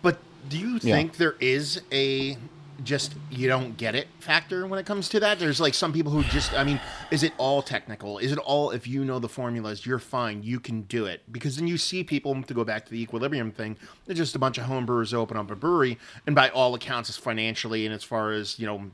But 0.00 0.18
do 0.48 0.58
you 0.58 0.78
think 0.78 1.12
yeah. 1.12 1.18
there 1.18 1.36
is 1.40 1.80
a 1.92 2.36
just 2.82 3.14
you 3.30 3.46
don't 3.46 3.76
get 3.76 3.94
it 3.94 4.08
factor 4.18 4.66
when 4.66 4.78
it 4.78 4.86
comes 4.86 5.08
to 5.10 5.20
that? 5.20 5.38
There's 5.38 5.60
like 5.60 5.74
some 5.74 5.92
people 5.92 6.12
who 6.12 6.22
just 6.24 6.52
I 6.54 6.64
mean, 6.64 6.80
is 7.10 7.22
it 7.22 7.32
all 7.38 7.62
technical? 7.62 8.18
Is 8.18 8.32
it 8.32 8.38
all 8.38 8.70
if 8.70 8.86
you 8.86 9.04
know 9.04 9.18
the 9.18 9.28
formulas, 9.28 9.86
you're 9.86 9.98
fine, 9.98 10.42
you 10.42 10.60
can 10.60 10.82
do 10.82 11.06
it? 11.06 11.22
Because 11.30 11.56
then 11.56 11.66
you 11.66 11.78
see 11.78 12.04
people 12.04 12.42
to 12.42 12.54
go 12.54 12.64
back 12.64 12.84
to 12.86 12.90
the 12.90 13.00
equilibrium 13.00 13.52
thing, 13.52 13.76
they're 14.06 14.16
just 14.16 14.34
a 14.34 14.38
bunch 14.38 14.58
of 14.58 14.64
home 14.64 14.86
brewers 14.86 15.14
open 15.14 15.36
up 15.36 15.50
a 15.50 15.56
brewery 15.56 15.98
and 16.26 16.34
by 16.34 16.48
all 16.50 16.74
accounts 16.74 17.08
as 17.08 17.16
financially 17.16 17.86
and 17.86 17.94
as 17.94 18.04
far 18.04 18.32
as, 18.32 18.58
you 18.58 18.66
know, 18.66 18.90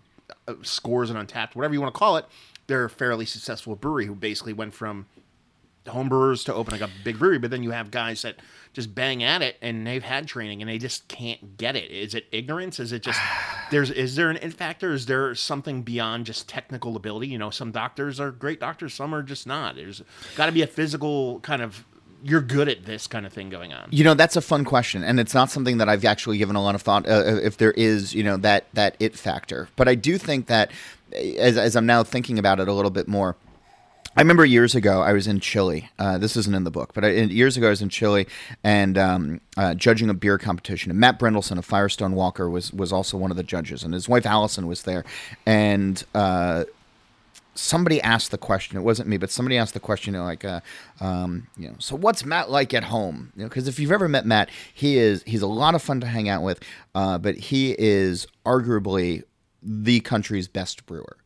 uh, 0.46 0.54
scores 0.62 1.10
and 1.10 1.18
Untappd, 1.18 1.54
whatever 1.54 1.74
you 1.74 1.80
want 1.80 1.92
to 1.92 1.98
call 1.98 2.16
it, 2.16 2.26
they're 2.66 2.84
a 2.84 2.90
fairly 2.90 3.26
successful 3.26 3.74
brewery 3.74 4.06
who 4.06 4.14
basically 4.14 4.52
went 4.52 4.74
from 4.74 5.06
homebrewers 5.86 6.44
to 6.44 6.54
open 6.54 6.80
up 6.82 6.90
a 6.90 7.04
big 7.04 7.18
brewery, 7.18 7.38
but 7.38 7.50
then 7.50 7.62
you 7.62 7.70
have 7.70 7.90
guys 7.90 8.22
that 8.22 8.36
just 8.72 8.94
bang 8.94 9.22
at 9.22 9.42
it 9.42 9.56
and 9.60 9.86
they've 9.86 10.02
had 10.02 10.28
training 10.28 10.62
and 10.62 10.68
they 10.68 10.78
just 10.78 11.08
can't 11.08 11.56
get 11.56 11.74
it. 11.74 11.90
Is 11.90 12.14
it 12.14 12.26
ignorance? 12.30 12.78
Is 12.78 12.92
it 12.92 13.02
just 13.02 13.20
there's 13.70 13.90
is 13.90 14.16
there 14.16 14.30
an 14.30 14.36
in 14.36 14.50
factor? 14.50 14.92
Is 14.92 15.06
there 15.06 15.34
something 15.34 15.82
beyond 15.82 16.26
just 16.26 16.48
technical 16.48 16.96
ability? 16.96 17.28
You 17.28 17.38
know, 17.38 17.50
some 17.50 17.72
doctors 17.72 18.20
are 18.20 18.30
great 18.30 18.60
doctors, 18.60 18.94
some 18.94 19.14
are 19.14 19.22
just 19.22 19.46
not. 19.46 19.76
There's 19.76 20.02
got 20.36 20.46
to 20.46 20.52
be 20.52 20.62
a 20.62 20.66
physical 20.66 21.40
kind 21.40 21.62
of 21.62 21.84
you're 22.22 22.42
good 22.42 22.68
at 22.68 22.84
this 22.84 23.06
kind 23.06 23.24
of 23.24 23.32
thing 23.32 23.48
going 23.48 23.72
on. 23.72 23.88
You 23.90 24.04
know, 24.04 24.12
that's 24.12 24.36
a 24.36 24.42
fun 24.42 24.64
question, 24.64 25.02
and 25.02 25.18
it's 25.18 25.32
not 25.32 25.50
something 25.50 25.78
that 25.78 25.88
I've 25.88 26.04
actually 26.04 26.36
given 26.36 26.54
a 26.54 26.62
lot 26.62 26.74
of 26.74 26.82
thought. 26.82 27.08
Uh, 27.08 27.38
if 27.42 27.56
there 27.56 27.72
is, 27.72 28.14
you 28.14 28.22
know, 28.22 28.36
that 28.38 28.66
that 28.74 28.94
it 29.00 29.16
factor, 29.16 29.68
but 29.76 29.88
I 29.88 29.94
do 29.94 30.18
think 30.18 30.46
that 30.46 30.70
as 31.12 31.56
as 31.56 31.76
I'm 31.76 31.86
now 31.86 32.04
thinking 32.04 32.38
about 32.38 32.60
it 32.60 32.68
a 32.68 32.72
little 32.72 32.90
bit 32.90 33.08
more 33.08 33.36
I 34.20 34.22
remember 34.22 34.44
years 34.44 34.74
ago 34.74 35.00
I 35.00 35.14
was 35.14 35.26
in 35.26 35.40
Chile. 35.40 35.88
Uh, 35.98 36.18
this 36.18 36.36
isn't 36.36 36.54
in 36.54 36.64
the 36.64 36.70
book, 36.70 36.92
but 36.92 37.06
I, 37.06 37.08
years 37.08 37.56
ago 37.56 37.68
I 37.68 37.70
was 37.70 37.80
in 37.80 37.88
Chile 37.88 38.26
and 38.62 38.98
um, 38.98 39.40
uh, 39.56 39.72
judging 39.72 40.10
a 40.10 40.14
beer 40.14 40.36
competition. 40.36 40.90
And 40.90 41.00
Matt 41.00 41.18
Brynildson 41.18 41.56
of 41.56 41.64
Firestone 41.64 42.12
Walker 42.12 42.50
was 42.50 42.70
was 42.70 42.92
also 42.92 43.16
one 43.16 43.30
of 43.30 43.38
the 43.38 43.42
judges, 43.42 43.82
and 43.82 43.94
his 43.94 44.10
wife 44.10 44.26
Allison 44.26 44.66
was 44.66 44.82
there. 44.82 45.06
And 45.46 46.04
uh, 46.14 46.64
somebody 47.54 48.02
asked 48.02 48.30
the 48.30 48.36
question. 48.36 48.76
It 48.76 48.82
wasn't 48.82 49.08
me, 49.08 49.16
but 49.16 49.30
somebody 49.30 49.56
asked 49.56 49.72
the 49.72 49.80
question, 49.80 50.12
like, 50.12 50.44
uh, 50.44 50.60
um, 51.00 51.46
you 51.56 51.68
know, 51.68 51.76
so 51.78 51.96
what's 51.96 52.22
Matt 52.22 52.50
like 52.50 52.74
at 52.74 52.84
home? 52.84 53.32
You 53.36 53.44
know, 53.44 53.48
because 53.48 53.68
if 53.68 53.78
you've 53.78 53.90
ever 53.90 54.06
met 54.06 54.26
Matt, 54.26 54.50
he 54.74 54.98
is 54.98 55.22
he's 55.22 55.40
a 55.40 55.46
lot 55.46 55.74
of 55.74 55.80
fun 55.80 55.98
to 56.00 56.06
hang 56.06 56.28
out 56.28 56.42
with, 56.42 56.60
uh, 56.94 57.16
but 57.16 57.36
he 57.36 57.74
is 57.78 58.26
arguably 58.44 59.22
the 59.62 60.00
country's 60.00 60.46
best 60.46 60.84
brewer. 60.84 61.16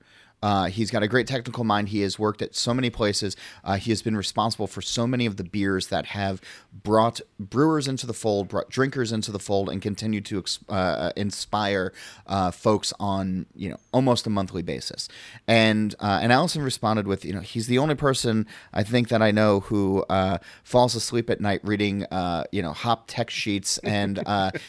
Uh, 0.44 0.66
he's 0.66 0.90
got 0.90 1.02
a 1.02 1.08
great 1.08 1.26
technical 1.26 1.64
mind. 1.64 1.88
He 1.88 2.02
has 2.02 2.18
worked 2.18 2.42
at 2.42 2.54
so 2.54 2.74
many 2.74 2.90
places. 2.90 3.34
Uh, 3.64 3.76
he 3.76 3.90
has 3.90 4.02
been 4.02 4.14
responsible 4.14 4.66
for 4.66 4.82
so 4.82 5.06
many 5.06 5.24
of 5.24 5.38
the 5.38 5.42
beers 5.42 5.86
that 5.86 6.04
have 6.04 6.38
brought 6.70 7.22
brewers 7.40 7.88
into 7.88 8.06
the 8.06 8.12
fold, 8.12 8.48
brought 8.48 8.68
drinkers 8.68 9.10
into 9.10 9.32
the 9.32 9.38
fold, 9.38 9.70
and 9.70 9.80
continue 9.80 10.20
to 10.20 10.44
uh, 10.68 11.12
inspire 11.16 11.94
uh, 12.26 12.50
folks 12.50 12.92
on 13.00 13.46
you 13.54 13.70
know 13.70 13.78
almost 13.90 14.26
a 14.26 14.30
monthly 14.30 14.60
basis. 14.60 15.08
And 15.48 15.94
uh, 15.98 16.18
and 16.20 16.30
Allison 16.30 16.60
responded 16.60 17.06
with, 17.06 17.24
you 17.24 17.32
know, 17.32 17.40
he's 17.40 17.66
the 17.66 17.78
only 17.78 17.94
person 17.94 18.46
I 18.74 18.82
think 18.82 19.08
that 19.08 19.22
I 19.22 19.30
know 19.30 19.60
who 19.60 20.04
uh, 20.10 20.38
falls 20.62 20.94
asleep 20.94 21.30
at 21.30 21.40
night 21.40 21.60
reading 21.64 22.04
you 22.52 22.60
know 22.60 22.72
hop 22.74 23.04
tech 23.06 23.30
sheets 23.30 23.78
and 23.78 24.18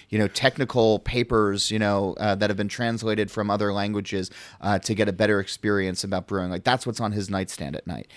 you 0.09 0.19
know 0.19 0.29
technical 0.29 0.99
papers 0.99 1.69
you 1.69 1.79
know 1.79 2.15
that 2.17 2.49
have 2.49 2.55
been 2.55 2.69
translated 2.69 3.29
from 3.29 3.49
other 3.49 3.73
languages 3.73 4.31
to 4.83 4.95
get 4.95 5.09
a 5.09 5.13
better 5.13 5.41
experience 5.65 6.03
about 6.03 6.27
brewing. 6.27 6.51
Like 6.51 6.63
that's 6.63 6.85
what's 6.85 6.99
on 6.99 7.11
his 7.11 7.27
nightstand 7.27 7.75
at 7.75 7.87
night. 7.87 8.07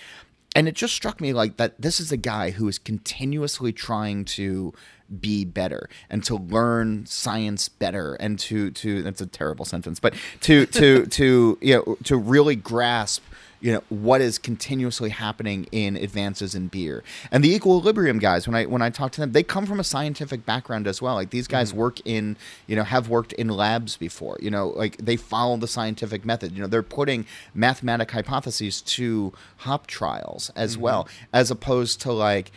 And 0.54 0.68
it 0.68 0.74
just 0.74 0.94
struck 0.94 1.18
me 1.18 1.32
like 1.32 1.56
that 1.56 1.80
this 1.80 1.98
is 1.98 2.12
a 2.12 2.16
guy 2.18 2.50
who 2.50 2.68
is 2.68 2.78
continuously 2.78 3.72
trying 3.72 4.26
to 4.36 4.74
be 5.18 5.46
better 5.46 5.88
and 6.10 6.22
to 6.24 6.36
learn 6.36 7.06
science 7.06 7.70
better 7.70 8.14
and 8.16 8.38
to 8.40 8.70
to 8.72 9.02
that's 9.02 9.22
a 9.22 9.26
terrible 9.26 9.64
sentence, 9.64 9.98
but 9.98 10.14
to 10.42 10.66
to 10.66 11.06
to 11.18 11.58
you 11.62 11.76
know 11.76 11.96
to 12.04 12.18
really 12.18 12.54
grasp 12.54 13.22
you 13.60 13.72
know 13.72 13.82
what 13.88 14.20
is 14.20 14.38
continuously 14.38 15.10
happening 15.10 15.66
in 15.72 15.96
advances 15.96 16.54
in 16.54 16.68
beer 16.68 17.02
and 17.30 17.42
the 17.42 17.54
equilibrium 17.54 18.18
guys 18.18 18.46
when 18.46 18.54
i 18.54 18.64
when 18.64 18.82
i 18.82 18.90
talk 18.90 19.12
to 19.12 19.20
them 19.20 19.32
they 19.32 19.42
come 19.42 19.66
from 19.66 19.80
a 19.80 19.84
scientific 19.84 20.44
background 20.46 20.86
as 20.86 21.02
well 21.02 21.14
like 21.14 21.30
these 21.30 21.48
guys 21.48 21.70
mm-hmm. 21.70 21.80
work 21.80 22.00
in 22.04 22.36
you 22.66 22.76
know 22.76 22.84
have 22.84 23.08
worked 23.08 23.32
in 23.34 23.48
labs 23.48 23.96
before 23.96 24.36
you 24.40 24.50
know 24.50 24.68
like 24.68 24.96
they 24.98 25.16
follow 25.16 25.56
the 25.56 25.68
scientific 25.68 26.24
method 26.24 26.52
you 26.52 26.60
know 26.60 26.68
they're 26.68 26.82
putting 26.82 27.26
mathematic 27.54 28.10
hypotheses 28.10 28.80
to 28.80 29.32
hop 29.58 29.86
trials 29.86 30.50
as 30.54 30.74
mm-hmm. 30.74 30.82
well 30.82 31.08
as 31.32 31.50
opposed 31.50 32.00
to 32.00 32.12
like 32.12 32.52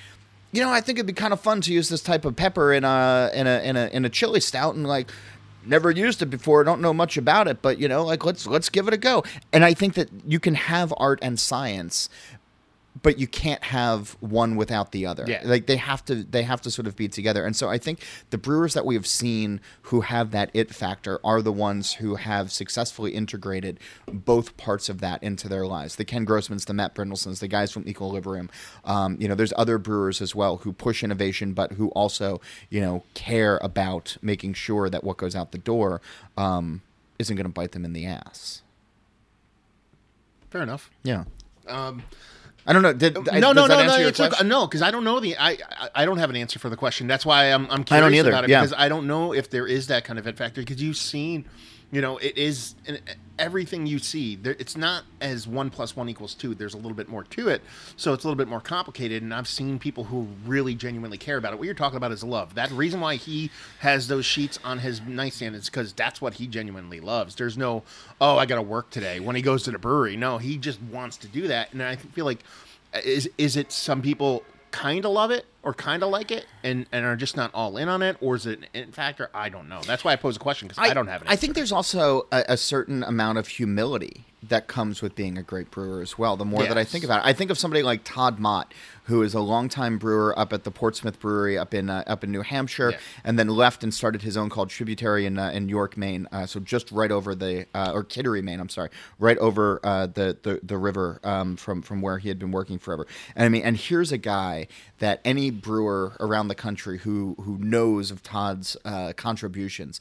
you 0.54 0.62
know, 0.62 0.70
I 0.70 0.82
think 0.82 0.98
it'd 0.98 1.08
be 1.08 1.14
kind 1.14 1.34
of 1.34 1.40
fun 1.40 1.62
to 1.62 1.74
use 1.74 1.90
this 1.90 2.02
type 2.02 2.26
of 2.26 2.36
pepper 2.36 2.74
in 2.74 2.84
a 2.84 3.32
in 3.34 3.48
a 3.48 3.60
in 3.62 3.78
a 3.78 3.88
in 3.88 4.06
a 4.06 4.10
chili 4.10 4.42
stout, 4.42 4.76
and 4.76 4.86
like 4.86 5.10
never 5.66 5.92
used 5.92 6.22
it 6.22 6.28
before 6.28 6.64
don't 6.64 6.82
know 6.82 6.94
much 6.94 7.18
about 7.18 7.48
it 7.48 7.62
but 7.62 7.78
you 7.78 7.88
know 7.88 8.04
like 8.04 8.26
let's 8.26 8.48
let's 8.48 8.70
give 8.70 8.88
it 8.88 8.94
a 8.94 8.98
go. 8.98 9.24
And 9.54 9.64
i 9.64 9.74
think 9.74 9.94
that 9.96 10.10
you 10.26 10.40
can 10.40 10.56
have 10.56 10.94
art 10.98 11.20
and 11.22 11.40
science 11.40 12.10
but 13.02 13.18
you 13.18 13.28
can't 13.28 13.64
have 13.64 14.18
one 14.20 14.56
without 14.56 14.92
the 14.92 15.06
other. 15.06 15.26
Yeah. 15.28 15.42
Like 15.46 15.66
they 15.66 15.78
have 15.78 16.04
to 16.06 16.24
they 16.24 16.44
have 16.44 16.62
to 16.62 16.72
sort 16.72 16.88
of 16.88 16.96
be 16.96 17.08
together. 17.08 17.46
And 17.46 17.56
so 17.56 17.70
I 17.70 17.78
think 17.78 18.04
the 18.32 18.38
brewers 18.38 18.74
that 18.74 18.86
we 18.86 18.96
have 18.96 19.08
seen 19.08 19.62
who 19.84 20.02
have 20.02 20.32
that 20.32 20.50
it 20.54 20.74
factor 20.74 21.20
are 21.24 21.42
the 21.42 21.54
ones 21.54 21.94
who 21.94 22.16
have 22.16 22.52
successfully 22.52 23.12
integrated 23.12 23.80
both 24.08 24.58
parts 24.58 24.90
of 24.90 25.00
that 25.00 25.24
into 25.24 25.48
their 25.48 25.66
lives. 25.66 25.96
The 25.96 26.06
Ken 26.06 26.26
Grossmans, 26.26 26.66
the 26.66 26.74
Matt 26.74 26.94
Brynildsons, 26.94 27.40
the 27.40 27.48
guys 27.48 27.72
from 27.72 27.88
Equilibrium. 27.88 28.50
Um, 28.84 29.18
you 29.20 29.28
know, 29.28 29.36
there's 29.36 29.54
other 29.56 29.78
brewers 29.78 30.22
as 30.22 30.36
well 30.36 30.58
who 30.58 30.74
push 30.74 31.04
innovation, 31.04 31.54
but 31.54 31.74
who 31.74 31.90
also, 31.90 32.42
you 32.70 32.82
know, 32.82 33.04
care 33.14 33.58
about 33.62 34.18
making 34.22 34.54
sure 34.54 34.90
that 34.90 35.04
what 35.04 35.18
goes 35.18 35.36
out 35.36 35.52
the 35.52 35.58
door 35.58 36.02
um, 36.38 36.82
isn't 37.20 37.36
going 37.36 37.46
to 37.46 37.52
bite 37.52 37.72
them 37.72 37.86
in 37.86 37.94
the 37.94 38.06
ass. 38.06 38.62
Fair 40.50 40.62
enough. 40.62 40.92
Yeah. 41.04 41.24
Um, 41.68 42.04
I 42.66 42.74
don't 42.74 42.84
know. 42.84 42.94
Did, 42.94 43.18
uh, 43.18 43.22
no, 43.40 43.54
no, 43.54 43.66
no, 43.66 43.84
no, 43.84 43.98
no, 44.12 44.30
no, 44.44 44.68
because 44.68 44.82
I 44.82 44.92
don't 44.92 45.04
know 45.04 45.20
the 45.20 45.36
I, 45.38 45.58
I 45.96 46.06
don't 46.06 46.18
have 46.18 46.30
an 46.30 46.36
answer 46.36 46.60
for 46.60 46.70
the 46.70 46.78
question. 46.78 47.08
That's 47.08 47.26
why 47.26 47.46
I'm 47.46 47.66
I'm 47.72 47.84
curious 47.84 47.92
I 47.92 48.00
don't 48.00 48.14
either. 48.14 48.30
about 48.30 48.44
it 48.44 48.50
yeah. 48.50 48.62
because 48.62 48.76
I 48.78 48.88
don't 48.88 49.08
know 49.08 49.34
if 49.34 49.50
there 49.50 49.66
is 49.66 49.88
that 49.88 50.04
kind 50.04 50.20
of 50.20 50.28
it 50.28 50.38
factor 50.38 50.62
because 50.62 50.82
you've 50.82 50.98
seen 50.98 51.46
you 51.92 52.00
know, 52.00 52.18
it 52.18 52.38
is 52.38 52.76
everything 53.38 53.86
you 53.86 54.00
see. 54.00 54.38
There, 54.38 54.56
it's 54.60 54.78
not 54.78 55.04
as 55.20 55.46
one 55.46 55.70
plus 55.70 55.96
one 55.96 56.08
equals 56.08 56.34
two. 56.34 56.56
There's 56.56 56.74
a 56.74 56.78
little 56.78 56.94
bit 56.94 57.10
more 57.10 57.24
to 57.26 57.50
it, 57.50 57.62
so 57.98 58.14
it's 58.14 58.24
a 58.24 58.28
little 58.28 58.38
bit 58.38 58.48
more 58.48 58.62
complicated. 58.62 59.24
And 59.24 59.34
I've 59.34 59.48
seen 59.48 59.78
people 59.78 60.06
who 60.06 60.28
really 60.46 60.74
genuinely 60.74 61.18
care 61.18 61.38
about 61.38 61.52
it. 61.52 61.60
What 61.60 61.66
you're 61.66 61.74
talking 61.74 61.98
about 61.98 62.14
is 62.14 62.24
love. 62.24 62.56
That 62.56 62.72
reason 62.72 63.02
why 63.02 63.16
he 63.16 63.52
has 63.80 64.08
those 64.08 64.26
sheets 64.26 64.58
on 64.64 64.80
his 64.80 65.02
nightstand 65.02 65.56
is 65.56 65.66
because 65.66 65.92
that's 65.92 66.22
what 66.22 66.36
he 66.36 66.48
genuinely 66.48 67.02
loves. 67.02 67.36
There's 67.36 67.58
no, 67.58 67.84
oh, 68.22 68.38
I 68.38 68.46
got 68.46 68.56
to 68.56 68.62
work 68.62 68.90
today 68.90 69.20
when 69.20 69.36
he 69.36 69.42
goes 69.42 69.64
to 69.64 69.72
the 69.72 69.80
brewery. 69.80 70.16
No, 70.16 70.38
he 70.38 70.58
just 70.58 70.82
wants 70.82 71.18
to 71.18 71.28
do 71.28 71.48
that. 71.50 71.74
And 71.74 71.84
I 71.84 71.98
feel 71.98 72.26
like, 72.26 72.44
uh, 72.94 73.00
is 73.04 73.30
is 73.38 73.58
it 73.58 73.72
some 73.72 74.02
people 74.02 74.44
kind 74.72 75.04
of 75.04 75.12
love 75.12 75.32
it 75.32 75.46
or 75.64 75.74
kind 75.74 76.04
of 76.04 76.10
like 76.10 76.32
it 76.32 76.46
and, 76.64 76.86
and 76.92 77.06
are 77.06 77.16
just 77.16 77.36
not 77.36 77.52
all 77.54 77.78
in 77.78 77.88
on 77.88 78.02
it 78.02 78.18
or 78.22 78.36
is 78.36 78.46
it 78.46 78.60
in 78.74 78.92
factor 78.92 79.30
i 79.34 79.50
don't 79.50 79.70
know 79.70 79.82
that's 79.86 80.04
why 80.04 80.12
i 80.12 80.16
pose 80.16 80.36
a 80.36 80.40
question 80.40 80.68
because 80.68 80.84
I, 80.84 80.92
I, 80.92 80.94
don't 80.94 81.08
have 81.08 81.22
it 81.22 81.28
i 81.30 81.36
think 81.36 81.56
there's 81.56 81.72
also 81.72 82.28
a, 82.32 82.44
a, 82.50 82.58
certain 82.58 83.04
amount 83.04 83.38
of 83.38 83.48
humility 83.48 84.26
that 84.44 84.68
comes 84.68 85.02
with 85.02 85.16
being 85.16 85.38
a 85.38 85.44
great 85.44 85.70
brewer 85.70 86.02
as 86.02 86.18
well 86.18 86.36
the 86.36 86.46
more 86.46 86.62
yes. 86.62 86.70
that 86.70 86.78
i 86.78 86.84
think 86.84 87.04
about 87.04 87.20
it 87.20 87.28
i 87.28 87.34
think 87.34 87.52
of 87.52 87.58
somebody 87.58 87.84
like 87.84 88.02
todd 88.04 88.40
mott 88.40 88.74
who 89.12 89.24
is 89.24 89.34
a 89.34 89.42
longtime 89.42 89.98
brewer 89.98 90.38
up 90.40 90.54
at 90.54 90.64
the 90.64 90.72
Portsmouth 90.72 91.20
Brewery 91.20 91.58
up 91.58 91.74
in 91.74 91.90
uh, 91.90 92.04
up 92.08 92.24
in 92.24 92.32
New 92.32 92.44
Hampshire, 92.44 92.92
yeah. 92.92 92.98
and 93.26 93.38
then 93.38 93.50
left 93.50 93.84
and 93.84 93.94
started 93.94 94.22
his 94.22 94.38
own 94.38 94.50
called 94.50 94.70
Tributary 94.70 95.26
in 95.26 95.38
uh, 95.38 95.50
in 95.50 95.68
York, 95.68 95.98
Maine. 95.98 96.28
Uh, 96.32 96.46
so 96.46 96.62
just 96.62 96.92
right 96.92 97.12
over 97.12 97.36
the 97.36 97.66
uh, 97.76 97.92
or 97.94 98.06
Kittery, 98.06 98.42
Maine. 98.42 98.62
I'm 98.62 98.70
sorry, 98.70 98.90
right 99.20 99.38
over 99.40 99.80
uh, 99.84 100.08
the, 100.08 100.38
the 100.42 100.62
the 100.64 100.78
river 100.78 101.20
um, 101.26 101.58
from 101.58 101.82
from 101.82 102.02
where 102.02 102.20
he 102.20 102.30
had 102.30 102.40
been 102.40 102.52
working 102.52 102.80
forever. 102.80 103.06
And 103.36 103.46
I 103.46 103.50
mean, 103.50 103.64
and 103.64 103.76
here's 103.76 104.14
a 104.14 104.18
guy 104.18 104.68
that 105.00 105.20
any 105.26 105.51
brewer 105.52 106.14
around 106.20 106.48
the 106.48 106.56
country 106.56 107.00
who 107.00 107.36
who 107.42 107.58
knows 107.58 108.12
of 108.12 108.24
Todd's 108.24 108.78
uh, 108.86 109.14
contributions 109.14 110.00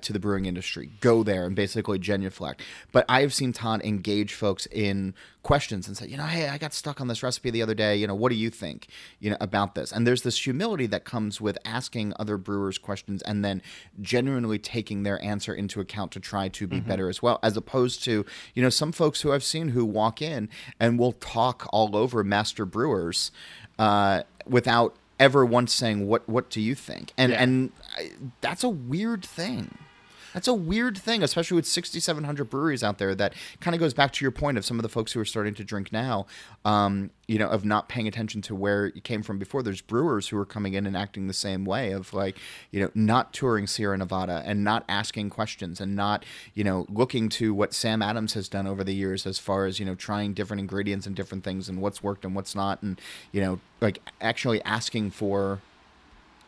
to 0.00 0.12
the 0.12 0.18
brewing 0.18 0.46
industry 0.46 0.90
go 1.00 1.22
there 1.22 1.46
and 1.46 1.56
basically 1.56 1.98
genuflect. 1.98 2.62
But 2.92 3.04
I 3.08 3.20
have 3.20 3.34
seen 3.34 3.52
Todd 3.52 3.82
engage 3.82 4.34
folks 4.34 4.66
in 4.66 5.14
questions 5.42 5.88
and 5.88 5.96
say, 5.96 6.06
you 6.06 6.16
know, 6.16 6.24
hey, 6.24 6.48
I 6.48 6.58
got 6.58 6.72
stuck 6.72 7.00
on 7.00 7.08
this 7.08 7.22
recipe 7.22 7.50
the 7.50 7.62
other 7.62 7.74
day. 7.74 7.96
You 7.96 8.06
know, 8.06 8.14
what 8.14 8.30
do 8.30 8.36
you 8.36 8.50
think, 8.50 8.86
you 9.18 9.30
know, 9.30 9.36
about 9.40 9.74
this? 9.74 9.92
And 9.92 10.06
there's 10.06 10.22
this 10.22 10.44
humility 10.44 10.86
that 10.86 11.04
comes 11.04 11.40
with 11.40 11.58
asking 11.64 12.14
other 12.18 12.36
brewers 12.36 12.78
questions 12.78 13.22
and 13.22 13.44
then 13.44 13.62
genuinely 14.00 14.58
taking 14.58 15.02
their 15.02 15.22
answer 15.22 15.52
into 15.52 15.80
account 15.80 16.12
to 16.12 16.20
try 16.20 16.48
to 16.48 16.66
be 16.66 16.78
mm-hmm. 16.78 16.88
better 16.88 17.08
as 17.08 17.22
well, 17.22 17.38
as 17.42 17.56
opposed 17.56 18.04
to, 18.04 18.24
you 18.54 18.62
know, 18.62 18.70
some 18.70 18.92
folks 18.92 19.22
who 19.22 19.32
I've 19.32 19.44
seen 19.44 19.68
who 19.68 19.84
walk 19.84 20.22
in 20.22 20.48
and 20.78 20.98
will 20.98 21.12
talk 21.12 21.68
all 21.72 21.96
over 21.96 22.22
master 22.22 22.64
brewers 22.64 23.32
uh, 23.78 24.22
without 24.46 24.96
ever 25.18 25.44
once 25.44 25.72
saying 25.72 26.06
what 26.06 26.28
what 26.28 26.50
do 26.50 26.60
you 26.60 26.74
think 26.74 27.12
and 27.16 27.32
yeah. 27.32 27.42
and 27.42 27.72
I, 27.96 28.10
that's 28.40 28.64
a 28.64 28.68
weird 28.68 29.24
thing 29.24 29.78
that's 30.32 30.48
a 30.48 30.54
weird 30.54 30.96
thing, 30.96 31.22
especially 31.22 31.56
with 31.56 31.66
6,700 31.66 32.44
breweries 32.44 32.82
out 32.82 32.98
there. 32.98 33.14
That 33.14 33.34
kind 33.60 33.74
of 33.74 33.80
goes 33.80 33.94
back 33.94 34.12
to 34.12 34.24
your 34.24 34.30
point 34.30 34.58
of 34.58 34.64
some 34.64 34.78
of 34.78 34.82
the 34.82 34.88
folks 34.88 35.12
who 35.12 35.20
are 35.20 35.24
starting 35.24 35.54
to 35.54 35.64
drink 35.64 35.92
now, 35.92 36.26
um, 36.64 37.10
you 37.26 37.38
know, 37.38 37.48
of 37.48 37.64
not 37.64 37.88
paying 37.88 38.08
attention 38.08 38.42
to 38.42 38.54
where 38.54 38.86
you 38.86 39.00
came 39.00 39.22
from 39.22 39.38
before. 39.38 39.62
There's 39.62 39.80
brewers 39.80 40.28
who 40.28 40.38
are 40.38 40.46
coming 40.46 40.74
in 40.74 40.86
and 40.86 40.96
acting 40.96 41.26
the 41.26 41.34
same 41.34 41.64
way 41.64 41.92
of 41.92 42.12
like, 42.12 42.38
you 42.70 42.80
know, 42.80 42.90
not 42.94 43.32
touring 43.32 43.66
Sierra 43.66 43.96
Nevada 43.96 44.42
and 44.44 44.64
not 44.64 44.84
asking 44.88 45.30
questions 45.30 45.80
and 45.80 45.94
not, 45.94 46.24
you 46.54 46.64
know, 46.64 46.86
looking 46.88 47.28
to 47.30 47.54
what 47.54 47.74
Sam 47.74 48.02
Adams 48.02 48.34
has 48.34 48.48
done 48.48 48.66
over 48.66 48.82
the 48.82 48.94
years 48.94 49.26
as 49.26 49.38
far 49.38 49.66
as, 49.66 49.78
you 49.78 49.86
know, 49.86 49.94
trying 49.94 50.34
different 50.34 50.60
ingredients 50.60 51.06
and 51.06 51.14
different 51.14 51.44
things 51.44 51.68
and 51.68 51.80
what's 51.80 52.02
worked 52.02 52.24
and 52.24 52.34
what's 52.34 52.54
not. 52.54 52.82
And, 52.82 53.00
you 53.32 53.40
know, 53.40 53.60
like 53.80 54.00
actually 54.20 54.62
asking 54.62 55.10
for 55.10 55.60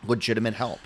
legitimate 0.07 0.55
help 0.55 0.81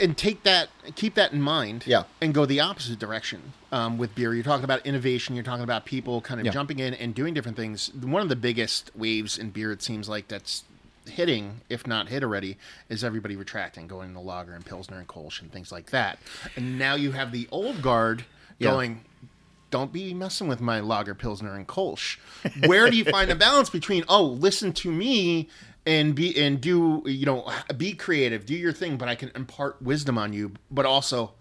and 0.00 0.16
take 0.16 0.42
that, 0.42 0.68
keep 0.94 1.14
that 1.14 1.32
in 1.32 1.40
mind, 1.40 1.84
yeah, 1.86 2.04
and 2.20 2.34
go 2.34 2.46
the 2.46 2.60
opposite 2.60 2.98
direction 2.98 3.52
um, 3.72 3.98
with 3.98 4.14
beer. 4.14 4.34
You're 4.34 4.44
talking 4.44 4.64
about 4.64 4.84
innovation. 4.86 5.34
You're 5.34 5.44
talking 5.44 5.64
about 5.64 5.84
people 5.84 6.20
kind 6.20 6.40
of 6.40 6.46
yeah. 6.46 6.52
jumping 6.52 6.78
in 6.78 6.94
and 6.94 7.14
doing 7.14 7.34
different 7.34 7.56
things. 7.56 7.92
One 7.94 8.22
of 8.22 8.28
the 8.28 8.36
biggest 8.36 8.90
waves 8.94 9.38
in 9.38 9.50
beer, 9.50 9.72
it 9.72 9.82
seems 9.82 10.08
like 10.08 10.28
that's 10.28 10.64
hitting, 11.08 11.62
if 11.68 11.86
not 11.86 12.08
hit 12.08 12.22
already, 12.22 12.56
is 12.88 13.02
everybody 13.02 13.36
retracting, 13.36 13.86
going 13.86 14.14
to 14.14 14.20
lager 14.20 14.52
and 14.52 14.64
pilsner 14.64 14.98
and 14.98 15.08
kolsch 15.08 15.40
and 15.40 15.50
things 15.50 15.72
like 15.72 15.90
that. 15.90 16.18
And 16.56 16.78
now 16.78 16.94
you 16.94 17.12
have 17.12 17.32
the 17.32 17.48
old 17.50 17.82
guard 17.82 18.24
yeah. 18.58 18.70
going. 18.70 19.04
Don't 19.70 19.92
be 19.92 20.14
messing 20.14 20.48
with 20.48 20.62
my 20.62 20.80
lager, 20.80 21.14
pilsner, 21.14 21.54
and 21.54 21.66
kolsch. 21.66 22.16
Where 22.66 22.88
do 22.88 22.96
you 22.96 23.04
find 23.04 23.30
a 23.30 23.34
balance 23.34 23.68
between 23.68 24.02
oh, 24.08 24.24
listen 24.24 24.72
to 24.74 24.90
me 24.90 25.50
and 25.88 26.14
be 26.14 26.38
and 26.38 26.60
do 26.60 27.02
you 27.06 27.24
know 27.24 27.50
be 27.76 27.94
creative, 27.94 28.44
do 28.44 28.54
your 28.54 28.72
thing, 28.72 28.98
but 28.98 29.08
I 29.08 29.14
can 29.14 29.32
impart 29.34 29.80
wisdom 29.80 30.18
on 30.18 30.34
you, 30.34 30.52
but 30.70 30.84
also 30.84 31.32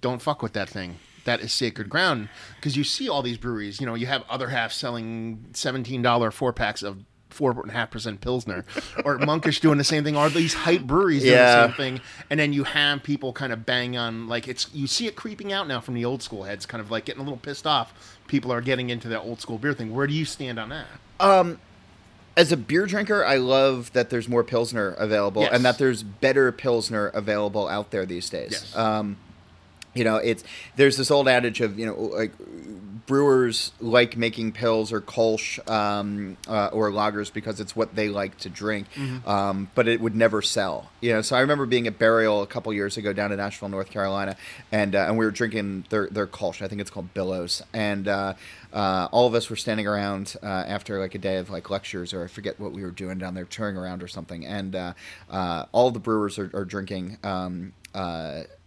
don't 0.00 0.22
fuck 0.22 0.42
with 0.42 0.54
that 0.54 0.68
thing. 0.68 0.96
That 1.24 1.40
is 1.40 1.52
sacred 1.52 1.88
ground 1.88 2.30
because 2.56 2.76
you 2.76 2.82
see 2.82 3.08
all 3.08 3.22
these 3.22 3.36
breweries. 3.36 3.80
You 3.80 3.86
know, 3.86 3.94
you 3.94 4.06
have 4.06 4.24
other 4.28 4.48
half 4.48 4.72
selling 4.72 5.44
seventeen 5.52 6.00
dollar 6.00 6.30
four 6.30 6.54
packs 6.54 6.82
of 6.82 7.04
four 7.28 7.52
and 7.52 7.70
a 7.70 7.72
half 7.72 7.90
percent 7.90 8.22
pilsner, 8.22 8.64
or 9.04 9.18
Monkish 9.18 9.60
doing 9.60 9.76
the 9.76 9.84
same 9.84 10.04
thing, 10.04 10.16
or 10.16 10.30
these 10.30 10.54
hype 10.54 10.82
breweries 10.82 11.22
doing 11.22 11.34
yeah. 11.34 11.66
the 11.66 11.68
same 11.68 11.76
thing, 11.76 12.00
and 12.30 12.40
then 12.40 12.54
you 12.54 12.64
have 12.64 13.02
people 13.02 13.34
kind 13.34 13.52
of 13.52 13.66
bang 13.66 13.96
on 13.98 14.26
like 14.26 14.48
it's 14.48 14.72
you 14.72 14.86
see 14.86 15.06
it 15.06 15.16
creeping 15.16 15.52
out 15.52 15.68
now 15.68 15.80
from 15.80 15.94
the 15.94 16.04
old 16.06 16.22
school 16.22 16.44
heads, 16.44 16.64
kind 16.64 16.80
of 16.80 16.90
like 16.90 17.04
getting 17.04 17.20
a 17.20 17.24
little 17.24 17.38
pissed 17.38 17.66
off. 17.66 18.18
People 18.26 18.50
are 18.52 18.62
getting 18.62 18.88
into 18.88 19.08
that 19.08 19.20
old 19.20 19.40
school 19.40 19.58
beer 19.58 19.74
thing. 19.74 19.94
Where 19.94 20.06
do 20.06 20.14
you 20.14 20.24
stand 20.24 20.58
on 20.58 20.70
that? 20.70 20.86
Um, 21.20 21.60
as 22.36 22.52
a 22.52 22.56
beer 22.56 22.86
drinker, 22.86 23.24
I 23.24 23.36
love 23.36 23.92
that 23.92 24.10
there's 24.10 24.28
more 24.28 24.44
Pilsner 24.44 24.90
available 24.92 25.42
yes. 25.42 25.52
and 25.52 25.64
that 25.64 25.78
there's 25.78 26.02
better 26.02 26.50
Pilsner 26.52 27.08
available 27.08 27.68
out 27.68 27.90
there 27.90 28.06
these 28.06 28.30
days. 28.30 28.52
Yes. 28.52 28.76
Um, 28.76 29.16
you 29.94 30.04
know 30.04 30.16
it's 30.16 30.42
there's 30.76 30.96
this 30.96 31.10
old 31.10 31.28
adage 31.28 31.60
of 31.60 31.78
you 31.78 31.86
know 31.86 31.94
like 31.94 32.32
brewers 33.06 33.72
like 33.80 34.16
making 34.16 34.52
pils 34.52 34.92
or 34.92 35.00
kolsch 35.00 35.58
um, 35.70 36.36
uh, 36.48 36.68
or 36.72 36.90
lagers 36.90 37.32
because 37.32 37.60
it's 37.60 37.74
what 37.74 37.94
they 37.94 38.08
like 38.08 38.38
to 38.38 38.48
drink 38.48 38.86
um, 39.26 39.70
but 39.74 39.88
it 39.88 40.00
would 40.00 40.14
never 40.14 40.42
sell. 40.42 40.90
You 41.00 41.14
know 41.14 41.22
so 41.22 41.36
i 41.36 41.40
remember 41.40 41.66
being 41.66 41.86
at 41.86 41.98
burial 41.98 42.42
a 42.42 42.46
couple 42.46 42.72
years 42.72 42.96
ago 42.96 43.12
down 43.12 43.32
in 43.32 43.40
asheville 43.40 43.68
north 43.68 43.90
carolina 43.90 44.36
and 44.70 44.94
uh, 44.94 45.06
and 45.08 45.18
we 45.18 45.24
were 45.24 45.30
drinking 45.30 45.84
their 45.90 46.08
their 46.08 46.26
kolsch. 46.26 46.62
I 46.62 46.68
think 46.68 46.80
it's 46.80 46.90
called 46.90 47.12
billows. 47.14 47.62
And 47.72 48.08
uh, 48.08 48.34
uh, 48.72 49.08
all 49.12 49.26
of 49.26 49.34
us 49.34 49.50
were 49.50 49.56
standing 49.56 49.86
around 49.86 50.36
uh, 50.42 50.46
after 50.46 50.98
like 50.98 51.14
a 51.14 51.18
day 51.18 51.36
of 51.36 51.50
like 51.50 51.70
lectures 51.70 52.14
or 52.14 52.24
i 52.24 52.26
forget 52.26 52.58
what 52.58 52.72
we 52.72 52.82
were 52.82 52.90
doing 52.90 53.18
down 53.18 53.34
there 53.34 53.44
touring 53.44 53.76
around 53.76 54.02
or 54.02 54.08
something. 54.08 54.46
And 54.46 54.74
uh, 54.74 54.92
uh, 55.30 55.66
all 55.72 55.90
the 55.90 56.00
brewers 56.00 56.38
are, 56.38 56.50
are 56.54 56.64
drinking 56.64 57.18
um, 57.22 57.72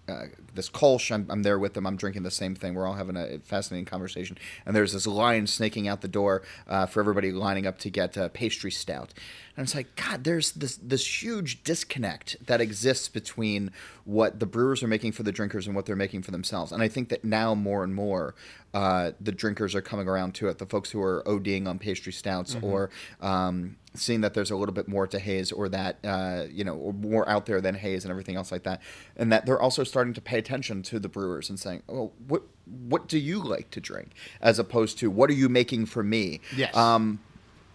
uh, 0.08 0.26
this 0.54 0.70
Kolsch. 0.70 1.12
I'm, 1.12 1.26
I'm 1.30 1.44
there 1.44 1.60
with 1.60 1.74
them. 1.74 1.86
I'm 1.86 1.98
drinking 1.98 2.24
the 2.24 2.32
same 2.32 2.56
thing. 2.56 2.74
We're 2.76 2.88
all 2.88 2.94
having 2.94 3.18
a 3.18 3.40
fascinating 3.40 3.86
conversation. 3.86 4.38
And 4.66 4.76
there's 4.76 4.94
this 4.94 5.08
line 5.08 5.48
snaking 5.48 5.88
out 5.88 6.02
the 6.02 6.08
door 6.08 6.44
uh, 6.68 6.86
for 6.86 7.00
everybody 7.00 7.32
lining 7.32 7.66
up 7.66 7.78
to 7.80 7.90
get 7.90 8.18
uh, 8.18 8.30
pastry 8.30 8.72
stout. 8.72 9.14
And 9.58 9.66
it's 9.66 9.74
like, 9.76 9.96
God, 9.96 10.24
there's 10.26 10.52
this 10.52 10.78
this 10.78 11.24
huge 11.24 11.64
disconnect 11.64 12.36
that 12.46 12.60
exists 12.62 13.08
between 13.08 13.72
what 14.04 14.40
the 14.40 14.46
brewers 14.46 14.84
are 14.84 14.88
making 14.88 15.14
for 15.14 15.24
the 15.24 15.32
drinkers 15.32 15.66
and 15.66 15.76
what 15.76 15.86
they're 15.86 15.96
making 15.96 16.24
for 16.24 16.32
themselves. 16.32 16.72
And 16.72 16.84
I 16.84 16.88
think 16.90 17.10
that 17.10 17.24
now 17.24 17.56
more 17.56 17.84
and 17.84 17.96
more, 17.96 18.36
uh, 18.74 19.12
the 19.22 19.32
drinkers 19.32 19.74
are 19.74 19.82
coming 19.82 20.08
around 20.08 20.36
to 20.36 20.50
it. 20.50 20.58
The 20.58 20.66
folks 20.66 20.92
who 20.92 21.02
are 21.02 21.24
ODing 21.26 21.68
on 21.68 21.80
pastry 21.80 22.12
stouts 22.12 22.56
or 22.62 22.90
um, 23.22 23.78
seeing 23.94 24.20
that 24.22 24.34
there's 24.34 24.52
a 24.52 24.58
little 24.58 24.74
bit 24.76 24.90
more 24.90 25.08
to 25.08 25.20
haze 25.20 25.54
or 25.54 25.70
that 25.70 26.00
uh, 26.04 26.44
you 26.52 26.66
know 26.66 26.76
or 26.76 26.92
more 26.92 27.28
out 27.30 27.46
there 27.46 27.62
than 27.62 27.76
haze 27.76 28.04
and 28.04 28.12
everything 28.12 28.36
else 28.36 28.52
like 28.52 28.64
that 28.64 28.82
and 29.16 29.32
that 29.32 29.46
they're 29.46 29.62
also 29.62 29.86
starting 29.86 30.14
to 30.14 30.20
pay 30.22 30.38
attention 30.38 30.82
to 30.84 31.00
the 31.00 31.08
brewers 31.08 31.50
and 31.50 31.58
saying 31.58 31.82
oh 31.88 32.12
what 32.28 32.44
what 32.90 33.08
do 33.08 33.18
you 33.18 33.40
like 33.42 33.72
to 33.72 33.80
drink 33.80 34.10
as 34.42 34.60
opposed 34.60 34.98
to 35.00 35.10
what 35.10 35.30
are 35.30 35.34
you 35.34 35.48
making 35.48 35.86
for 35.86 36.04
me 36.04 36.42
Yes. 36.58 36.76
um 36.76 37.20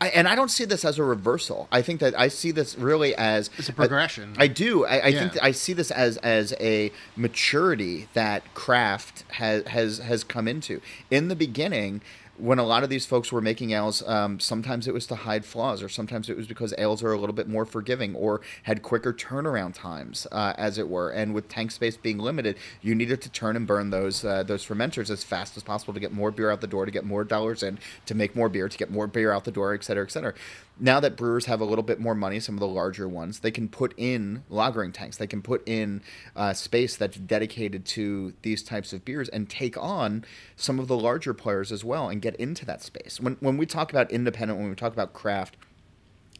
I, 0.02 0.08
and 0.08 0.26
I 0.26 0.34
don't 0.34 0.50
see 0.50 0.64
this 0.64 0.84
as 0.84 0.98
a 0.98 1.04
reversal. 1.04 1.68
I 1.70 1.82
think 1.82 2.00
that 2.00 2.18
I 2.18 2.28
see 2.28 2.52
this 2.52 2.76
really 2.78 3.14
as 3.16 3.50
It's 3.58 3.68
a 3.68 3.72
progression. 3.72 4.34
I 4.38 4.46
do. 4.46 4.86
I, 4.86 4.98
I 4.98 5.06
Yeah. 5.08 5.28
think 5.28 5.42
I 5.42 5.52
see 5.52 5.72
this 5.74 5.90
as 5.90 6.16
as 6.18 6.54
a 6.58 6.90
maturity 7.16 8.08
that 8.14 8.42
craft 8.54 9.24
has 9.32 9.66
has 9.68 9.98
has 9.98 10.24
come 10.24 10.48
into. 10.48 10.80
In 11.10 11.28
the 11.28 11.36
beginning, 11.36 12.00
when 12.40 12.58
a 12.58 12.64
lot 12.64 12.82
of 12.82 12.90
these 12.90 13.06
folks 13.06 13.30
were 13.30 13.40
making 13.40 13.72
ales, 13.72 14.02
um, 14.08 14.40
sometimes 14.40 14.88
it 14.88 14.94
was 14.94 15.06
to 15.06 15.14
hide 15.14 15.44
flaws, 15.44 15.82
or 15.82 15.88
sometimes 15.88 16.28
it 16.28 16.36
was 16.36 16.46
because 16.46 16.74
ales 16.78 17.02
are 17.02 17.12
a 17.12 17.18
little 17.18 17.34
bit 17.34 17.48
more 17.48 17.64
forgiving 17.64 18.14
or 18.14 18.40
had 18.62 18.82
quicker 18.82 19.12
turnaround 19.12 19.74
times, 19.74 20.26
uh, 20.32 20.54
as 20.56 20.78
it 20.78 20.88
were. 20.88 21.10
And 21.10 21.34
with 21.34 21.48
tank 21.48 21.70
space 21.70 21.96
being 21.96 22.18
limited, 22.18 22.56
you 22.80 22.94
needed 22.94 23.20
to 23.22 23.30
turn 23.30 23.56
and 23.56 23.66
burn 23.66 23.90
those 23.90 24.24
uh, 24.24 24.42
those 24.42 24.64
fermenters 24.64 25.10
as 25.10 25.22
fast 25.22 25.56
as 25.56 25.62
possible 25.62 25.94
to 25.94 26.00
get 26.00 26.12
more 26.12 26.30
beer 26.30 26.50
out 26.50 26.60
the 26.60 26.66
door, 26.66 26.86
to 26.86 26.90
get 26.90 27.04
more 27.04 27.24
dollars 27.24 27.62
in, 27.62 27.78
to 28.06 28.14
make 28.14 28.34
more 28.34 28.48
beer, 28.48 28.68
to 28.68 28.78
get 28.78 28.90
more 28.90 29.06
beer 29.06 29.32
out 29.32 29.44
the 29.44 29.52
door, 29.52 29.74
et 29.74 29.84
cetera, 29.84 30.04
et 30.04 30.10
cetera. 30.10 30.34
Now 30.82 30.98
that 31.00 31.16
brewers 31.16 31.44
have 31.44 31.60
a 31.60 31.64
little 31.64 31.82
bit 31.82 32.00
more 32.00 32.14
money, 32.14 32.40
some 32.40 32.54
of 32.54 32.60
the 32.60 32.66
larger 32.66 33.06
ones, 33.06 33.40
they 33.40 33.50
can 33.50 33.68
put 33.68 33.92
in 33.98 34.44
lagering 34.50 34.94
tanks. 34.94 35.18
They 35.18 35.26
can 35.26 35.42
put 35.42 35.62
in 35.68 36.00
uh, 36.34 36.54
space 36.54 36.96
that's 36.96 37.18
dedicated 37.18 37.84
to 37.86 38.32
these 38.40 38.62
types 38.62 38.94
of 38.94 39.04
beers 39.04 39.28
and 39.28 39.48
take 39.48 39.76
on 39.76 40.24
some 40.56 40.78
of 40.78 40.88
the 40.88 40.96
larger 40.96 41.34
players 41.34 41.70
as 41.70 41.84
well 41.84 42.08
and 42.08 42.22
get 42.22 42.34
into 42.36 42.64
that 42.64 42.82
space. 42.82 43.20
When 43.20 43.36
when 43.40 43.58
we 43.58 43.66
talk 43.66 43.90
about 43.90 44.10
independent, 44.10 44.58
when 44.58 44.70
we 44.70 44.74
talk 44.74 44.94
about 44.94 45.12
craft, 45.12 45.58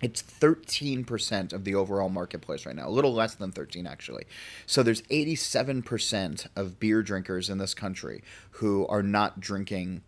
it's 0.03 0.23
13% 0.23 1.53
of 1.53 1.65
the 1.65 1.75
overall 1.75 2.09
marketplace 2.09 2.65
right 2.65 2.75
now, 2.75 2.89
a 2.89 2.91
little 2.91 3.13
less 3.13 3.35
than 3.35 3.53
13 3.53 3.87
actually. 3.87 4.25
So 4.67 4.83
there's 4.83 5.03
87% 5.03 6.47
of 6.57 6.81
beer 6.81 7.03
drinkers 7.03 7.51
in 7.51 7.59
this 7.59 7.75
country 7.75 8.23
who 8.53 8.87
are 8.87 9.03
not 9.03 9.41
drinking 9.41 10.03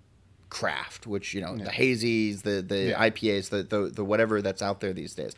craft, 0.53 1.07
which 1.07 1.33
you 1.33 1.41
know, 1.41 1.57
the 1.57 1.71
hazies, 1.71 2.43
the 2.43 2.61
the 2.61 2.91
Yeah. 2.91 3.09
IPAs, 3.09 3.49
the, 3.49 3.63
the 3.63 3.91
the 3.91 4.05
whatever 4.05 4.43
that's 4.43 4.61
out 4.61 4.81
there 4.81 4.93
these 4.93 5.15
days. 5.15 5.35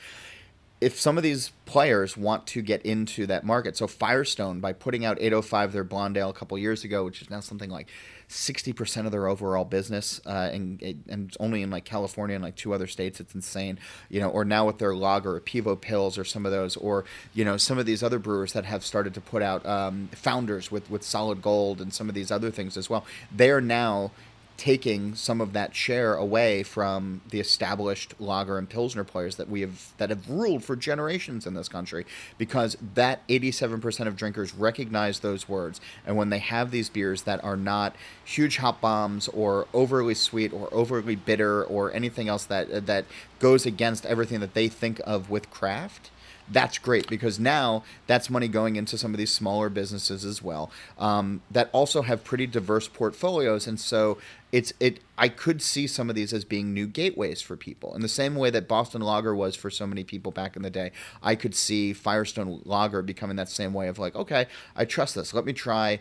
If 0.81 0.99
some 1.01 1.17
of 1.17 1.23
these 1.23 1.53
players 1.67 2.17
want 2.17 2.49
to 2.49 2.61
get 2.61 2.83
into 2.83 3.25
that 3.29 3.45
market, 3.45 3.77
so 3.77 3.87
Firestone 3.87 4.59
by 4.59 4.73
putting 4.73 5.05
out 5.05 5.17
805 5.21 5.73
their 5.73 5.85
blonde 5.85 6.17
ale 6.17 6.31
a 6.31 6.35
couple 6.35 6.59
years 6.59 6.83
ago, 6.83 7.05
which 7.05 7.23
is 7.23 7.31
now 7.31 7.39
something 7.41 7.71
like 7.71 7.89
60% 8.29 9.07
of 9.07 9.13
their 9.13 9.29
overall 9.29 9.65
business, 9.65 10.21
uh, 10.27 10.51
and 10.53 10.83
and 11.09 11.35
only 11.39 11.63
in 11.63 11.71
like 11.71 11.85
California 11.85 12.35
and 12.35 12.43
like 12.43 12.57
two 12.57 12.75
other 12.75 12.89
states. 12.89 13.21
It's 13.21 13.37
insane, 13.37 13.79
you 14.11 14.19
know. 14.21 14.29
Or 14.31 14.45
now 14.45 14.67
with 14.67 14.79
their 14.79 14.97
lager, 14.97 15.37
or 15.37 15.41
Pivo 15.41 15.77
Pils, 15.81 16.19
or 16.19 16.25
some 16.25 16.45
of 16.45 16.51
those, 16.51 16.77
or 16.77 17.05
you 17.35 17.45
know, 17.45 17.57
some 17.57 17.79
of 17.79 17.87
these 17.87 18.03
other 18.03 18.19
brewers 18.19 18.53
that 18.53 18.65
have 18.65 18.85
started 18.85 19.15
to 19.15 19.21
put 19.21 19.43
out 19.43 19.65
um, 19.65 20.09
founders 20.13 20.73
with 20.73 20.91
with 20.91 21.05
Solid 21.05 21.41
Gold 21.41 21.81
and 21.81 21.95
some 21.95 22.09
of 22.09 22.17
these 22.17 22.33
other 22.33 22.51
things 22.51 22.77
as 22.77 22.91
well. 22.91 23.07
They 23.35 23.51
are 23.51 23.61
now 23.61 24.11
taking 24.57 25.15
some 25.15 25.41
of 25.41 25.53
that 25.53 25.75
share 25.75 26.15
away 26.15 26.63
from 26.63 27.21
the 27.31 27.41
established 27.41 28.15
lager 28.21 28.57
and 28.57 28.69
pilsner 28.69 29.03
players 29.03 29.37
that 29.37 29.49
we 29.49 29.61
have 29.63 29.93
that 29.99 30.11
have 30.11 30.29
ruled 30.31 30.63
for 30.63 30.77
generations 30.77 31.47
in 31.47 31.55
this 31.55 31.69
country 31.69 32.07
because 32.39 32.77
that 32.95 33.27
87% 33.29 34.07
of 34.07 34.17
drinkers 34.17 34.55
recognize 34.55 35.21
those 35.21 35.49
words. 35.49 35.81
And 36.07 36.17
when 36.17 36.31
they 36.31 36.39
have 36.39 36.71
these 36.71 36.89
beers 36.89 37.23
that 37.23 37.43
are 37.43 37.57
not 37.57 37.97
huge 38.25 38.59
hop 38.59 38.81
bombs 38.81 39.29
or 39.29 39.67
overly 39.75 40.15
sweet 40.15 40.53
or 40.53 40.73
overly 40.73 41.17
bitter 41.17 41.65
or 41.65 41.93
anything 41.93 42.29
else 42.29 42.45
that 42.45 42.87
that 42.87 43.07
goes 43.41 43.67
against 43.67 44.07
everything 44.07 44.41
that 44.41 44.55
they 44.55 44.69
think 44.69 45.01
of 45.05 45.31
with 45.31 45.51
craft 45.51 46.11
that's 46.51 46.79
great 46.79 47.09
because 47.09 47.41
now 47.41 47.83
that's 48.07 48.29
money 48.29 48.49
going 48.49 48.77
into 48.77 48.99
some 48.99 49.13
of 49.13 49.19
these 49.19 49.33
smaller 49.33 49.69
businesses 49.69 50.25
as 50.25 50.43
well 50.43 50.71
um, 50.99 51.41
that 51.51 51.71
also 51.73 52.03
have 52.03 52.23
pretty 52.25 52.47
diverse 52.47 52.89
portfolios. 52.89 53.67
And 53.67 53.81
so 53.81 54.19
it's 54.53 54.73
it 54.79 55.01
i 55.19 55.29
could 55.29 55.61
see 55.61 55.85
some 55.85 56.09
of 56.09 56.15
these 56.15 56.33
as 56.33 56.45
being 56.45 56.73
new 56.73 56.87
gateways 56.87 57.43
for 57.43 57.57
people. 57.57 57.95
In 57.95 58.03
the 58.03 58.09
same 58.09 58.37
way 58.37 58.51
that 58.51 58.69
boston 58.69 59.03
lager 59.03 59.35
was 59.35 59.57
for 59.57 59.69
so 59.69 59.85
many 59.85 60.05
people 60.05 60.31
back 60.31 60.55
in 60.55 60.63
the 60.63 60.71
day 60.71 60.93
i 61.25 61.35
could 61.35 61.57
see 61.57 61.93
firestone 61.93 62.61
lager 62.65 63.03
becoming 63.03 63.35
that 63.35 63.49
same 63.49 63.75
way 63.75 63.89
of 63.89 63.99
like 63.99 64.15
okay 64.15 64.47
i 64.77 64.85
trust 64.85 65.17
this. 65.17 65.35
Let 65.35 65.45
me 65.45 65.53
try 65.53 65.99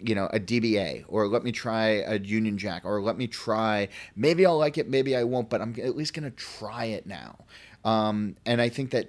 you 0.00 0.14
know 0.14 0.26
a 0.26 0.40
DBA 0.40 1.04
or 1.08 1.28
let 1.28 1.44
me 1.44 1.52
try 1.52 2.02
a 2.06 2.18
Union 2.18 2.58
Jack 2.58 2.84
or 2.84 3.00
let 3.00 3.16
me 3.16 3.26
try 3.26 3.88
maybe 4.16 4.44
I'll 4.44 4.58
like 4.58 4.76
it 4.76 4.88
maybe 4.88 5.16
I 5.16 5.24
won't 5.24 5.48
but 5.48 5.62
I'm 5.62 5.74
at 5.82 5.96
least 5.96 6.14
to 6.14 6.30
try 6.30 6.86
it 6.86 7.06
now. 7.06 7.38
Um, 7.84 8.36
and 8.46 8.60
I 8.60 8.68
think 8.68 8.90
that 8.90 9.08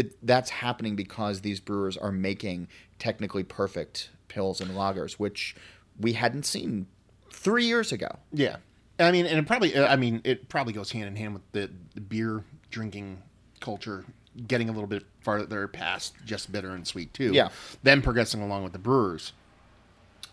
it, 0.00 0.26
that's 0.26 0.50
happening 0.50 0.96
because 0.96 1.40
these 1.42 1.60
brewers 1.60 1.96
are 1.96 2.12
making 2.12 2.68
technically 2.98 3.42
perfect 3.44 4.10
pils 4.28 4.60
and 4.60 4.70
lagers 4.72 5.12
which 5.14 5.54
we 5.98 6.12
hadn't 6.14 6.44
seen 6.44 6.86
3 7.32 7.64
years 7.64 7.92
ago 7.92 8.18
Yeah, 8.32 8.56
I 8.98 9.12
mean, 9.12 9.26
and 9.26 9.38
it 9.38 9.46
probably, 9.46 9.78
I 9.78 9.96
mean, 9.96 10.20
it 10.24 10.48
probably 10.48 10.72
goes 10.72 10.92
hand 10.92 11.06
in 11.06 11.16
hand 11.16 11.32
with 11.34 11.42
the, 11.52 11.70
the 11.94 12.00
beer 12.00 12.44
drinking 12.70 13.22
culture 13.60 14.04
getting 14.46 14.68
a 14.68 14.72
little 14.72 14.86
bit 14.86 15.04
farther 15.22 15.66
past 15.68 16.14
just 16.24 16.52
bitter 16.52 16.70
and 16.70 16.86
sweet 16.86 17.12
too. 17.14 17.32
Yeah. 17.32 17.48
then 17.82 18.02
progressing 18.02 18.42
along 18.42 18.62
with 18.64 18.72
the 18.72 18.78
brewers. 18.78 19.32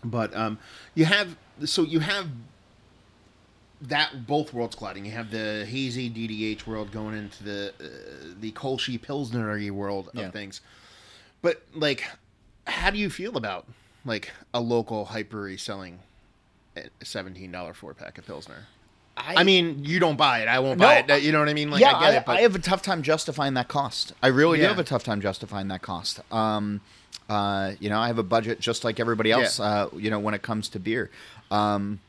But 0.04 0.34
um, 0.36 0.58
you 0.94 1.04
have 1.04 1.36
so 1.64 1.82
you 1.82 2.00
have 2.00 2.28
that 3.82 4.26
both 4.26 4.52
worlds 4.52 4.74
colliding. 4.76 5.04
You 5.04 5.12
have 5.12 5.30
the 5.30 5.64
hazy 5.66 6.10
DDH 6.10 6.66
world 6.66 6.90
going 6.90 7.16
into 7.16 7.44
the 7.44 7.72
uh, 7.80 8.34
the 8.40 8.52
Kolschi 8.52 9.00
Pilsner 9.00 9.72
world 9.72 10.08
of 10.08 10.14
Yeah. 10.14 10.30
things. 10.30 10.60
But 11.42 11.62
like, 11.74 12.04
how 12.66 12.90
do 12.90 12.98
you 12.98 13.10
feel 13.10 13.36
about 13.36 13.66
like 14.04 14.32
a 14.52 14.60
local 14.60 15.06
hypery 15.06 15.58
selling 15.58 16.00
a 16.76 17.04
seventeen 17.04 17.52
dollar 17.52 17.74
four 17.74 17.94
pack 17.94 18.18
of 18.18 18.26
Pilsner? 18.26 18.66
I 19.20 19.42
mean, 19.42 19.84
you 19.84 19.98
don't 19.98 20.16
buy 20.16 20.42
it. 20.42 20.48
I 20.48 20.60
won't 20.60 20.78
buy 20.78 21.04
it. 21.06 21.22
You 21.22 21.32
know 21.32 21.40
what 21.40 21.48
I 21.48 21.54
mean? 21.54 21.70
Like, 21.70 21.80
yeah, 21.80 21.96
I 21.96 22.00
get 22.00 22.14
I, 22.14 22.16
it. 22.18 22.26
But 22.26 22.36
I 22.36 22.40
have 22.42 22.54
a 22.54 22.60
tough 22.60 22.82
time 22.82 23.02
justifying 23.02 23.54
that 23.54 23.66
cost. 23.66 24.12
I 24.22 24.28
really 24.28 24.58
do 24.58 24.64
have 24.64 24.78
a 24.78 24.84
tough 24.84 25.02
time 25.02 25.20
justifying 25.20 25.68
that 25.68 25.82
cost. 25.82 26.20
Um, 26.32 26.80
uh, 27.28 27.72
you 27.80 27.90
know, 27.90 27.98
I 27.98 28.06
have 28.06 28.18
a 28.18 28.22
budget 28.22 28.60
just 28.60 28.84
like 28.84 29.00
everybody 29.00 29.32
else. 29.32 29.58
Yeah. 29.58 29.64
Uh, 29.64 29.88
you 29.96 30.10
know, 30.10 30.18
when 30.18 30.34
it 30.34 30.42
comes 30.42 30.68
to 30.70 30.78
beer, 30.78 31.10
um, 31.50 32.00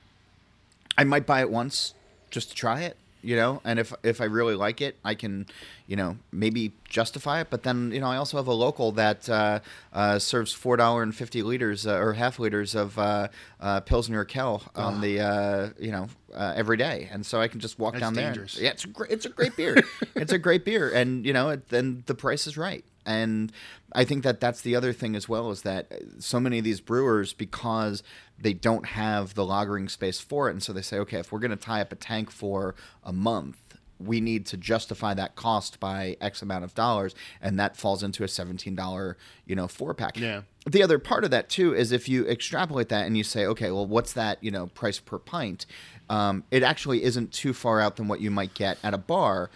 I 1.00 1.04
might 1.06 1.26
buy 1.26 1.40
it 1.42 1.50
once 1.50 1.94
just 2.30 2.50
to 2.50 2.56
try 2.56 2.82
it. 2.82 2.98
You 3.22 3.36
know, 3.36 3.62
and 3.66 3.80
if 3.80 3.94
if 4.02 4.22
I 4.22 4.24
really 4.24 4.56
like 4.56 4.80
it, 4.80 4.96
I 5.04 5.14
can, 5.14 5.46
you 5.88 5.98
know, 5.98 6.16
maybe 6.32 6.72
justify 6.88 7.42
it. 7.42 7.48
But 7.50 7.64
then, 7.64 7.92
you 7.92 8.00
know, 8.00 8.08
I 8.08 8.16
also 8.16 8.38
have 8.38 8.48
a 8.48 8.54
local 8.54 8.94
that 8.94 9.28
uh, 9.30 9.60
uh, 9.92 10.20
serves 10.20 10.54
four 10.54 10.78
dollar 10.78 11.04
and 11.04 11.14
fifty 11.14 11.44
liters 11.44 11.86
uh, 11.86 11.98
or 11.98 12.14
half 12.14 12.40
liters 12.40 12.76
of 12.76 12.98
uh, 12.98 13.28
uh, 13.60 13.82
Pilsner 13.82 14.24
Urquell 14.24 14.62
on 14.74 15.02
the, 15.02 15.20
uh, 15.20 15.70
you 15.78 15.92
know, 15.92 16.08
uh, 16.34 16.54
every 16.56 16.78
day, 16.78 17.10
and 17.12 17.26
so 17.26 17.42
I 17.42 17.50
can 17.50 17.60
just 17.60 17.78
walk 17.78 17.96
That's 17.96 18.04
down 18.04 18.14
there. 18.14 18.28
dangerous. 18.28 18.58
Yeah, 18.58 18.70
it's 18.70 18.86
a 18.86 18.88
great, 18.88 19.12
it's 19.12 19.26
a 19.26 19.30
great 19.30 19.58
beer. 19.58 19.76
it's 20.16 20.32
a 20.32 20.40
great 20.40 20.64
beer, 20.64 20.90
and 20.90 21.26
you 21.26 21.34
know, 21.34 21.50
it, 21.50 21.68
then 21.68 22.04
the 22.06 22.16
price 22.16 22.48
is 22.48 22.58
right. 22.58 22.86
And 23.06 23.52
I 23.94 24.04
think 24.04 24.24
that 24.24 24.40
that's 24.40 24.62
the 24.62 24.76
other 24.76 24.94
thing 24.94 25.16
as 25.16 25.28
well 25.28 25.50
is 25.52 25.64
that 25.64 25.92
so 26.20 26.40
many 26.40 26.60
of 26.60 26.64
these 26.64 26.82
brewers, 26.82 27.34
because 27.34 28.04
they 28.38 28.54
don't 28.54 28.86
have 28.86 29.34
the 29.34 29.44
lagering 29.44 29.90
space 29.90 30.20
for 30.20 30.48
it, 30.48 30.52
and 30.52 30.64
so 30.64 30.74
they 30.74 30.82
say, 30.82 30.98
okay, 31.00 31.20
if 31.20 31.32
we're 31.32 31.40
going 31.40 31.52
to 31.52 31.58
tie 31.58 31.82
up 31.82 31.92
a 31.92 31.96
tank 31.96 32.32
for 32.32 32.76
a 33.04 33.12
month, 33.12 33.58
we 34.00 34.22
need 34.22 34.46
to 34.46 34.56
justify 34.56 35.14
that 35.14 35.36
cost 35.36 35.78
by 35.80 36.16
X 36.22 36.42
amount 36.42 36.64
of 36.64 36.74
dollars, 36.74 37.14
and 37.42 37.60
that 37.60 37.76
falls 37.76 38.02
into 38.02 38.24
a 38.24 38.30
seventeen 38.30 38.74
dollar, 38.74 39.18
you 39.46 39.56
know, 39.56 39.68
four 39.68 39.94
pack. 39.94 40.18
Yeah. 40.18 40.44
The 40.66 40.84
other 40.84 41.00
part 41.00 41.26
of 41.26 41.32
that 41.32 41.50
too 41.50 41.74
is 41.76 41.92
if 41.92 42.08
you 42.08 42.26
extrapolate 42.28 42.88
that 42.90 43.06
and 43.06 43.18
you 43.18 43.24
say, 43.26 43.46
okay, 43.46 43.72
well, 43.72 43.86
what's 43.86 44.14
that, 44.14 44.42
you 44.42 44.52
know, 44.52 44.68
price 44.68 45.00
per 45.00 45.18
pint? 45.18 45.66
Um, 46.10 46.44
it 46.50 46.64
actually 46.64 47.04
isn't 47.04 47.34
too 47.34 47.54
far 47.54 47.82
out 47.82 47.98
than 47.98 48.08
what 48.08 48.22
you 48.22 48.32
might 48.32 48.54
get 48.54 48.78
at 48.84 48.94
a 48.94 48.98
bar, 48.98 49.50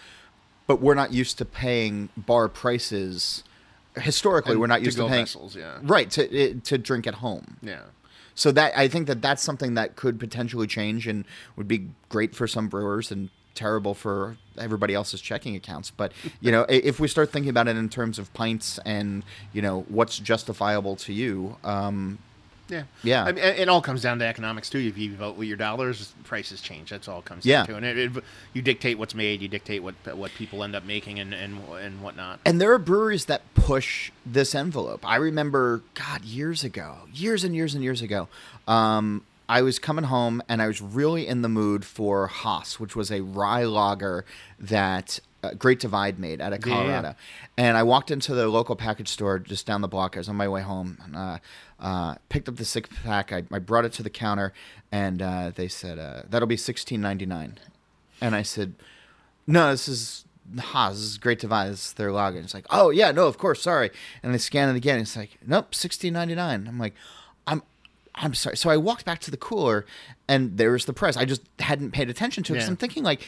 but 0.67 0.81
we're 0.81 0.93
not 0.93 1.13
used 1.13 1.37
to 1.37 1.45
paying 1.45 2.09
bar 2.17 2.49
prices. 2.49 3.43
Historically, 3.95 4.53
And 4.53 4.61
we're 4.61 4.67
not 4.67 4.81
used 4.81 4.97
to 4.97 5.03
to-go 5.03 5.09
paying 5.09 5.25
vessels, 5.25 5.55
yeah. 5.55 5.77
right 5.83 6.09
to 6.11 6.33
it- 6.35 6.63
to 6.65 6.77
drink 6.77 7.05
at 7.07 7.15
home. 7.15 7.57
Yeah. 7.61 7.81
So 8.35 8.51
that 8.51 8.75
I 8.77 8.87
think 8.87 9.07
that 9.07 9.21
that's 9.21 9.43
something 9.43 9.75
that 9.75 9.95
could 9.95 10.19
potentially 10.19 10.65
change 10.67 11.07
and 11.07 11.25
would 11.55 11.67
be 11.67 11.89
great 12.09 12.33
for 12.35 12.47
some 12.47 12.67
brewers 12.67 13.11
and 13.11 13.29
terrible 13.53 13.93
for 13.93 14.37
everybody 14.57 14.95
else's 14.95 15.21
checking 15.21 15.55
accounts. 15.55 15.91
But 15.91 16.11
you 16.41 16.51
know, 16.51 16.65
if 16.69 16.99
we 16.99 17.07
start 17.07 17.31
thinking 17.31 17.49
about 17.49 17.67
it 17.67 17.75
in 17.77 17.89
terms 17.89 18.17
of 18.17 18.33
pints 18.33 18.79
and 18.85 19.23
you 19.53 19.61
know 19.61 19.85
what's 19.89 20.17
justifiable 20.17 20.95
to 20.97 21.13
you, 21.13 21.57
um, 21.63 22.17
Yeah. 22.73 22.83
Yeah. 23.03 23.23
I 23.25 23.31
mean, 23.31 23.43
it 23.43 23.69
all 23.69 23.81
comes 23.81 24.01
down 24.01 24.19
to 24.19 24.25
economics 24.25 24.69
too. 24.69 24.79
If 24.79 24.97
you 24.97 25.15
vote 25.15 25.37
with 25.37 25.47
your 25.47 25.57
dollars, 25.57 26.13
prices 26.23 26.59
change. 26.61 26.89
That's 26.89 27.07
all 27.07 27.19
it 27.19 27.25
comes 27.25 27.45
Yeah. 27.45 27.59
down 27.65 27.67
to. 27.67 27.75
And 27.77 27.85
it, 27.85 27.97
it, 28.17 28.23
you 28.53 28.61
dictate 28.61 28.97
what's 28.97 29.15
made. 29.15 29.41
You 29.41 29.47
dictate 29.47 29.83
what 29.83 29.95
what 30.15 30.31
people 30.31 30.63
end 30.63 30.75
up 30.75 30.83
making 30.85 31.19
and 31.19 31.33
and 31.33 31.59
and 31.79 32.01
whatnot. 32.01 32.39
And 32.45 32.59
there 32.59 32.73
are 32.73 32.79
breweries 32.79 33.25
that 33.25 33.41
push 33.55 34.11
this 34.25 34.53
envelope. 34.55 35.07
I 35.07 35.15
remember, 35.17 35.81
God, 35.93 36.23
years 36.25 36.63
ago, 36.63 36.99
years 37.13 37.43
and 37.43 37.55
years 37.55 37.73
and 37.75 37.83
years 37.83 38.01
ago, 38.01 38.27
um, 38.67 39.23
I 39.47 39.61
was 39.61 39.77
coming 39.79 40.05
home 40.05 40.41
and 40.49 40.61
I 40.61 40.67
was 40.67 40.81
really 40.81 41.27
in 41.27 41.41
the 41.41 41.49
mood 41.49 41.85
for 41.85 42.27
Hoss, 42.27 42.79
which 42.79 42.95
was 42.95 43.11
a 43.11 43.21
rye 43.21 43.65
lager 43.65 44.25
that 44.57 45.19
Great 45.51 45.79
Divide 45.79 46.19
made 46.19 46.41
out 46.41 46.53
of 46.53 46.65
Yeah, 46.65 46.73
yeah. 46.73 46.79
Colorado. 46.81 47.15
And 47.57 47.77
I 47.77 47.83
walked 47.83 48.11
into 48.11 48.33
the 48.33 48.47
local 48.47 48.75
package 48.75 49.09
store 49.09 49.39
just 49.39 49.65
down 49.65 49.81
the 49.81 49.87
block. 49.87 50.15
I 50.15 50.19
was 50.19 50.29
on 50.29 50.35
my 50.35 50.47
way 50.47 50.61
home. 50.61 50.97
And, 51.03 51.15
uh, 51.15 51.37
uh, 51.79 52.15
picked 52.29 52.47
up 52.47 52.55
the 52.55 52.65
six 52.65 52.89
pack. 53.03 53.33
I, 53.33 53.43
I 53.51 53.59
brought 53.59 53.83
it 53.83 53.91
to 53.93 54.03
the 54.03 54.09
counter, 54.09 54.53
and 54.91 55.21
uh, 55.21 55.51
they 55.53 55.67
said 55.67 55.99
uh, 55.99 56.23
that'll 56.29 56.47
be 56.47 56.55
sixteen 56.55 57.01
ninety 57.01 57.25
nine. 57.25 57.59
And 58.21 58.33
I 58.35 58.41
said, 58.41 58.75
no, 59.45 59.71
this 59.71 59.89
is 59.89 60.23
Hoss. 60.57 60.93
This 60.93 61.03
is 61.03 61.17
Great 61.17 61.39
Divide. 61.39 61.71
This 61.71 61.87
is 61.87 61.93
their 61.93 62.09
login. 62.09 62.43
It's 62.45 62.53
like, 62.53 62.67
oh 62.69 62.89
yeah, 62.89 63.11
no, 63.11 63.27
of 63.27 63.37
course, 63.37 63.61
sorry. 63.61 63.91
And 64.21 64.33
they 64.33 64.37
scan 64.37 64.69
it 64.69 64.77
again. 64.77 64.99
It's 64.99 65.17
like, 65.17 65.37
nope, 65.45 65.75
sixteen 65.75 66.13
ninety 66.13 66.35
nine. 66.35 66.67
I'm 66.69 66.79
like, 66.79 66.93
I'm, 68.15 68.33
sorry. 68.33 68.57
So 68.57 68.69
I 68.69 68.77
walked 68.77 69.05
back 69.05 69.19
to 69.21 69.31
the 69.31 69.37
cooler, 69.37 69.85
and 70.27 70.57
there 70.57 70.71
was 70.71 70.85
the 70.85 70.93
price. 70.93 71.17
I 71.17 71.25
just 71.25 71.41
hadn't 71.59 71.91
paid 71.91 72.09
attention 72.09 72.43
to 72.45 72.53
it 72.53 72.55
because 72.55 72.67
Yeah. 72.67 72.71
I'm 72.71 72.77
thinking 72.77 73.03
like, 73.03 73.25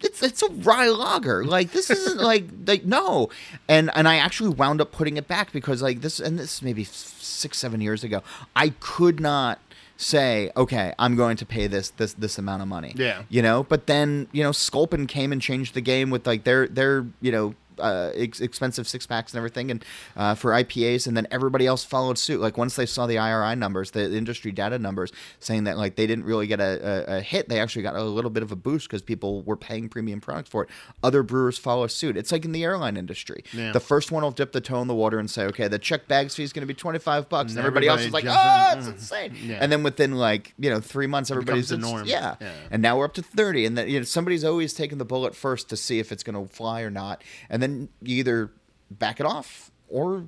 it's 0.00 0.22
it's 0.22 0.42
a 0.42 0.48
rye 0.50 0.88
lager. 0.88 1.44
Like 1.44 1.72
this 1.72 1.90
isn't 1.90 2.20
like 2.32 2.44
like 2.66 2.84
no. 2.84 3.28
And 3.68 3.90
and 3.94 4.06
I 4.08 4.16
actually 4.16 4.50
wound 4.50 4.80
up 4.80 4.92
putting 4.92 5.16
it 5.16 5.26
back 5.28 5.52
because 5.52 5.82
like 5.82 6.00
this 6.00 6.20
and 6.20 6.38
this 6.38 6.62
maybe 6.62 6.84
six 6.84 7.58
seven 7.58 7.80
years 7.80 8.04
ago. 8.04 8.22
I 8.56 8.70
could 8.80 9.20
not 9.20 9.58
say 10.02 10.50
okay 10.56 10.94
i'm 10.98 11.14
going 11.14 11.36
to 11.36 11.44
pay 11.44 11.66
this 11.66 11.90
this 11.90 12.14
this 12.14 12.38
amount 12.38 12.62
of 12.62 12.66
money 12.68 12.94
Yeah. 12.96 13.24
you 13.28 13.42
know 13.42 13.64
but 13.64 13.86
then 13.86 14.28
you 14.32 14.42
know 14.42 14.50
sculpin 14.50 15.06
came 15.06 15.30
and 15.30 15.42
changed 15.42 15.74
the 15.74 15.82
game 15.82 16.08
with 16.08 16.26
like 16.26 16.44
their 16.44 16.66
their 16.68 17.04
you 17.20 17.30
know 17.30 17.54
uh, 17.80 18.12
ex- 18.14 18.40
expensive 18.40 18.86
six 18.86 19.06
packs 19.06 19.32
and 19.32 19.38
everything, 19.38 19.70
and 19.70 19.84
uh, 20.16 20.34
for 20.34 20.52
IPAs, 20.52 21.06
and 21.06 21.16
then 21.16 21.26
everybody 21.30 21.66
else 21.66 21.84
followed 21.84 22.18
suit. 22.18 22.40
Like 22.40 22.56
once 22.56 22.76
they 22.76 22.86
saw 22.86 23.06
the 23.06 23.18
IRI 23.18 23.56
numbers, 23.56 23.90
the 23.92 24.14
industry 24.16 24.52
data 24.52 24.78
numbers, 24.78 25.12
saying 25.38 25.64
that 25.64 25.76
like 25.78 25.96
they 25.96 26.06
didn't 26.06 26.24
really 26.24 26.46
get 26.46 26.60
a, 26.60 27.08
a, 27.14 27.16
a 27.18 27.20
hit, 27.20 27.48
they 27.48 27.58
actually 27.60 27.82
got 27.82 27.96
a 27.96 28.02
little 28.04 28.30
bit 28.30 28.42
of 28.42 28.52
a 28.52 28.56
boost 28.56 28.88
because 28.88 29.02
people 29.02 29.42
were 29.42 29.56
paying 29.56 29.88
premium 29.88 30.20
products 30.20 30.48
for 30.50 30.64
it. 30.64 30.68
Other 31.02 31.22
brewers 31.22 31.58
follow 31.58 31.86
suit. 31.86 32.16
It's 32.16 32.32
like 32.32 32.44
in 32.44 32.52
the 32.52 32.64
airline 32.64 32.96
industry. 32.96 33.44
Yeah. 33.52 33.72
The 33.72 33.80
first 33.80 34.12
one 34.12 34.22
will 34.22 34.30
dip 34.30 34.52
the 34.52 34.60
toe 34.60 34.80
in 34.82 34.88
the 34.88 34.94
water 34.94 35.18
and 35.18 35.30
say, 35.30 35.44
okay, 35.46 35.68
the 35.68 35.78
check 35.78 36.06
bags 36.08 36.34
fee 36.34 36.42
is 36.42 36.52
going 36.52 36.62
to 36.62 36.66
be 36.66 36.74
twenty 36.74 36.98
five 36.98 37.28
bucks, 37.28 37.52
and 37.52 37.58
And 37.58 37.66
everybody, 37.66 37.86
else 37.88 38.02
is 38.02 38.12
like, 38.12 38.24
oh, 38.26 38.72
in. 38.72 38.78
it's 38.78 38.86
insane. 38.88 39.34
Yeah. 39.42 39.58
And 39.60 39.70
then 39.72 39.82
within 39.82 40.12
like 40.16 40.54
you 40.58 40.70
know 40.70 40.80
three 40.80 41.06
months, 41.06 41.30
everybody's 41.30 41.68
the 41.70 41.78
norm. 41.78 42.04
Yeah. 42.06 42.36
Yeah. 42.40 42.52
and 42.70 42.82
now 42.82 42.96
we're 42.98 43.04
up 43.04 43.14
to 43.14 43.22
30 43.22 43.66
and 43.66 43.78
then 43.78 43.88
you 43.88 43.98
know 44.00 44.04
somebody's 44.04 44.44
always 44.44 44.72
taking 44.74 44.98
the 44.98 45.04
bullet 45.04 45.34
first 45.34 45.68
to 45.70 45.76
see 45.76 45.98
if 45.98 46.10
it's 46.12 46.22
going 46.22 46.34
to 46.48 46.52
fly 46.54 46.82
or 46.82 46.90
not 46.90 47.22
and 47.48 47.62
then 47.62 47.69
you 48.02 48.16
either 48.16 48.50
back 48.90 49.20
it 49.20 49.26
off 49.26 49.70
or 49.88 50.24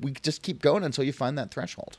we 0.00 0.12
just 0.22 0.42
keep 0.42 0.60
going 0.62 0.82
until 0.84 1.04
you 1.04 1.12
find 1.12 1.36
that 1.38 1.50
threshold 1.50 1.98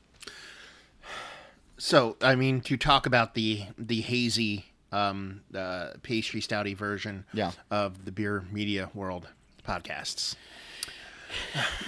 So, 1.78 2.16
I 2.22 2.36
mean, 2.36 2.62
to 2.62 2.78
talk 2.78 3.06
about 3.06 3.34
the 3.34 3.64
the 3.78 4.02
hazy 4.02 4.66
um, 4.92 5.42
uh, 5.54 5.90
pastry 6.04 6.40
stouty 6.42 6.76
version 6.76 7.26
Yeah. 7.34 7.52
of 7.70 8.06
the 8.06 8.12
beer 8.12 8.46
media 8.52 8.90
world 8.94 9.28
podcasts. 9.68 10.36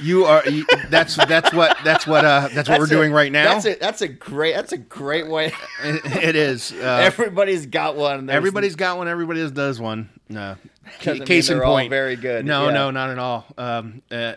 You 0.02 0.26
are 0.26 0.44
you, 0.50 0.66
that's 0.90 1.16
that's 1.16 1.54
what 1.54 1.78
that's 1.86 2.06
what 2.06 2.26
uh 2.26 2.50
that's 2.54 2.68
what 2.68 2.80
we're 2.80 2.86
doing 2.88 3.14
right 3.14 3.32
now. 3.32 3.54
that's 3.54 3.66
a 3.66 3.76
that's 3.76 4.02
a 4.02 4.08
great 4.10 4.56
that's 4.56 4.74
a 4.74 4.78
great 4.78 5.28
way 5.30 5.54
it 5.84 6.36
is. 6.36 6.74
Uh, 6.74 6.76
everybody's 7.04 7.66
got 7.66 7.96
one 7.96 8.26
There's- 8.26 8.36
everybody's 8.36 8.76
got 8.76 8.98
one. 8.98 9.08
Everybody 9.08 9.50
does 9.52 9.80
one. 9.80 10.10
No, 10.30 10.56
mean 11.06 11.26
case 11.26 11.50
in 11.50 11.60
point. 11.62 11.90
very 11.90 12.16
good. 12.16 12.46
No, 12.46 12.66
Yeah. 12.68 12.74
no, 12.74 12.92
not 12.92 13.10
at 13.10 13.20
all. 13.20 13.46
Um, 13.58 14.02
uh, 14.12 14.34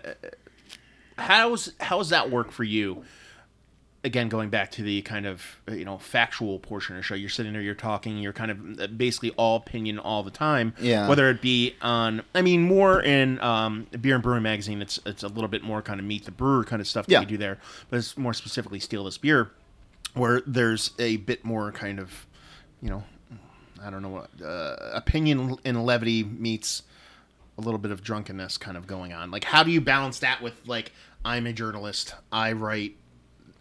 how's 1.18 1.72
how's 1.80 2.10
that 2.10 2.30
work 2.30 2.50
for 2.52 2.64
you? 2.64 3.04
Again, 4.02 4.30
going 4.30 4.48
back 4.48 4.70
to 4.72 4.82
the 4.82 5.02
kind 5.02 5.26
of 5.26 5.44
you 5.70 5.84
know 5.84 5.98
factual 5.98 6.58
portion 6.58 6.96
of 6.96 7.00
the 7.00 7.02
show, 7.02 7.14
you're 7.14 7.28
sitting 7.28 7.52
there, 7.52 7.60
you're 7.60 7.74
talking, 7.74 8.16
you're 8.16 8.32
kind 8.32 8.50
of 8.50 8.80
uh, 8.80 8.86
basically 8.86 9.30
all 9.32 9.56
opinion 9.56 9.98
all 9.98 10.22
the 10.22 10.30
time. 10.30 10.72
Yeah. 10.80 11.06
Whether 11.06 11.28
it 11.28 11.42
be 11.42 11.74
on, 11.82 12.22
I 12.34 12.40
mean, 12.40 12.62
more 12.62 13.02
in 13.02 13.38
um, 13.42 13.86
beer 14.00 14.14
and 14.14 14.22
brewing 14.22 14.42
magazine, 14.42 14.80
it's 14.80 14.98
it's 15.04 15.22
a 15.22 15.28
little 15.28 15.48
bit 15.48 15.62
more 15.62 15.82
kind 15.82 16.00
of 16.00 16.06
meet 16.06 16.24
the 16.24 16.30
brewer 16.30 16.64
kind 16.64 16.80
of 16.80 16.88
stuff 16.88 17.06
that 17.06 17.12
Yeah. 17.12 17.20
we 17.20 17.26
do 17.26 17.36
there, 17.36 17.58
but 17.90 17.98
it's 17.98 18.16
more 18.16 18.32
specifically 18.32 18.80
steal 18.80 19.04
this 19.04 19.18
beer, 19.18 19.50
where 20.14 20.40
there's 20.46 20.92
a 20.98 21.16
bit 21.18 21.44
more 21.44 21.70
kind 21.70 21.98
of, 21.98 22.26
you 22.80 22.88
know, 22.88 23.04
I 23.82 23.90
don't 23.90 24.02
know 24.02 24.08
what 24.10 24.30
uh, 24.44 24.76
opinion 24.92 25.56
and 25.64 25.84
levity 25.84 26.22
meets 26.24 26.82
a 27.58 27.60
little 27.60 27.78
bit 27.78 27.90
of 27.90 28.02
drunkenness 28.02 28.56
kind 28.58 28.76
of 28.76 28.86
going 28.86 29.12
on. 29.12 29.30
Like, 29.30 29.44
how 29.44 29.62
do 29.62 29.70
you 29.70 29.80
balance 29.80 30.18
that 30.20 30.42
with 30.42 30.66
like 30.66 30.92
I'm 31.24 31.46
a 31.46 31.52
journalist, 31.52 32.14
I 32.32 32.52
write 32.52 32.96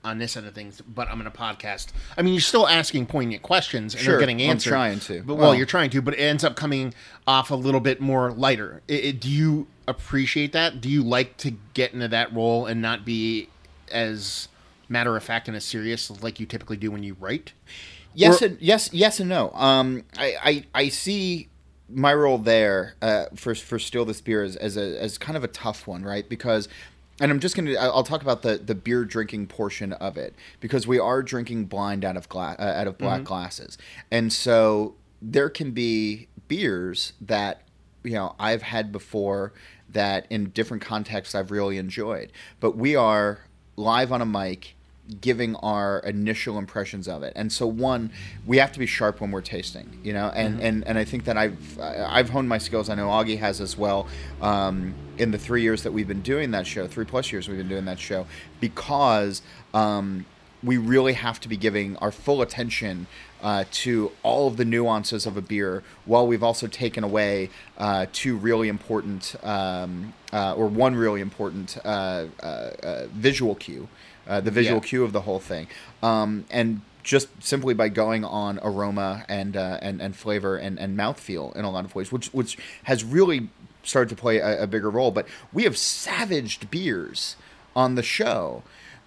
on 0.03 0.17
this 0.17 0.37
end 0.37 0.47
of 0.47 0.53
things, 0.55 0.79
but 0.81 1.09
I'm 1.09 1.19
in 1.19 1.27
a 1.27 1.31
podcast. 1.31 1.87
I 2.17 2.21
mean, 2.21 2.33
you're 2.33 2.39
still 2.39 2.65
asking 2.67 3.07
poignant 3.07 3.41
questions 3.43 3.93
and 3.93 4.01
Sure, 4.01 4.13
they're 4.13 4.19
getting 4.21 4.41
I'm 4.41 4.51
answered. 4.51 4.69
trying 4.69 4.99
to. 5.01 5.21
but 5.23 5.35
well, 5.35 5.47
Well- 5.49 5.55
you're 5.55 5.65
trying 5.65 5.89
to, 5.89 6.01
but 6.01 6.13
it 6.13 6.21
ends 6.21 6.45
up 6.45 6.55
coming 6.55 6.93
off 7.27 7.51
a 7.51 7.55
little 7.55 7.81
bit 7.81 7.99
more 7.99 8.31
lighter. 8.31 8.81
I 8.89 8.93
I- 9.07 9.11
do 9.11 9.29
you 9.29 9.67
appreciate 9.87 10.53
that? 10.53 10.79
Do 10.79 10.87
you 10.89 11.03
like 11.03 11.35
to 11.37 11.51
get 11.73 11.93
into 11.93 12.07
that 12.07 12.33
role 12.33 12.65
and 12.65 12.81
not 12.81 13.03
be 13.03 13.49
as 13.91 14.47
matter 14.87 15.17
of 15.17 15.23
fact 15.23 15.47
and 15.49 15.57
as 15.57 15.65
serious 15.65 16.09
like 16.23 16.39
you 16.39 16.45
typically 16.45 16.77
do 16.77 16.91
when 16.91 17.03
you 17.03 17.17
write? 17.19 17.51
Yes, 18.13 18.41
and, 18.41 18.57
yes, 18.59 18.91
yes, 18.93 19.19
and 19.19 19.29
no. 19.29 19.51
Um, 19.53 20.03
I, 20.17 20.35
I, 20.43 20.63
I 20.73 20.89
see 20.89 21.49
my 21.89 22.13
role 22.13 22.37
there 22.37 22.95
uh, 23.01 23.25
for 23.35 23.55
for 23.55 23.79
steal 23.79 24.05
this 24.05 24.21
beer 24.21 24.43
as 24.43 24.55
as, 24.55 24.77
a, 24.77 25.01
as 25.01 25.17
kind 25.17 25.37
of 25.37 25.43
a 25.43 25.47
tough 25.47 25.87
one, 25.87 26.03
right? 26.03 26.27
Because, 26.27 26.67
and 27.19 27.31
I'm 27.31 27.39
just 27.39 27.55
gonna 27.55 27.73
I'll 27.73 28.03
talk 28.03 28.21
about 28.21 28.41
the 28.41 28.57
the 28.57 28.75
beer 28.75 29.05
drinking 29.05 29.47
portion 29.47 29.93
of 29.93 30.17
it 30.17 30.33
because 30.59 30.87
we 30.87 30.99
are 30.99 31.21
drinking 31.23 31.65
blind 31.65 32.05
out 32.05 32.17
of 32.17 32.29
glass 32.29 32.57
uh, 32.59 32.63
out 32.63 32.87
of 32.87 32.97
black 32.97 33.23
glasses, 33.23 33.77
and 34.11 34.31
so 34.31 34.95
there 35.21 35.49
can 35.49 35.71
be 35.71 36.27
beers 36.47 37.13
that 37.21 37.63
you 38.03 38.13
know 38.13 38.35
I've 38.39 38.63
had 38.63 38.91
before 38.91 39.53
that 39.89 40.27
in 40.29 40.49
different 40.51 40.83
contexts 40.83 41.33
I've 41.33 41.51
really 41.51 41.77
enjoyed, 41.77 42.31
but 42.59 42.77
we 42.77 42.95
are 42.95 43.39
live 43.75 44.11
on 44.11 44.21
a 44.21 44.25
mic 44.25 44.75
giving 45.21 45.55
our 45.57 45.99
initial 45.99 46.57
impressions 46.57 47.07
of 47.07 47.23
it. 47.23 47.33
And 47.35 47.51
so 47.51 47.65
one, 47.67 48.11
we 48.45 48.57
have 48.57 48.71
to 48.73 48.79
be 48.79 48.85
sharp 48.85 49.21
when 49.21 49.31
we're 49.31 49.41
tasting, 49.41 49.99
you 50.03 50.13
know, 50.13 50.31
and, 50.35 50.61
and, 50.61 50.87
and 50.87 50.97
I 50.97 51.03
think 51.03 51.25
that 51.25 51.37
I've, 51.37 51.79
I've 51.79 52.29
honed 52.29 52.47
my 52.47 52.59
skills. 52.59 52.89
I 52.89 52.95
know 52.95 53.07
Augie 53.07 53.39
has 53.39 53.59
as 53.61 53.77
well. 53.77 54.07
Um, 54.41 54.93
in 55.17 55.31
the 55.31 55.37
three 55.37 55.61
years 55.61 55.83
that 55.83 55.91
we've 55.91 56.07
been 56.07 56.21
doing 56.21 56.51
that 56.51 56.67
show, 56.67 56.87
three 56.87 57.05
plus 57.05 57.31
years 57.31 57.47
we've 57.47 57.57
been 57.57 57.67
doing 57.67 57.85
that 57.85 57.99
show 57.99 58.27
because, 58.59 59.41
um, 59.73 60.25
we 60.61 60.77
really 60.77 61.13
have 61.13 61.39
to 61.39 61.47
be 61.47 61.55
giving 61.55 61.95
our 61.97 62.11
full 62.11 62.41
attention 62.41 63.07
uh, 63.41 63.63
to 63.71 64.11
all 64.23 64.47
of 64.47 64.57
the 64.57 64.65
nuances 64.65 65.25
of 65.25 65.37
a 65.37 65.41
beer, 65.41 65.83
while 66.05 66.27
we've 66.27 66.43
also 66.43 66.67
taken 66.67 67.03
away 67.03 67.49
uh, 67.77 68.05
two 68.11 68.35
really 68.35 68.67
important, 68.67 69.35
um, 69.43 70.13
uh, 70.33 70.53
or 70.55 70.67
one 70.67 70.95
really 70.95 71.21
important 71.21 71.77
uh, 71.85 72.25
uh, 72.41 72.45
uh, 72.45 73.07
visual 73.13 73.55
cue, 73.55 73.87
uh, 74.29 74.39
the 74.39 74.51
visual 74.51 74.79
Yeah. 74.79 74.87
cue 74.87 75.03
of 75.03 75.11
the 75.11 75.21
whole 75.21 75.39
thing, 75.39 75.67
um, 76.01 76.45
and 76.49 76.81
just 77.03 77.27
simply 77.41 77.73
by 77.73 77.89
going 77.89 78.23
on 78.23 78.59
aroma 78.61 79.25
and 79.27 79.57
uh, 79.57 79.79
and 79.81 80.01
and 80.01 80.15
flavor 80.15 80.55
and 80.57 80.79
and 80.79 80.97
mouthfeel 80.97 81.55
in 81.55 81.65
a 81.65 81.71
lot 81.71 81.83
of 81.85 81.95
ways, 81.95 82.11
which 82.11 82.27
which 82.33 82.57
has 82.83 83.03
really 83.03 83.49
started 83.83 84.09
to 84.09 84.15
play 84.15 84.37
a, 84.37 84.63
a 84.63 84.67
bigger 84.67 84.89
role. 84.89 85.11
But 85.11 85.27
we 85.51 85.63
have 85.63 85.77
savaged 85.77 86.69
beers 86.69 87.35
on 87.75 87.95
the 87.95 88.03
show 88.03 88.63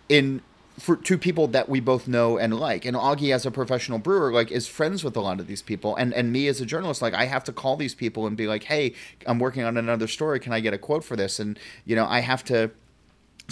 in 0.08 0.40
for 0.78 0.96
two 0.96 1.18
people 1.18 1.46
that 1.48 1.68
we 1.68 1.80
both 1.80 2.08
know 2.08 2.38
and 2.38 2.58
like. 2.58 2.86
And 2.86 2.96
Augie, 2.96 3.32
as 3.32 3.44
a 3.44 3.50
professional 3.50 3.98
brewer, 3.98 4.32
like 4.32 4.50
is 4.50 4.66
friends 4.66 5.04
with 5.04 5.14
a 5.16 5.20
lot 5.20 5.38
of 5.38 5.46
these 5.46 5.62
people. 5.62 5.94
And 5.96 6.14
and 6.14 6.32
me 6.32 6.48
as 6.48 6.60
a 6.60 6.66
journalist, 6.66 7.02
like 7.02 7.14
I 7.14 7.26
have 7.26 7.44
to 7.44 7.52
call 7.52 7.76
these 7.76 7.94
people 7.94 8.26
and 8.26 8.36
be 8.36 8.46
like, 8.46 8.64
hey, 8.64 8.94
I'm 9.26 9.38
working 9.38 9.62
on 9.64 9.76
another 9.76 10.08
story. 10.08 10.40
Can 10.40 10.52
I 10.52 10.60
get 10.60 10.72
a 10.72 10.78
quote 10.78 11.04
for 11.04 11.14
this? 11.14 11.38
And 11.38 11.58
you 11.84 11.94
know, 11.94 12.06
I 12.06 12.20
have 12.20 12.42
to 12.44 12.70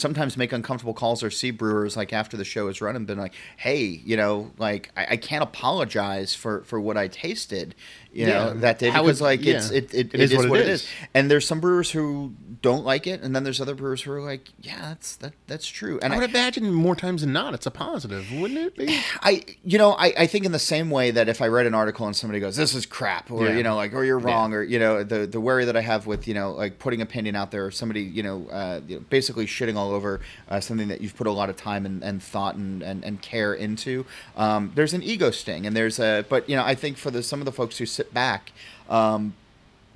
sometimes 0.01 0.37
make 0.37 0.53
uncomfortable 0.53 0.95
calls 0.95 1.23
or 1.23 1.31
see 1.31 1.51
brewers 1.51 1.97
like 1.97 2.13
after 2.13 2.37
the 2.37 2.45
show 2.45 2.69
is 2.69 2.81
run 2.81 2.97
and 2.97 3.07
been 3.07 3.19
like, 3.19 3.35
hey, 3.57 3.85
you 3.85 4.17
know, 4.17 4.51
like 4.59 4.91
I, 4.97 5.07
I 5.11 5.17
can't 5.17 5.43
apologize 5.43 6.35
for 6.35 6.63
for 6.65 6.81
what 6.81 6.97
I 6.97 7.09
tasted, 7.09 7.75
you 8.13 8.27
Yeah. 8.27 8.33
know, 8.33 8.55
that 8.55 8.79
day 8.79 8.89
How 8.91 9.03
because 9.03 9.21
it- 9.21 9.25
like 9.25 9.47
it's 9.47 9.71
yeah. 9.71 9.79
it, 9.79 9.95
it, 9.95 10.15
It 10.15 10.21
is 10.33 10.35
what 10.47 10.61
it 10.61 10.69
is. 10.69 10.89
And 11.15 11.31
there's 11.31 11.47
some 11.47 11.61
brewers 11.61 11.91
who 11.91 12.35
don't 12.63 12.85
like 12.85 13.07
it, 13.07 13.23
and 13.23 13.35
then 13.35 13.45
there's 13.45 13.61
other 13.61 13.75
brewers 13.75 14.03
who 14.03 14.13
are 14.13 14.21
like, 14.21 14.51
yeah, 14.61 14.81
that's 14.81 15.17
that 15.17 15.33
that's 15.47 15.67
true. 15.67 15.99
And 16.03 16.13
I 16.13 16.17
I, 16.17 16.21
would 16.21 16.31
imagine 16.31 16.73
more 16.73 16.95
times 16.97 17.21
than 17.23 17.33
not, 17.33 17.55
it's 17.55 17.67
a 17.67 17.71
positive, 17.71 18.31
wouldn't 18.33 18.59
it 18.61 18.77
be? 18.77 18.99
I 19.23 19.45
you 19.65 19.79
know 19.79 19.93
I, 19.93 20.13
I 20.19 20.27
think 20.27 20.45
in 20.45 20.53
the 20.53 20.59
same 20.59 20.91
way 20.91 21.11
that 21.13 21.29
if 21.29 21.41
I 21.43 21.49
read 21.49 21.67
an 21.67 21.75
article 21.75 22.07
and 22.07 22.17
somebody 22.17 22.41
goes 22.41 22.57
this 22.57 22.75
is 22.75 22.87
crap 22.87 23.31
or 23.31 23.47
Yeah. 23.47 23.57
you 23.57 23.63
know 23.63 23.77
like 23.77 23.93
or 23.95 24.05
you're 24.05 24.19
wrong 24.19 24.55
or 24.55 24.63
you 24.63 24.79
know 24.79 25.05
the 25.05 25.27
the 25.27 25.41
worry 25.41 25.65
that 25.67 25.77
I 25.77 25.81
have 25.83 26.07
with 26.07 26.27
you 26.27 26.35
know 26.35 26.53
like 26.53 26.79
putting 26.79 27.01
opinion 27.03 27.37
out 27.37 27.51
there 27.51 27.65
or 27.67 27.71
somebody 27.71 28.03
you 28.03 28.23
know, 28.23 28.49
uh, 28.51 28.81
you 28.87 28.97
know 28.97 29.05
basically 29.11 29.47
shitting 29.47 29.77
all 29.77 29.90
over 29.91 30.21
uh, 30.49 30.61
something 30.61 30.89
that 30.89 31.01
you've 31.01 31.17
put 31.17 31.27
a 31.27 31.33
lot 31.33 31.51
of 31.51 31.57
time 31.57 31.87
and, 31.87 32.03
and 32.03 32.23
thought 32.23 32.55
and, 32.55 32.83
and, 32.83 33.05
and 33.05 33.23
care 33.23 33.55
into. 33.55 34.07
Um, 34.37 34.73
there's 34.75 34.95
an 34.95 35.03
ego 35.03 35.31
sting 35.31 35.67
and 35.67 35.77
there's 35.77 35.99
a 35.99 36.25
but 36.29 36.49
you 36.49 36.57
know 36.57 36.65
I 36.65 36.75
think 36.75 36.97
for 36.97 37.11
the 37.11 37.23
some 37.23 37.41
of 37.41 37.45
the 37.45 37.53
folks 37.53 37.79
who 37.79 37.87
sit 37.87 38.13
back 38.15 38.53
um, 38.89 39.35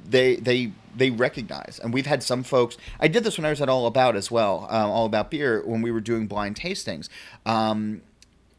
they 0.06 0.36
they 0.36 0.72
they 0.96 1.10
recognize. 1.10 1.80
And 1.82 1.92
we've 1.92 2.06
had 2.06 2.22
some 2.22 2.42
folks 2.42 2.76
i 3.00 3.08
did 3.08 3.24
this 3.24 3.36
when 3.36 3.44
i 3.44 3.50
was 3.50 3.60
at 3.60 3.68
all 3.68 3.86
about 3.86 4.14
as 4.14 4.30
well 4.30 4.66
um, 4.70 4.90
all 4.90 5.06
about 5.06 5.30
beer 5.30 5.62
when 5.64 5.82
we 5.82 5.90
were 5.90 6.00
doing 6.00 6.26
blind 6.26 6.56
tastings. 6.56 7.08
Um, 7.44 8.02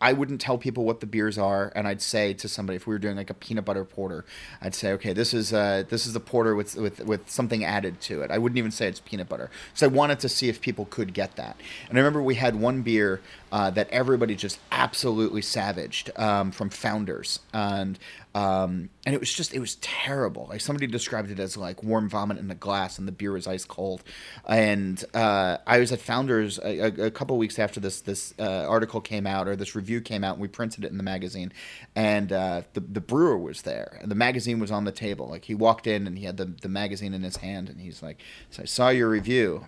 i 0.02 0.14
wouldn't 0.14 0.42
tell 0.42 0.58
people 0.58 0.84
what 0.84 1.00
the 1.00 1.06
beers 1.06 1.38
are 1.38 1.72
and 1.76 1.88
i'd 1.88 2.02
say 2.02 2.34
to 2.34 2.48
somebody 2.48 2.76
if 2.76 2.86
we 2.88 2.94
were 2.94 3.00
doing 3.00 3.16
like 3.16 3.30
a 3.30 3.34
peanut 3.34 3.66
butter 3.66 3.86
porter 3.86 4.26
i'd 4.62 4.76
say 4.76 4.92
okay 4.92 5.14
this 5.14 5.34
is 5.34 5.54
uh, 5.54 5.84
this 5.90 6.06
is 6.06 6.14
the 6.14 6.20
porter 6.20 6.56
with, 6.56 6.76
with 6.76 7.00
with 7.06 7.30
something 7.30 7.64
added 7.64 8.00
to 8.02 8.22
it. 8.22 8.32
I 8.32 8.38
wouldn't 8.38 8.58
even 8.58 8.72
say 8.72 8.88
it's 8.88 9.00
peanut 9.00 9.30
butter 9.30 9.50
so 9.74 9.86
i 9.86 9.90
wanted 9.90 10.20
to 10.20 10.30
see 10.30 10.50
if 10.50 10.62
people 10.62 10.86
could 10.86 11.14
get 11.14 11.36
that. 11.36 11.58
And 11.90 11.98
i 11.98 12.02
remember 12.02 12.22
we 12.22 12.36
had 12.36 12.56
one 12.56 12.82
beer 12.82 13.22
uh, 13.52 13.70
that 13.72 13.90
everybody 13.90 14.36
just 14.36 14.60
absolutely 14.72 15.42
savaged 15.42 16.12
um, 16.18 16.52
from 16.52 16.70
founders 16.70 17.40
and 17.54 17.98
um, 18.36 18.90
and 19.06 19.16
it 19.16 19.20
was 19.22 19.34
just 19.34 19.54
it 19.54 19.60
was 19.60 19.76
terrible. 19.76 20.48
Like 20.50 20.60
somebody 20.60 20.88
described 20.88 21.32
it 21.32 21.40
as 21.40 21.56
like 21.56 21.82
warm 21.82 22.10
vomit 22.10 22.38
in 22.38 22.52
a 22.52 22.56
glass, 22.56 23.00
and 23.00 23.08
the 23.08 23.14
beer 23.14 23.32
was 23.32 23.48
ice 23.48 23.64
cold. 23.64 24.04
And 24.46 25.02
uh, 25.14 25.60
I 25.66 25.80
was 25.80 25.94
at 25.94 26.02
Founders 26.02 26.60
a, 26.60 27.06
a, 27.06 27.12
couple 27.12 27.38
weeks 27.38 27.58
after 27.58 27.80
this 27.80 28.02
this 28.02 28.34
uh, 28.38 28.66
article 28.68 29.00
came 29.00 29.26
out 29.26 29.48
or 29.48 29.56
this 29.56 29.74
review 29.74 30.02
came 30.02 30.26
out, 30.26 30.34
and 30.34 30.42
we 30.42 30.50
printed 30.50 30.84
it 30.84 30.92
in 30.92 30.98
the 30.98 31.04
magazine. 31.04 31.54
And 31.96 32.34
uh, 32.34 32.64
the 32.74 32.82
the 32.82 33.00
brewer 33.00 33.38
was 33.38 33.62
there, 33.62 33.98
and 34.02 34.12
the 34.12 34.16
magazine 34.16 34.60
was 34.60 34.70
on 34.70 34.84
the 34.84 34.92
table. 34.92 35.30
Like 35.30 35.46
he 35.46 35.56
walked 35.56 35.88
in 35.88 36.06
and 36.06 36.18
he 36.18 36.26
had 36.26 36.36
the 36.36 36.46
the 36.62 36.70
magazine 36.70 37.14
in 37.14 37.24
his 37.24 37.38
hand, 37.38 37.70
and 37.70 37.80
he's 37.80 38.04
like, 38.04 38.22
"So 38.50 38.64
I 38.64 38.66
saw 38.66 38.90
your 38.90 39.08
review." 39.08 39.66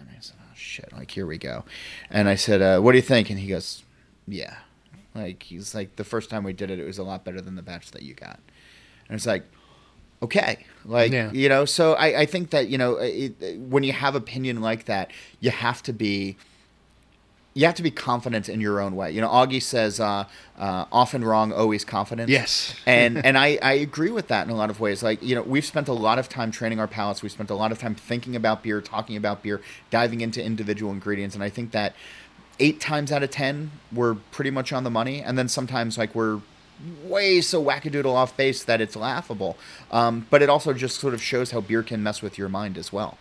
And 0.00 0.08
I 0.08 0.20
said, 0.20 0.36
"Oh 0.40 0.54
shit!" 0.56 0.90
Like 0.90 1.10
here 1.10 1.26
we 1.26 1.36
go. 1.36 1.66
And 2.08 2.30
I 2.30 2.36
said, 2.36 2.62
uh, 2.62 2.80
"What 2.80 2.92
do 2.92 2.96
you 2.96 3.02
think?" 3.02 3.28
And 3.28 3.38
he 3.38 3.48
goes, 3.48 3.84
"Yeah." 4.26 4.56
Like 5.16 5.42
he's 5.42 5.74
like 5.74 5.96
the 5.96 6.04
first 6.04 6.30
time 6.30 6.44
we 6.44 6.52
did 6.52 6.70
it, 6.70 6.78
it 6.78 6.84
was 6.86 6.98
a 6.98 7.02
lot 7.04 7.24
better 7.24 7.40
than 7.40 7.54
the 7.56 7.62
batch 7.62 7.90
that 7.92 8.02
you 8.02 8.14
got. 8.14 8.38
And 9.08 9.16
it's 9.16 9.26
like, 9.26 9.44
okay, 10.22 10.66
like 10.84 11.12
Yeah. 11.12 11.30
you 11.32 11.48
know. 11.48 11.64
So 11.64 11.94
I, 11.94 12.20
I 12.20 12.26
think 12.26 12.50
that 12.50 12.68
you 12.68 12.78
know 12.78 12.96
it, 12.96 13.34
it- 13.40 13.58
when 13.60 13.82
you 13.82 13.92
have 13.92 14.14
opinion 14.14 14.60
like 14.60 14.84
that, 14.86 15.10
you 15.40 15.50
have 15.50 15.82
to 15.84 15.92
be. 15.92 16.36
You 17.54 17.64
have 17.64 17.74
to 17.76 17.82
be 17.82 17.90
confident 17.90 18.50
in 18.50 18.60
your 18.60 18.82
own 18.82 18.96
way. 18.96 19.12
You 19.12 19.22
know, 19.22 19.30
Augie 19.30 19.62
says, 19.62 19.98
uh, 19.98 20.24
uh, 20.58 20.84
"Often 20.92 21.24
wrong, 21.24 21.54
always 21.54 21.86
confident." 21.86 22.28
Yes. 22.28 22.74
and 22.84 23.16
and 23.24 23.38
I, 23.38 23.58
I 23.62 23.72
agree 23.72 24.10
with 24.10 24.28
that 24.28 24.44
in 24.46 24.50
a 24.52 24.54
lot 24.54 24.68
of 24.68 24.78
ways. 24.78 25.02
Like 25.02 25.22
you 25.22 25.34
know, 25.34 25.40
we've 25.40 25.64
spent 25.64 25.88
a 25.88 25.94
lot 25.94 26.18
of 26.18 26.28
time 26.28 26.50
training 26.50 26.78
our 26.80 26.86
palates. 26.86 27.22
We've 27.22 27.32
spent 27.32 27.48
a 27.48 27.54
lot 27.54 27.72
of 27.72 27.78
time 27.78 27.94
thinking 27.94 28.36
about 28.36 28.62
beer, 28.62 28.82
talking 28.82 29.16
about 29.16 29.42
beer, 29.42 29.62
diving 29.88 30.20
into 30.20 30.44
individual 30.44 30.92
ingredients, 30.92 31.34
and 31.34 31.42
I 31.42 31.48
think 31.48 31.70
that 31.70 31.94
eight 32.58 32.80
times 32.80 33.12
out 33.12 33.22
of 33.22 33.30
ten 33.30 33.70
we're 33.92 34.14
pretty 34.32 34.50
much 34.50 34.72
on 34.72 34.84
the 34.84 34.90
money, 34.90 35.22
and 35.22 35.36
then 35.38 35.48
sometimes 35.48 35.96
like 35.98 36.14
we're 36.14 36.40
way 37.04 37.40
so 37.40 37.64
wackadoodle 37.64 38.12
off 38.12 38.36
base 38.36 38.62
that 38.64 38.82
it's 38.82 38.94
laughable. 38.94 39.56
Um, 39.90 40.26
but 40.28 40.42
it 40.42 40.50
also 40.50 40.74
just 40.74 41.00
sort 41.00 41.14
of 41.14 41.22
shows 41.22 41.52
how 41.52 41.62
beer 41.62 41.82
can 41.82 42.02
mess 42.02 42.20
with 42.20 42.36
your 42.36 42.50
mind 42.50 42.76
as 42.76 42.92
well. 42.92 43.16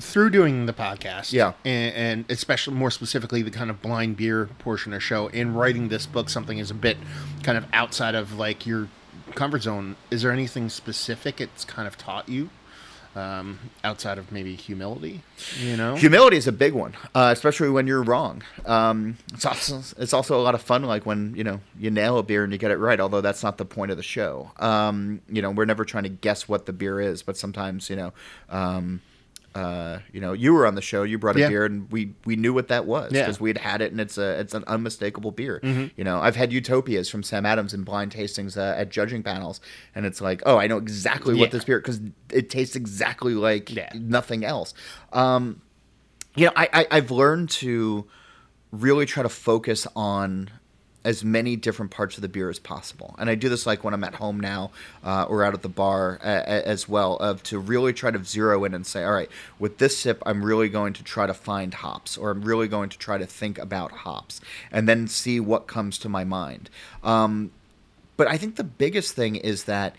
through 0.00 0.30
doing 0.30 0.64
the 0.66 0.72
podcast, 0.72 1.32
Yeah. 1.32 1.52
and, 1.64 1.94
and 1.94 2.24
especially 2.30 2.74
more 2.74 2.90
specifically 2.90 3.42
the 3.42 3.50
kind 3.50 3.68
of 3.70 3.82
blind 3.82 4.16
beer 4.16 4.46
portion 4.58 4.92
of 4.94 5.02
show, 5.02 5.26
in 5.28 5.52
writing 5.54 5.88
this 5.88 6.06
book, 6.06 6.30
something 6.30 6.58
is 6.58 6.70
a 6.70 6.74
bit 6.74 6.96
kind 7.42 7.58
of 7.58 7.66
outside 7.72 8.14
of 8.14 8.32
like 8.38 8.66
your 8.66 8.88
comfort 9.34 9.62
zone. 9.62 9.96
Is 10.10 10.22
there 10.22 10.32
anything 10.32 10.68
specific 10.70 11.40
it's 11.40 11.64
kind 11.66 11.86
of 11.86 11.98
taught 11.98 12.28
you 12.30 12.48
um, 13.18 13.58
outside 13.84 14.18
of 14.18 14.30
maybe 14.30 14.54
humility? 14.54 15.22
You 15.60 15.76
know, 15.76 15.96
Humility 15.96 16.36
is 16.36 16.46
a 16.46 16.52
big 16.52 16.72
one, 16.72 16.94
uh, 17.14 17.30
especially 17.32 17.68
when 17.68 17.86
you're 17.86 18.02
wrong. 18.02 18.42
Um, 18.64 19.18
it's 19.34 19.44
also 19.44 19.82
it's 19.98 20.12
also 20.12 20.40
a 20.40 20.42
lot 20.42 20.54
of 20.54 20.62
fun, 20.62 20.82
like 20.84 21.04
when 21.04 21.34
you 21.34 21.44
know 21.44 21.60
you 21.78 21.90
nail 21.90 22.18
a 22.18 22.22
beer 22.22 22.44
and 22.44 22.52
you 22.52 22.58
get 22.58 22.70
it 22.70 22.78
right. 22.78 23.00
Although 23.00 23.20
that's 23.20 23.42
not 23.42 23.58
the 23.58 23.64
point 23.64 23.90
of 23.90 23.96
the 23.96 24.02
show. 24.02 24.50
Um, 24.58 25.20
you 25.28 25.42
know, 25.42 25.50
we're 25.50 25.64
never 25.64 25.84
trying 25.84 26.04
to 26.04 26.08
guess 26.08 26.48
what 26.48 26.66
the 26.66 26.72
beer 26.72 27.00
is, 27.00 27.22
but 27.22 27.36
sometimes 27.36 27.90
you 27.90 27.96
know. 27.96 28.12
Uh, 29.54 29.98
you 30.12 30.20
know, 30.20 30.32
you 30.32 30.52
were 30.52 30.66
on 30.66 30.74
the 30.74 30.82
show. 30.82 31.02
You 31.02 31.18
brought 31.18 31.36
a 31.36 31.40
Yeah. 31.40 31.48
beer, 31.48 31.64
and 31.64 31.90
we 31.90 32.14
we 32.24 32.36
knew 32.36 32.52
what 32.52 32.68
that 32.68 32.84
was 32.86 33.12
Yeah. 33.12 33.22
because 33.22 33.40
we'd 33.40 33.58
had 33.58 33.80
it, 33.80 33.90
and 33.90 34.00
it's 34.00 34.16
a 34.18 34.38
it's 34.38 34.54
an 34.54 34.62
unmistakable 34.66 35.30
beer. 35.32 35.60
You 35.96 36.04
know, 36.04 36.20
I've 36.20 36.36
had 36.36 36.52
Utopias 36.52 37.08
from 37.08 37.22
Sam 37.22 37.44
Adams 37.46 37.72
in 37.74 37.82
blind 37.82 38.12
tastings 38.12 38.56
uh, 38.56 38.78
at 38.78 38.90
judging 38.90 39.22
panels, 39.22 39.60
and 39.94 40.04
it's 40.06 40.20
like, 40.20 40.42
oh, 40.46 40.58
I 40.58 40.66
know 40.66 40.76
exactly 40.76 41.34
Yeah. 41.34 41.40
what 41.40 41.50
this 41.50 41.64
beer 41.64 41.78
because 41.80 42.00
it 42.30 42.50
tastes 42.50 42.76
exactly 42.76 43.34
like 43.34 43.74
Yeah. 43.74 43.90
nothing 43.94 44.44
else. 44.44 44.74
Um, 45.12 45.62
you 46.36 46.44
know, 46.46 46.52
I, 46.54 46.68
I 46.72 46.86
I've 46.90 47.10
learned 47.10 47.48
to 47.50 48.06
really 48.70 49.06
try 49.06 49.22
to 49.22 49.28
focus 49.30 49.86
on 49.96 50.50
as 51.08 51.24
many 51.24 51.56
different 51.56 51.90
parts 51.90 52.18
of 52.18 52.22
the 52.22 52.28
beer 52.28 52.50
as 52.50 52.58
possible, 52.58 53.14
and 53.18 53.30
I 53.30 53.34
do 53.34 53.48
this 53.48 53.64
like 53.66 53.82
when 53.82 53.94
I'm 53.94 54.04
at 54.04 54.16
home 54.16 54.38
now 54.38 54.72
uh, 55.02 55.24
or 55.24 55.42
out 55.42 55.54
at 55.54 55.62
the 55.62 55.68
bar 55.70 56.18
as 56.22 56.86
well. 56.86 57.16
Of 57.16 57.42
to 57.44 57.58
really 57.58 57.94
try 57.94 58.10
to 58.10 58.22
zero 58.22 58.64
in 58.66 58.74
and 58.74 58.86
say, 58.86 59.02
all 59.04 59.12
right, 59.12 59.30
with 59.58 59.78
this 59.78 59.96
sip, 59.96 60.22
I'm 60.26 60.44
really 60.44 60.68
going 60.68 60.92
to 60.92 61.02
try 61.02 61.26
to 61.26 61.32
find 61.32 61.72
hops, 61.72 62.18
or 62.18 62.30
I'm 62.30 62.42
really 62.42 62.68
going 62.68 62.90
to 62.90 62.98
try 62.98 63.16
to 63.16 63.24
think 63.24 63.56
about 63.56 63.90
hops, 63.90 64.42
and 64.70 64.86
then 64.86 65.08
see 65.08 65.40
what 65.40 65.66
comes 65.66 65.96
to 65.98 66.10
my 66.10 66.24
mind. 66.24 66.68
Um, 67.02 67.52
but 68.18 68.28
I 68.28 68.36
think 68.36 68.56
the 68.56 68.64
biggest 68.64 69.14
thing 69.14 69.36
is 69.36 69.64
that 69.64 69.96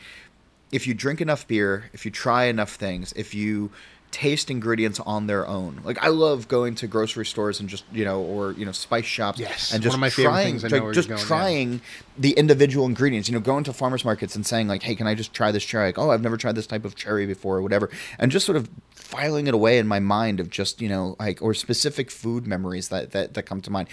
if 0.72 0.86
you 0.86 0.93
drink 0.93 1.22
enough 1.22 1.47
beer, 1.47 1.89
if 1.91 2.05
you 2.05 2.12
try 2.12 2.43
enough 2.43 2.76
things, 2.76 3.14
if 3.16 3.34
you 3.34 3.72
taste 4.12 4.49
ingredients 4.49 4.99
on 4.99 5.28
their 5.28 5.47
own. 5.47 5.82
Like 5.84 6.01
I 6.03 6.07
love 6.07 6.47
going 6.47 6.76
to 6.76 6.88
grocery 6.88 7.26
stores 7.26 7.60
and 7.60 7.70
just 7.70 7.84
you 7.91 8.05
know, 8.05 8.22
or 8.22 8.53
you 8.53 8.66
know, 8.66 8.72
spice 8.72 9.05
shops. 9.05 9.39
Yes, 9.39 9.74
and 9.74 9.84
just 9.84 9.93
of 9.93 9.99
my 9.99 10.10
favorite 10.10 10.32
trying, 10.32 10.45
things. 10.60 10.66
I 10.66 10.68
know 10.70 10.86
like, 10.86 10.93
just 10.93 11.10
you're 11.10 11.18
going, 11.18 11.22
yeah. 11.22 11.28
trying 11.28 11.82
the 12.18 12.32
individual 12.32 12.86
ingredients. 12.86 13.30
You 13.30 13.36
know, 13.36 13.41
going 13.41 13.64
to 13.66 13.74
farmers 13.74 14.03
markets 14.03 14.36
and 14.36 14.45
saying 14.45 14.68
like, 14.68 14.84
"Hey, 14.84 14.95
can 14.95 15.07
I 15.07 15.16
just 15.16 15.34
try 15.34 15.51
this 15.51 15.64
cherry?" 15.64 15.88
Like, 15.88 15.99
"Oh, 15.99 16.12
I've 16.12 16.22
never 16.22 16.38
tried 16.38 16.55
this 16.55 16.68
type 16.68 16.86
of 16.86 16.95
cherry 16.95 17.26
before," 17.26 17.57
or 17.57 17.62
whatever, 17.62 17.89
and 18.18 18.32
just 18.32 18.45
sort 18.45 18.55
of 18.55 18.70
filing 18.91 19.47
it 19.47 19.53
away 19.53 19.78
in 19.78 19.88
my 19.88 19.99
mind 19.99 20.39
of 20.39 20.49
just 20.49 20.82
you 20.82 20.89
know, 20.89 21.16
like 21.20 21.41
or 21.41 21.53
specific 21.53 22.12
food 22.12 22.47
memories 22.47 22.89
that 22.89 23.12
that, 23.12 23.34
that 23.34 23.43
come 23.43 23.62
to 23.62 23.72
mind 23.72 23.88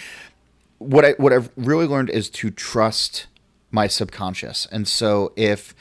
what 0.79 1.05
I 1.05 1.13
what 1.13 1.33
I've 1.33 1.51
really 1.57 1.87
learned 1.87 2.11
is 2.11 2.29
to 2.31 2.51
trust 2.51 3.27
my 3.71 3.87
subconscious. 3.87 4.67
And 4.71 4.87
so 4.87 5.33
if 5.37 5.75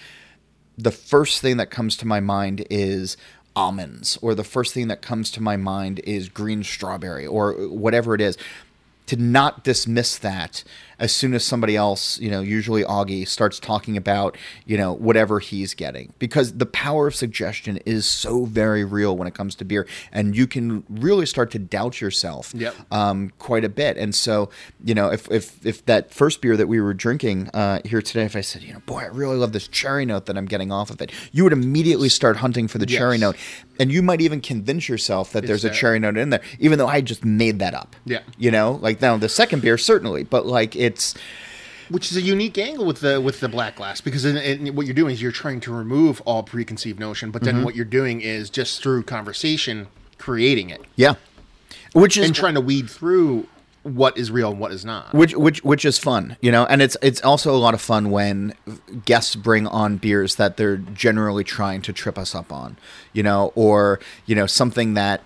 the 0.78 0.92
first 0.92 1.42
thing 1.42 1.58
that 1.58 1.70
comes 1.70 1.96
to 1.98 2.08
my 2.08 2.20
mind 2.20 2.66
is 2.70 3.16
almonds 3.56 4.18
or 4.22 4.36
the 4.36 4.44
first 4.44 4.74
thing 4.74 4.88
that 4.90 5.02
comes 5.02 5.32
to 5.32 5.42
my 5.42 5.58
mind 5.58 6.00
is 6.04 6.30
green 6.30 6.64
strawberry 6.64 7.26
or 7.26 7.54
whatever 7.68 8.14
it 8.14 8.22
is. 8.22 8.38
To 9.08 9.18
not 9.18 9.64
dismiss 9.64 10.18
that 10.18 10.64
as 11.00 11.12
soon 11.12 11.34
as 11.34 11.44
somebody 11.44 11.76
else, 11.76 12.20
you 12.20 12.30
know, 12.30 12.42
usually 12.42 12.84
Augie 12.84 13.28
starts 13.28 13.60
talking 13.60 13.98
about, 13.98 14.38
you 14.66 14.78
know, 14.78 14.94
whatever 14.94 15.40
he's 15.40 15.74
getting 15.74 16.14
because 16.20 16.54
the 16.58 16.66
power 16.66 17.08
of 17.08 17.16
suggestion 17.16 17.78
is 17.86 18.06
so 18.06 18.46
very 18.46 18.84
real 18.84 19.16
when 19.18 19.28
it 19.28 19.34
comes 19.34 19.56
to 19.56 19.66
beer 19.66 19.88
and 20.12 20.36
you 20.36 20.48
can 20.48 20.84
really 20.90 21.26
start 21.26 21.52
to 21.52 21.60
doubt 21.60 22.02
yourself 22.02 22.52
Yep. 22.56 22.76
um, 22.92 23.32
quite 23.40 23.64
a 23.66 23.70
bit. 23.70 23.98
And 23.98 24.14
so, 24.16 24.50
you 24.84 24.94
know, 24.94 25.10
if 25.12 25.30
if 25.32 25.66
if 25.66 25.86
that 25.86 26.12
first 26.14 26.42
beer 26.42 26.56
that 26.58 26.68
we 26.68 26.80
were 26.80 26.94
drinking 26.94 27.50
uh, 27.54 27.80
here 27.86 28.02
today, 28.02 28.24
if 28.24 28.36
I 28.36 28.42
said, 28.42 28.64
you 28.64 28.74
know, 28.74 28.80
boy, 28.86 29.00
I 29.02 29.06
really 29.08 29.36
love 29.38 29.52
this 29.54 29.68
cherry 29.68 30.06
note 30.06 30.26
that 30.28 30.38
I'm 30.38 30.46
getting 30.46 30.72
off 30.72 30.90
of 30.90 31.02
it, 31.02 31.12
you 31.32 31.44
would 31.44 31.54
immediately 31.54 32.10
start 32.10 32.38
hunting 32.38 32.68
for 32.68 32.78
the 32.78 32.86
cherry 32.86 33.18
note, 33.18 33.36
and 33.80 33.92
you 33.92 34.02
might 34.02 34.22
even 34.22 34.42
convince 34.42 34.88
yourself 34.88 35.32
that 35.34 35.46
there's 35.48 35.66
a 35.66 35.70
cherry 35.70 36.00
note 36.00 36.18
in 36.18 36.30
there, 36.30 36.42
even 36.60 36.78
though 36.80 36.88
I 36.88 37.02
just 37.02 37.26
made 37.26 37.60
that 37.60 37.74
up. 37.74 37.96
Yeah. 38.06 38.20
you 38.38 38.52
know, 38.52 38.80
like 38.82 39.02
now 39.02 39.18
the 39.18 39.30
second 39.30 39.62
beer 39.62 39.78
certainly, 39.78 40.24
but 40.24 40.46
like 40.46 40.76
it's 40.86 41.14
which 41.90 42.10
is 42.12 42.18
a 42.18 42.22
unique 42.22 42.58
angle 42.58 42.86
with 42.86 43.00
the 43.02 43.20
with 43.22 43.40
the 43.40 43.50
black 43.50 43.76
glass 43.76 44.02
because 44.02 44.26
in, 44.26 44.38
in, 44.38 44.76
what 44.76 44.86
you're 44.88 44.96
doing 44.96 45.14
is 45.14 45.22
you're 45.22 45.32
trying 45.32 45.60
to 45.62 45.72
remove 45.74 46.22
all 46.26 46.42
preconceived 46.44 47.00
notion, 47.00 47.32
but 47.32 47.44
then 47.44 47.56
Mm-hmm. 47.56 47.66
what 47.66 47.76
you're 47.76 47.86
doing 47.86 48.22
is 48.22 48.50
just 48.50 48.82
through 48.82 49.04
conversation 49.04 49.88
creating 50.18 50.70
it 50.70 50.82
yeah, 50.96 51.14
which 51.94 52.18
is 52.18 52.26
and 52.26 52.36
trying 52.36 52.56
to 52.56 52.62
weed 52.62 52.90
through 52.90 53.48
what 53.84 54.18
is 54.18 54.32
real 54.32 54.50
and 54.50 54.60
what 54.60 54.72
is 54.72 54.84
not. 54.84 55.14
which 55.14 55.36
which 55.36 55.64
which 55.64 55.86
is 55.86 56.00
fun, 56.00 56.38
you 56.42 56.52
know, 56.52 56.66
and 56.66 56.82
it's 56.82 56.98
it's 57.04 57.22
also 57.22 57.54
a 57.56 57.62
lot 57.66 57.76
of 57.76 57.82
fun 57.82 58.10
when 58.10 58.54
guests 59.06 59.36
bring 59.36 59.68
on 59.68 59.98
beers 59.98 60.36
that 60.36 60.58
they're 60.58 60.78
generally 60.78 61.44
trying 61.44 61.84
to 61.84 61.94
trip 61.94 62.18
us 62.18 62.34
up 62.34 62.52
on, 62.52 62.78
you 63.14 63.22
know, 63.22 63.52
or 63.54 64.00
you 64.26 64.34
know 64.34 64.48
something 64.48 64.96
that 64.96 65.22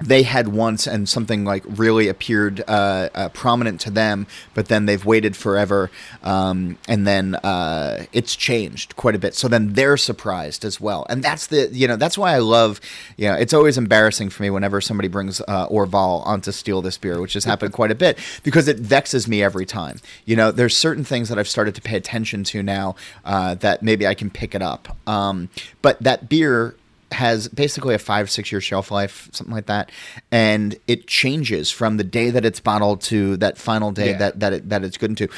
they 0.00 0.22
had 0.22 0.48
once 0.48 0.86
and 0.86 1.08
something 1.08 1.44
like 1.44 1.64
really 1.66 2.08
appeared 2.08 2.62
uh, 2.68 3.08
uh, 3.14 3.28
prominent 3.30 3.80
to 3.82 3.90
them, 3.90 4.26
but 4.54 4.68
then 4.68 4.86
they've 4.86 5.04
waited 5.04 5.36
forever, 5.36 5.90
um, 6.22 6.78
and 6.86 7.06
then 7.06 7.34
uh, 7.36 8.04
it's 8.12 8.36
changed 8.36 8.96
quite 8.96 9.14
a 9.14 9.18
bit. 9.18 9.34
So 9.34 9.48
then 9.48 9.72
they're 9.72 9.96
surprised 9.96 10.64
as 10.64 10.80
well, 10.80 11.06
and 11.08 11.22
that's 11.22 11.48
the 11.48 11.68
you 11.72 11.88
know 11.88 11.96
that's 11.96 12.16
why 12.16 12.34
I 12.34 12.38
love 12.38 12.80
you 13.16 13.28
know 13.28 13.34
it's 13.34 13.52
always 13.52 13.76
embarrassing 13.76 14.30
for 14.30 14.42
me 14.42 14.50
whenever 14.50 14.80
somebody 14.80 15.08
brings 15.08 15.40
uh, 15.42 15.68
Orval 15.68 16.24
on 16.26 16.40
to 16.42 16.52
steal 16.52 16.80
this 16.82 16.98
beer, 16.98 17.20
which 17.20 17.34
has 17.34 17.44
happened 17.44 17.72
quite 17.72 17.90
a 17.90 17.96
bit 17.96 18.18
because 18.42 18.68
it 18.68 18.78
vexes 18.78 19.26
me 19.26 19.42
every 19.42 19.66
time. 19.66 20.00
You 20.24 20.36
know, 20.36 20.52
there's 20.52 20.76
certain 20.76 21.04
things 21.04 21.28
that 21.28 21.38
I've 21.38 21.48
started 21.48 21.74
to 21.74 21.82
pay 21.82 21.96
attention 21.96 22.44
to 22.44 22.62
now 22.62 22.94
uh, 23.24 23.54
that 23.56 23.82
maybe 23.82 24.06
I 24.06 24.14
can 24.14 24.30
pick 24.30 24.54
it 24.54 24.62
up, 24.62 24.96
um, 25.08 25.48
but 25.82 26.00
that 26.02 26.28
beer 26.28 26.76
has 27.12 27.48
basically 27.48 27.94
a 27.94 27.98
five 27.98 28.30
six 28.30 28.52
year 28.52 28.60
shelf 28.60 28.90
life 28.90 29.28
something 29.32 29.54
like 29.54 29.66
that. 29.66 29.90
And 30.30 30.76
it 30.86 31.06
changes 31.06 31.70
from 31.70 31.96
the 31.96 32.04
day 32.04 32.30
that 32.30 32.44
it's 32.44 32.60
bottled 32.60 33.00
to 33.02 33.36
that 33.38 33.58
final 33.58 33.90
day 33.92 34.10
Yeah. 34.10 34.18
that 34.18 34.40
that, 34.40 34.52
it, 34.52 34.68
that 34.68 34.84
it's 34.84 34.96
good 34.98 35.10
into 35.10 35.28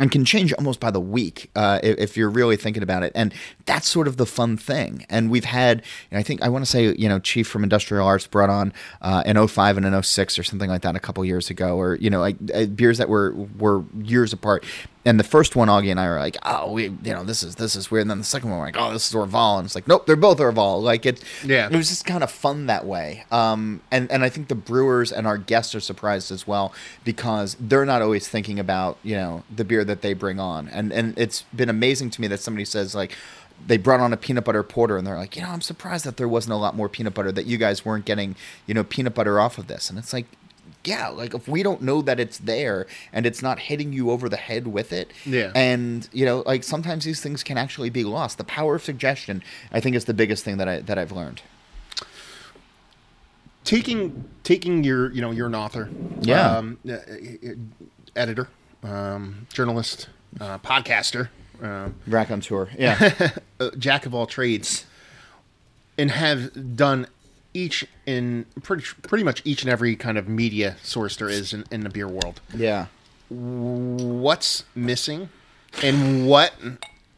and 0.00 0.12
can 0.12 0.24
change 0.24 0.52
almost 0.52 0.78
by 0.78 0.92
the 0.92 1.00
week 1.00 1.50
uh, 1.56 1.80
if, 1.82 1.98
if 1.98 2.16
you're 2.16 2.30
really 2.30 2.54
thinking 2.56 2.84
about 2.84 3.02
it. 3.02 3.10
And 3.16 3.34
that's 3.66 3.88
sort 3.88 4.06
of 4.06 4.16
the 4.16 4.26
fun 4.26 4.56
thing. 4.56 5.04
And 5.10 5.28
we've 5.28 5.44
had 5.44 5.82
i 6.12 6.22
think 6.22 6.40
i 6.42 6.48
want 6.48 6.64
to 6.64 6.70
say 6.70 6.94
you 6.96 7.08
know 7.08 7.18
chief 7.18 7.46
from 7.48 7.62
industrial 7.64 8.06
arts 8.06 8.26
brought 8.26 8.48
on 8.50 8.72
uh, 9.02 9.22
an 9.26 9.46
05 9.46 9.76
and 9.76 9.84
an 9.86 10.02
06 10.02 10.38
or 10.38 10.42
something 10.44 10.70
like 10.70 10.82
that 10.82 10.94
a 10.96 11.00
couple 11.00 11.24
years 11.24 11.50
ago 11.50 11.76
or 11.76 11.96
you 11.96 12.10
know 12.10 12.20
like 12.20 12.36
uh, 12.54 12.64
beers 12.66 12.98
that 12.98 13.08
were 13.08 13.34
were 13.58 13.84
years 14.02 14.32
apart 14.32 14.64
and 15.08 15.18
the 15.18 15.24
first 15.24 15.56
one, 15.56 15.68
Augie 15.68 15.90
and 15.90 15.98
I 15.98 16.08
were 16.08 16.18
like, 16.18 16.36
"Oh, 16.42 16.72
we, 16.72 16.84
you 16.84 17.12
know, 17.14 17.24
this 17.24 17.42
is 17.42 17.54
this 17.54 17.74
is 17.74 17.90
weird." 17.90 18.02
And 18.02 18.10
then 18.10 18.18
the 18.18 18.24
second 18.24 18.50
one, 18.50 18.58
we're 18.58 18.66
like, 18.66 18.76
"Oh, 18.78 18.92
this 18.92 19.08
is 19.08 19.14
Orval," 19.14 19.58
and 19.58 19.64
it's 19.64 19.74
like, 19.74 19.88
"Nope, 19.88 20.06
they're 20.06 20.16
both 20.16 20.38
Orval." 20.38 20.82
Like 20.82 21.06
it, 21.06 21.24
Yeah. 21.44 21.68
It 21.70 21.74
was 21.74 21.88
just 21.88 22.04
kind 22.04 22.22
of 22.22 22.30
fun 22.30 22.66
that 22.66 22.84
way. 22.84 23.24
Um, 23.30 23.80
and 23.90 24.10
and 24.10 24.22
I 24.22 24.28
think 24.28 24.48
the 24.48 24.54
brewers 24.54 25.10
and 25.10 25.26
our 25.26 25.38
guests 25.38 25.74
are 25.74 25.80
surprised 25.80 26.30
as 26.30 26.46
well 26.46 26.74
because 27.04 27.56
they're 27.58 27.86
not 27.86 28.02
always 28.02 28.28
thinking 28.28 28.58
about 28.58 28.98
you 29.02 29.16
know 29.16 29.44
the 29.54 29.64
beer 29.64 29.84
that 29.84 30.02
they 30.02 30.12
bring 30.12 30.38
on. 30.38 30.68
And 30.68 30.92
and 30.92 31.18
it's 31.18 31.42
been 31.54 31.70
amazing 31.70 32.10
to 32.10 32.20
me 32.20 32.26
that 32.28 32.40
somebody 32.40 32.64
says 32.64 32.94
like. 32.94 33.16
They 33.66 33.76
brought 33.76 33.98
on 33.98 34.12
a 34.12 34.16
peanut 34.16 34.44
butter 34.44 34.62
porter, 34.62 34.96
and 34.96 35.04
they're 35.04 35.16
like, 35.16 35.34
you 35.34 35.42
know, 35.42 35.48
I'm 35.48 35.60
surprised 35.62 36.04
that 36.04 36.16
there 36.16 36.28
wasn't 36.28 36.52
a 36.52 36.56
lot 36.56 36.76
more 36.76 36.88
peanut 36.88 37.14
butter. 37.14 37.32
That 37.32 37.46
you 37.46 37.58
guys 37.58 37.84
weren't 37.84 38.04
getting, 38.04 38.36
you 38.68 38.72
know, 38.74 38.84
peanut 38.84 39.16
butter 39.16 39.40
off 39.40 39.58
of 39.58 39.66
this. 39.66 39.90
And 39.90 39.98
it's 39.98 40.12
like, 40.12 40.26
yeah, 40.88 41.08
like 41.08 41.32
if 41.34 41.46
we 41.54 41.62
don't 41.62 41.82
know 41.82 42.00
that 42.02 42.18
it's 42.18 42.38
there 42.38 42.86
and 43.12 43.26
it's 43.26 43.42
not 43.42 43.58
hitting 43.58 43.92
you 43.92 44.10
over 44.10 44.28
the 44.28 44.36
head 44.48 44.66
with 44.66 44.92
it, 44.92 45.12
Yeah. 45.26 45.52
and 45.54 46.08
you 46.12 46.24
know, 46.24 46.42
like 46.46 46.64
sometimes 46.64 47.04
these 47.04 47.20
things 47.20 47.42
can 47.44 47.56
actually 47.58 47.90
be 47.90 48.04
lost. 48.04 48.38
The 48.38 48.44
power 48.58 48.74
of 48.76 48.82
suggestion, 48.82 49.42
I 49.72 49.80
think, 49.80 49.94
is 49.96 50.04
the 50.06 50.14
biggest 50.14 50.44
thing 50.44 50.56
that 50.58 50.68
I 50.68 50.80
that 50.80 50.98
I've 50.98 51.12
learned. 51.12 51.42
taking 53.64 54.24
taking 54.44 54.84
your 54.84 55.12
you 55.12 55.20
know 55.20 55.30
you're 55.30 55.46
an 55.46 55.54
author 55.54 55.90
Yeah. 56.22 56.56
um, 56.58 56.78
editor 58.16 58.48
um, 58.82 59.46
journalist 59.52 60.08
uh, 60.40 60.58
podcaster 60.58 61.28
um, 61.62 61.94
Rack 62.06 62.30
on 62.30 62.40
tour, 62.40 62.68
yeah, 62.78 63.30
uh, 63.60 63.70
jack 63.76 64.06
of 64.06 64.14
all 64.14 64.26
trades 64.26 64.86
and 65.98 66.08
have 66.12 66.76
done 66.76 67.08
each 67.54 67.86
in 68.06 68.46
pretty 68.62 68.84
pretty 69.02 69.24
much 69.24 69.42
each 69.44 69.62
and 69.62 69.70
every 69.70 69.96
kind 69.96 70.18
of 70.18 70.28
media 70.28 70.76
source 70.82 71.16
there 71.16 71.28
is 71.28 71.52
in, 71.52 71.64
in 71.70 71.80
the 71.82 71.88
beer 71.90 72.08
world. 72.08 72.40
Yeah. 72.54 72.86
what's 73.28 74.64
missing 74.74 75.28
and 75.82 76.26
what 76.26 76.52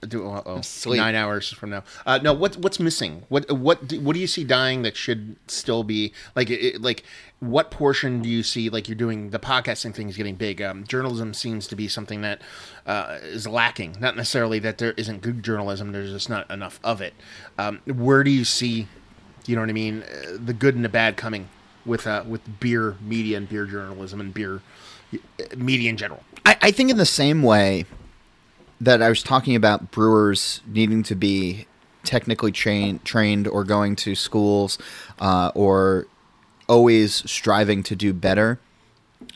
do 0.09 0.43
Sleep. 0.63 0.97
nine 0.99 1.15
hours 1.15 1.53
from 1.53 1.71
now. 1.71 1.85
Uh, 2.07 2.19
no 2.23 2.33
what 2.33 2.57
what's 2.57 2.81
missing? 2.81 3.23
What 3.29 3.51
what 3.53 3.87
do, 3.87 4.01
what 4.01 4.15
do 4.15 4.21
you 4.21 4.27
see 4.27 4.45
dying 4.45 4.81
that 4.83 4.97
should 4.97 5.37
still 5.47 5.85
be 5.85 6.13
like 6.35 6.49
it, 6.49 6.61
it- 6.77 6.81
like 6.83 7.05
what 7.41 7.71
portion 7.71 8.21
do 8.23 8.29
you 8.29 8.43
see 8.43 8.69
like 8.69 8.87
you're 8.89 8.95
doing 8.97 9.31
the 9.31 9.39
podcasting 9.39 9.95
thing 9.95 10.09
is 10.09 10.17
getting 10.17 10.35
big. 10.37 10.61
Um, 10.63 10.85
journalism 10.87 11.33
seems 11.35 11.67
to 11.69 11.77
be 11.77 11.87
something 11.89 12.21
that 12.23 12.41
uh, 12.87 13.19
is 13.23 13.47
lacking. 13.47 13.97
Not 14.01 14.17
necessarily 14.17 14.59
that 14.61 14.79
there 14.79 14.93
isn't 14.93 15.21
good 15.23 15.43
journalism 15.43 15.93
there's 15.93 16.11
just 16.13 16.29
not 16.31 16.51
enough 16.51 16.81
of 16.85 17.01
it. 17.01 17.15
Um, 17.59 17.81
where 17.87 18.23
do 18.25 18.31
you 18.31 18.45
see 18.45 18.89
you 19.51 19.57
know 19.57 19.63
what 19.63 19.71
I 19.71 19.75
mean 19.75 20.03
uh, 20.03 20.39
the 20.45 20.55
good 20.55 20.75
and 20.75 20.85
the 20.85 20.89
bad 20.89 21.17
coming 21.17 21.49
with 21.85 22.07
uh, 22.07 22.25
with 22.27 22.61
beer 22.61 22.97
media 23.01 23.37
and 23.37 23.49
beer 23.49 23.67
journalism 23.67 24.21
and 24.21 24.33
beer 24.33 24.63
uh, 25.13 25.19
media 25.57 25.91
in 25.91 25.97
general 25.97 26.23
I, 26.47 26.57
I 26.63 26.71
think 26.71 26.91
in 26.91 26.97
the 26.97 27.07
same 27.07 27.43
way 27.43 27.85
that 28.81 29.03
I 29.03 29.09
was 29.09 29.23
talking 29.23 29.55
about 29.55 29.91
brewers 29.91 30.63
needing 30.67 31.03
to 31.05 31.15
be 31.15 31.67
technically 32.03 32.53
train, 32.53 33.01
trained 33.05 33.47
or 33.47 33.65
going 33.65 33.95
to 33.95 34.15
schools 34.15 34.79
uh, 35.19 35.53
or 35.55 36.07
always 36.69 37.31
striving 37.31 37.83
to 37.83 37.97
do 37.97 38.13
better. 38.13 38.59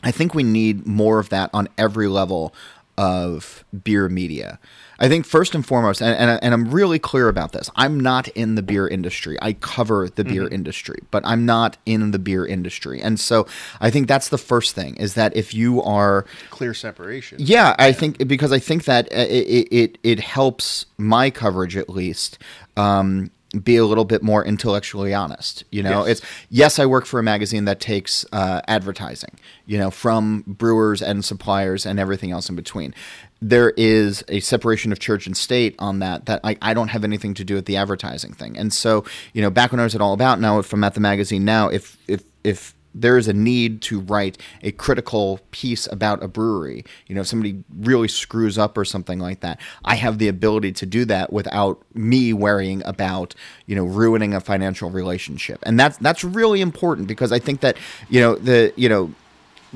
I 0.03 0.11
think 0.11 0.33
we 0.33 0.43
need 0.43 0.87
more 0.87 1.19
of 1.19 1.29
that 1.29 1.49
on 1.53 1.67
every 1.77 2.07
level 2.07 2.53
of 2.97 3.63
beer 3.83 4.09
media. 4.09 4.59
I 4.99 5.07
think 5.09 5.25
first 5.25 5.53
and 5.55 5.65
foremost, 5.65 6.01
and, 6.01 6.17
and, 6.17 6.39
and 6.43 6.53
I'm 6.53 6.71
really 6.71 6.99
clear 6.99 7.27
about 7.27 7.51
this, 7.51 7.69
I'm 7.75 7.99
not 7.99 8.27
in 8.29 8.55
the 8.55 8.61
beer 8.61 8.87
industry. 8.87 9.37
I 9.41 9.53
cover 9.53 10.09
the 10.09 10.23
beer 10.23 10.47
industry, 10.47 10.99
but 11.11 11.23
I'm 11.25 11.45
not 11.45 11.77
in 11.85 12.11
the 12.11 12.19
beer 12.19 12.45
industry. 12.45 13.01
And 13.01 13.19
so 13.19 13.45
I 13.81 13.89
think 13.91 14.07
that's 14.07 14.29
the 14.29 14.37
first 14.37 14.73
thing 14.75 14.95
is 14.95 15.13
that 15.15 15.35
if 15.35 15.53
you 15.53 15.81
are 15.81 16.25
clear 16.49 16.73
separation 16.73 17.37
yeah, 17.41 17.75
I 17.77 17.91
think 17.91 18.27
because 18.27 18.51
I 18.51 18.59
think 18.59 18.85
that 18.85 19.05
uh, 19.11 19.17
it 19.29 19.67
it, 19.71 19.97
it 20.03 20.19
helps 20.19 20.85
my 20.97 21.29
coverage 21.29 21.75
at 21.77 21.89
least 21.89 22.37
um, 22.77 23.31
be 23.63 23.77
a 23.77 23.85
little 23.85 24.05
bit 24.05 24.21
more 24.21 24.43
intellectually 24.43 25.13
honest. 25.13 25.63
You 25.71 25.83
know, 25.83 26.05
Yes. 26.05 26.19
it's 26.19 26.27
yes, 26.49 26.79
I 26.79 26.85
work 26.85 27.05
for 27.05 27.19
a 27.19 27.23
magazine 27.23 27.65
that 27.65 27.79
takes 27.79 28.25
uh, 28.31 28.61
advertising. 28.67 29.39
You 29.65 29.77
know, 29.77 29.91
from 29.91 30.43
brewers 30.45 31.01
and 31.01 31.25
suppliers 31.25 31.85
and 31.85 31.99
everything 31.99 32.31
else 32.31 32.49
in 32.49 32.55
between. 32.55 32.93
There 33.41 33.71
is 33.71 34.23
a 34.27 34.39
separation 34.39 34.91
of 34.91 34.99
church 34.99 35.27
and 35.27 35.35
state 35.35 35.75
on 35.79 35.99
that. 35.99 36.25
That 36.25 36.39
I, 36.43 36.57
I 36.61 36.73
don't 36.73 36.89
have 36.89 37.03
anything 37.03 37.33
to 37.35 37.43
do 37.43 37.55
with 37.55 37.65
the 37.65 37.77
advertising 37.77 38.33
thing. 38.33 38.57
And 38.57 38.73
so, 38.73 39.05
you 39.33 39.41
know, 39.41 39.49
back 39.49 39.71
when 39.71 39.79
I 39.79 39.83
was 39.83 39.95
at 39.95 40.01
All 40.01 40.13
About, 40.13 40.39
now 40.39 40.61
from 40.61 40.83
at 40.83 40.93
the 40.93 40.99
magazine 40.99 41.45
now, 41.45 41.67
if 41.69 41.97
if 42.07 42.23
if 42.43 42.75
there 42.95 43.17
is 43.17 43.27
a 43.27 43.33
need 43.33 43.81
to 43.81 43.99
write 43.99 44.37
a 44.63 44.71
critical 44.71 45.41
piece 45.51 45.85
about 45.91 46.23
a 46.23 46.27
brewery. 46.27 46.85
You 47.07 47.15
know, 47.15 47.21
if 47.21 47.27
somebody 47.27 47.63
really 47.77 48.07
screws 48.07 48.57
up 48.57 48.77
or 48.77 48.85
something 48.85 49.19
like 49.19 49.41
that, 49.41 49.59
I 49.83 49.95
have 49.95 50.17
the 50.17 50.29
ability 50.29 50.71
to 50.71 50.85
do 50.85 51.03
that 51.05 51.31
without 51.31 51.83
me 51.93 52.31
worrying 52.31 52.81
about, 52.85 53.35
you 53.65 53.75
know, 53.75 53.83
ruining 53.83 54.33
a 54.33 54.39
financial 54.39 54.89
relationship. 54.89 55.59
And 55.63 55.77
that's 55.77 55.97
that's 55.97 56.23
really 56.23 56.61
important 56.61 57.07
because 57.09 57.33
I 57.33 57.39
think 57.39 57.59
that, 57.59 57.75
you 58.09 58.21
know, 58.21 58.35
the 58.35 58.73
you 58.77 58.87
know, 58.87 59.13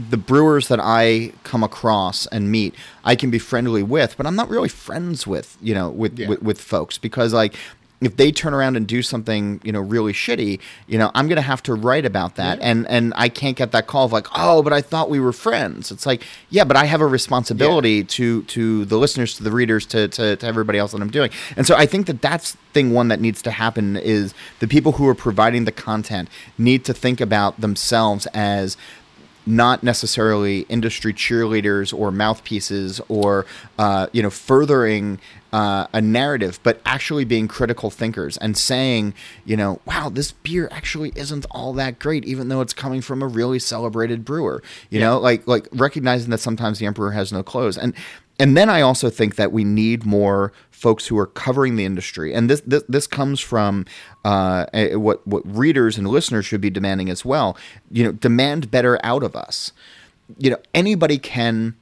the 0.10 0.18
brewers 0.18 0.68
that 0.70 0.80
I 0.82 1.34
come 1.44 1.64
across 1.64 2.26
and 2.28 2.50
meet, 2.52 2.74
I 3.04 3.16
can 3.16 3.30
be 3.30 3.40
friendly 3.40 3.84
with, 3.84 4.16
but 4.18 4.26
I'm 4.26 4.36
not 4.36 4.50
really 4.50 4.70
friends 4.70 5.28
with, 5.28 5.58
you 5.62 5.74
know, 5.74 5.90
with 5.90 6.18
Yeah. 6.18 6.30
with, 6.30 6.42
with 6.42 6.62
folks 6.62 6.98
because 6.98 7.34
like 7.34 7.56
if 8.02 8.16
they 8.16 8.32
turn 8.32 8.54
around 8.54 8.78
and 8.78 8.88
do 8.88 9.02
something, 9.02 9.60
you 9.62 9.74
know, 9.74 9.82
really 9.82 10.14
shitty, 10.14 10.58
you 10.88 10.98
know, 10.98 11.12
I'm 11.16 11.28
gonna 11.28 11.42
have 11.42 11.62
to 11.64 11.74
write 11.74 12.06
about 12.06 12.38
that, 12.38 12.58
and 12.62 12.88
and 12.88 13.12
I 13.18 13.28
can't 13.28 13.58
get 13.58 13.74
that 13.74 13.88
call 13.88 14.06
of 14.06 14.14
like, 14.14 14.28
oh, 14.34 14.64
but 14.64 14.72
I 14.72 14.80
thought 14.82 15.10
we 15.10 15.20
were 15.20 15.34
friends. 15.34 15.92
It's 15.92 16.06
like, 16.06 16.24
yeah, 16.50 16.64
but 16.64 16.78
I 16.78 16.86
have 16.86 17.02
a 17.02 17.06
responsibility 17.06 18.06
to 18.06 18.44
to 18.44 18.86
the 18.86 18.98
listeners, 18.98 19.36
to 19.36 19.44
the 19.44 19.52
readers, 19.52 19.86
to, 19.88 20.08
to 20.08 20.38
to 20.38 20.48
everybody 20.48 20.80
else 20.80 20.94
that 20.94 21.02
I'm 21.02 21.12
doing, 21.12 21.30
and 21.58 21.68
so 21.68 21.76
I 21.76 21.86
think 21.86 22.08
that 22.08 22.22
that's 22.22 22.56
thing 22.72 22.94
one 22.94 23.10
that 23.10 23.20
needs 23.20 23.42
to 23.42 23.52
happen 23.52 23.98
is 23.98 24.34
the 24.62 24.68
people 24.68 24.94
who 24.94 25.06
are 25.10 25.16
providing 25.16 25.66
the 25.66 25.72
content 25.74 26.30
need 26.58 26.86
to 26.86 26.94
think 26.94 27.20
about 27.20 27.60
themselves 27.60 28.28
as 28.28 28.78
not 29.46 29.84
necessarily 29.84 30.62
industry 30.62 31.14
cheerleaders 31.14 31.98
or 31.98 32.12
mouthpieces 32.12 33.02
or 33.08 33.46
uh, 33.78 34.08
you 34.12 34.22
know 34.22 34.30
furthering 34.30 35.20
uh, 35.52 35.88
a 35.94 36.02
narrative, 36.02 36.60
but 36.64 36.80
actually 36.86 37.26
being 37.26 37.48
critical 37.48 37.90
thinkers 37.90 38.38
and 38.38 38.56
saying, 38.58 39.14
you 39.46 39.58
know, 39.58 39.80
wow, 39.86 40.10
this 40.10 40.32
beer 40.32 40.68
actually 40.72 41.12
isn't 41.16 41.46
all 41.52 41.74
that 41.74 41.98
great, 42.00 42.24
even 42.26 42.50
though 42.50 42.62
it's 42.62 42.74
coming 42.74 43.02
from 43.02 43.22
a 43.22 43.28
really 43.28 43.60
celebrated 43.60 44.24
brewer. 44.24 44.62
You 44.90 45.00
know, 45.00 45.20
like 45.20 45.48
like 45.48 45.68
recognizing 45.72 46.30
that 46.32 46.40
sometimes 46.40 46.80
the 46.80 46.86
emperor 46.86 47.12
has 47.12 47.32
no 47.32 47.44
clothes, 47.44 47.78
and 47.78 47.94
and 48.40 48.56
then 48.56 48.70
I 48.70 48.82
also 48.82 49.10
think 49.10 49.36
that 49.36 49.52
we 49.52 49.64
need 49.64 50.06
more 50.06 50.54
folks 50.72 51.08
who 51.08 51.18
are 51.18 51.28
covering 51.28 51.76
the 51.76 51.84
industry, 51.86 52.34
and 52.34 52.50
this 52.50 52.62
this, 52.62 52.84
this 52.88 53.06
comes 53.06 53.40
from 53.42 53.86
uh, 54.24 54.66
eh, 54.74 54.96
what 54.96 55.26
what 55.28 55.44
readers 55.46 55.98
and 55.98 56.08
listeners 56.08 56.46
should 56.46 56.62
be 56.62 56.70
demanding 56.70 57.10
as 57.10 57.26
well. 57.26 57.58
You 57.92 58.06
know, 58.06 58.12
demand 58.14 58.72
better 58.72 58.98
out 59.04 59.24
of 59.24 59.36
us. 59.36 59.74
You 60.38 60.52
know, 60.52 60.58
anybody 60.74 61.18
can 61.18 61.76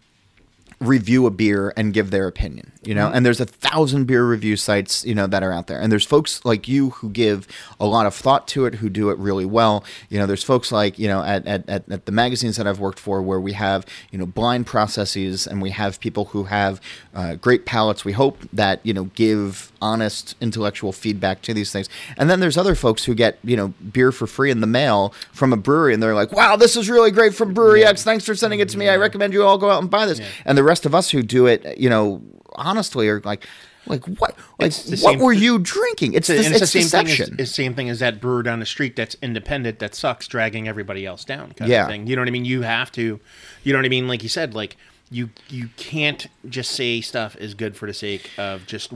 review 0.80 1.25
a 1.25 1.32
beer 1.32 1.73
and 1.75 1.93
give 1.93 2.11
their 2.11 2.28
opinion 2.28 2.71
you 2.88 2.95
know? 2.95 3.11
And 3.11 3.25
there's 3.25 3.41
a 3.41 3.45
thousand 3.45 4.05
beer 4.05 4.25
review 4.25 4.55
sites 4.55 5.05
you 5.05 5.13
know 5.13 5.28
that 5.28 5.43
are 5.43 5.51
out 5.51 5.67
there. 5.67 5.80
And 5.80 5.91
there's 5.91 6.05
folks 6.05 6.43
like 6.45 6.67
you 6.67 6.91
who 6.91 7.09
give 7.09 7.47
a 7.80 7.86
lot 7.86 8.05
of 8.05 8.15
thought 8.15 8.47
to 8.49 8.65
it 8.65 8.75
who 8.75 8.89
do 8.89 9.09
it 9.09 9.17
really 9.17 9.45
well. 9.45 9.84
You 10.09 10.19
know 10.19 10.25
there's 10.25 10.43
folks 10.43 10.71
like 10.71 10.97
you 10.97 11.07
know 11.07 11.21
at, 11.21 11.45
at, 11.45 11.69
at, 11.69 11.91
at 11.91 12.05
the 12.05 12.11
magazines 12.11 12.55
that 12.55 12.65
i've 12.65 12.80
worked 12.80 12.99
for 12.99 13.21
where 13.21 13.39
we 13.39 13.53
have 13.53 13.86
you 14.11 14.17
know 14.17 14.25
blind 14.25 14.65
processes 14.65 15.45
and 15.45 15.61
we 15.61 15.71
have 15.71 15.99
people 15.99 16.25
who 16.25 16.45
have 16.45 16.80
uh, 17.13 17.36
great 17.36 17.65
palates 17.65 18.05
we 18.05 18.13
hope 18.13 18.38
that 18.53 18.80
you 18.84 18.93
know 18.93 19.05
give 19.15 19.71
honest 19.82 20.36
intellectual 20.41 20.91
feedback 20.91 21.41
to 21.41 21.53
these 21.53 21.71
things 21.71 21.88
and 22.17 22.30
then 22.30 22.39
there's 22.39 22.57
other 22.57 22.75
folks 22.75 23.03
who 23.05 23.13
get 23.13 23.38
you 23.43 23.55
know 23.55 23.67
beer 23.91 24.11
for 24.11 24.28
free 24.28 24.49
in 24.51 24.61
the 24.61 24.67
mail 24.67 25.13
from 25.32 25.53
a 25.53 25.57
brewery 25.57 25.93
and 25.93 26.01
they're 26.01 26.15
like 26.15 26.32
wow 26.32 26.55
this 26.55 26.75
is 26.75 26.89
really 26.89 27.11
great 27.11 27.34
from 27.34 27.53
brewery 27.53 27.84
x 27.84 28.03
thanks 28.03 28.25
for 28.25 28.36
sending 28.36 28.59
it 28.59 28.69
to 28.69 28.78
me 28.78 28.89
i 28.89 28.95
recommend 28.95 29.34
you 29.34 29.43
all 29.43 29.57
go 29.57 29.69
out 29.69 29.82
and 29.82 29.89
buy 29.91 30.05
this 30.05 30.19
and 30.45 30.57
the 30.57 30.63
rest 30.63 30.86
of 30.86 30.95
us 30.95 31.11
who 31.11 31.21
do 31.21 31.45
it 31.45 31.78
you 31.78 31.89
know 31.89 32.21
honestly 32.55 33.07
are 33.07 33.21
like 33.21 33.45
like 33.86 34.03
what 34.19 34.36
like 34.59 34.73
what 34.73 34.73
same- 34.73 35.19
were 35.19 35.32
you 35.32 35.59
drinking 35.59 36.13
it's, 36.13 36.30
and 36.30 36.39
this, 36.39 36.47
it's 36.61 36.71
the 36.73 36.80
it's 36.80 36.89
same 36.89 37.05
thing. 37.05 37.13
As, 37.13 37.19
it's 37.30 37.38
the 37.38 37.45
same 37.45 37.73
thing 37.73 37.89
as 37.89 37.99
that 37.99 38.19
brewer 38.19 38.43
down 38.43 38.59
the 38.59 38.65
street 38.65 38.97
that's 38.97 39.15
independent 39.21 39.80
that 39.80 39.95
sucks, 39.95 40.28
dragging 40.28 40.67
everybody 40.67 41.05
else 41.05 41.23
down. 41.23 41.53
Kind 41.53 41.71
Yeah. 41.71 41.84
of 41.84 41.88
thing. 41.88 42.05
You 42.05 42.17
know 42.17 42.21
what 42.21 42.28
I 42.28 42.32
mean? 42.32 42.43
You 42.43 42.63
have 42.63 42.91
to. 42.93 43.21
You 43.63 43.73
know 43.73 43.80
what 43.80 43.86
I 43.86 43.89
mean? 43.89 44.09
Like 44.09 44.23
you 44.23 44.30
said, 44.30 44.53
like 44.53 44.75
you 45.09 45.30
you 45.49 45.69
can't 45.78 46.28
just 46.49 46.71
say 46.71 46.99
stuff 46.99 47.38
is 47.38 47.53
good 47.53 47.78
for 47.78 47.86
the 47.88 47.93
sake 47.93 48.30
of 48.38 48.65
just 48.67 48.91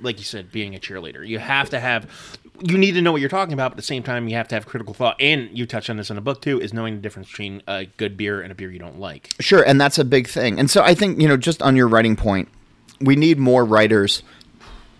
like 0.00 0.18
you 0.18 0.24
said 0.24 0.50
being 0.52 0.74
a 0.74 0.78
cheerleader. 0.78 1.26
You 1.26 1.38
have 1.38 1.70
to 1.70 1.80
have. 1.80 2.08
You 2.60 2.78
need 2.78 2.92
to 2.92 3.02
know 3.02 3.10
what 3.10 3.20
you're 3.20 3.30
talking 3.30 3.52
about, 3.52 3.70
but 3.70 3.74
at 3.74 3.76
the 3.78 3.82
same 3.82 4.04
time, 4.04 4.28
you 4.28 4.36
have 4.36 4.46
to 4.48 4.54
have 4.54 4.64
critical 4.64 4.94
thought. 4.94 5.16
And 5.18 5.50
you 5.56 5.66
touch 5.66 5.90
on 5.90 5.96
this 5.96 6.08
in 6.08 6.16
the 6.16 6.22
book 6.22 6.40
too, 6.40 6.60
is 6.60 6.72
knowing 6.72 6.96
the 6.96 7.02
difference 7.02 7.28
between 7.28 7.62
a 7.66 7.86
good 7.86 8.16
beer 8.16 8.40
and 8.40 8.52
a 8.52 8.54
beer 8.54 8.70
you 8.70 8.78
don't 8.78 9.00
like. 9.00 9.34
Sure, 9.40 9.62
and 9.62 9.80
that's 9.80 9.98
a 9.98 10.04
big 10.04 10.28
thing. 10.28 10.60
And 10.60 10.70
so 10.70 10.82
I 10.82 10.94
think, 10.94 11.20
you 11.20 11.26
know, 11.26 11.36
just 11.36 11.62
on 11.62 11.74
your 11.74 11.88
writing 11.88 12.14
point, 12.14 12.48
we 13.00 13.16
need 13.16 13.38
more 13.38 13.64
writers, 13.64 14.22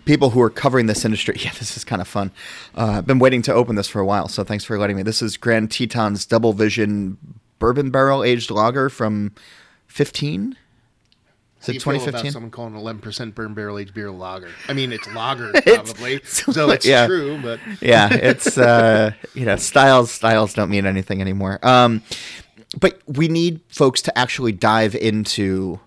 people 0.03 0.31
who 0.31 0.41
are 0.41 0.49
covering 0.49 0.87
this 0.87 1.05
industry. 1.05 1.37
Yeah, 1.39 1.51
this 1.57 1.77
is 1.77 1.85
kind 1.85 2.01
of 2.01 2.07
fun. 2.09 2.31
Uh, 2.75 2.95
I've 2.97 3.07
been 3.07 3.19
waiting 3.19 3.41
to 3.43 3.53
open 3.53 3.75
this 3.75 3.87
for 3.87 4.01
a 4.01 4.05
while, 4.05 4.27
so 4.27 4.43
thanks 4.43 4.65
for 4.65 4.77
letting 4.77 4.97
me. 4.97 5.03
This 5.03 5.21
is 5.21 5.37
Grand 5.37 5.71
Teton's 5.71 6.25
Double 6.25 6.51
Vision 6.51 7.17
Bourbon 7.59 7.89
Barrel 7.89 8.23
Aged 8.23 8.51
Lager 8.51 8.89
from 8.89 9.33
15? 9.87 10.57
Is 11.65 11.69
it 11.69 11.71
do 11.71 11.75
you 11.75 11.99
feel 11.99 12.09
about 12.09 12.21
2015? 12.21 12.31
Someone 12.31 12.51
calling 12.51 12.75
eleven 12.75 13.01
percent 13.01 13.35
burn 13.35 13.53
barrel 13.53 13.79
aged 13.79 13.93
beer 13.93 14.11
lager. 14.11 14.49
I 14.67 14.73
mean, 14.73 14.91
it's 14.91 15.11
lager 15.13 15.51
probably, 15.65 16.21
so 16.23 16.69
it's 16.69 16.85
yeah. 16.85 17.07
true. 17.07 17.39
But 17.41 17.59
yeah, 17.81 18.13
it's 18.13 18.57
uh, 18.57 19.11
you 19.33 19.45
know 19.45 19.55
styles 19.55 20.11
styles 20.11 20.53
don't 20.53 20.69
mean 20.69 20.85
anything 20.85 21.21
anymore. 21.21 21.59
Um, 21.63 22.03
but 22.79 22.99
we 23.07 23.27
need 23.27 23.61
folks 23.69 24.01
to 24.03 24.17
actually 24.17 24.51
dive 24.51 24.95
into 24.95 25.79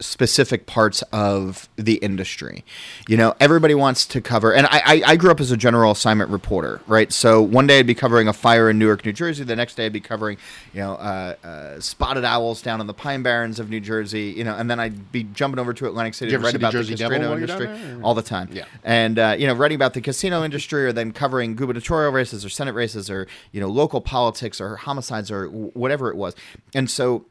specific 0.00 0.66
parts 0.66 1.02
of 1.12 1.68
the 1.76 1.94
industry. 1.94 2.64
You 3.08 3.16
know, 3.16 3.34
everybody 3.40 3.74
wants 3.74 4.06
to 4.06 4.20
cover, 4.20 4.52
and 4.52 4.66
I, 4.66 4.82
I, 4.84 5.02
I 5.06 5.16
grew 5.16 5.30
up 5.30 5.40
as 5.40 5.50
a 5.50 5.56
general 5.56 5.92
assignment 5.92 6.30
reporter, 6.30 6.80
right? 6.86 7.12
So 7.12 7.40
one 7.40 7.66
day 7.66 7.78
I'd 7.78 7.86
be 7.86 7.94
covering 7.94 8.28
a 8.28 8.32
fire 8.32 8.68
in 8.68 8.78
Newark, 8.78 9.04
New 9.04 9.12
Jersey. 9.12 9.44
The 9.44 9.56
next 9.56 9.74
day 9.76 9.86
I'd 9.86 9.92
be 9.92 10.00
covering, 10.00 10.36
you 10.74 10.80
know, 10.80 10.94
uh, 10.94 11.34
uh, 11.42 11.80
spotted 11.80 12.24
owls 12.24 12.60
down 12.60 12.80
in 12.80 12.86
the 12.86 12.94
Pine 12.94 13.22
Barrens 13.22 13.58
of 13.58 13.70
New 13.70 13.80
Jersey. 13.80 14.34
You 14.36 14.44
know, 14.44 14.54
and 14.54 14.70
then 14.70 14.78
I'd 14.78 15.12
be 15.12 15.24
jumping 15.24 15.58
over 15.58 15.72
to 15.72 15.86
Atlantic 15.86 16.14
City 16.14 16.32
to 16.32 16.38
write 16.38 16.52
the 16.52 16.58
about 16.58 16.72
the, 16.72 16.78
Jersey 16.78 16.94
Devil 16.94 17.18
Castrino 17.18 17.30
while 17.30 17.38
you're 17.38 17.46
down 17.46 17.62
industry 17.62 18.02
all 18.02 18.14
the 18.14 18.22
time. 18.22 18.48
Yeah. 18.52 18.64
and 18.84 19.18
uh, 19.18 19.36
you 19.38 19.46
know, 19.46 19.54
writing 19.54 19.76
about 19.76 19.94
the 19.94 20.00
casino 20.00 20.44
industry, 20.44 20.84
or 20.86 20.92
then 20.92 21.12
covering 21.12 21.56
gubernatorial 21.56 22.12
races, 22.12 22.44
or 22.44 22.48
senate 22.48 22.74
races, 22.74 23.08
or 23.08 23.26
you 23.52 23.60
know, 23.60 23.68
local 23.68 24.00
politics, 24.00 24.60
or 24.60 24.76
homicides, 24.76 25.30
or 25.30 25.46
whatever 25.48 26.10
it 26.10 26.16
was. 26.16 26.34
And 26.74 26.90
so, 26.90 27.24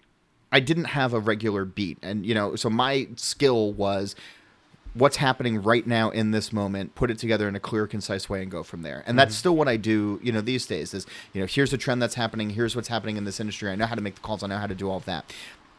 I 0.55 0.61
didn't 0.61 0.85
have 0.85 1.13
a 1.13 1.19
regular 1.19 1.65
beat, 1.65 1.97
and 2.01 2.25
you 2.25 2.33
know, 2.33 2.55
so 2.55 2.69
my 2.69 3.09
skill 3.17 3.73
was 3.73 4.15
what's 4.93 5.17
happening 5.17 5.61
right 5.61 5.85
now 5.85 6.11
in 6.11 6.31
this 6.31 6.53
moment, 6.53 6.95
put 6.95 7.11
it 7.11 7.19
together 7.19 7.49
in 7.49 7.57
a 7.57 7.59
clear, 7.59 7.87
concise 7.87 8.29
way, 8.29 8.41
and 8.41 8.49
go 8.49 8.63
from 8.63 8.81
there. 8.81 9.03
And 9.05 9.19
that's 9.19 9.33
mm-hmm. 9.33 9.39
still 9.39 9.55
what 9.57 9.67
I 9.67 9.75
do, 9.75 10.17
you 10.23 10.31
know, 10.31 10.39
these 10.39 10.65
days. 10.65 10.93
Is 10.93 11.05
you 11.33 11.41
know, 11.41 11.45
here's 11.45 11.73
a 11.73 11.77
trend 11.77 12.01
that's 12.01 12.15
happening. 12.15 12.51
Here's 12.51 12.73
what's 12.73 12.87
happening 12.87 13.17
in 13.17 13.25
this 13.25 13.41
industry. 13.41 13.69
I 13.69 13.75
know 13.75 13.85
how 13.85 13.95
to 13.95 14.01
make 14.01 14.15
the 14.15 14.21
calls. 14.21 14.43
I 14.43 14.47
know 14.47 14.57
how 14.57 14.67
to 14.67 14.73
do 14.73 14.89
all 14.89 14.95
of 14.95 15.03
that. 15.05 15.25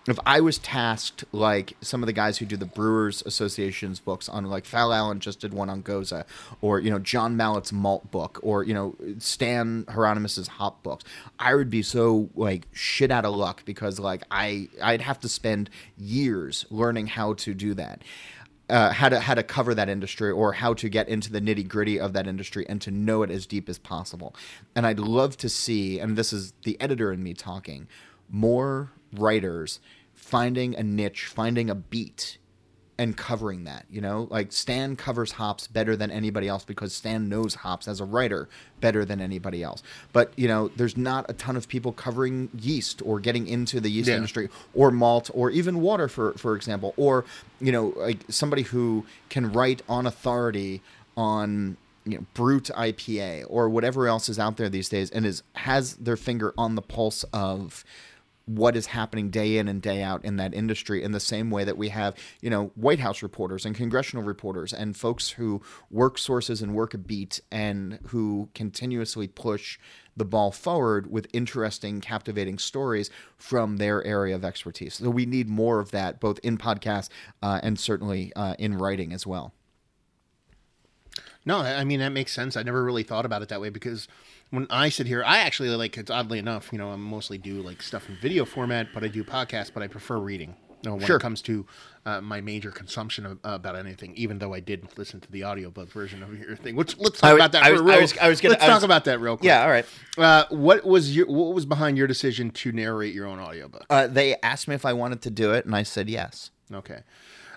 If 0.08 0.18
I 0.24 0.40
was 0.40 0.58
tasked 0.58 1.24
like 1.32 1.76
some 1.80 2.02
of 2.02 2.06
the 2.06 2.12
guys 2.12 2.38
who 2.38 2.46
do 2.46 2.56
the 2.56 2.66
Brewers 2.66 3.22
Association's 3.26 3.98
books 3.98 4.28
on 4.28 4.44
like 4.44 4.64
Fal 4.64 4.92
Allen 4.92 5.18
just 5.18 5.40
did 5.40 5.52
one 5.52 5.68
on 5.68 5.82
Gose, 5.82 6.24
or 6.60 6.78
you 6.78 6.90
know 6.90 6.98
John 6.98 7.36
Mallett's 7.36 7.72
malt 7.72 8.10
book, 8.10 8.38
or 8.42 8.62
you 8.62 8.72
know 8.72 8.94
Stan 9.18 9.84
Hieronymus's 9.88 10.48
hop 10.48 10.82
books, 10.82 11.04
I 11.38 11.54
would 11.54 11.70
be 11.70 11.82
so 11.82 12.30
like 12.36 12.68
shit 12.72 13.10
out 13.10 13.24
of 13.24 13.34
luck 13.34 13.64
because 13.64 13.98
like 13.98 14.22
I 14.30 14.68
I'd 14.82 15.00
have 15.00 15.18
to 15.20 15.28
spend 15.28 15.70
years 15.98 16.66
learning 16.70 17.08
how 17.08 17.34
to 17.34 17.54
do 17.54 17.74
that 17.74 18.02
uh, 18.68 18.92
how 18.92 19.08
to 19.08 19.20
how 19.20 19.34
to 19.34 19.42
cover 19.42 19.74
that 19.74 19.88
industry 19.88 20.30
or 20.30 20.52
how 20.52 20.74
to 20.74 20.88
get 20.88 21.08
into 21.08 21.30
the 21.30 21.40
nitty 21.40 21.66
gritty 21.66 22.00
of 22.00 22.12
that 22.12 22.26
industry 22.26 22.66
and 22.68 22.80
to 22.82 22.90
know 22.90 23.22
it 23.22 23.30
as 23.30 23.46
deep 23.46 23.68
as 23.68 23.78
possible. 23.78 24.34
And 24.74 24.86
I'd 24.86 24.98
love 24.98 25.36
to 25.38 25.48
see, 25.48 25.98
and 25.98 26.16
this 26.16 26.32
is 26.32 26.52
the 26.64 26.80
editor 26.80 27.12
in 27.12 27.22
me 27.22 27.34
talking, 27.34 27.86
more 28.28 28.90
writers 29.12 29.80
finding 30.26 30.74
a 30.74 30.82
niche, 30.82 31.26
finding 31.26 31.70
a 31.70 31.74
beat, 31.74 32.38
and 32.98 33.16
covering 33.16 33.62
that. 33.64 33.84
You 33.90 34.00
know, 34.00 34.26
like 34.30 34.50
Stan 34.52 34.96
covers 34.96 35.32
hops 35.32 35.66
better 35.68 35.94
than 35.96 36.10
anybody 36.10 36.48
else 36.48 36.64
because 36.64 36.92
Stan 36.94 37.28
knows 37.28 37.54
hops 37.56 37.86
as 37.86 38.00
a 38.00 38.04
writer 38.04 38.48
better 38.80 39.04
than 39.04 39.20
anybody 39.20 39.62
else. 39.62 39.82
But 40.12 40.32
you 40.36 40.48
know, 40.48 40.68
there's 40.76 40.96
not 40.96 41.26
a 41.28 41.32
ton 41.34 41.56
of 41.56 41.68
people 41.68 41.92
covering 41.92 42.48
yeast 42.58 43.02
or 43.04 43.20
getting 43.20 43.46
into 43.46 43.80
the 43.80 43.90
yeast 43.90 44.08
Yeah. 44.08 44.16
industry 44.16 44.48
or 44.74 44.90
malt 44.90 45.30
or 45.32 45.50
even 45.50 45.80
water, 45.80 46.08
for 46.08 46.32
for 46.32 46.56
example, 46.56 46.92
or 46.96 47.24
you 47.60 47.70
know, 47.70 47.92
like 47.96 48.18
somebody 48.28 48.62
who 48.62 49.04
can 49.28 49.52
write 49.52 49.82
on 49.88 50.06
authority 50.06 50.82
on 51.16 51.76
you 52.04 52.18
know 52.18 52.24
brut 52.34 52.64
IPA 52.76 53.44
or 53.48 53.68
whatever 53.68 54.08
else 54.08 54.28
is 54.28 54.38
out 54.38 54.56
there 54.56 54.68
these 54.68 54.88
days 54.88 55.10
and 55.10 55.24
is 55.26 55.42
has 55.54 55.94
their 55.96 56.16
finger 56.16 56.52
on 56.58 56.74
the 56.76 56.82
pulse 56.82 57.24
of 57.32 57.84
what 58.46 58.76
is 58.76 58.86
happening 58.86 59.28
day 59.28 59.58
in 59.58 59.66
and 59.66 59.82
day 59.82 60.02
out 60.02 60.24
in 60.24 60.36
that 60.36 60.54
industry 60.54 61.02
in 61.02 61.10
the 61.12 61.20
same 61.20 61.50
way 61.50 61.64
that 61.64 61.76
we 61.76 61.88
have, 61.88 62.14
you 62.40 62.48
know, 62.48 62.70
White 62.76 63.00
House 63.00 63.22
reporters 63.22 63.66
and 63.66 63.74
congressional 63.74 64.24
reporters 64.24 64.72
and 64.72 64.96
folks 64.96 65.30
who 65.30 65.60
work 65.90 66.16
sources 66.16 66.62
and 66.62 66.72
work 66.72 66.94
a 66.94 66.98
beat 66.98 67.40
and 67.50 67.98
who 68.06 68.48
continuously 68.54 69.26
push 69.26 69.78
the 70.16 70.24
ball 70.24 70.52
forward 70.52 71.10
with 71.10 71.26
interesting, 71.32 72.00
captivating 72.00 72.56
stories 72.56 73.10
from 73.36 73.78
their 73.78 74.02
area 74.04 74.34
of 74.34 74.44
expertise. 74.44 74.94
So 74.94 75.10
we 75.10 75.26
need 75.26 75.48
more 75.48 75.80
of 75.80 75.90
that, 75.90 76.20
both 76.20 76.38
in 76.44 76.56
podcasts 76.56 77.08
uh, 77.42 77.60
and 77.62 77.78
certainly 77.78 78.32
uh, 78.36 78.54
in 78.60 78.78
writing 78.78 79.12
as 79.12 79.26
well. 79.26 79.52
No, 81.44 81.58
I 81.58 81.84
mean 81.84 82.00
that 82.00 82.10
makes 82.10 82.32
sense. 82.32 82.56
I 82.56 82.64
never 82.64 82.82
really 82.82 83.04
thought 83.04 83.24
about 83.24 83.40
it 83.40 83.48
that 83.50 83.60
way 83.60 83.70
because 83.70 84.08
when 84.50 84.66
I 84.70 84.88
sit 84.88 85.06
here, 85.06 85.22
I 85.24 85.38
actually 85.38 85.68
like 85.70 85.96
it's 85.98 86.10
oddly 86.10 86.38
enough, 86.38 86.70
you 86.72 86.78
know, 86.78 86.90
I 86.92 86.96
mostly 86.96 87.38
do 87.38 87.62
like 87.62 87.82
stuff 87.82 88.08
in 88.08 88.16
video 88.16 88.44
format, 88.44 88.88
but 88.94 89.02
I 89.04 89.08
do 89.08 89.24
podcasts, 89.24 89.70
but 89.72 89.82
I 89.82 89.86
prefer 89.88 90.18
reading. 90.18 90.54
You 90.82 90.90
know, 90.90 90.96
when 90.96 91.06
Sure. 91.06 91.16
it 91.16 91.20
comes 91.22 91.42
to 91.42 91.66
uh, 92.04 92.20
my 92.20 92.40
major 92.40 92.70
consumption 92.70 93.26
of, 93.26 93.38
about 93.42 93.74
anything, 93.76 94.12
even 94.14 94.38
though 94.38 94.54
I 94.54 94.60
did 94.60 94.86
listen 94.96 95.20
to 95.20 95.32
the 95.32 95.44
audiobook 95.44 95.90
version 95.90 96.22
of 96.22 96.38
your 96.38 96.54
thing, 96.54 96.76
which 96.76 96.96
let's 96.98 97.18
talk 97.18 97.30
I 97.30 97.34
about 97.34 97.52
that. 97.52 97.64
I 97.64 97.68
for 97.68 97.72
was- 97.74 97.82
real. 97.82 97.92
I 97.92 98.00
was- 98.00 98.18
I 98.18 98.28
was 98.28 98.40
gonna- 98.40 98.52
let's 98.52 98.62
I 98.64 98.66
talk 98.68 98.82
about 98.84 99.04
that 99.06 99.18
real 99.20 99.36
quick. 99.36 99.46
Yeah, 99.46 99.62
all 99.62 99.70
right. 99.70 99.86
Uh, 100.16 100.44
what 100.50 100.84
was 100.84 101.16
your 101.16 101.26
what 101.26 101.54
was 101.54 101.66
behind 101.66 101.96
your 101.98 102.06
decision 102.06 102.50
to 102.52 102.70
narrate 102.72 103.14
your 103.14 103.26
own 103.26 103.40
audiobook? 103.40 103.86
Uh, 103.90 104.06
they 104.06 104.36
asked 104.42 104.68
me 104.68 104.74
if 104.76 104.84
I 104.84 104.92
wanted 104.92 105.22
to 105.22 105.30
do 105.30 105.52
it, 105.52 105.64
and 105.66 105.74
I 105.74 105.82
said 105.82 106.08
yes. 106.08 106.50
Okay. 106.72 107.00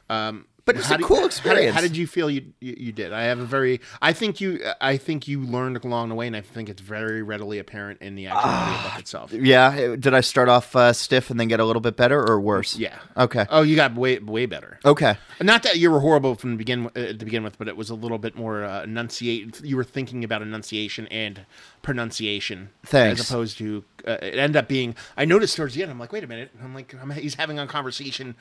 Um, 0.10 0.46
But 0.66 0.76
it's 0.78 0.92
a 0.92 0.98
cool 1.00 1.16
how 1.18 1.22
did- 1.24 1.26
experience. 1.28 1.76
How 1.76 1.82
did, 1.82 1.98
you 1.98 2.06
feel 2.08 2.30
you, 2.30 2.54
you 2.60 2.76
you 2.78 2.92
did? 2.92 3.12
I 3.14 3.24
have 3.24 3.40
a 3.40 3.46
very 3.46 3.82
I 4.02 4.14
think 4.14 4.40
you 4.42 4.60
I 4.82 4.98
think 4.98 5.28
you 5.28 5.42
learned 5.42 5.84
along 5.84 6.10
the 6.10 6.16
way, 6.16 6.28
and 6.28 6.36
I 6.36 6.42
think 6.42 6.70
it's 6.70 6.82
very 6.82 7.24
readily 7.24 7.60
apparent 7.60 8.02
in 8.02 8.16
the 8.16 8.28
actual 8.28 8.42
Ah. 8.44 8.80
audiobook 8.80 9.00
itself. 9.00 9.34
Yeah, 9.34 9.96
did 9.96 10.14
I 10.14 10.22
start 10.22 10.50
off 10.50 10.76
uh, 10.76 10.94
stiff 10.94 11.30
and 11.30 11.40
then 11.40 11.48
get 11.48 11.60
a 11.60 11.66
little 11.66 11.82
bit 11.82 11.96
better, 11.98 12.20
or 12.28 12.40
worse? 12.40 12.76
Yeah. 12.78 12.98
Okay. 13.18 13.46
Oh, 13.50 13.62
you 13.64 13.76
got 13.76 13.96
way 13.96 14.20
way 14.20 14.46
better. 14.46 14.80
Okay. 14.86 15.16
Not 15.42 15.64
that 15.64 15.78
you 15.80 15.90
were 15.92 16.00
horrible 16.02 16.36
from 16.36 16.52
the 16.52 16.58
begin 16.58 16.88
uh, 16.88 16.90
to 16.94 17.14
begin 17.16 17.44
with, 17.44 17.58
but 17.58 17.68
it 17.68 17.76
was 17.78 17.90
a 17.90 17.96
little 17.96 18.18
bit 18.20 18.36
more 18.36 18.64
uh, 18.64 18.84
enunciate. 18.84 19.62
You 19.64 19.76
were 19.78 19.84
thinking 19.84 20.24
about 20.24 20.42
enunciation 20.42 21.08
and 21.08 21.46
pronunciation, 21.82 22.70
Thanks. 22.86 23.20
as 23.22 23.30
opposed 23.30 23.58
to 23.58 23.84
uh, 24.08 24.12
it 24.22 24.36
ended 24.38 24.56
up 24.58 24.68
being. 24.68 24.96
I 25.18 25.26
noticed 25.26 25.56
towards 25.58 25.74
the 25.76 25.82
end, 25.82 25.92
I'm 25.92 26.00
like, 26.00 26.12
wait 26.12 26.24
a 26.24 26.28
minute. 26.28 26.52
I'm 26.64 26.74
like, 26.76 26.94
I'm, 27.02 27.10
he's 27.12 27.36
having 27.36 27.58
a 27.60 27.68
conversation, 27.68 28.36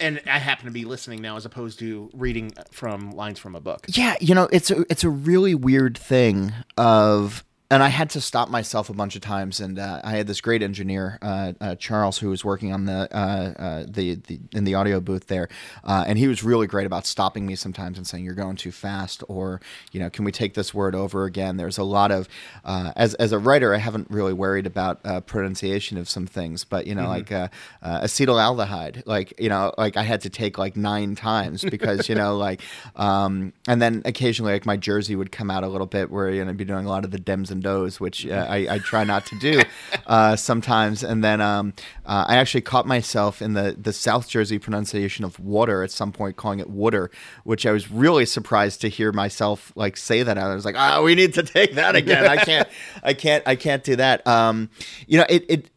and 0.00 0.20
I 0.26 0.38
happen 0.38 0.66
to 0.66 0.70
be 0.70 0.84
listening 0.84 1.20
now, 1.20 1.36
as 1.36 1.44
opposed 1.44 1.53
to 1.76 2.10
reading 2.12 2.52
from 2.70 3.12
lines 3.12 3.38
from 3.38 3.54
a 3.54 3.60
book. 3.60 3.86
Yeah, 3.88 4.16
you 4.20 4.34
know, 4.34 4.48
it's 4.52 4.70
a 4.70 4.84
it's 4.90 5.04
a 5.04 5.10
really 5.10 5.54
weird 5.54 5.96
thing 5.96 6.52
of 6.76 7.44
and 7.70 7.82
I 7.82 7.88
had 7.88 8.10
to 8.10 8.20
stop 8.20 8.50
myself 8.50 8.90
a 8.90 8.92
bunch 8.92 9.16
of 9.16 9.22
times. 9.22 9.58
And 9.58 9.78
uh, 9.78 10.00
I 10.04 10.12
had 10.12 10.26
this 10.26 10.42
great 10.42 10.62
engineer, 10.62 11.18
uh, 11.22 11.54
uh, 11.60 11.74
Charles, 11.76 12.18
who 12.18 12.28
was 12.28 12.44
working 12.44 12.72
on 12.72 12.84
the, 12.84 13.08
uh, 13.10 13.16
uh, 13.16 13.84
the 13.88 14.16
the 14.16 14.38
in 14.52 14.64
the 14.64 14.74
audio 14.74 15.00
booth 15.00 15.28
there, 15.28 15.48
uh, 15.82 16.04
and 16.06 16.18
he 16.18 16.28
was 16.28 16.44
really 16.44 16.66
great 16.66 16.86
about 16.86 17.06
stopping 17.06 17.46
me 17.46 17.56
sometimes 17.56 17.96
and 17.96 18.06
saying, 18.06 18.22
"You're 18.22 18.34
going 18.34 18.56
too 18.56 18.70
fast," 18.70 19.24
or 19.28 19.62
you 19.92 20.00
know, 20.00 20.10
"Can 20.10 20.26
we 20.26 20.32
take 20.32 20.54
this 20.54 20.74
word 20.74 20.94
over 20.94 21.24
again?" 21.24 21.56
There's 21.56 21.78
a 21.78 21.84
lot 21.84 22.10
of 22.10 22.28
as 22.64 23.14
as 23.14 23.32
a 23.32 23.38
writer, 23.38 23.74
I 23.74 23.78
haven't 23.78 24.10
really 24.10 24.34
worried 24.34 24.66
about 24.66 25.02
pronunciation 25.26 25.96
of 25.96 26.08
some 26.08 26.26
things, 26.26 26.64
but 26.64 26.86
you 26.86 26.94
know, 26.94 27.06
mm-hmm. 27.06 27.32
like 27.34 27.50
acetaldehyde, 27.82 29.02
like 29.06 29.40
you 29.40 29.48
know, 29.48 29.72
like 29.78 29.96
I 29.96 30.02
had 30.02 30.20
to 30.22 30.30
take 30.30 30.58
like 30.58 30.76
nine 30.76 31.14
times 31.14 31.64
because 31.64 32.08
you 32.10 32.14
know, 32.14 32.36
like, 32.36 32.60
um, 32.96 33.54
and 33.66 33.80
then 33.80 34.02
occasionally 34.04 34.52
like 34.52 34.66
my 34.66 34.76
Jersey 34.76 35.16
would 35.16 35.32
come 35.32 35.50
out 35.50 35.64
a 35.64 35.68
little 35.68 35.86
bit 35.86 36.10
where 36.10 36.28
you 36.30 36.44
know, 36.44 36.50
I'd 36.50 36.58
be 36.58 36.64
doing 36.66 36.84
a 36.84 36.88
lot 36.88 37.04
of 37.04 37.10
the 37.10 37.18
Dems 37.18 37.53
and 37.54 37.62
Does, 37.62 38.00
which 38.00 38.26
uh, 38.26 38.46
I, 38.48 38.66
I, 38.68 38.78
try 38.78 39.04
not 39.04 39.24
to 39.26 39.38
do 39.38 39.62
uh, 40.06 40.36
sometimes. 40.36 41.02
And 41.02 41.24
then 41.24 41.40
um, 41.40 41.72
uh, 42.04 42.26
I 42.28 42.36
actually 42.36 42.60
caught 42.60 42.86
myself 42.86 43.40
in 43.40 43.54
the, 43.54 43.76
the 43.80 43.92
South 43.92 44.28
Jersey 44.28 44.58
pronunciation 44.58 45.24
of 45.24 45.38
water 45.40 45.82
at 45.82 45.90
some 45.90 46.12
point, 46.12 46.36
calling 46.36 46.58
it 46.58 46.68
water, 46.68 47.10
which 47.44 47.64
I 47.64 47.70
was 47.70 47.90
really 47.90 48.26
surprised 48.26 48.80
to 48.82 48.88
hear 48.88 49.12
myself 49.12 49.72
like 49.76 49.96
say 49.96 50.22
that. 50.22 50.36
Out 50.36 50.50
I 50.50 50.54
was 50.54 50.64
like, 50.64 50.76
"Ah, 50.76 50.98
oh, 50.98 51.04
we 51.04 51.14
need 51.14 51.34
to 51.34 51.42
take 51.42 51.74
that 51.76 51.96
again. 52.02 52.26
I 52.26 52.36
can't, 52.36 52.68
I 53.02 53.14
can't, 53.14 53.42
I 53.46 53.56
can't 53.56 53.84
do 53.84 53.96
that." 53.96 54.26
Um, 54.26 54.68
you 55.06 55.18
know, 55.18 55.26
it 55.28 55.44
it 55.48 55.70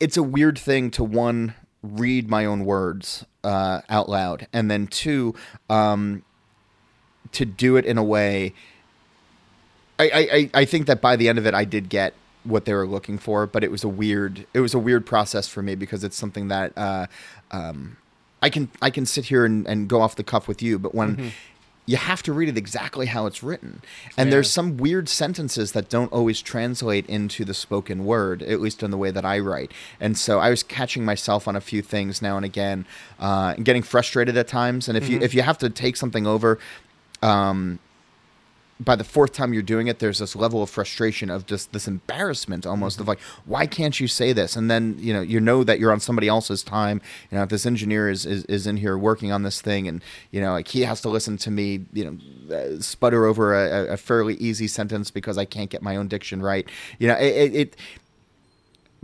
it's 0.00 0.16
a 0.16 0.22
weird 0.22 0.58
thing 0.58 0.90
to 0.92 1.04
one 1.04 1.54
read 1.82 2.28
my 2.28 2.44
own 2.44 2.64
words 2.64 3.24
uh, 3.44 3.80
out 3.88 4.08
loud, 4.08 4.48
and 4.52 4.70
then 4.70 4.86
two, 4.86 5.34
um, 5.68 6.24
to 7.32 7.44
do 7.44 7.76
it 7.76 7.86
in 7.86 7.96
a 7.96 8.04
way 8.04 8.52
I, 10.04 10.28
I, 10.32 10.50
I 10.54 10.64
think 10.64 10.86
that 10.86 11.00
by 11.00 11.16
the 11.16 11.28
end 11.28 11.38
of 11.38 11.46
it, 11.46 11.54
I 11.54 11.64
did 11.64 11.88
get 11.88 12.14
what 12.44 12.64
they 12.64 12.74
were 12.74 12.86
looking 12.86 13.18
for, 13.18 13.46
but 13.46 13.62
it 13.64 13.70
was 13.70 13.84
a 13.84 13.88
weird 13.88 14.46
it 14.54 14.60
was 14.60 14.74
a 14.74 14.78
weird 14.78 15.06
process 15.06 15.48
for 15.48 15.62
me 15.62 15.74
because 15.74 16.04
it's 16.04 16.16
something 16.16 16.48
that 16.48 16.72
uh, 16.76 17.06
um, 17.50 17.96
I 18.42 18.50
can 18.50 18.70
I 18.80 18.90
can 18.90 19.06
sit 19.06 19.26
here 19.26 19.44
and, 19.44 19.66
and 19.66 19.88
go 19.88 20.00
off 20.00 20.16
the 20.16 20.24
cuff 20.24 20.48
with 20.48 20.62
you, 20.62 20.78
but 20.78 20.94
when 20.94 21.16
mm-hmm. 21.16 21.28
you 21.86 21.96
have 21.96 22.22
to 22.24 22.32
read 22.32 22.48
it 22.48 22.56
exactly 22.56 23.06
how 23.06 23.26
it's 23.26 23.42
written, 23.42 23.82
and 24.16 24.28
yeah. 24.28 24.30
there's 24.30 24.50
some 24.50 24.78
weird 24.78 25.08
sentences 25.08 25.72
that 25.72 25.88
don't 25.88 26.12
always 26.12 26.40
translate 26.40 27.06
into 27.06 27.44
the 27.44 27.54
spoken 27.54 28.04
word, 28.06 28.42
at 28.42 28.60
least 28.60 28.82
in 28.82 28.90
the 28.90 28.96
way 28.96 29.10
that 29.10 29.24
I 29.24 29.38
write, 29.38 29.72
and 30.00 30.16
so 30.16 30.38
I 30.38 30.50
was 30.50 30.62
catching 30.62 31.04
myself 31.04 31.46
on 31.46 31.56
a 31.56 31.60
few 31.60 31.82
things 31.82 32.22
now 32.22 32.36
and 32.36 32.44
again, 32.44 32.86
uh, 33.18 33.54
and 33.56 33.64
getting 33.64 33.82
frustrated 33.82 34.36
at 34.36 34.48
times, 34.48 34.88
and 34.88 34.96
if 34.96 35.04
mm-hmm. 35.04 35.14
you 35.14 35.20
if 35.20 35.34
you 35.34 35.42
have 35.42 35.58
to 35.58 35.70
take 35.70 35.96
something 35.96 36.26
over. 36.26 36.58
Um, 37.22 37.80
by 38.80 38.96
the 38.96 39.04
fourth 39.04 39.32
time 39.32 39.52
you're 39.52 39.62
doing 39.62 39.86
it, 39.86 39.98
there's 39.98 40.18
this 40.18 40.34
level 40.34 40.62
of 40.62 40.70
frustration 40.70 41.28
of 41.30 41.46
just 41.46 41.72
this 41.72 41.86
embarrassment 41.86 42.66
almost 42.66 42.94
mm-hmm. 42.94 43.02
of 43.02 43.08
like, 43.08 43.20
why 43.44 43.66
can't 43.66 44.00
you 44.00 44.08
say 44.08 44.32
this? 44.32 44.56
And 44.56 44.70
then, 44.70 44.96
you 44.98 45.12
know, 45.12 45.20
you 45.20 45.38
know 45.38 45.62
that 45.64 45.78
you're 45.78 45.92
on 45.92 46.00
somebody 46.00 46.28
else's 46.28 46.62
time. 46.62 47.02
You 47.30 47.36
know, 47.36 47.44
if 47.44 47.50
this 47.50 47.66
engineer 47.66 48.08
is, 48.08 48.24
is, 48.24 48.44
is 48.46 48.66
in 48.66 48.78
here 48.78 48.96
working 48.96 49.30
on 49.30 49.42
this 49.42 49.60
thing 49.60 49.86
and, 49.86 50.02
you 50.30 50.40
know, 50.40 50.52
like 50.52 50.68
he 50.68 50.82
has 50.82 51.00
to 51.02 51.10
listen 51.10 51.36
to 51.38 51.50
me, 51.50 51.84
you 51.92 52.04
know, 52.04 52.56
uh, 52.56 52.80
sputter 52.80 53.26
over 53.26 53.54
a, 53.54 53.92
a, 53.92 53.96
fairly 53.96 54.34
easy 54.34 54.66
sentence 54.66 55.10
because 55.10 55.38
I 55.38 55.44
can't 55.44 55.70
get 55.70 55.82
my 55.82 55.96
own 55.96 56.08
diction 56.08 56.42
right. 56.42 56.68
You 56.98 57.08
know, 57.08 57.14
it, 57.14 57.54
it 57.54 57.76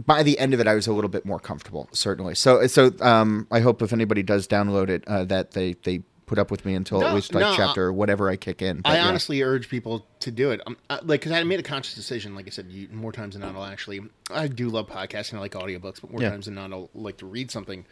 by 0.05 0.23
the 0.23 0.39
end 0.39 0.53
of 0.53 0.61
it, 0.61 0.67
I 0.67 0.75
was 0.75 0.87
a 0.87 0.93
little 0.93 1.09
bit 1.09 1.25
more 1.25 1.39
comfortable, 1.39 1.89
certainly. 1.93 2.35
So, 2.35 2.67
so 2.67 2.93
um, 3.01 3.47
I 3.51 3.61
hope 3.61 3.83
if 3.83 3.93
anybody 3.93 4.23
does 4.23 4.47
download 4.47 4.89
it, 4.89 5.07
uh, 5.07 5.25
that 5.25 5.53
they 5.53 5.75
they 5.85 6.03
put 6.27 6.39
up 6.39 6.51
with 6.51 6.65
me 6.65 6.75
until 6.75 7.01
no, 7.01 7.07
at 7.07 7.15
least 7.15 7.33
like 7.33 7.43
no, 7.43 7.55
chapter 7.57 7.93
whatever 7.93 8.29
I 8.29 8.37
kick 8.37 8.61
in. 8.61 8.81
But, 8.81 8.91
I 8.91 8.97
yeah. 8.97 9.07
honestly 9.07 9.43
urge 9.43 9.69
people 9.69 10.05
to 10.21 10.31
do 10.31 10.51
it. 10.51 10.61
Um, 10.67 10.77
uh, 10.91 10.99
like, 11.03 11.21
because 11.21 11.33
I 11.33 11.43
made 11.45 11.61
a 11.61 11.63
conscious 11.63 11.95
decision. 11.95 12.35
Like 12.35 12.47
I 12.47 12.51
said, 12.51 12.67
you, 12.69 12.89
more 12.93 13.13
times 13.13 13.35
than 13.35 13.43
not, 13.43 13.55
I'll 13.55 13.65
actually. 13.65 14.01
I 14.31 14.49
do 14.49 14.69
love 14.69 14.89
podcasting. 14.89 15.35
I 15.35 15.39
like 15.39 15.53
audiobooks, 15.53 16.01
but 16.01 16.11
more 16.11 16.21
yeah. 16.21 16.31
times 16.31 16.47
than 16.47 16.57
not, 16.57 16.73
I'll 16.73 16.91
like 16.95 17.19
to 17.19 17.27
read 17.27 17.51
something. 17.51 17.85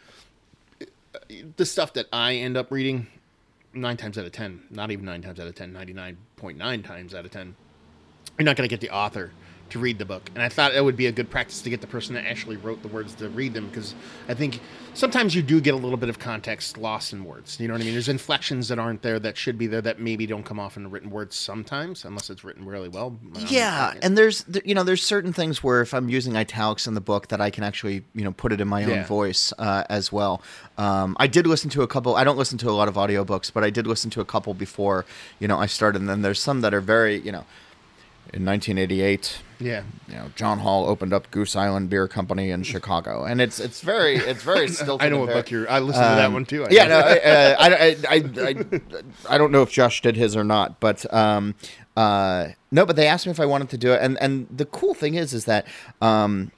The 1.55 1.65
stuff 1.65 1.93
that 1.93 2.07
I 2.11 2.35
end 2.35 2.57
up 2.57 2.71
reading, 2.71 3.07
nine 3.73 3.97
times 3.97 4.17
out 4.17 4.25
of 4.25 4.33
ten, 4.33 4.63
not 4.69 4.91
even 4.91 5.05
nine 5.05 5.21
times 5.21 5.39
out 5.39 5.47
of 5.47 5.55
ten, 5.55 5.71
ninety 5.71 5.93
nine 5.93 6.17
point 6.35 6.57
nine 6.57 6.83
times 6.83 7.15
out 7.15 7.23
of 7.23 7.31
ten, 7.31 7.55
you're 8.37 8.45
not 8.45 8.57
going 8.57 8.67
to 8.67 8.73
get 8.73 8.81
the 8.81 8.93
author 8.93 9.31
to 9.69 9.79
read 9.79 9.97
the 9.97 10.05
book. 10.05 10.29
And 10.33 10.43
I 10.43 10.49
thought 10.49 10.73
it 10.73 10.83
would 10.83 10.95
be 10.95 11.07
a 11.07 11.11
good 11.11 11.29
practice 11.29 11.61
to 11.61 11.69
get 11.69 11.81
the 11.81 11.87
person 11.87 12.15
that 12.15 12.25
actually 12.25 12.57
wrote 12.57 12.81
the 12.81 12.87
words 12.87 13.15
to 13.15 13.29
read 13.29 13.53
them 13.53 13.67
because 13.67 13.95
I 14.27 14.33
think 14.33 14.61
sometimes 14.93 15.35
you 15.35 15.41
do 15.41 15.59
get 15.59 15.73
a 15.73 15.77
little 15.77 15.97
bit 15.97 16.09
of 16.09 16.19
context 16.19 16.77
lost 16.77 17.13
in 17.13 17.23
words. 17.23 17.59
You 17.59 17.67
know 17.67 17.73
what 17.73 17.81
I 17.81 17.85
mean? 17.85 17.93
There's 17.93 18.09
inflections 18.09 18.67
that 18.67 18.79
aren't 18.79 19.01
there 19.01 19.19
that 19.19 19.37
should 19.37 19.57
be 19.57 19.67
there 19.67 19.81
that 19.81 19.99
maybe 19.99 20.25
don't 20.25 20.43
come 20.43 20.59
off 20.59 20.77
in 20.77 20.83
the 20.83 20.89
written 20.89 21.09
words 21.09 21.35
sometimes 21.35 22.05
unless 22.05 22.29
it's 22.29 22.43
written 22.43 22.65
really 22.65 22.89
well. 22.89 23.17
Yeah, 23.47 23.93
and 24.01 24.17
there's 24.17 24.45
you 24.63 24.75
know 24.75 24.83
there's 24.83 25.03
certain 25.03 25.33
things 25.33 25.63
where 25.63 25.81
if 25.81 25.93
I'm 25.93 26.09
using 26.09 26.35
italics 26.37 26.87
in 26.87 26.93
the 26.93 27.01
book 27.01 27.27
that 27.29 27.41
I 27.41 27.49
can 27.49 27.63
actually 27.63 28.03
you 28.13 28.23
know 28.23 28.31
put 28.31 28.51
it 28.51 28.61
in 28.61 28.67
my 28.67 28.83
own 28.83 28.89
yeah. 28.89 29.05
voice 29.05 29.51
uh, 29.57 29.83
as 29.89 30.11
well. 30.11 30.41
Um, 30.77 31.15
I 31.19 31.27
did 31.27 31.47
listen 31.47 31.69
to 31.71 31.81
a 31.81 31.87
couple. 31.87 32.15
I 32.15 32.23
don't 32.23 32.37
listen 32.37 32.57
to 32.59 32.69
a 32.69 32.71
lot 32.71 32.87
of 32.87 32.95
audiobooks, 32.95 33.51
but 33.51 33.63
I 33.63 33.69
did 33.69 33.87
listen 33.87 34.09
to 34.11 34.21
a 34.21 34.25
couple 34.25 34.53
before 34.53 35.05
you 35.39 35.47
know 35.47 35.57
I 35.57 35.65
started. 35.65 36.01
And 36.01 36.09
then 36.09 36.21
there's 36.21 36.41
some 36.41 36.61
that 36.61 36.73
are 36.73 36.81
very 36.81 37.19
you 37.19 37.31
know 37.31 37.45
in 38.35 38.43
1988 38.43 39.41
yeah. 39.59 39.83
you 40.09 40.15
know 40.15 40.29
john 40.35 40.59
hall 40.59 40.85
opened 40.87 41.13
up 41.13 41.31
goose 41.31 41.55
island 41.55 41.89
beer 41.89 42.07
company 42.07 42.51
in 42.51 42.63
chicago. 42.63 43.23
And 43.23 43.39
it's 43.39 43.59
it's 43.59 43.79
very 43.79 44.17
it's 44.17 44.43
very 44.43 44.67
still 44.67 44.97
i 45.01 45.07
know 45.07 45.19
what 45.19 45.29
book 45.29 45.49
you're 45.49 45.69
i 45.69 45.79
listened 45.79 46.03
um, 46.03 46.11
to 46.11 46.15
that 46.17 46.25
um, 46.25 46.33
one 46.33 46.45
too 46.45 46.65
I 46.65 46.67
yeah 46.69 46.87
no 46.87 46.99
uh, 46.99 47.55
I, 47.57 47.69
I, 47.69 47.95
I, 48.09 48.49
I, 48.49 48.65
I 49.35 49.37
don't 49.37 49.51
know 49.51 49.61
if 49.61 49.71
josh 49.71 50.01
did 50.01 50.17
his 50.17 50.35
or 50.35 50.43
not 50.43 50.81
but 50.81 51.11
um 51.13 51.55
uh 51.95 52.49
no 52.71 52.85
but 52.85 52.97
they 52.97 53.07
asked 53.07 53.25
me 53.25 53.31
if 53.31 53.39
i 53.39 53.45
wanted 53.45 53.69
to 53.69 53.77
do 53.77 53.93
it. 53.93 54.01
And 54.01 54.21
and 54.21 54.47
the 54.51 54.65
cool 54.65 54.93
thing 54.93 55.15
is 55.15 55.33
is 55.33 55.45
that 55.45 55.65
um 56.01 56.51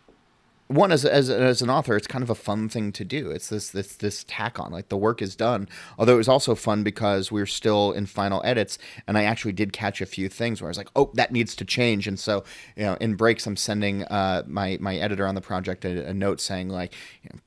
one 0.67 0.91
as, 0.91 1.05
as 1.05 1.29
as 1.29 1.61
an 1.61 1.69
author, 1.69 1.95
it's 1.95 2.07
kind 2.07 2.23
of 2.23 2.29
a 2.29 2.35
fun 2.35 2.67
thing 2.67 2.91
to 2.91 3.05
do. 3.05 3.31
It's 3.31 3.49
this 3.49 3.69
this 3.69 3.95
this 3.95 4.25
tack 4.27 4.59
on, 4.59 4.71
like 4.71 4.89
the 4.89 4.97
work 4.97 5.21
is 5.21 5.35
done. 5.35 5.69
Although 5.97 6.15
it 6.15 6.17
was 6.17 6.27
also 6.27 6.55
fun 6.55 6.83
because 6.83 7.31
we 7.31 7.41
are 7.41 7.45
still 7.45 7.93
in 7.93 8.05
final 8.05 8.41
edits, 8.43 8.77
and 9.07 9.17
I 9.17 9.23
actually 9.23 9.53
did 9.53 9.71
catch 9.71 10.01
a 10.01 10.05
few 10.05 10.27
things 10.27 10.61
where 10.61 10.67
I 10.67 10.71
was 10.71 10.77
like, 10.77 10.89
oh, 10.95 11.11
that 11.13 11.31
needs 11.31 11.55
to 11.55 11.65
change. 11.65 12.07
And 12.07 12.19
so, 12.19 12.43
you 12.75 12.83
know, 12.83 12.95
in 12.95 13.15
breaks, 13.15 13.47
I'm 13.47 13.55
sending 13.55 14.03
uh, 14.05 14.43
my 14.45 14.77
my 14.81 14.97
editor 14.97 15.25
on 15.25 15.35
the 15.35 15.41
project 15.41 15.85
a, 15.85 16.09
a 16.09 16.13
note 16.13 16.41
saying 16.41 16.69
like, 16.69 16.93
you 17.23 17.29
know, 17.31 17.39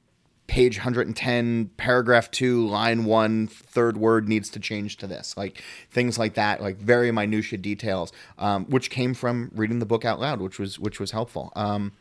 page 0.47 0.79
110 0.79 1.71
paragraph 1.77 2.29
2 2.33 2.67
line 2.67 3.05
1 3.05 3.47
third 3.47 3.97
word 3.97 4.29
needs 4.29 4.49
to 4.51 4.59
change 4.59 4.97
to 4.97 5.07
this 5.07 5.37
like 5.37 5.63
things 5.93 6.19
like 6.19 6.35
that 6.35 6.61
like 6.61 6.77
very 6.77 7.13
minutia 7.13 7.57
details 7.57 8.11
um, 8.37 8.65
which 8.65 8.91
came 8.91 9.15
from 9.15 9.53
reading 9.55 9.79
the 9.79 9.87
book 9.87 10.05
out 10.05 10.19
loud 10.19 10.41
which 10.41 10.59
was 10.59 10.77
which 10.77 10.99
was 10.99 11.13
helpful 11.13 11.53
um, 11.55 11.93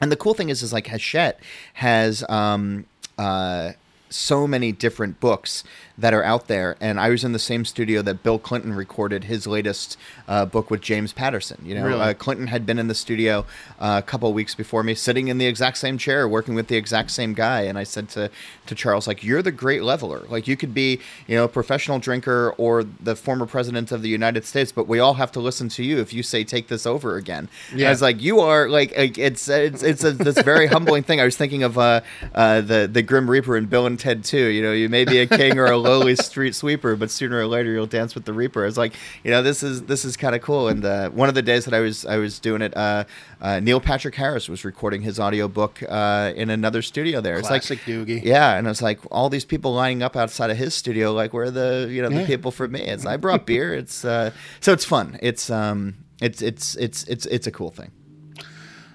and 0.00 0.10
the 0.10 0.16
cool 0.16 0.34
thing 0.34 0.48
is, 0.48 0.62
is 0.62 0.72
like 0.72 0.86
Hachette 0.88 1.40
has 1.74 2.24
um, 2.28 2.86
uh, 3.18 3.72
so 4.14 4.46
many 4.46 4.72
different 4.72 5.20
books 5.20 5.64
that 5.96 6.12
are 6.12 6.24
out 6.24 6.48
there. 6.48 6.76
And 6.80 6.98
I 6.98 7.10
was 7.10 7.22
in 7.22 7.32
the 7.32 7.38
same 7.38 7.64
studio 7.64 8.02
that 8.02 8.22
Bill 8.22 8.38
Clinton 8.38 8.74
recorded 8.74 9.24
his 9.24 9.46
latest 9.46 9.96
uh, 10.26 10.44
book 10.44 10.70
with 10.70 10.80
James 10.80 11.12
Patterson. 11.12 11.60
You 11.64 11.76
know, 11.76 11.86
really? 11.86 12.00
uh, 12.00 12.14
Clinton 12.14 12.48
had 12.48 12.66
been 12.66 12.78
in 12.78 12.88
the 12.88 12.94
studio 12.94 13.46
uh, 13.78 14.00
a 14.02 14.06
couple 14.06 14.32
weeks 14.32 14.54
before 14.54 14.82
me, 14.82 14.94
sitting 14.94 15.28
in 15.28 15.38
the 15.38 15.46
exact 15.46 15.78
same 15.78 15.96
chair, 15.98 16.28
working 16.28 16.54
with 16.54 16.66
the 16.66 16.76
exact 16.76 17.10
same 17.12 17.32
guy. 17.32 17.62
And 17.62 17.78
I 17.78 17.84
said 17.84 18.08
to 18.10 18.30
to 18.66 18.74
Charles, 18.74 19.06
like, 19.06 19.22
"You're 19.22 19.42
the 19.42 19.52
great 19.52 19.82
leveler. 19.82 20.22
Like, 20.28 20.48
you 20.48 20.56
could 20.56 20.74
be, 20.74 21.00
you 21.26 21.36
know, 21.36 21.44
a 21.44 21.48
professional 21.48 21.98
drinker 21.98 22.54
or 22.56 22.82
the 22.82 23.14
former 23.14 23.46
president 23.46 23.92
of 23.92 24.02
the 24.02 24.08
United 24.08 24.44
States, 24.44 24.72
but 24.72 24.88
we 24.88 24.98
all 24.98 25.14
have 25.14 25.30
to 25.32 25.40
listen 25.40 25.68
to 25.70 25.84
you 25.84 26.00
if 26.00 26.12
you 26.12 26.22
say 26.22 26.42
take 26.44 26.68
this 26.68 26.86
over 26.86 27.16
again." 27.16 27.48
Yeah. 27.74 27.88
I 27.88 27.90
was 27.90 28.02
like, 28.02 28.20
"You 28.20 28.40
are 28.40 28.68
like, 28.68 28.92
it's 28.96 29.48
it's 29.48 29.82
it's 29.82 30.02
a, 30.02 30.12
this 30.12 30.40
very 30.40 30.66
humbling 30.74 31.04
thing." 31.04 31.20
I 31.20 31.24
was 31.24 31.36
thinking 31.36 31.62
of 31.62 31.78
uh, 31.78 32.00
uh, 32.34 32.62
the 32.62 32.88
the 32.90 33.02
Grim 33.02 33.30
Reaper 33.30 33.56
and 33.56 33.70
Bill 33.70 33.86
and 33.86 33.98
Ted 34.04 34.22
too. 34.22 34.48
You 34.48 34.62
know, 34.62 34.72
you 34.72 34.90
may 34.90 35.06
be 35.06 35.18
a 35.20 35.26
king 35.26 35.58
or 35.58 35.64
a 35.64 35.78
lowly 35.78 36.14
street 36.30 36.54
sweeper, 36.54 36.94
but 36.94 37.10
sooner 37.10 37.38
or 37.38 37.46
later 37.46 37.72
you'll 37.72 37.86
dance 37.86 38.14
with 38.14 38.26
the 38.26 38.34
Reaper. 38.34 38.66
It's 38.66 38.76
like, 38.76 38.92
you 39.22 39.30
know, 39.30 39.42
this 39.42 39.62
is 39.62 39.84
this 39.84 40.04
is 40.04 40.14
kind 40.14 40.34
of 40.34 40.42
cool. 40.42 40.68
And 40.68 40.84
uh, 40.84 41.08
one 41.08 41.30
of 41.30 41.34
the 41.34 41.40
days 41.40 41.64
that 41.64 41.72
I 41.72 41.80
was 41.80 42.04
I 42.04 42.18
was 42.18 42.38
doing 42.38 42.60
it, 42.60 42.76
uh, 42.76 43.04
uh, 43.40 43.60
Neil 43.60 43.80
Patrick 43.80 44.14
Harris 44.14 44.46
was 44.46 44.62
recording 44.62 45.00
his 45.00 45.18
audiobook 45.18 45.82
uh, 45.88 46.34
in 46.36 46.50
another 46.50 46.82
studio 46.82 47.22
there. 47.22 47.40
Classic 47.40 47.78
it's 47.78 47.88
like 47.88 47.96
Doogie. 47.96 48.22
Yeah, 48.22 48.58
and 48.58 48.68
it's 48.68 48.82
like 48.82 49.00
all 49.10 49.30
these 49.30 49.46
people 49.46 49.72
lining 49.72 50.02
up 50.02 50.16
outside 50.16 50.50
of 50.50 50.58
his 50.58 50.74
studio, 50.74 51.10
like 51.14 51.32
where 51.32 51.50
the 51.50 51.88
you 51.90 52.02
know 52.02 52.10
the 52.10 52.20
yeah. 52.20 52.26
people 52.26 52.50
for 52.50 52.68
me. 52.68 52.82
It's 52.82 53.06
I 53.06 53.16
brought 53.16 53.46
beer. 53.46 53.72
It's 53.72 54.04
uh, 54.04 54.32
so 54.60 54.74
it's 54.74 54.84
fun. 54.84 55.18
It's 55.22 55.48
um 55.48 55.96
it's 56.20 56.42
it's 56.42 56.76
it's 56.76 57.04
it's 57.04 57.24
it's 57.24 57.46
a 57.46 57.50
cool 57.50 57.70
thing. 57.70 57.90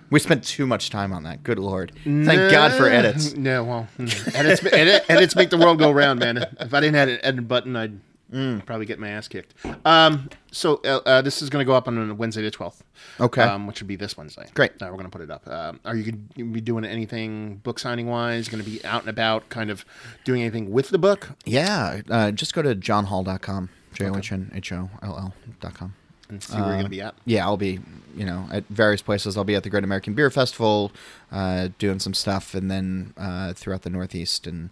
We 0.09 0.19
spent 0.19 0.43
too 0.43 0.65
much 0.65 0.89
time 0.89 1.13
on 1.13 1.23
that. 1.23 1.43
Good 1.43 1.59
lord! 1.59 1.91
Thank 2.03 2.51
God 2.51 2.73
for 2.73 2.87
edits. 2.87 3.33
No, 3.39 3.63
well, 3.63 3.87
mm. 3.97 4.35
edits, 4.35 4.63
edit, 4.65 5.05
edits 5.07 5.35
make 5.35 5.49
the 5.49 5.57
world 5.57 5.79
go 5.79 5.91
round, 5.91 6.19
man. 6.19 6.37
If 6.59 6.73
I 6.73 6.79
didn't 6.79 6.95
have 6.95 7.09
an 7.09 7.19
edit 7.23 7.47
button, 7.47 7.75
I'd 7.75 7.99
mm. 8.31 8.65
probably 8.65 8.85
get 8.85 8.99
my 8.99 9.09
ass 9.09 9.27
kicked. 9.27 9.53
Um, 9.85 10.29
so 10.51 10.81
uh, 10.83 10.99
uh, 11.05 11.21
this 11.21 11.41
is 11.41 11.49
going 11.49 11.63
to 11.63 11.65
go 11.65 11.73
up 11.73 11.87
on 11.87 12.17
Wednesday 12.17 12.41
the 12.41 12.51
twelfth. 12.51 12.83
Okay. 13.19 13.41
Um, 13.41 13.67
which 13.67 13.81
would 13.81 13.87
be 13.87 13.95
this 13.95 14.17
Wednesday. 14.17 14.47
Great. 14.53 14.71
Uh, 14.73 14.85
we're 14.85 14.91
going 14.91 15.03
to 15.03 15.09
put 15.09 15.21
it 15.21 15.31
up. 15.31 15.47
Um, 15.47 15.79
are 15.85 15.95
you 15.95 16.11
going 16.11 16.29
to 16.35 16.43
be 16.45 16.61
doing 16.61 16.85
anything 16.85 17.57
book 17.57 17.79
signing 17.79 18.07
wise? 18.07 18.49
Going 18.49 18.63
to 18.63 18.69
be 18.69 18.83
out 18.83 19.01
and 19.01 19.09
about, 19.09 19.49
kind 19.49 19.69
of 19.69 19.85
doing 20.25 20.41
anything 20.41 20.71
with 20.71 20.89
the 20.89 20.97
book? 20.97 21.29
Yeah. 21.45 22.01
Uh, 22.09 22.31
just 22.31 22.53
go 22.53 22.61
to 22.61 22.75
johnholl.com. 22.75 23.69
J 23.93 24.09
o 24.09 24.17
h 24.17 24.31
n 24.31 24.51
h 24.53 24.71
o 24.71 24.89
l 25.01 25.33
l.com. 25.61 25.93
and 26.29 26.43
see 26.43 26.53
where 26.55 26.67
you're 26.67 26.73
going 26.73 26.83
to 26.83 26.89
be 26.89 27.01
at. 27.01 27.15
yeah, 27.25 27.43
I'll 27.43 27.57
be, 27.57 27.79
you 28.15 28.25
know, 28.25 28.47
at 28.51 28.65
various 28.69 29.01
places. 29.01 29.37
I'll 29.37 29.43
be 29.43 29.55
at 29.55 29.63
the 29.63 29.69
Great 29.69 29.83
American 29.83 30.13
Beer 30.13 30.29
Festival, 30.29 30.91
uh, 31.31 31.69
doing 31.77 31.99
some 31.99 32.13
stuff, 32.13 32.53
and 32.53 32.69
then 32.69 33.13
uh, 33.17 33.53
throughout 33.53 33.83
the 33.83 33.89
Northeast 33.89 34.47
and 34.47 34.69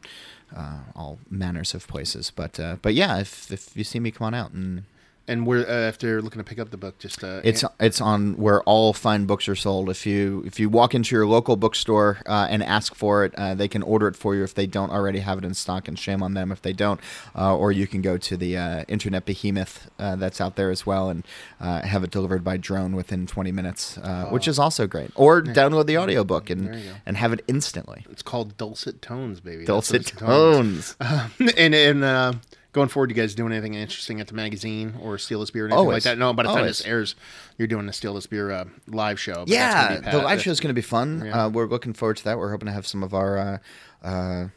uh, 0.56 0.80
all 0.96 1.20
manners 1.30 1.74
of 1.74 1.88
places. 1.88 2.32
But 2.36 2.60
uh, 2.60 2.78
but 2.82 2.94
yeah, 2.94 3.20
if 3.20 3.52
if 3.52 3.76
you 3.76 3.84
see 3.84 4.00
me, 4.00 4.12
come 4.12 4.28
on 4.28 4.34
out 4.34 4.52
and. 4.52 4.84
And 5.30 5.46
we're 5.46 5.68
uh, 5.68 5.90
if 5.90 6.00
they're 6.00 6.22
looking 6.22 6.40
to 6.40 6.44
pick 6.46 6.58
up 6.58 6.70
the 6.72 6.78
book, 6.78 6.98
just 7.00 7.22
uh, 7.24 7.42
It's 7.44 7.64
it's 7.82 8.00
on 8.00 8.38
where 8.38 8.62
all 8.64 8.94
fine 8.94 9.26
books 9.26 9.50
are 9.50 9.56
sold. 9.56 9.90
If 9.90 10.06
you 10.06 10.42
if 10.46 10.58
you 10.58 10.70
walk 10.70 10.96
into 10.96 11.14
your 11.16 11.28
local 11.28 11.58
bookstore 11.58 12.20
uh, 12.26 12.48
and 12.50 12.64
ask 12.64 12.96
for 12.96 13.26
it, 13.26 13.36
uh, 13.38 13.54
they 13.54 13.68
can 13.68 13.84
order 13.84 14.08
it 14.08 14.16
for 14.16 14.36
you 14.36 14.44
if 14.44 14.54
they 14.54 14.66
don't 14.68 14.90
already 14.90 15.20
have 15.20 15.38
it 15.38 15.44
in 15.44 15.54
stock, 15.54 15.88
and 15.90 16.00
shame 16.00 16.24
on 16.24 16.34
them 16.34 16.50
if 16.52 16.62
they 16.62 16.72
don't. 16.72 17.02
Uh, 17.36 17.54
or 17.56 17.74
you 17.74 17.88
can 17.88 18.02
go 18.02 18.18
to 18.18 18.38
the 18.38 18.56
uh, 18.58 18.84
internet 18.88 19.26
behemoth 19.26 19.90
uh, 20.00 20.16
that's 20.16 20.40
out 20.40 20.56
there 20.56 20.72
as 20.72 20.86
well 20.86 21.10
and 21.10 21.26
uh, 21.60 21.82
have 21.82 22.06
it 22.06 22.12
delivered 22.12 22.44
by 22.44 22.56
drone 22.56 22.96
within 22.96 23.28
20 23.28 23.52
minutes, 23.52 23.98
uh, 23.98 24.28
which 24.30 24.48
is 24.48 24.58
also 24.58 24.88
great. 24.88 25.12
Or 25.16 25.42
download 25.42 25.88
the 25.88 25.98
audiobook 25.98 26.50
and 26.50 26.68
There 26.68 26.78
you 26.78 26.90
go. 26.92 26.96
and 27.06 27.18
have 27.18 27.34
it 27.34 27.44
instantly. 27.50 28.06
it's 28.10 28.22
called 28.22 28.56
Dulcet 28.58 29.02
Tones, 29.02 29.42
baby. 29.42 29.66
Dulcet 29.66 29.96
it's- 30.08 30.18
tones. 30.20 30.96
and 31.58 31.76
and 31.76 32.04
uh, 32.06 32.34
going 32.78 32.90
forward, 32.90 33.10
you 33.10 33.16
guys 33.16 33.34
doing 33.34 33.52
anything 33.52 33.74
interesting 33.74 34.22
at 34.22 34.28
the 34.28 34.36
magazine 34.36 34.94
or 35.02 35.18
Steal 35.18 35.40
This 35.40 35.50
Beer 35.50 35.64
or 35.64 35.68
anything 35.68 35.80
Always. 35.80 36.06
like 36.06 36.14
that? 36.14 36.18
No, 36.20 36.32
by 36.32 36.44
the 36.44 36.50
time 36.50 36.60
Always. 36.60 36.78
this 36.78 36.88
airs, 36.88 37.16
you're 37.58 37.68
doing 37.68 37.88
the 37.88 37.94
Steal 37.94 38.14
This 38.14 38.28
Beer 38.28 38.52
uh, 38.52 38.66
live 38.88 39.20
show. 39.20 39.40
but 39.40 39.50
Yeah, 39.50 40.00
the 40.00 40.20
live 40.20 40.42
show 40.42 40.52
is 40.52 40.60
going 40.60 40.70
to 40.70 40.76
be 40.76 40.82
fun. 40.82 41.24
Yeah. 41.26 41.46
Uh, 41.46 41.50
we're 41.50 41.66
looking 41.66 41.94
forward 41.94 42.18
to 42.18 42.24
that. 42.26 42.38
We're 42.38 42.52
hoping 42.52 42.68
to 42.68 42.72
have 42.72 42.86
some 42.86 43.02
of 43.04 43.14
our 43.16 43.38
uh, 43.38 43.58
uh, 44.04 44.48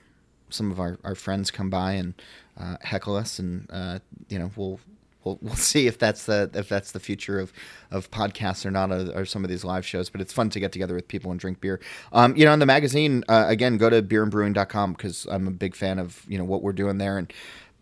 some 0.50 0.70
of 0.70 0.78
our, 0.78 0.98
our 1.02 1.14
friends 1.14 1.50
come 1.50 1.70
by 1.70 1.92
and 1.92 2.14
uh, 2.58 2.76
heckle 2.82 3.16
us, 3.16 3.38
and 3.38 3.66
uh, 3.70 3.98
you 4.28 4.38
know 4.38 4.50
we'll. 4.54 4.78
We'll, 5.22 5.38
we'll 5.42 5.54
see 5.72 5.86
if 5.86 5.98
that's 5.98 6.24
the 6.24 6.50
if 6.54 6.70
that's 6.70 6.92
the 6.92 6.98
future 7.00 7.38
of, 7.38 7.52
of 7.90 8.10
podcasts 8.10 8.64
or 8.64 8.70
not, 8.70 8.90
or, 8.90 9.12
or 9.14 9.24
some 9.26 9.44
of 9.44 9.50
these 9.50 9.64
live 9.64 9.84
shows. 9.84 10.08
But 10.08 10.22
it's 10.22 10.32
fun 10.32 10.48
to 10.48 10.58
get 10.58 10.72
together 10.72 10.94
with 10.94 11.08
people 11.08 11.30
and 11.30 11.38
drink 11.38 11.60
beer. 11.60 11.78
Um, 12.10 12.34
you 12.36 12.46
know, 12.46 12.54
in 12.54 12.58
the 12.58 12.64
magazine, 12.64 13.22
uh, 13.28 13.44
again, 13.46 13.76
go 13.76 13.90
to 13.90 14.00
beerandbrewing.com 14.00 14.92
because 14.92 15.26
I'm 15.30 15.46
a 15.46 15.50
big 15.50 15.76
fan 15.76 15.98
of 15.98 16.24
you 16.26 16.38
know 16.38 16.44
what 16.44 16.62
we're 16.62 16.72
doing 16.72 16.96
there 16.96 17.18
and 17.18 17.30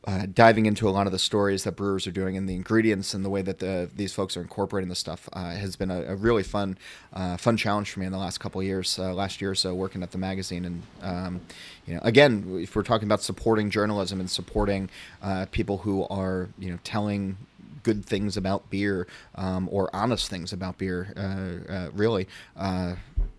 uh, 0.08 0.24
diving 0.32 0.64
into 0.64 0.88
a 0.88 0.90
lot 0.90 1.06
of 1.06 1.12
the 1.12 1.18
stories 1.18 1.64
that 1.64 1.72
brewers 1.72 2.06
are 2.06 2.10
doing 2.10 2.34
and 2.34 2.48
the 2.48 2.54
ingredients 2.54 3.12
and 3.12 3.22
the 3.22 3.28
way 3.28 3.42
that 3.42 3.58
the, 3.58 3.90
these 3.94 4.14
folks 4.14 4.38
are 4.38 4.40
incorporating 4.40 4.88
the 4.88 4.94
stuff 4.94 5.28
uh, 5.34 5.50
has 5.50 5.76
been 5.76 5.90
a, 5.90 6.00
a 6.04 6.16
really 6.16 6.42
fun, 6.42 6.78
uh, 7.12 7.36
fun 7.36 7.58
challenge 7.58 7.90
for 7.90 8.00
me 8.00 8.06
in 8.06 8.12
the 8.12 8.18
last 8.18 8.38
couple 8.38 8.62
years. 8.62 8.98
Uh, 8.98 9.12
last 9.12 9.42
year 9.42 9.50
or 9.50 9.54
so, 9.54 9.74
working 9.74 10.02
at 10.02 10.10
the 10.10 10.16
magazine, 10.16 10.64
and 10.64 10.82
um, 11.02 11.40
you 11.86 11.92
know, 11.92 12.00
again, 12.04 12.58
if 12.62 12.74
we're 12.74 12.82
talking 12.82 13.06
about 13.06 13.20
supporting 13.20 13.68
journalism 13.68 14.18
and 14.18 14.30
supporting 14.30 14.88
uh, 15.22 15.44
people 15.50 15.76
who 15.76 16.06
are 16.08 16.48
you 16.58 16.70
know 16.70 16.78
telling 16.84 17.36
good 17.82 18.02
things 18.02 18.38
about 18.38 18.70
beer 18.70 19.06
um, 19.34 19.68
or 19.70 19.94
honest 19.94 20.30
things 20.30 20.54
about 20.54 20.78
beer, 20.78 21.12
uh, 21.68 21.90
really, 21.92 22.26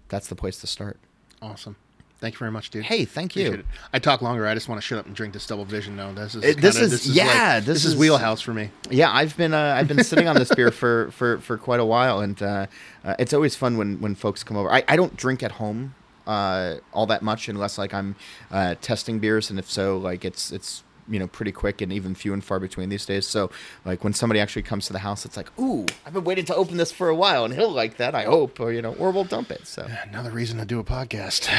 that's 0.07 0.27
the 0.27 0.35
place 0.35 0.59
to 0.61 0.67
start. 0.67 0.99
Awesome. 1.41 1.77
Thank 2.19 2.35
you 2.35 2.39
very 2.39 2.51
much, 2.51 2.69
dude. 2.69 2.83
Hey, 2.83 3.05
thank 3.05 3.35
you. 3.37 3.63
I 3.93 3.99
talk 3.99 4.21
longer. 4.21 4.45
I 4.45 4.53
just 4.53 4.67
want 4.67 4.81
to 4.81 4.85
shut 4.85 4.99
up 4.99 5.05
and 5.05 5.15
drink 5.15 5.33
this 5.33 5.47
double 5.47 5.63
vision. 5.63 5.95
though. 5.95 6.11
this 6.11 6.35
is 6.35 6.43
It- 6.43 6.59
this 6.59 6.77
kinda- 6.77 6.93
is- 6.95 7.07
yeah, 7.09 7.23
like- 7.55 7.65
this 7.65 7.75
this 7.75 7.85
is 7.85 7.93
is- 7.93 7.99
wheelhouse 7.99 8.41
for 8.41 8.53
me. 8.53 8.71
Yeah, 8.89 9.09
I've 9.11 9.37
been 9.37 9.53
uh, 9.53 9.75
I've 9.77 9.87
been 9.87 10.03
sitting 10.03 10.27
on 10.27 10.35
this 10.35 10.53
beer 10.53 10.69
for, 10.71 11.11
for, 11.17 11.37
for 11.39 11.57
quite 11.57 11.79
a 11.79 11.85
while, 11.85 12.19
and 12.19 12.41
uh, 12.43 12.67
uh, 13.05 13.15
it's 13.19 13.33
always 13.33 13.55
fun 13.55 13.77
when, 13.77 14.01
when 14.01 14.15
folks 14.15 14.43
come 14.43 14.57
over. 14.57 14.69
I, 14.69 14.83
I 14.87 14.97
don't 14.97 15.15
drink 15.15 15.41
at 15.43 15.53
home 15.53 15.95
uh, 16.27 16.75
all 16.93 17.05
that 17.07 17.21
much 17.21 17.47
unless 17.47 17.77
like 17.77 17.93
I'm 17.93 18.15
uh, 18.51 18.75
testing 18.81 19.19
beers, 19.19 19.49
and 19.49 19.57
if 19.57 19.69
so, 19.71 19.97
like 19.97 20.25
it's 20.25 20.51
it's 20.51 20.83
you 21.09 21.19
know 21.19 21.27
pretty 21.27 21.51
quick 21.51 21.81
and 21.81 21.91
even 21.91 22.15
few 22.15 22.33
and 22.33 22.43
far 22.43 22.59
between 22.59 22.89
these 22.89 23.05
days. 23.05 23.25
So 23.25 23.49
like 23.85 24.03
when 24.03 24.13
somebody 24.13 24.39
actually 24.39 24.63
comes 24.63 24.87
to 24.87 24.93
the 24.93 24.99
house, 24.99 25.25
it's 25.25 25.37
like, 25.37 25.49
ooh, 25.59 25.85
I've 26.05 26.13
been 26.13 26.23
waiting 26.23 26.45
to 26.45 26.55
open 26.55 26.77
this 26.77 26.91
for 26.91 27.09
a 27.09 27.15
while, 27.15 27.45
and 27.45 27.53
he'll 27.53 27.71
like 27.71 27.97
that, 27.97 28.15
I 28.15 28.23
hope, 28.23 28.59
or 28.59 28.71
you 28.71 28.81
know, 28.81 28.93
or 28.95 29.11
we'll 29.11 29.23
dump 29.23 29.51
it. 29.51 29.67
So 29.67 29.87
Another 30.09 30.31
reason 30.31 30.57
to 30.59 30.65
do 30.65 30.79
a 30.79 30.83
podcast. 30.83 31.49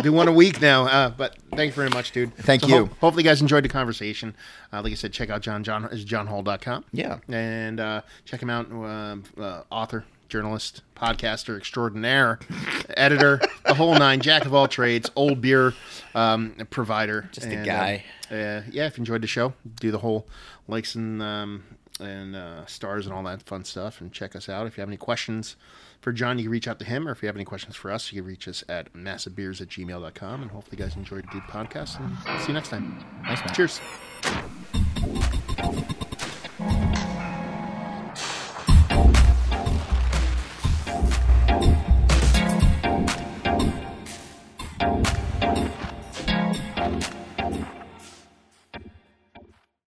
do 0.02 0.12
one 0.12 0.28
a 0.28 0.32
week 0.32 0.60
now. 0.60 0.86
Uh, 0.86 1.10
but 1.10 1.36
thank 1.54 1.70
you 1.70 1.74
very 1.74 1.90
much, 1.90 2.12
dude. 2.12 2.34
Thank 2.36 2.66
you. 2.66 2.86
hopefully, 3.00 3.22
you 3.22 3.28
guys 3.28 3.40
enjoyed 3.40 3.64
the 3.64 3.68
conversation. 3.68 4.34
Uh, 4.72 4.82
like 4.82 4.92
I 4.92 4.96
said, 4.96 5.12
check 5.12 5.30
out 5.30 5.42
John. 5.42 5.64
John 5.64 5.84
is 5.86 6.04
johnholl.com. 6.04 6.84
Yeah. 6.92 7.18
And 7.28 7.80
uh, 7.80 8.02
check 8.24 8.40
him 8.40 8.50
out. 8.50 8.70
Um 8.70 9.24
uh, 9.38 9.62
author, 9.70 10.04
journalist, 10.28 10.82
podcaster 10.94 11.56
extraordinaire, 11.56 12.38
editor, 12.96 13.40
the 13.64 13.74
whole 13.74 13.94
nine, 13.94 14.20
jack 14.20 14.46
of 14.46 14.54
all 14.54 14.68
trades, 14.68 15.10
old 15.16 15.40
beer 15.40 15.74
um, 16.14 16.54
provider. 16.70 17.28
Just 17.32 17.46
a 17.46 17.64
guy. 17.64 18.04
Uh, 18.30 18.34
uh, 18.34 18.62
yeah, 18.70 18.86
if 18.86 18.96
you 18.96 19.02
enjoyed 19.02 19.22
the 19.22 19.26
show, 19.26 19.54
do 19.80 19.90
the 19.90 19.98
whole 19.98 20.26
likes 20.68 20.94
and 20.94 21.22
um, 21.22 21.64
and 22.00 22.36
uh, 22.36 22.66
stars 22.66 23.06
and 23.06 23.14
all 23.14 23.22
that 23.22 23.42
fun 23.42 23.64
stuff, 23.64 24.00
and 24.00 24.12
check 24.12 24.36
us 24.36 24.48
out. 24.48 24.66
If 24.66 24.76
you 24.76 24.82
have 24.82 24.88
any 24.88 24.96
questions 24.96 25.56
for 26.00 26.12
John, 26.12 26.38
you 26.38 26.44
can 26.44 26.52
reach 26.52 26.68
out 26.68 26.78
to 26.80 26.84
him, 26.84 27.08
or 27.08 27.12
if 27.12 27.22
you 27.22 27.26
have 27.26 27.36
any 27.36 27.44
questions 27.44 27.74
for 27.76 27.90
us, 27.90 28.12
you 28.12 28.20
can 28.20 28.28
reach 28.28 28.46
us 28.48 28.62
at 28.68 28.92
massivebeers 28.92 29.60
at 29.60 29.68
gmail.com. 29.68 30.42
And 30.42 30.50
hopefully, 30.50 30.78
you 30.78 30.84
guys 30.84 30.96
enjoyed 30.96 31.24
the 31.32 31.40
podcast, 31.40 31.98
and 32.00 32.40
see 32.42 32.48
you 32.48 32.54
next 32.54 32.68
time. 32.68 33.04
Thanks, 33.24 33.42
man. 33.44 33.54
Cheers. 33.54 33.80